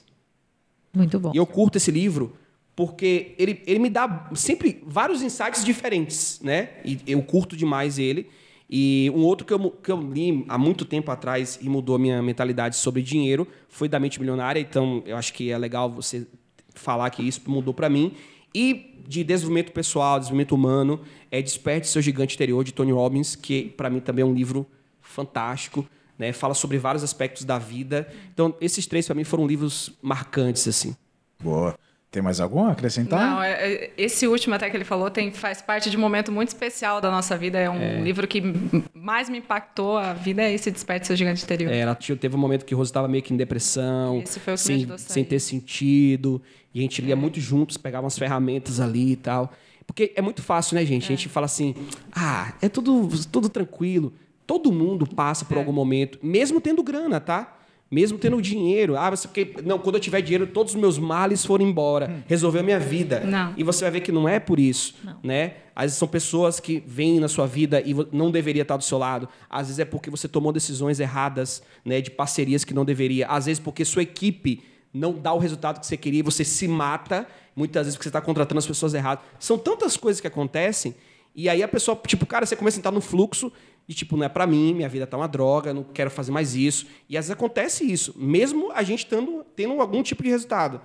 Muito 0.95 1.18
bom. 1.18 1.32
E 1.34 1.38
eu 1.38 1.45
curto 1.45 1.76
esse 1.76 1.91
livro 1.91 2.36
porque 2.76 3.34
ele, 3.36 3.61
ele 3.66 3.80
me 3.80 3.91
dá 3.91 4.30
sempre 4.32 4.84
vários 4.86 5.22
insights 5.22 5.64
diferentes, 5.64 6.38
né? 6.41 6.68
E 6.84 7.01
eu 7.05 7.20
curto 7.20 7.57
demais 7.57 7.99
ele. 7.99 8.30
E 8.72 9.10
um 9.16 9.24
outro 9.24 9.44
que 9.44 9.52
eu, 9.52 9.70
que 9.70 9.90
eu 9.90 10.00
li 10.00 10.44
há 10.48 10.56
muito 10.56 10.84
tempo 10.84 11.10
atrás 11.10 11.58
e 11.60 11.68
mudou 11.68 11.96
a 11.96 11.98
minha 11.98 12.22
mentalidade 12.22 12.76
sobre 12.76 13.02
dinheiro 13.02 13.48
foi 13.68 13.88
da 13.88 13.98
Mente 13.98 14.20
Milionária. 14.20 14.60
Então, 14.60 15.02
eu 15.04 15.16
acho 15.16 15.32
que 15.32 15.50
é 15.50 15.58
legal 15.58 15.90
você 15.90 16.24
falar 16.72 17.10
que 17.10 17.20
isso 17.20 17.40
mudou 17.46 17.74
para 17.74 17.88
mim. 17.88 18.12
E 18.54 19.02
de 19.08 19.24
desenvolvimento 19.24 19.72
pessoal, 19.72 20.20
desenvolvimento 20.20 20.54
humano, 20.54 21.00
é 21.32 21.42
Desperte 21.42 21.88
Seu 21.88 22.00
Gigante 22.00 22.36
Interior, 22.36 22.62
de 22.62 22.72
Tony 22.72 22.92
Robbins, 22.92 23.34
que 23.34 23.64
para 23.76 23.90
mim 23.90 23.98
também 23.98 24.22
é 24.22 24.26
um 24.26 24.32
livro 24.32 24.64
fantástico. 25.00 25.84
Né? 26.16 26.32
Fala 26.32 26.54
sobre 26.54 26.78
vários 26.78 27.02
aspectos 27.02 27.44
da 27.44 27.58
vida. 27.58 28.06
Então, 28.32 28.54
esses 28.60 28.86
três 28.86 29.04
para 29.04 29.16
mim 29.16 29.24
foram 29.24 29.48
livros 29.48 29.92
marcantes, 30.00 30.68
assim. 30.68 30.94
Boa. 31.42 31.76
Tem 32.11 32.20
mais 32.20 32.40
algum 32.40 32.64
a 32.64 32.72
acrescentar? 32.72 33.20
Não, 33.30 33.40
é- 33.42 33.52
é- 33.72 33.90
esse 33.96 34.26
último 34.26 34.52
até 34.56 34.68
que 34.68 34.76
ele 34.76 34.84
falou 34.84 35.08
tem, 35.11 35.30
faz 35.30 35.62
parte 35.62 35.88
de 35.88 35.96
um 35.96 36.00
momento 36.00 36.32
muito 36.32 36.48
especial 36.48 37.00
da 37.00 37.08
nossa 37.08 37.38
vida. 37.38 37.56
É 37.56 37.70
um 37.70 38.02
livro 38.02 38.26
que 38.26 38.42
mais 38.92 39.28
me 39.28 39.38
impactou 39.38 39.96
a 39.96 40.12
vida, 40.12 40.42
é 40.42 40.52
esse 40.52 40.72
Desperte 40.72 41.06
Seu 41.06 41.14
Gigante 41.14 41.44
Interior. 41.44 41.72
É, 41.72 41.78
ela 41.78 41.94
tinha- 41.94 42.16
teve 42.16 42.34
um 42.34 42.38
momento 42.38 42.64
que 42.64 42.74
Rose 42.74 42.88
estava 42.90 43.06
meio 43.06 43.22
que 43.22 43.32
em 43.32 43.36
depressão, 43.36 44.20
Esse 44.22 44.40
foi 44.40 44.54
o 44.54 44.56
que 44.56 44.72
me 44.72 44.86
sem, 44.88 44.98
sem 44.98 45.24
ter 45.24 45.38
sentido. 45.38 46.42
E 46.74 46.80
a 46.80 46.82
gente 46.82 47.00
lia 47.00 47.14
muito 47.14 47.38
juntos, 47.40 47.76
pegava 47.76 48.04
umas 48.04 48.18
ferramentas 48.18 48.80
ali 48.80 49.12
e 49.12 49.16
tal. 49.16 49.52
Porque 49.86 50.12
é 50.16 50.20
muito 50.22 50.42
fácil, 50.42 50.74
né, 50.76 50.84
gente? 50.84 51.04
A 51.04 51.16
gente 51.16 51.28
fala 51.28 51.46
assim, 51.46 51.74
ah, 52.12 52.52
é 52.61 52.68
tudo, 52.68 53.08
tudo 53.30 53.48
tranquilo. 53.48 54.12
Todo 54.48 54.72
mundo 54.72 55.06
passa 55.06 55.44
É. 55.44 55.48
por 55.48 55.58
algum 55.58 55.72
momento, 55.72 56.18
mesmo 56.22 56.61
tendo 56.61 56.82
grana, 56.82 57.20
tá? 57.20 57.56
Mesmo 57.91 58.18
tendo 58.18 58.41
dinheiro. 58.41 58.97
Ah, 58.97 59.11
você, 59.11 59.26
porque, 59.26 59.57
não, 59.64 59.76
quando 59.76 59.97
eu 59.97 60.01
tiver 60.01 60.20
dinheiro, 60.20 60.47
todos 60.47 60.74
os 60.74 60.80
meus 60.80 60.97
males 60.97 61.45
foram 61.45 61.66
embora. 61.66 62.22
Resolveu 62.28 62.61
a 62.61 62.64
minha 62.64 62.78
vida. 62.78 63.20
Não. 63.20 63.53
E 63.57 63.64
você 63.64 63.84
vai 63.84 63.91
ver 63.91 64.01
que 64.01 64.12
não 64.12 64.28
é 64.28 64.38
por 64.38 64.61
isso, 64.61 64.95
né? 65.24 65.55
Às 65.74 65.84
vezes 65.86 65.99
são 65.99 66.07
pessoas 66.07 66.61
que 66.61 66.84
vêm 66.86 67.18
na 67.18 67.26
sua 67.26 67.47
vida 67.47 67.80
e 67.80 67.93
não 68.12 68.30
deveria 68.30 68.62
estar 68.62 68.76
do 68.76 68.84
seu 68.84 68.97
lado. 68.97 69.28
Às 69.49 69.66
vezes 69.66 69.80
é 69.80 69.84
porque 69.84 70.09
você 70.09 70.28
tomou 70.28 70.53
decisões 70.53 71.01
erradas, 71.01 71.62
né, 71.84 72.01
de 72.01 72.11
parcerias 72.11 72.64
que 72.64 72.74
não 72.74 72.84
deveria. 72.84 73.26
Às 73.26 73.47
vezes 73.47 73.59
porque 73.59 73.84
sua 73.84 74.03
equipe 74.03 74.62
não 74.95 75.12
dá 75.12 75.32
o 75.32 75.38
resultado 75.38 75.80
que 75.80 75.86
você 75.86 75.97
queria 75.97 76.20
e 76.20 76.22
você 76.22 76.45
se 76.45 76.68
mata, 76.68 77.26
muitas 77.57 77.86
vezes 77.86 77.97
porque 77.97 78.05
você 78.05 78.09
está 78.11 78.20
contratando 78.20 78.59
as 78.59 78.66
pessoas 78.66 78.95
erradas. 78.95 79.24
São 79.38 79.59
tantas 79.59 79.97
coisas 79.97 80.20
que 80.20 80.26
acontecem 80.26 80.95
e 81.34 81.49
aí 81.49 81.62
a 81.62 81.68
pessoa, 81.68 81.99
tipo, 82.07 82.26
cara, 82.26 82.45
você 82.45 82.57
começa 82.57 82.76
a 82.76 82.80
entrar 82.80 82.93
no 82.93 83.01
fluxo 83.01 83.53
e 83.91 83.93
tipo, 83.93 84.16
não 84.16 84.22
é 84.22 84.28
pra 84.28 84.47
mim, 84.47 84.72
minha 84.72 84.88
vida 84.88 85.05
tá 85.05 85.16
uma 85.16 85.26
droga, 85.26 85.74
não 85.74 85.82
quero 85.82 86.12
fazer 86.12 86.30
mais 86.30 86.55
isso. 86.55 86.86
E 87.09 87.18
às 87.18 87.24
vezes 87.24 87.32
acontece 87.32 87.84
isso, 87.84 88.14
mesmo 88.16 88.70
a 88.70 88.84
gente 88.84 89.05
tendo, 89.05 89.45
tendo 89.57 89.80
algum 89.80 90.01
tipo 90.01 90.22
de 90.22 90.28
resultado. 90.28 90.80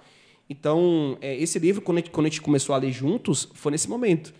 Então, 0.49 1.15
é, 1.21 1.35
esse 1.35 1.59
livro, 1.59 1.83
quando 1.83 1.99
a, 1.99 2.01
gente, 2.01 2.09
quando 2.09 2.25
a 2.25 2.29
gente 2.29 2.41
começou 2.41 2.73
a 2.73 2.79
ler 2.79 2.91
juntos, 2.91 3.47
foi 3.53 3.71
nesse 3.71 3.87
momento. 3.87 4.33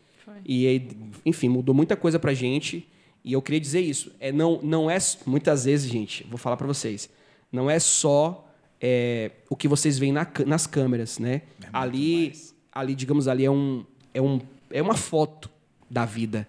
E, 0.43 0.65
aí, 0.65 0.89
enfim, 1.23 1.47
mudou 1.47 1.75
muita 1.75 1.95
coisa 1.95 2.17
pra 2.17 2.33
gente. 2.33 2.89
E 3.23 3.33
eu 3.33 3.41
queria 3.41 3.59
dizer 3.59 3.81
isso. 3.81 4.11
É, 4.19 4.31
não, 4.31 4.59
não 4.63 4.89
é. 4.89 4.97
Muitas 5.27 5.65
vezes, 5.65 5.87
gente, 5.87 6.25
vou 6.27 6.39
falar 6.39 6.57
pra 6.57 6.65
vocês. 6.65 7.07
Não 7.51 7.69
é 7.69 7.77
só 7.77 8.49
é, 8.81 9.29
o 9.47 9.55
que 9.55 9.67
vocês 9.67 9.99
veem 9.99 10.11
na 10.11 10.27
nas 10.43 10.65
câmeras, 10.65 11.19
né? 11.19 11.43
ali, 11.71 12.33
ali, 12.71 12.95
digamos, 12.95 13.27
ali 13.27 13.45
é, 13.45 13.51
um, 13.51 13.85
é, 14.11 14.19
um, 14.19 14.41
é 14.71 14.81
uma 14.81 14.95
foto 14.95 15.51
da 15.87 16.03
vida. 16.03 16.47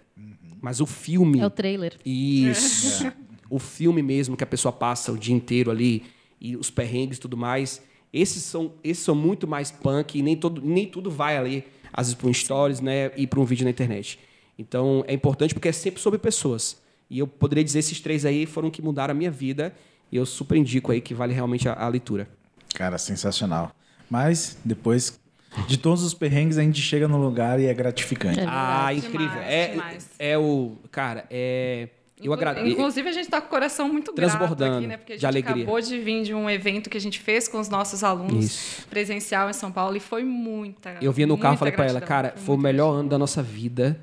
Mas 0.66 0.80
o 0.80 0.86
filme. 0.86 1.38
É 1.38 1.46
o 1.46 1.50
trailer. 1.50 1.96
Isso. 2.04 3.06
o 3.48 3.56
filme 3.60 4.02
mesmo 4.02 4.36
que 4.36 4.42
a 4.42 4.46
pessoa 4.48 4.72
passa 4.72 5.12
o 5.12 5.16
dia 5.16 5.32
inteiro 5.32 5.70
ali 5.70 6.02
e 6.40 6.56
os 6.56 6.70
perrengues 6.70 7.18
e 7.18 7.20
tudo 7.20 7.36
mais. 7.36 7.80
Esses 8.12 8.42
são, 8.42 8.72
esses 8.82 9.04
são 9.04 9.14
muito 9.14 9.46
mais 9.46 9.70
punk 9.70 10.18
e 10.18 10.22
nem, 10.22 10.36
todo, 10.36 10.60
nem 10.60 10.84
tudo 10.84 11.08
vai 11.08 11.36
ali, 11.36 11.64
às 11.92 12.08
vezes, 12.08 12.14
para 12.14 12.28
um 12.28 12.34
stories 12.34 12.80
né, 12.80 13.12
e 13.16 13.28
para 13.28 13.38
um 13.38 13.44
vídeo 13.44 13.62
na 13.62 13.70
internet. 13.70 14.18
Então 14.58 15.04
é 15.06 15.14
importante 15.14 15.54
porque 15.54 15.68
é 15.68 15.72
sempre 15.72 16.00
sobre 16.00 16.18
pessoas. 16.18 16.82
E 17.08 17.20
eu 17.20 17.28
poderia 17.28 17.62
dizer 17.62 17.78
esses 17.78 18.00
três 18.00 18.24
aí 18.24 18.44
foram 18.44 18.68
que 18.68 18.82
mudaram 18.82 19.12
a 19.12 19.14
minha 19.14 19.30
vida. 19.30 19.72
E 20.10 20.16
eu 20.16 20.26
super 20.26 20.56
indico 20.56 20.90
aí 20.90 21.00
que 21.00 21.14
vale 21.14 21.32
realmente 21.32 21.68
a, 21.68 21.74
a 21.74 21.86
leitura. 21.86 22.28
Cara, 22.74 22.98
sensacional. 22.98 23.70
Mas 24.10 24.58
depois 24.64 25.20
de 25.66 25.76
todos 25.78 26.02
os 26.02 26.14
perrengues 26.14 26.58
a 26.58 26.62
gente 26.62 26.80
chega 26.80 27.08
no 27.08 27.18
lugar 27.18 27.58
e 27.60 27.66
é 27.66 27.74
gratificante. 27.74 28.40
É. 28.40 28.44
ah, 28.46 28.88
Demais, 28.90 29.04
incrível. 29.04 29.40
é, 29.42 29.68
demais. 29.68 30.10
é 30.18 30.38
o. 30.38 30.72
Cara, 30.90 31.24
é. 31.30 31.88
Eu 32.22 32.32
agradeço. 32.32 32.66
Inclusive, 32.66 33.08
a 33.08 33.12
gente 33.12 33.24
está 33.24 33.42
com 33.42 33.46
o 33.48 33.50
coração 33.50 33.92
muito 33.92 34.10
grato 34.14 34.30
Transbordando 34.30 34.78
aqui, 34.78 34.86
né? 34.86 34.96
Porque 34.96 35.12
a 35.12 35.16
de 35.16 35.20
gente 35.20 35.30
alegria. 35.30 35.64
acabou 35.64 35.80
de 35.82 35.98
vir 36.00 36.22
de 36.22 36.32
um 36.32 36.48
evento 36.48 36.88
que 36.88 36.96
a 36.96 37.00
gente 37.00 37.18
fez 37.20 37.46
com 37.46 37.60
os 37.60 37.68
nossos 37.68 38.02
alunos 38.02 38.46
Isso. 38.46 38.86
presencial 38.88 39.50
em 39.50 39.52
São 39.52 39.70
Paulo 39.70 39.96
e 39.96 40.00
foi 40.00 40.24
muita. 40.24 40.96
Eu 41.02 41.12
vinha 41.12 41.26
no 41.26 41.36
carro 41.36 41.56
e 41.56 41.58
falei 41.58 41.74
pra 41.74 41.84
ela, 41.84 42.00
gratidão, 42.00 42.08
cara, 42.08 42.32
foi 42.36 42.54
o 42.54 42.58
muita 42.58 42.72
melhor 42.72 42.92
ano 42.94 43.08
da 43.10 43.18
nossa 43.18 43.42
vida. 43.42 44.00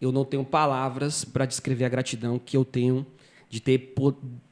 Eu 0.00 0.10
não 0.10 0.24
tenho 0.24 0.44
palavras 0.44 1.24
pra 1.24 1.46
descrever 1.46 1.84
a 1.84 1.88
gratidão 1.88 2.36
que 2.36 2.56
eu 2.56 2.64
tenho 2.64 3.06
de 3.48 3.60
ter. 3.60 3.94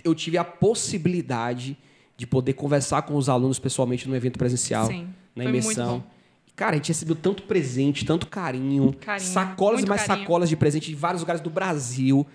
Eu 0.04 0.14
tive 0.14 0.38
a 0.38 0.44
possibilidade 0.44 1.76
de 2.16 2.26
poder 2.28 2.52
conversar 2.52 3.02
com 3.02 3.16
os 3.16 3.28
alunos 3.28 3.58
pessoalmente 3.58 4.08
no 4.08 4.14
evento 4.14 4.38
presencial, 4.38 4.86
Sim, 4.86 5.08
na 5.34 5.42
foi 5.44 5.52
muito 5.52 5.64
imersão. 5.64 6.04
Cara, 6.60 6.72
a 6.72 6.76
gente 6.76 6.88
recebeu 6.88 7.16
tanto 7.16 7.44
presente, 7.44 8.04
tanto 8.04 8.26
carinho, 8.26 8.92
Carinho, 9.00 9.30
sacolas 9.32 9.78
e 9.78 9.80
muito 9.80 9.88
mais 9.88 10.02
carinho. 10.06 10.26
sacolas 10.26 10.48
de 10.50 10.56
presente 10.58 10.90
de 10.90 10.94
vários 10.94 11.22
lugares 11.22 11.40
do 11.40 11.48
Brasil. 11.48 12.26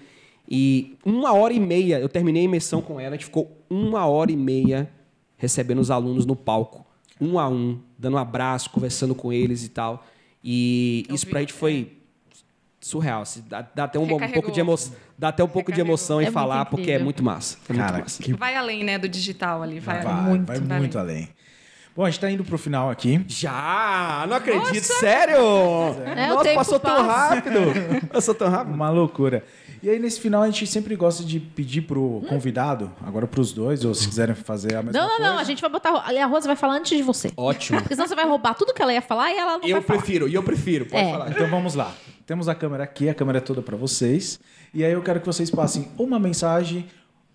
E 0.50 0.98
uma 1.06 1.32
hora 1.32 1.54
e 1.54 1.60
meia, 1.60 2.00
eu 2.00 2.10
terminei 2.10 2.42
a 2.42 2.46
imersão 2.46 2.82
com 2.82 3.00
ela, 3.00 3.10
a 3.14 3.18
gente 3.18 3.26
ficou 3.26 3.56
uma 3.70 4.08
hora 4.08 4.32
e 4.32 4.36
meia 4.36 4.90
recebendo 5.38 5.78
os 5.80 5.92
alunos 5.92 6.26
no 6.26 6.36
palco, 6.36 6.84
um 7.22 7.38
a 7.38 7.48
um, 7.48 7.80
dando 8.00 8.16
um 8.16 8.18
abraço, 8.18 8.72
conversando 8.72 9.14
com 9.14 9.32
eles 9.32 9.64
e 9.64 9.70
tal. 9.70 10.04
E 10.44 11.06
Eu 11.08 11.14
isso 11.14 11.26
vi, 11.26 11.30
pra 11.32 11.42
gente 11.42 11.54
foi 11.54 11.96
surreal. 12.82 13.22
assim, 13.22 13.44
Dá, 13.48 13.62
dá 13.76 13.84
até 13.84 14.00
um, 14.00 14.04
um 14.12 14.32
pouco 14.32 14.52
de 14.52 14.60
emoção, 14.60 14.96
dá 15.16 15.28
até 15.28 15.44
um 15.44 15.48
pouco 15.48 15.72
de 15.72 15.78
Recarregou. 15.78 15.92
emoção 15.94 16.20
em 16.20 16.24
É 16.24 16.26
muito 16.26 16.34
falar, 16.34 16.66
porque 16.66 16.90
é 16.90 16.98
muito 16.98 17.24
massa. 17.24 17.60
É 17.70 17.74
muito 17.74 17.86
Cara, 17.86 18.00
massa. 18.00 18.24
que 18.24 18.34
Vai 18.34 18.56
além, 18.56 18.84
né, 18.84 18.98
do 18.98 19.08
digital 19.08 19.62
ali. 19.62 19.80
Vai, 19.80 20.02
vai, 20.02 20.24
muito, 20.24 20.46
vai 20.48 20.60
vai 20.60 20.80
muito 20.80 20.98
além. 20.98 21.30
Bom, 21.96 22.04
a 22.04 22.10
gente 22.10 22.20
tá 22.20 22.30
indo 22.30 22.43
pro 22.43 22.58
final 22.58 22.89
aqui. 22.89 23.24
Já! 23.26 24.26
Não 24.28 24.36
acredito, 24.36 24.84
sério! 24.84 25.38
É, 25.38 26.28
o 26.30 26.34
Nossa, 26.36 26.43
tempo 26.43 26.56
passou 26.56 26.78
tão 26.80 27.08
passa. 27.08 27.36
rápido! 27.36 27.60
Passou 28.12 28.36
tão 28.36 28.50
rápido. 28.50 28.74
Uma 28.74 28.89
loucura. 28.89 29.46
E 29.82 29.89
aí, 29.89 29.98
nesse 29.98 30.20
final, 30.20 30.41
a 30.41 30.46
gente 30.48 30.68
sempre 30.68 30.93
gosta 30.96 31.24
de 31.24 31.39
pedir 31.39 31.82
pro 31.84 32.22
convidado, 32.28 32.91
agora 33.06 33.26
pros 33.28 33.54
dois, 33.54 33.86
ou 33.86 33.93
se 33.93 34.08
quiserem 34.10 34.36
fazer 34.36 34.76
a 34.76 34.84
mesma 34.84 35.00
Não, 35.00 35.08
não, 35.08 35.16
coisa. 35.18 35.32
não. 35.32 35.39
A 35.39 35.43
gente 35.46 35.62
vai 35.62 35.70
botar. 35.70 35.89
A 35.91 36.26
Rosa 36.26 36.48
vai 36.48 36.56
falar 36.58 36.74
antes 36.76 36.98
de 36.98 37.04
você. 37.04 37.32
Ótimo. 37.38 37.80
Porque 37.80 37.93
senão 37.96 38.08
você 38.08 38.16
vai 38.16 38.26
roubar 38.28 38.56
tudo 38.56 38.74
que 38.74 38.82
ela 38.82 38.91
ia 38.93 39.02
falar 39.02 39.32
e 39.32 39.38
ela 39.38 39.58
não 39.58 39.66
Eu 39.66 39.76
vai 39.78 39.82
falar. 39.84 40.00
prefiro, 40.00 40.28
e 40.28 40.34
eu 40.34 40.43
prefiro, 40.43 40.86
pode 40.88 41.02
É. 41.02 41.12
falar. 41.12 41.30
Então 41.30 41.48
vamos 41.50 41.76
lá. 41.76 41.93
Temos 42.26 42.50
a 42.50 42.56
câmera 42.56 42.84
aqui, 42.84 43.08
a 43.08 43.14
câmera 43.14 43.38
é 43.38 43.41
toda 43.41 43.62
para 43.62 43.78
vocês. 43.78 44.38
E 44.74 44.84
aí 44.84 44.91
eu 44.91 45.02
quero 45.02 45.22
que 45.22 45.26
vocês 45.28 45.50
passem 45.50 45.88
uma 45.98 46.20
mensagem, 46.20 46.88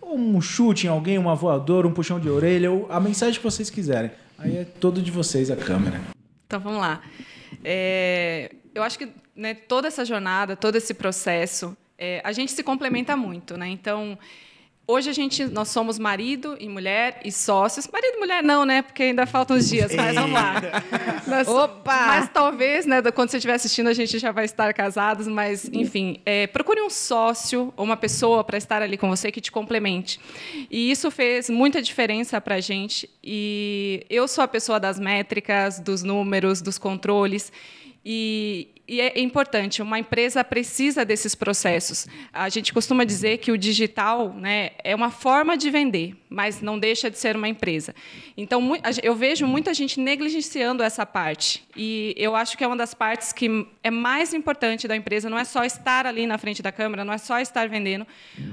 ou 0.02 0.18
um 0.18 0.38
chute 0.40 0.86
em 0.86 0.90
alguém, 0.90 1.16
uma 1.16 1.34
voadora, 1.34 1.86
um 1.86 1.92
puxão 1.92 2.18
de 2.20 2.28
orelha, 2.28 2.70
ou 2.70 2.86
a 2.90 2.98
mensagem 3.00 3.36
que 3.38 3.44
vocês 3.44 3.70
quiserem. 3.70 4.10
Aí 4.40 4.56
é 4.56 4.64
todo 4.64 5.02
de 5.02 5.10
vocês 5.10 5.50
a 5.50 5.56
câmera. 5.56 6.00
Então 6.46 6.58
vamos 6.58 6.80
lá. 6.80 7.02
É, 7.62 8.50
eu 8.74 8.82
acho 8.82 8.98
que 8.98 9.08
né, 9.36 9.52
toda 9.52 9.86
essa 9.86 10.02
jornada, 10.02 10.56
todo 10.56 10.76
esse 10.76 10.94
processo, 10.94 11.76
é, 11.98 12.22
a 12.24 12.32
gente 12.32 12.50
se 12.50 12.62
complementa 12.62 13.14
muito, 13.14 13.58
né? 13.58 13.68
Então 13.68 14.18
hoje 14.90 15.08
a 15.10 15.12
gente, 15.12 15.44
nós 15.46 15.68
somos 15.68 15.98
marido 15.98 16.56
e 16.60 16.68
mulher 16.68 17.20
e 17.24 17.30
sócios. 17.32 17.86
Marido 17.92 18.16
e 18.16 18.18
mulher 18.18 18.42
não, 18.42 18.64
né? 18.64 18.82
Porque 18.82 19.02
ainda 19.04 19.26
faltam 19.26 19.56
uns 19.56 19.68
dias, 19.68 19.94
mas 19.94 20.14
vamos 20.14 20.32
lá. 20.32 20.54
Nós- 21.26 21.48
Opa! 21.48 22.06
Mas 22.06 22.28
talvez, 22.32 22.86
né? 22.86 23.00
Quando 23.12 23.30
você 23.30 23.36
estiver 23.36 23.54
assistindo, 23.54 23.88
a 23.88 23.92
gente 23.92 24.18
já 24.18 24.32
vai 24.32 24.44
estar 24.44 24.72
casados, 24.74 25.26
mas 25.28 25.68
enfim, 25.72 26.20
é, 26.26 26.46
procure 26.46 26.80
um 26.82 26.90
sócio 26.90 27.72
ou 27.76 27.84
uma 27.84 27.96
pessoa 27.96 28.42
para 28.42 28.58
estar 28.58 28.82
ali 28.82 28.96
com 28.96 29.08
você 29.08 29.30
que 29.30 29.40
te 29.40 29.50
complemente. 29.52 30.18
E 30.70 30.90
isso 30.90 31.10
fez 31.10 31.48
muita 31.48 31.80
diferença 31.80 32.40
para 32.40 32.56
a 32.56 32.60
gente. 32.60 33.08
E 33.22 34.04
eu 34.10 34.26
sou 34.26 34.42
a 34.42 34.48
pessoa 34.48 34.80
das 34.80 34.98
métricas, 34.98 35.78
dos 35.78 36.02
números, 36.02 36.60
dos 36.60 36.78
controles. 36.78 37.52
E, 38.04 38.68
e 38.90 39.00
é 39.00 39.20
importante, 39.20 39.80
uma 39.80 40.00
empresa 40.00 40.42
precisa 40.42 41.04
desses 41.04 41.36
processos. 41.36 42.08
A 42.32 42.48
gente 42.48 42.72
costuma 42.72 43.04
dizer 43.04 43.38
que 43.38 43.52
o 43.52 43.56
digital 43.56 44.30
né, 44.30 44.72
é 44.82 44.96
uma 44.96 45.12
forma 45.12 45.56
de 45.56 45.70
vender, 45.70 46.16
mas 46.28 46.60
não 46.60 46.76
deixa 46.76 47.08
de 47.08 47.16
ser 47.16 47.36
uma 47.36 47.46
empresa. 47.46 47.94
Então, 48.36 48.60
eu 49.00 49.14
vejo 49.14 49.46
muita 49.46 49.72
gente 49.72 50.00
negligenciando 50.00 50.82
essa 50.82 51.06
parte. 51.06 51.64
E 51.76 52.16
eu 52.16 52.34
acho 52.34 52.58
que 52.58 52.64
é 52.64 52.66
uma 52.66 52.76
das 52.76 52.92
partes 52.92 53.32
que 53.32 53.64
é 53.80 53.92
mais 53.92 54.34
importante 54.34 54.88
da 54.88 54.96
empresa. 54.96 55.30
Não 55.30 55.38
é 55.38 55.44
só 55.44 55.62
estar 55.62 56.04
ali 56.04 56.26
na 56.26 56.36
frente 56.36 56.60
da 56.60 56.72
câmera, 56.72 57.04
não 57.04 57.12
é 57.12 57.18
só 57.18 57.38
estar 57.38 57.68
vendendo, 57.68 58.04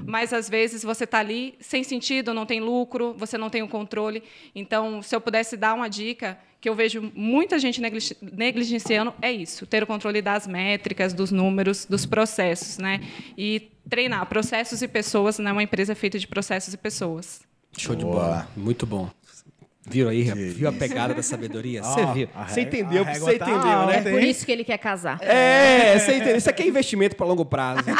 mas 0.05 0.33
às 0.33 0.47
vezes 0.47 0.83
você 0.83 1.05
está 1.05 1.17
ali 1.17 1.55
sem 1.59 1.83
sentido, 1.83 2.31
não 2.31 2.45
tem 2.45 2.59
lucro, 2.59 3.15
você 3.17 3.39
não 3.39 3.49
tem 3.49 3.63
o 3.63 3.67
controle. 3.67 4.21
Então, 4.53 5.01
se 5.01 5.15
eu 5.15 5.19
pudesse 5.19 5.57
dar 5.57 5.73
uma 5.73 5.89
dica, 5.89 6.37
que 6.59 6.67
eu 6.67 6.75
vejo 6.75 7.11
muita 7.15 7.59
gente 7.59 7.79
negli- 7.79 8.17
negligenciando 8.21 9.13
é 9.21 9.31
isso, 9.31 9.65
ter 9.65 9.83
o 9.83 9.87
controle 9.87 10.21
das 10.21 10.47
métricas, 10.47 11.13
dos 11.13 11.31
números, 11.31 11.85
dos 11.85 12.05
processos, 12.05 12.77
né? 12.77 13.01
E 13.37 13.69
treinar 13.89 14.25
processos 14.25 14.81
e 14.81 14.87
pessoas, 14.87 15.37
né? 15.39 15.51
Uma 15.51 15.63
empresa 15.63 15.93
feita 15.95 16.17
de 16.17 16.27
processos 16.27 16.73
e 16.73 16.77
pessoas. 16.77 17.41
Show 17.77 17.95
de 17.95 18.03
bola. 18.03 18.47
Muito 18.55 18.85
bom. 18.85 19.09
Viram 19.89 20.09
aí? 20.09 20.25
Que 20.25 20.33
viu 20.33 20.67
a 20.67 20.71
pegada 20.73 21.13
da 21.13 21.23
sabedoria? 21.23 21.81
Você 21.81 22.05
viu. 22.13 22.29
a 22.35 22.45
Você 22.45 22.61
entendeu, 22.61 23.05
você 23.05 23.37
tá 23.37 23.49
entendeu, 23.49 23.71
alta, 23.71 24.01
né? 24.01 24.09
É 24.09 24.11
por 24.11 24.21
isso 24.21 24.45
que 24.45 24.51
ele 24.51 24.65
quer 24.65 24.77
casar. 24.77 25.17
É, 25.21 25.97
você 25.97 26.15
entendeu. 26.17 26.35
Isso 26.35 26.49
aqui 26.49 26.63
é 26.63 26.67
investimento 26.67 27.15
para 27.15 27.25
longo 27.25 27.45
prazo. 27.45 27.83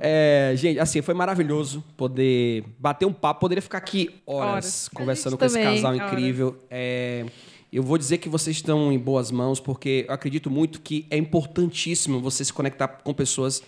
É, 0.00 0.52
gente, 0.56 0.78
assim, 0.78 1.00
foi 1.00 1.14
maravilhoso 1.14 1.82
poder 1.96 2.64
bater 2.78 3.06
um 3.06 3.12
papo. 3.12 3.40
Poderia 3.40 3.62
ficar 3.62 3.78
aqui 3.78 4.20
horas, 4.26 4.50
Horas. 4.52 4.88
conversando 4.92 5.38
com 5.38 5.44
gente 5.48 5.56
esse 5.56 5.64
também. 5.64 5.82
casal 5.82 5.94
incrível. 5.96 6.56
É, 6.70 7.24
eu 7.72 7.82
vou 7.82 7.96
dizer 7.96 8.18
que 8.18 8.28
vocês 8.28 8.56
estão 8.56 8.92
em 8.92 8.98
boas 8.98 9.30
mãos, 9.30 9.60
porque 9.60 10.04
eu 10.06 10.14
acredito 10.14 10.50
muito 10.50 10.80
que 10.80 11.06
é 11.10 11.16
importantíssimo 11.16 12.20
você 12.20 12.44
se 12.44 12.52
conectar 12.52 12.88
com 12.88 13.14
pessoas 13.14 13.62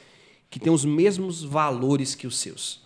que 0.51 0.61
têm 0.61 0.73
os 0.73 0.85
mesmos 0.85 1.43
valores 1.43 2.15
que 2.15 2.27
os 2.27 2.39
seus. 2.39 2.85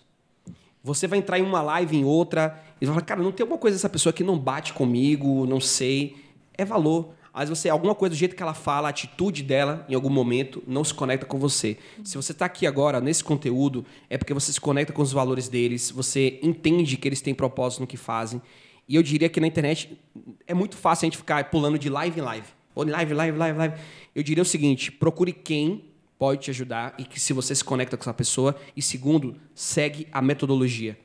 Você 0.82 1.06
vai 1.06 1.18
entrar 1.18 1.38
em 1.38 1.42
uma 1.42 1.60
live, 1.60 1.96
em 1.96 2.04
outra, 2.04 2.58
e 2.80 2.86
vai 2.86 2.94
falar, 2.94 3.06
cara, 3.06 3.22
não 3.22 3.32
tem 3.32 3.44
alguma 3.44 3.58
coisa 3.58 3.76
dessa 3.76 3.88
pessoa 3.88 4.12
que 4.12 4.24
não 4.24 4.38
bate 4.38 4.72
comigo, 4.72 5.46
não 5.46 5.60
sei. 5.60 6.16
É 6.56 6.64
valor. 6.64 7.14
Vezes 7.36 7.58
você, 7.58 7.68
alguma 7.68 7.94
coisa 7.94 8.14
do 8.14 8.18
jeito 8.18 8.34
que 8.34 8.42
ela 8.42 8.54
fala, 8.54 8.88
a 8.88 8.90
atitude 8.90 9.42
dela, 9.42 9.84
em 9.88 9.94
algum 9.94 10.10
momento, 10.10 10.62
não 10.66 10.82
se 10.82 10.92
conecta 10.92 11.24
com 11.24 11.38
você. 11.38 11.76
Se 12.02 12.16
você 12.16 12.32
está 12.32 12.46
aqui 12.46 12.66
agora, 12.66 13.00
nesse 13.00 13.22
conteúdo, 13.22 13.84
é 14.08 14.18
porque 14.18 14.34
você 14.34 14.52
se 14.52 14.60
conecta 14.60 14.92
com 14.92 15.02
os 15.02 15.12
valores 15.12 15.48
deles, 15.48 15.90
você 15.90 16.40
entende 16.42 16.96
que 16.96 17.06
eles 17.06 17.20
têm 17.20 17.34
propósito 17.34 17.80
no 17.80 17.86
que 17.86 17.96
fazem. 17.96 18.42
E 18.88 18.96
eu 18.96 19.02
diria 19.02 19.28
que 19.28 19.40
na 19.40 19.46
internet 19.46 19.96
é 20.46 20.54
muito 20.54 20.76
fácil 20.76 21.04
a 21.04 21.06
gente 21.06 21.16
ficar 21.16 21.50
pulando 21.50 21.78
de 21.78 21.88
live 21.88 22.18
em 22.18 22.22
live. 22.22 22.46
Ou 22.74 22.84
live, 22.84 23.14
live, 23.14 23.38
live, 23.38 23.58
live. 23.58 23.74
Eu 24.14 24.22
diria 24.22 24.42
o 24.42 24.46
seguinte: 24.46 24.90
procure 24.90 25.32
quem 25.32 25.84
pode 26.18 26.40
te 26.40 26.50
ajudar 26.50 26.94
e 26.98 27.04
que 27.04 27.20
se 27.20 27.32
você 27.32 27.54
se 27.54 27.62
conecta 27.62 27.96
com 27.96 28.02
essa 28.02 28.12
pessoa. 28.12 28.56
E 28.76 28.82
segundo, 28.82 29.36
segue 29.54 30.08
a 30.10 30.20
metodologia. 30.20 30.98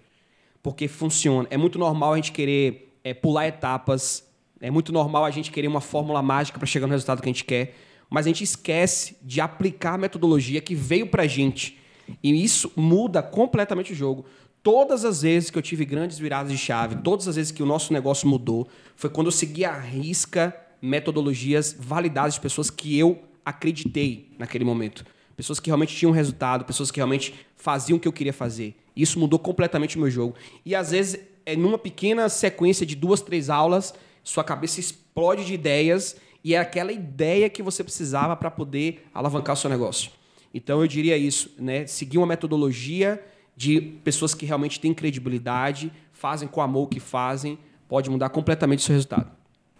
Porque 0.66 0.88
funciona. 0.88 1.48
É 1.52 1.58
muito 1.58 1.78
normal 1.78 2.14
a 2.14 2.16
gente 2.16 2.32
querer 2.32 2.98
é, 3.04 3.14
pular 3.14 3.46
etapas. 3.46 4.28
É 4.60 4.72
muito 4.72 4.92
normal 4.92 5.24
a 5.24 5.30
gente 5.30 5.52
querer 5.52 5.68
uma 5.68 5.80
fórmula 5.80 6.24
mágica 6.24 6.58
para 6.58 6.66
chegar 6.66 6.88
no 6.88 6.92
resultado 6.92 7.22
que 7.22 7.30
a 7.30 7.32
gente 7.32 7.46
quer. 7.46 7.76
Mas 8.10 8.26
a 8.26 8.30
gente 8.30 8.44
esquece 8.44 9.16
de 9.22 9.40
aplicar 9.40 9.94
a 9.94 9.98
metodologia 10.00 10.60
que 10.60 10.74
veio 10.74 11.06
para 11.06 11.22
a 11.22 11.28
gente. 11.28 11.78
E 12.24 12.44
isso 12.44 12.72
muda 12.76 13.22
completamente 13.22 13.94
o 13.94 13.96
jogo. 13.96 14.26
Todas 14.64 15.06
as 15.06 15.22
vezes 15.22 15.52
que 15.52 15.58
eu 15.60 15.62
tive 15.62 15.86
grandes 15.86 16.18
viradas 16.18 16.52
de 16.52 16.58
chave, 16.58 16.96
todas 16.96 17.28
as 17.28 17.36
vezes 17.36 17.52
que 17.52 17.62
o 17.62 17.66
nosso 17.68 17.94
negócio 17.94 18.28
mudou, 18.28 18.68
foi 18.96 19.12
quando 19.12 19.28
eu 19.28 19.32
segui 19.32 19.66
a 19.66 19.80
risca 19.80 20.56
metodologias 20.82 21.76
validadas 21.78 22.34
de 22.34 22.40
pessoas 22.40 22.72
que 22.72 22.98
eu 22.98 23.22
acreditei 23.46 24.32
naquele 24.40 24.66
momento. 24.66 25.06
Pessoas 25.36 25.60
que 25.60 25.70
realmente 25.70 25.96
tinham 25.96 26.12
resultado, 26.12 26.66
pessoas 26.66 26.92
que 26.92 26.98
realmente 26.98 27.34
faziam 27.56 27.98
o 27.98 28.00
que 28.00 28.08
eu 28.08 28.14
queria 28.14 28.34
fazer. 28.34 28.76
Isso 28.96 29.20
mudou 29.20 29.38
completamente 29.38 29.98
o 29.98 30.00
meu 30.00 30.10
jogo. 30.10 30.36
E 30.66 30.74
às 30.74 30.92
vezes, 30.92 31.20
é 31.46 31.56
numa 31.56 31.78
pequena 31.78 32.30
sequência 32.30 32.86
de 32.86 32.96
duas, 32.96 33.22
três 33.22 33.50
aulas, 33.50 33.94
sua 34.24 34.44
cabeça 34.44 34.80
explode 34.80 35.46
de 35.46 35.54
ideias 35.54 36.16
e 36.44 36.56
é 36.56 36.60
aquela 36.60 36.92
ideia 36.92 37.50
que 37.50 37.62
você 37.62 37.84
precisava 37.84 38.36
para 38.36 38.50
poder 38.50 39.08
alavancar 39.14 39.54
o 39.54 39.58
seu 39.58 39.70
negócio. 39.70 40.12
Então 40.54 40.82
eu 40.82 40.88
diria 40.88 41.18
isso, 41.18 41.52
né? 41.60 41.86
Seguir 41.86 42.18
uma 42.18 42.28
metodologia 42.28 43.24
de 43.56 43.82
pessoas 43.82 44.34
que 44.34 44.46
realmente 44.46 44.80
têm 44.80 44.94
credibilidade, 44.94 45.92
fazem 46.12 46.48
com 46.48 46.62
amor 46.62 46.84
o 46.84 46.88
que 46.88 47.00
fazem, 47.00 47.58
pode 47.88 48.10
mudar 48.10 48.30
completamente 48.30 48.80
o 48.80 48.82
seu 48.84 48.94
resultado. 48.94 49.32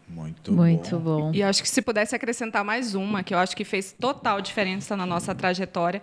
Muito, 0.08 0.52
Muito 0.52 1.00
bom. 1.00 1.22
bom. 1.22 1.32
E 1.34 1.42
acho 1.42 1.62
que 1.64 1.70
se 1.70 1.82
pudesse 1.82 2.16
acrescentar 2.16 2.64
mais 2.64 2.96
uma, 2.96 3.24
que 3.24 3.34
eu 3.34 3.38
acho 3.38 3.56
que 3.56 3.64
fez 3.64 3.92
total 3.92 4.40
diferença 4.40 4.96
na 4.96 5.06
nossa 5.06 5.34
trajetória, 5.34 6.02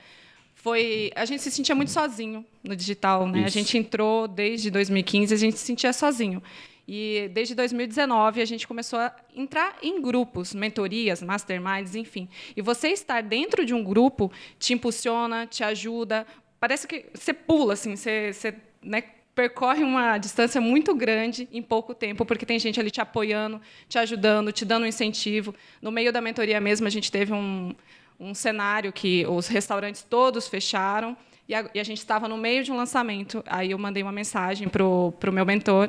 foi 0.54 1.10
a 1.14 1.24
gente 1.24 1.42
se 1.42 1.50
sentia 1.50 1.74
muito 1.74 1.90
sozinho 1.90 2.44
no 2.62 2.74
digital, 2.76 3.26
né? 3.26 3.38
Isso. 3.38 3.46
A 3.46 3.50
gente 3.50 3.78
entrou 3.78 4.28
desde 4.28 4.70
2015, 4.70 5.34
a 5.34 5.36
gente 5.36 5.58
se 5.58 5.64
sentia 5.64 5.92
sozinho. 5.92 6.42
E 6.86 7.30
desde 7.32 7.54
2019 7.54 8.40
a 8.40 8.44
gente 8.44 8.66
começou 8.66 8.98
a 8.98 9.14
entrar 9.34 9.76
em 9.82 10.00
grupos, 10.02 10.52
mentorias, 10.52 11.22
masterminds, 11.22 11.94
enfim. 11.94 12.28
E 12.56 12.62
você 12.62 12.88
estar 12.88 13.22
dentro 13.22 13.64
de 13.64 13.72
um 13.72 13.84
grupo 13.84 14.32
te 14.58 14.72
impulsiona, 14.72 15.46
te 15.46 15.62
ajuda. 15.62 16.26
Parece 16.58 16.86
que 16.86 17.06
você 17.14 17.32
pula 17.32 17.74
assim, 17.74 17.96
você, 17.96 18.32
você 18.32 18.54
né, 18.82 19.02
percorre 19.34 19.82
uma 19.82 20.18
distância 20.18 20.60
muito 20.60 20.94
grande 20.94 21.48
em 21.52 21.62
pouco 21.62 21.94
tempo, 21.94 22.24
porque 22.24 22.44
tem 22.44 22.58
gente 22.58 22.78
ali 22.78 22.90
te 22.90 23.00
apoiando, 23.00 23.60
te 23.88 23.98
ajudando, 23.98 24.52
te 24.52 24.64
dando 24.64 24.84
um 24.84 24.86
incentivo. 24.86 25.54
No 25.80 25.90
meio 25.90 26.12
da 26.12 26.20
mentoria 26.20 26.60
mesmo, 26.60 26.86
a 26.86 26.90
gente 26.90 27.10
teve 27.10 27.32
um, 27.32 27.74
um 28.20 28.34
cenário 28.34 28.92
que 28.92 29.26
os 29.26 29.48
restaurantes 29.48 30.02
todos 30.02 30.48
fecharam 30.48 31.16
e 31.48 31.54
a, 31.54 31.68
e 31.74 31.80
a 31.80 31.84
gente 31.84 31.98
estava 31.98 32.28
no 32.28 32.36
meio 32.36 32.62
de 32.62 32.70
um 32.70 32.76
lançamento. 32.76 33.42
Aí 33.46 33.70
eu 33.70 33.78
mandei 33.78 34.02
uma 34.02 34.12
mensagem 34.12 34.68
para 34.68 34.84
o 34.84 35.32
meu 35.32 35.46
mentor. 35.46 35.88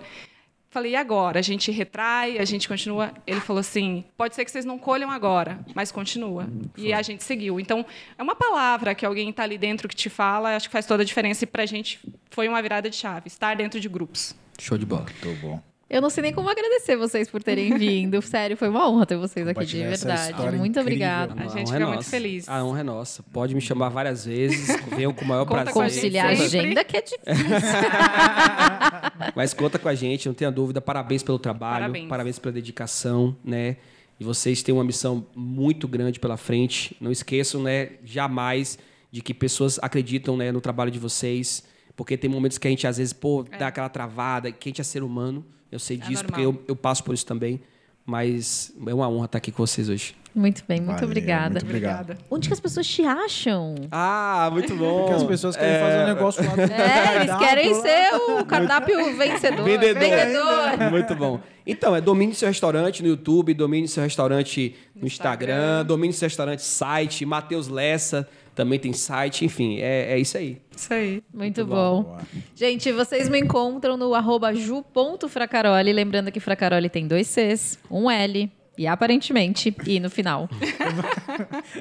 Falei, 0.74 0.94
e 0.94 0.96
agora? 0.96 1.38
A 1.38 1.42
gente 1.44 1.70
retrai, 1.72 2.40
a 2.40 2.46
gente 2.46 2.68
continua? 2.68 3.14
Ele 3.28 3.40
falou 3.40 3.60
assim: 3.60 4.04
pode 4.18 4.34
ser 4.34 4.44
que 4.44 4.50
vocês 4.50 4.66
não 4.66 4.80
colham 4.80 5.12
agora, 5.12 5.60
mas 5.76 5.92
continua. 5.92 6.48
E 6.76 6.92
a 6.92 7.04
gente 7.04 7.24
seguiu. 7.24 7.60
Então, 7.60 7.86
é 8.18 8.24
uma 8.24 8.36
palavra 8.36 8.96
que 8.96 9.06
alguém 9.06 9.30
está 9.30 9.44
ali 9.44 9.56
dentro 9.56 9.88
que 9.88 9.96
te 9.96 10.10
fala, 10.10 10.56
acho 10.56 10.68
que 10.68 10.74
faz 10.74 10.88
toda 10.88 11.04
a 11.04 11.06
diferença. 11.06 11.44
E 11.44 11.48
para 11.48 11.62
a 11.62 11.68
gente 11.68 12.00
foi 12.32 12.48
uma 12.48 12.60
virada 12.60 12.90
de 12.90 12.96
chave, 12.96 13.28
estar 13.28 13.56
dentro 13.56 13.80
de 13.80 13.88
grupos. 13.88 14.36
Show 14.60 14.76
de 14.76 14.86
bola. 14.88 15.06
Muito 15.24 15.42
bom. 15.42 15.62
Eu 15.94 16.02
não 16.02 16.10
sei 16.10 16.24
nem 16.24 16.34
como 16.34 16.50
agradecer 16.50 16.98
vocês 16.98 17.30
por 17.30 17.44
terem 17.44 17.72
vindo. 17.78 18.20
Sério, 18.24 18.58
foi 18.58 18.68
uma 18.68 18.90
honra 18.90 19.06
ter 19.06 19.16
vocês 19.16 19.48
aqui, 19.48 19.64
de 19.64 19.78
verdade. 19.78 20.34
Muito 20.58 20.80
incrível. 20.80 20.82
obrigada. 20.82 21.36
A 21.38 21.48
gente 21.48 21.54
honra 21.54 21.66
fica 21.66 21.84
é 21.84 21.86
muito 21.86 22.06
feliz. 22.06 22.50
A 22.50 22.66
honra 22.66 22.80
é 22.80 22.84
nossa. 22.84 23.22
Pode 23.32 23.54
me 23.54 23.62
chamar 23.62 23.90
várias 23.90 24.26
vezes. 24.26 24.76
Venham 24.96 25.14
com 25.14 25.24
o 25.24 25.28
maior 25.28 25.46
Conta 25.46 25.66
prazer. 25.66 25.84
a 25.84 25.88
gente 25.88 25.96
Conciliar 26.02 26.28
a 26.28 26.32
agenda 26.32 26.84
que 26.84 26.98
é 26.98 27.02
difícil. 27.02 27.24
Mas 29.36 29.54
conta 29.54 29.78
com 29.78 29.88
a 29.88 29.94
gente, 29.94 30.28
não 30.28 30.34
tenha 30.34 30.52
dúvida. 30.52 30.82
Parabéns 30.82 31.22
pelo 31.22 31.38
trabalho, 31.38 31.82
parabéns, 31.82 32.10
Parabéns. 32.10 32.40
pela 32.40 32.54
dedicação, 32.54 33.36
né? 33.44 33.78
E 34.20 34.24
vocês 34.24 34.64
têm 34.64 34.74
uma 34.74 34.84
missão 34.84 35.28
muito 35.36 35.88
grande 35.88 36.20
pela 36.20 36.38
frente. 36.38 36.98
Não 37.00 37.12
esqueçam, 37.12 37.62
né, 37.62 37.92
jamais 38.04 38.80
de 39.12 39.22
que 39.22 39.34
pessoas 39.34 39.78
acreditam, 39.82 40.36
né, 40.36 40.52
no 40.52 40.60
trabalho 40.60 40.90
de 40.90 40.98
vocês, 40.98 41.64
porque 41.96 42.18
tem 42.18 42.30
momentos 42.30 42.58
que 42.58 42.68
a 42.68 42.72
gente 42.72 42.88
às 42.88 42.98
vezes, 42.98 43.14
pô, 43.14 43.46
dá 43.60 43.68
aquela 43.68 43.90
travada, 43.90 44.52
que 44.52 44.68
a 44.68 44.72
gente 44.72 44.82
é 44.82 44.84
ser 44.84 45.04
humano. 45.04 45.46
Eu 45.74 45.80
sei 45.80 45.98
É 45.98 46.00
disso 46.08 46.24
normal. 46.24 46.28
porque 46.28 46.42
eu, 46.46 46.64
eu 46.70 46.76
passo 46.76 47.04
por 47.04 47.14
isso 47.14 47.26
também. 47.26 47.60
Mas 48.06 48.74
é 48.86 48.94
uma 48.94 49.08
honra 49.10 49.26
estar 49.26 49.38
aqui 49.38 49.52
com 49.52 49.66
vocês 49.66 49.88
hoje. 49.88 50.14
Muito 50.36 50.64
bem, 50.68 50.80
muito 50.80 50.94
Valeu, 50.96 51.06
obrigada. 51.08 51.54
muito. 51.54 51.66
Obrigada. 51.68 52.18
Onde 52.30 52.48
que 52.48 52.54
as 52.54 52.60
pessoas 52.60 52.88
te 52.88 53.04
acham? 53.06 53.76
Ah, 53.92 54.50
muito 54.52 54.76
bom. 54.76 55.02
Porque 55.06 55.14
as 55.14 55.24
pessoas 55.24 55.56
querem 55.56 55.80
fazer 55.80 56.04
um 56.04 56.08
negócio 56.08 56.44
lá 56.44 56.52
do 56.56 56.62
É, 56.74 57.16
eles 57.18 57.38
querem 57.38 57.74
ser 57.76 58.14
o 58.16 58.44
cardápio 58.46 59.16
vencedor. 59.16 59.64
Vendedor. 59.64 60.00
Vendedor. 60.02 60.90
Muito 60.92 61.16
bom. 61.16 61.40
Então, 61.66 61.96
é 61.96 62.02
domine 62.02 62.34
seu 62.34 62.48
restaurante 62.50 63.02
no 63.02 63.08
YouTube, 63.10 63.54
domine 63.54 63.88
seu 63.88 64.04
restaurante 64.04 64.76
no 64.96 65.06
Instagram, 65.08 65.54
Instagram. 65.54 65.86
domine 65.86 66.12
seu 66.12 66.26
restaurante 66.26 66.64
site, 66.64 67.26
Matheus 67.26 67.68
Lessa 67.70 68.28
também 68.56 68.80
tem 68.80 68.94
site, 68.94 69.46
enfim, 69.46 69.80
é, 69.80 70.14
é 70.14 70.20
isso 70.20 70.38
aí. 70.38 70.62
Isso 70.76 70.94
aí. 70.94 71.24
Muito 71.34 71.66
bom. 71.66 72.04
Boa. 72.04 72.20
Gente, 72.56 72.92
vocês 72.92 73.30
me 73.30 73.40
encontram 73.40 73.98
no 73.98 74.14
arroba 74.14 74.54
ju.fracaroli. 74.54 75.94
Lembrando 75.94 76.32
que 76.32 76.40
Fracaroli 76.40 76.90
tem 76.90 77.08
dois 77.08 77.28
Cs, 77.28 77.80
um 77.90 78.10
L 78.10 78.52
e 78.78 78.88
aparentemente 78.88 79.76
I 79.86 80.00
no 80.00 80.10
final. 80.10 80.50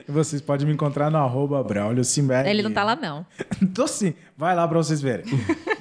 E 0.07 0.11
vocês 0.11 0.41
podem 0.43 0.67
me 0.67 0.73
encontrar 0.73 1.11
no 1.11 1.19
arroba 1.19 1.63
Braulio. 1.63 2.03
Ele 2.47 2.63
não 2.63 2.73
tá 2.73 2.85
lá, 2.85 2.97
não. 2.97 3.25
Tô 3.75 3.87
sim. 3.87 4.15
Vai 4.37 4.57
lá 4.57 4.67
pra 4.67 4.79
vocês 4.79 5.01
verem. 5.01 5.25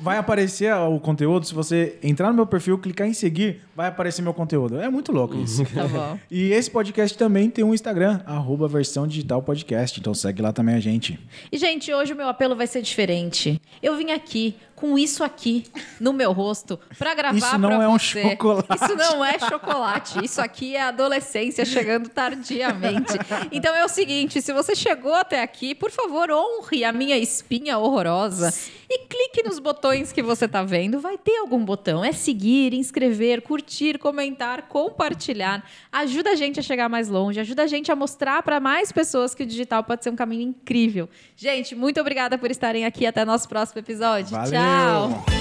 Vai 0.01 0.17
aparecer 0.17 0.73
o 0.73 0.99
conteúdo. 0.99 1.45
Se 1.45 1.53
você 1.53 1.97
entrar 2.03 2.27
no 2.29 2.33
meu 2.33 2.45
perfil, 2.45 2.77
clicar 2.77 3.07
em 3.07 3.13
seguir, 3.13 3.61
vai 3.75 3.87
aparecer 3.87 4.21
meu 4.21 4.33
conteúdo. 4.33 4.79
É 4.79 4.89
muito 4.89 5.11
louco 5.11 5.35
isso. 5.35 5.65
Tá 5.71 5.87
bom. 5.87 6.19
E 6.29 6.51
esse 6.51 6.69
podcast 6.69 7.17
também 7.17 7.49
tem 7.49 7.63
um 7.63 7.73
Instagram, 7.73 8.19
arroba 8.25 8.67
versão 8.67 9.07
digital 9.07 9.41
podcast. 9.41 9.99
Então 9.99 10.13
segue 10.13 10.41
lá 10.41 10.51
também 10.51 10.75
a 10.75 10.79
gente. 10.79 11.19
E, 11.51 11.57
gente, 11.57 11.91
hoje 11.93 12.13
o 12.13 12.15
meu 12.15 12.27
apelo 12.27 12.55
vai 12.55 12.67
ser 12.67 12.81
diferente. 12.81 13.59
Eu 13.81 13.95
vim 13.95 14.11
aqui 14.11 14.55
com 14.81 14.97
isso 14.97 15.23
aqui 15.23 15.65
no 15.99 16.11
meu 16.11 16.31
rosto 16.31 16.79
pra 16.97 17.13
gravar 17.13 17.37
Isso 17.37 17.57
não 17.59 17.79
é 17.79 17.87
um 17.87 17.99
você. 17.99 18.23
chocolate. 18.31 18.83
Isso 18.83 18.95
não 18.95 19.23
é 19.23 19.37
chocolate. 19.37 20.25
Isso 20.25 20.41
aqui 20.41 20.75
é 20.75 20.81
adolescência 20.81 21.63
chegando 21.63 22.09
tardiamente. 22.09 23.13
Então 23.51 23.75
é 23.75 23.85
o 23.85 23.87
seguinte, 23.87 24.41
se 24.41 24.51
você 24.51 24.75
chegou 24.75 25.13
até 25.13 25.43
aqui, 25.43 25.75
por 25.75 25.91
favor, 25.91 26.31
honre 26.31 26.83
a 26.83 26.91
minha 26.91 27.15
espinha 27.15 27.77
horrorosa 27.77 28.51
e 28.89 29.05
clique 29.05 29.43
nos 29.43 29.59
botões 29.59 30.11
que 30.11 30.23
você 30.23 30.47
tá 30.47 30.63
vendo. 30.63 30.99
Vai 30.99 31.15
ter 31.15 31.37
algum 31.37 31.63
botão. 31.63 32.03
É 32.03 32.11
seguir, 32.11 32.73
inscrever, 32.73 33.43
curtir, 33.43 33.99
comentar, 33.99 34.63
compartilhar. 34.63 35.63
Ajuda 35.91 36.31
a 36.31 36.35
gente 36.35 36.59
a 36.59 36.63
chegar 36.63 36.89
mais 36.89 37.07
longe, 37.07 37.39
ajuda 37.39 37.63
a 37.63 37.67
gente 37.67 37.91
a 37.91 37.95
mostrar 37.95 38.41
para 38.41 38.59
mais 38.59 38.91
pessoas 38.91 39.35
que 39.35 39.43
o 39.43 39.45
digital 39.45 39.83
pode 39.83 40.03
ser 40.03 40.09
um 40.09 40.15
caminho 40.15 40.41
incrível. 40.41 41.07
Gente, 41.35 41.75
muito 41.75 42.01
obrigada 42.01 42.35
por 42.35 42.49
estarem 42.49 42.83
aqui. 42.83 43.05
Até 43.05 43.23
nosso 43.23 43.47
próximo 43.47 43.79
episódio. 43.79 44.31
Valeu! 44.31 44.51
Tchau! 44.51 44.70
Wow. 44.71 45.40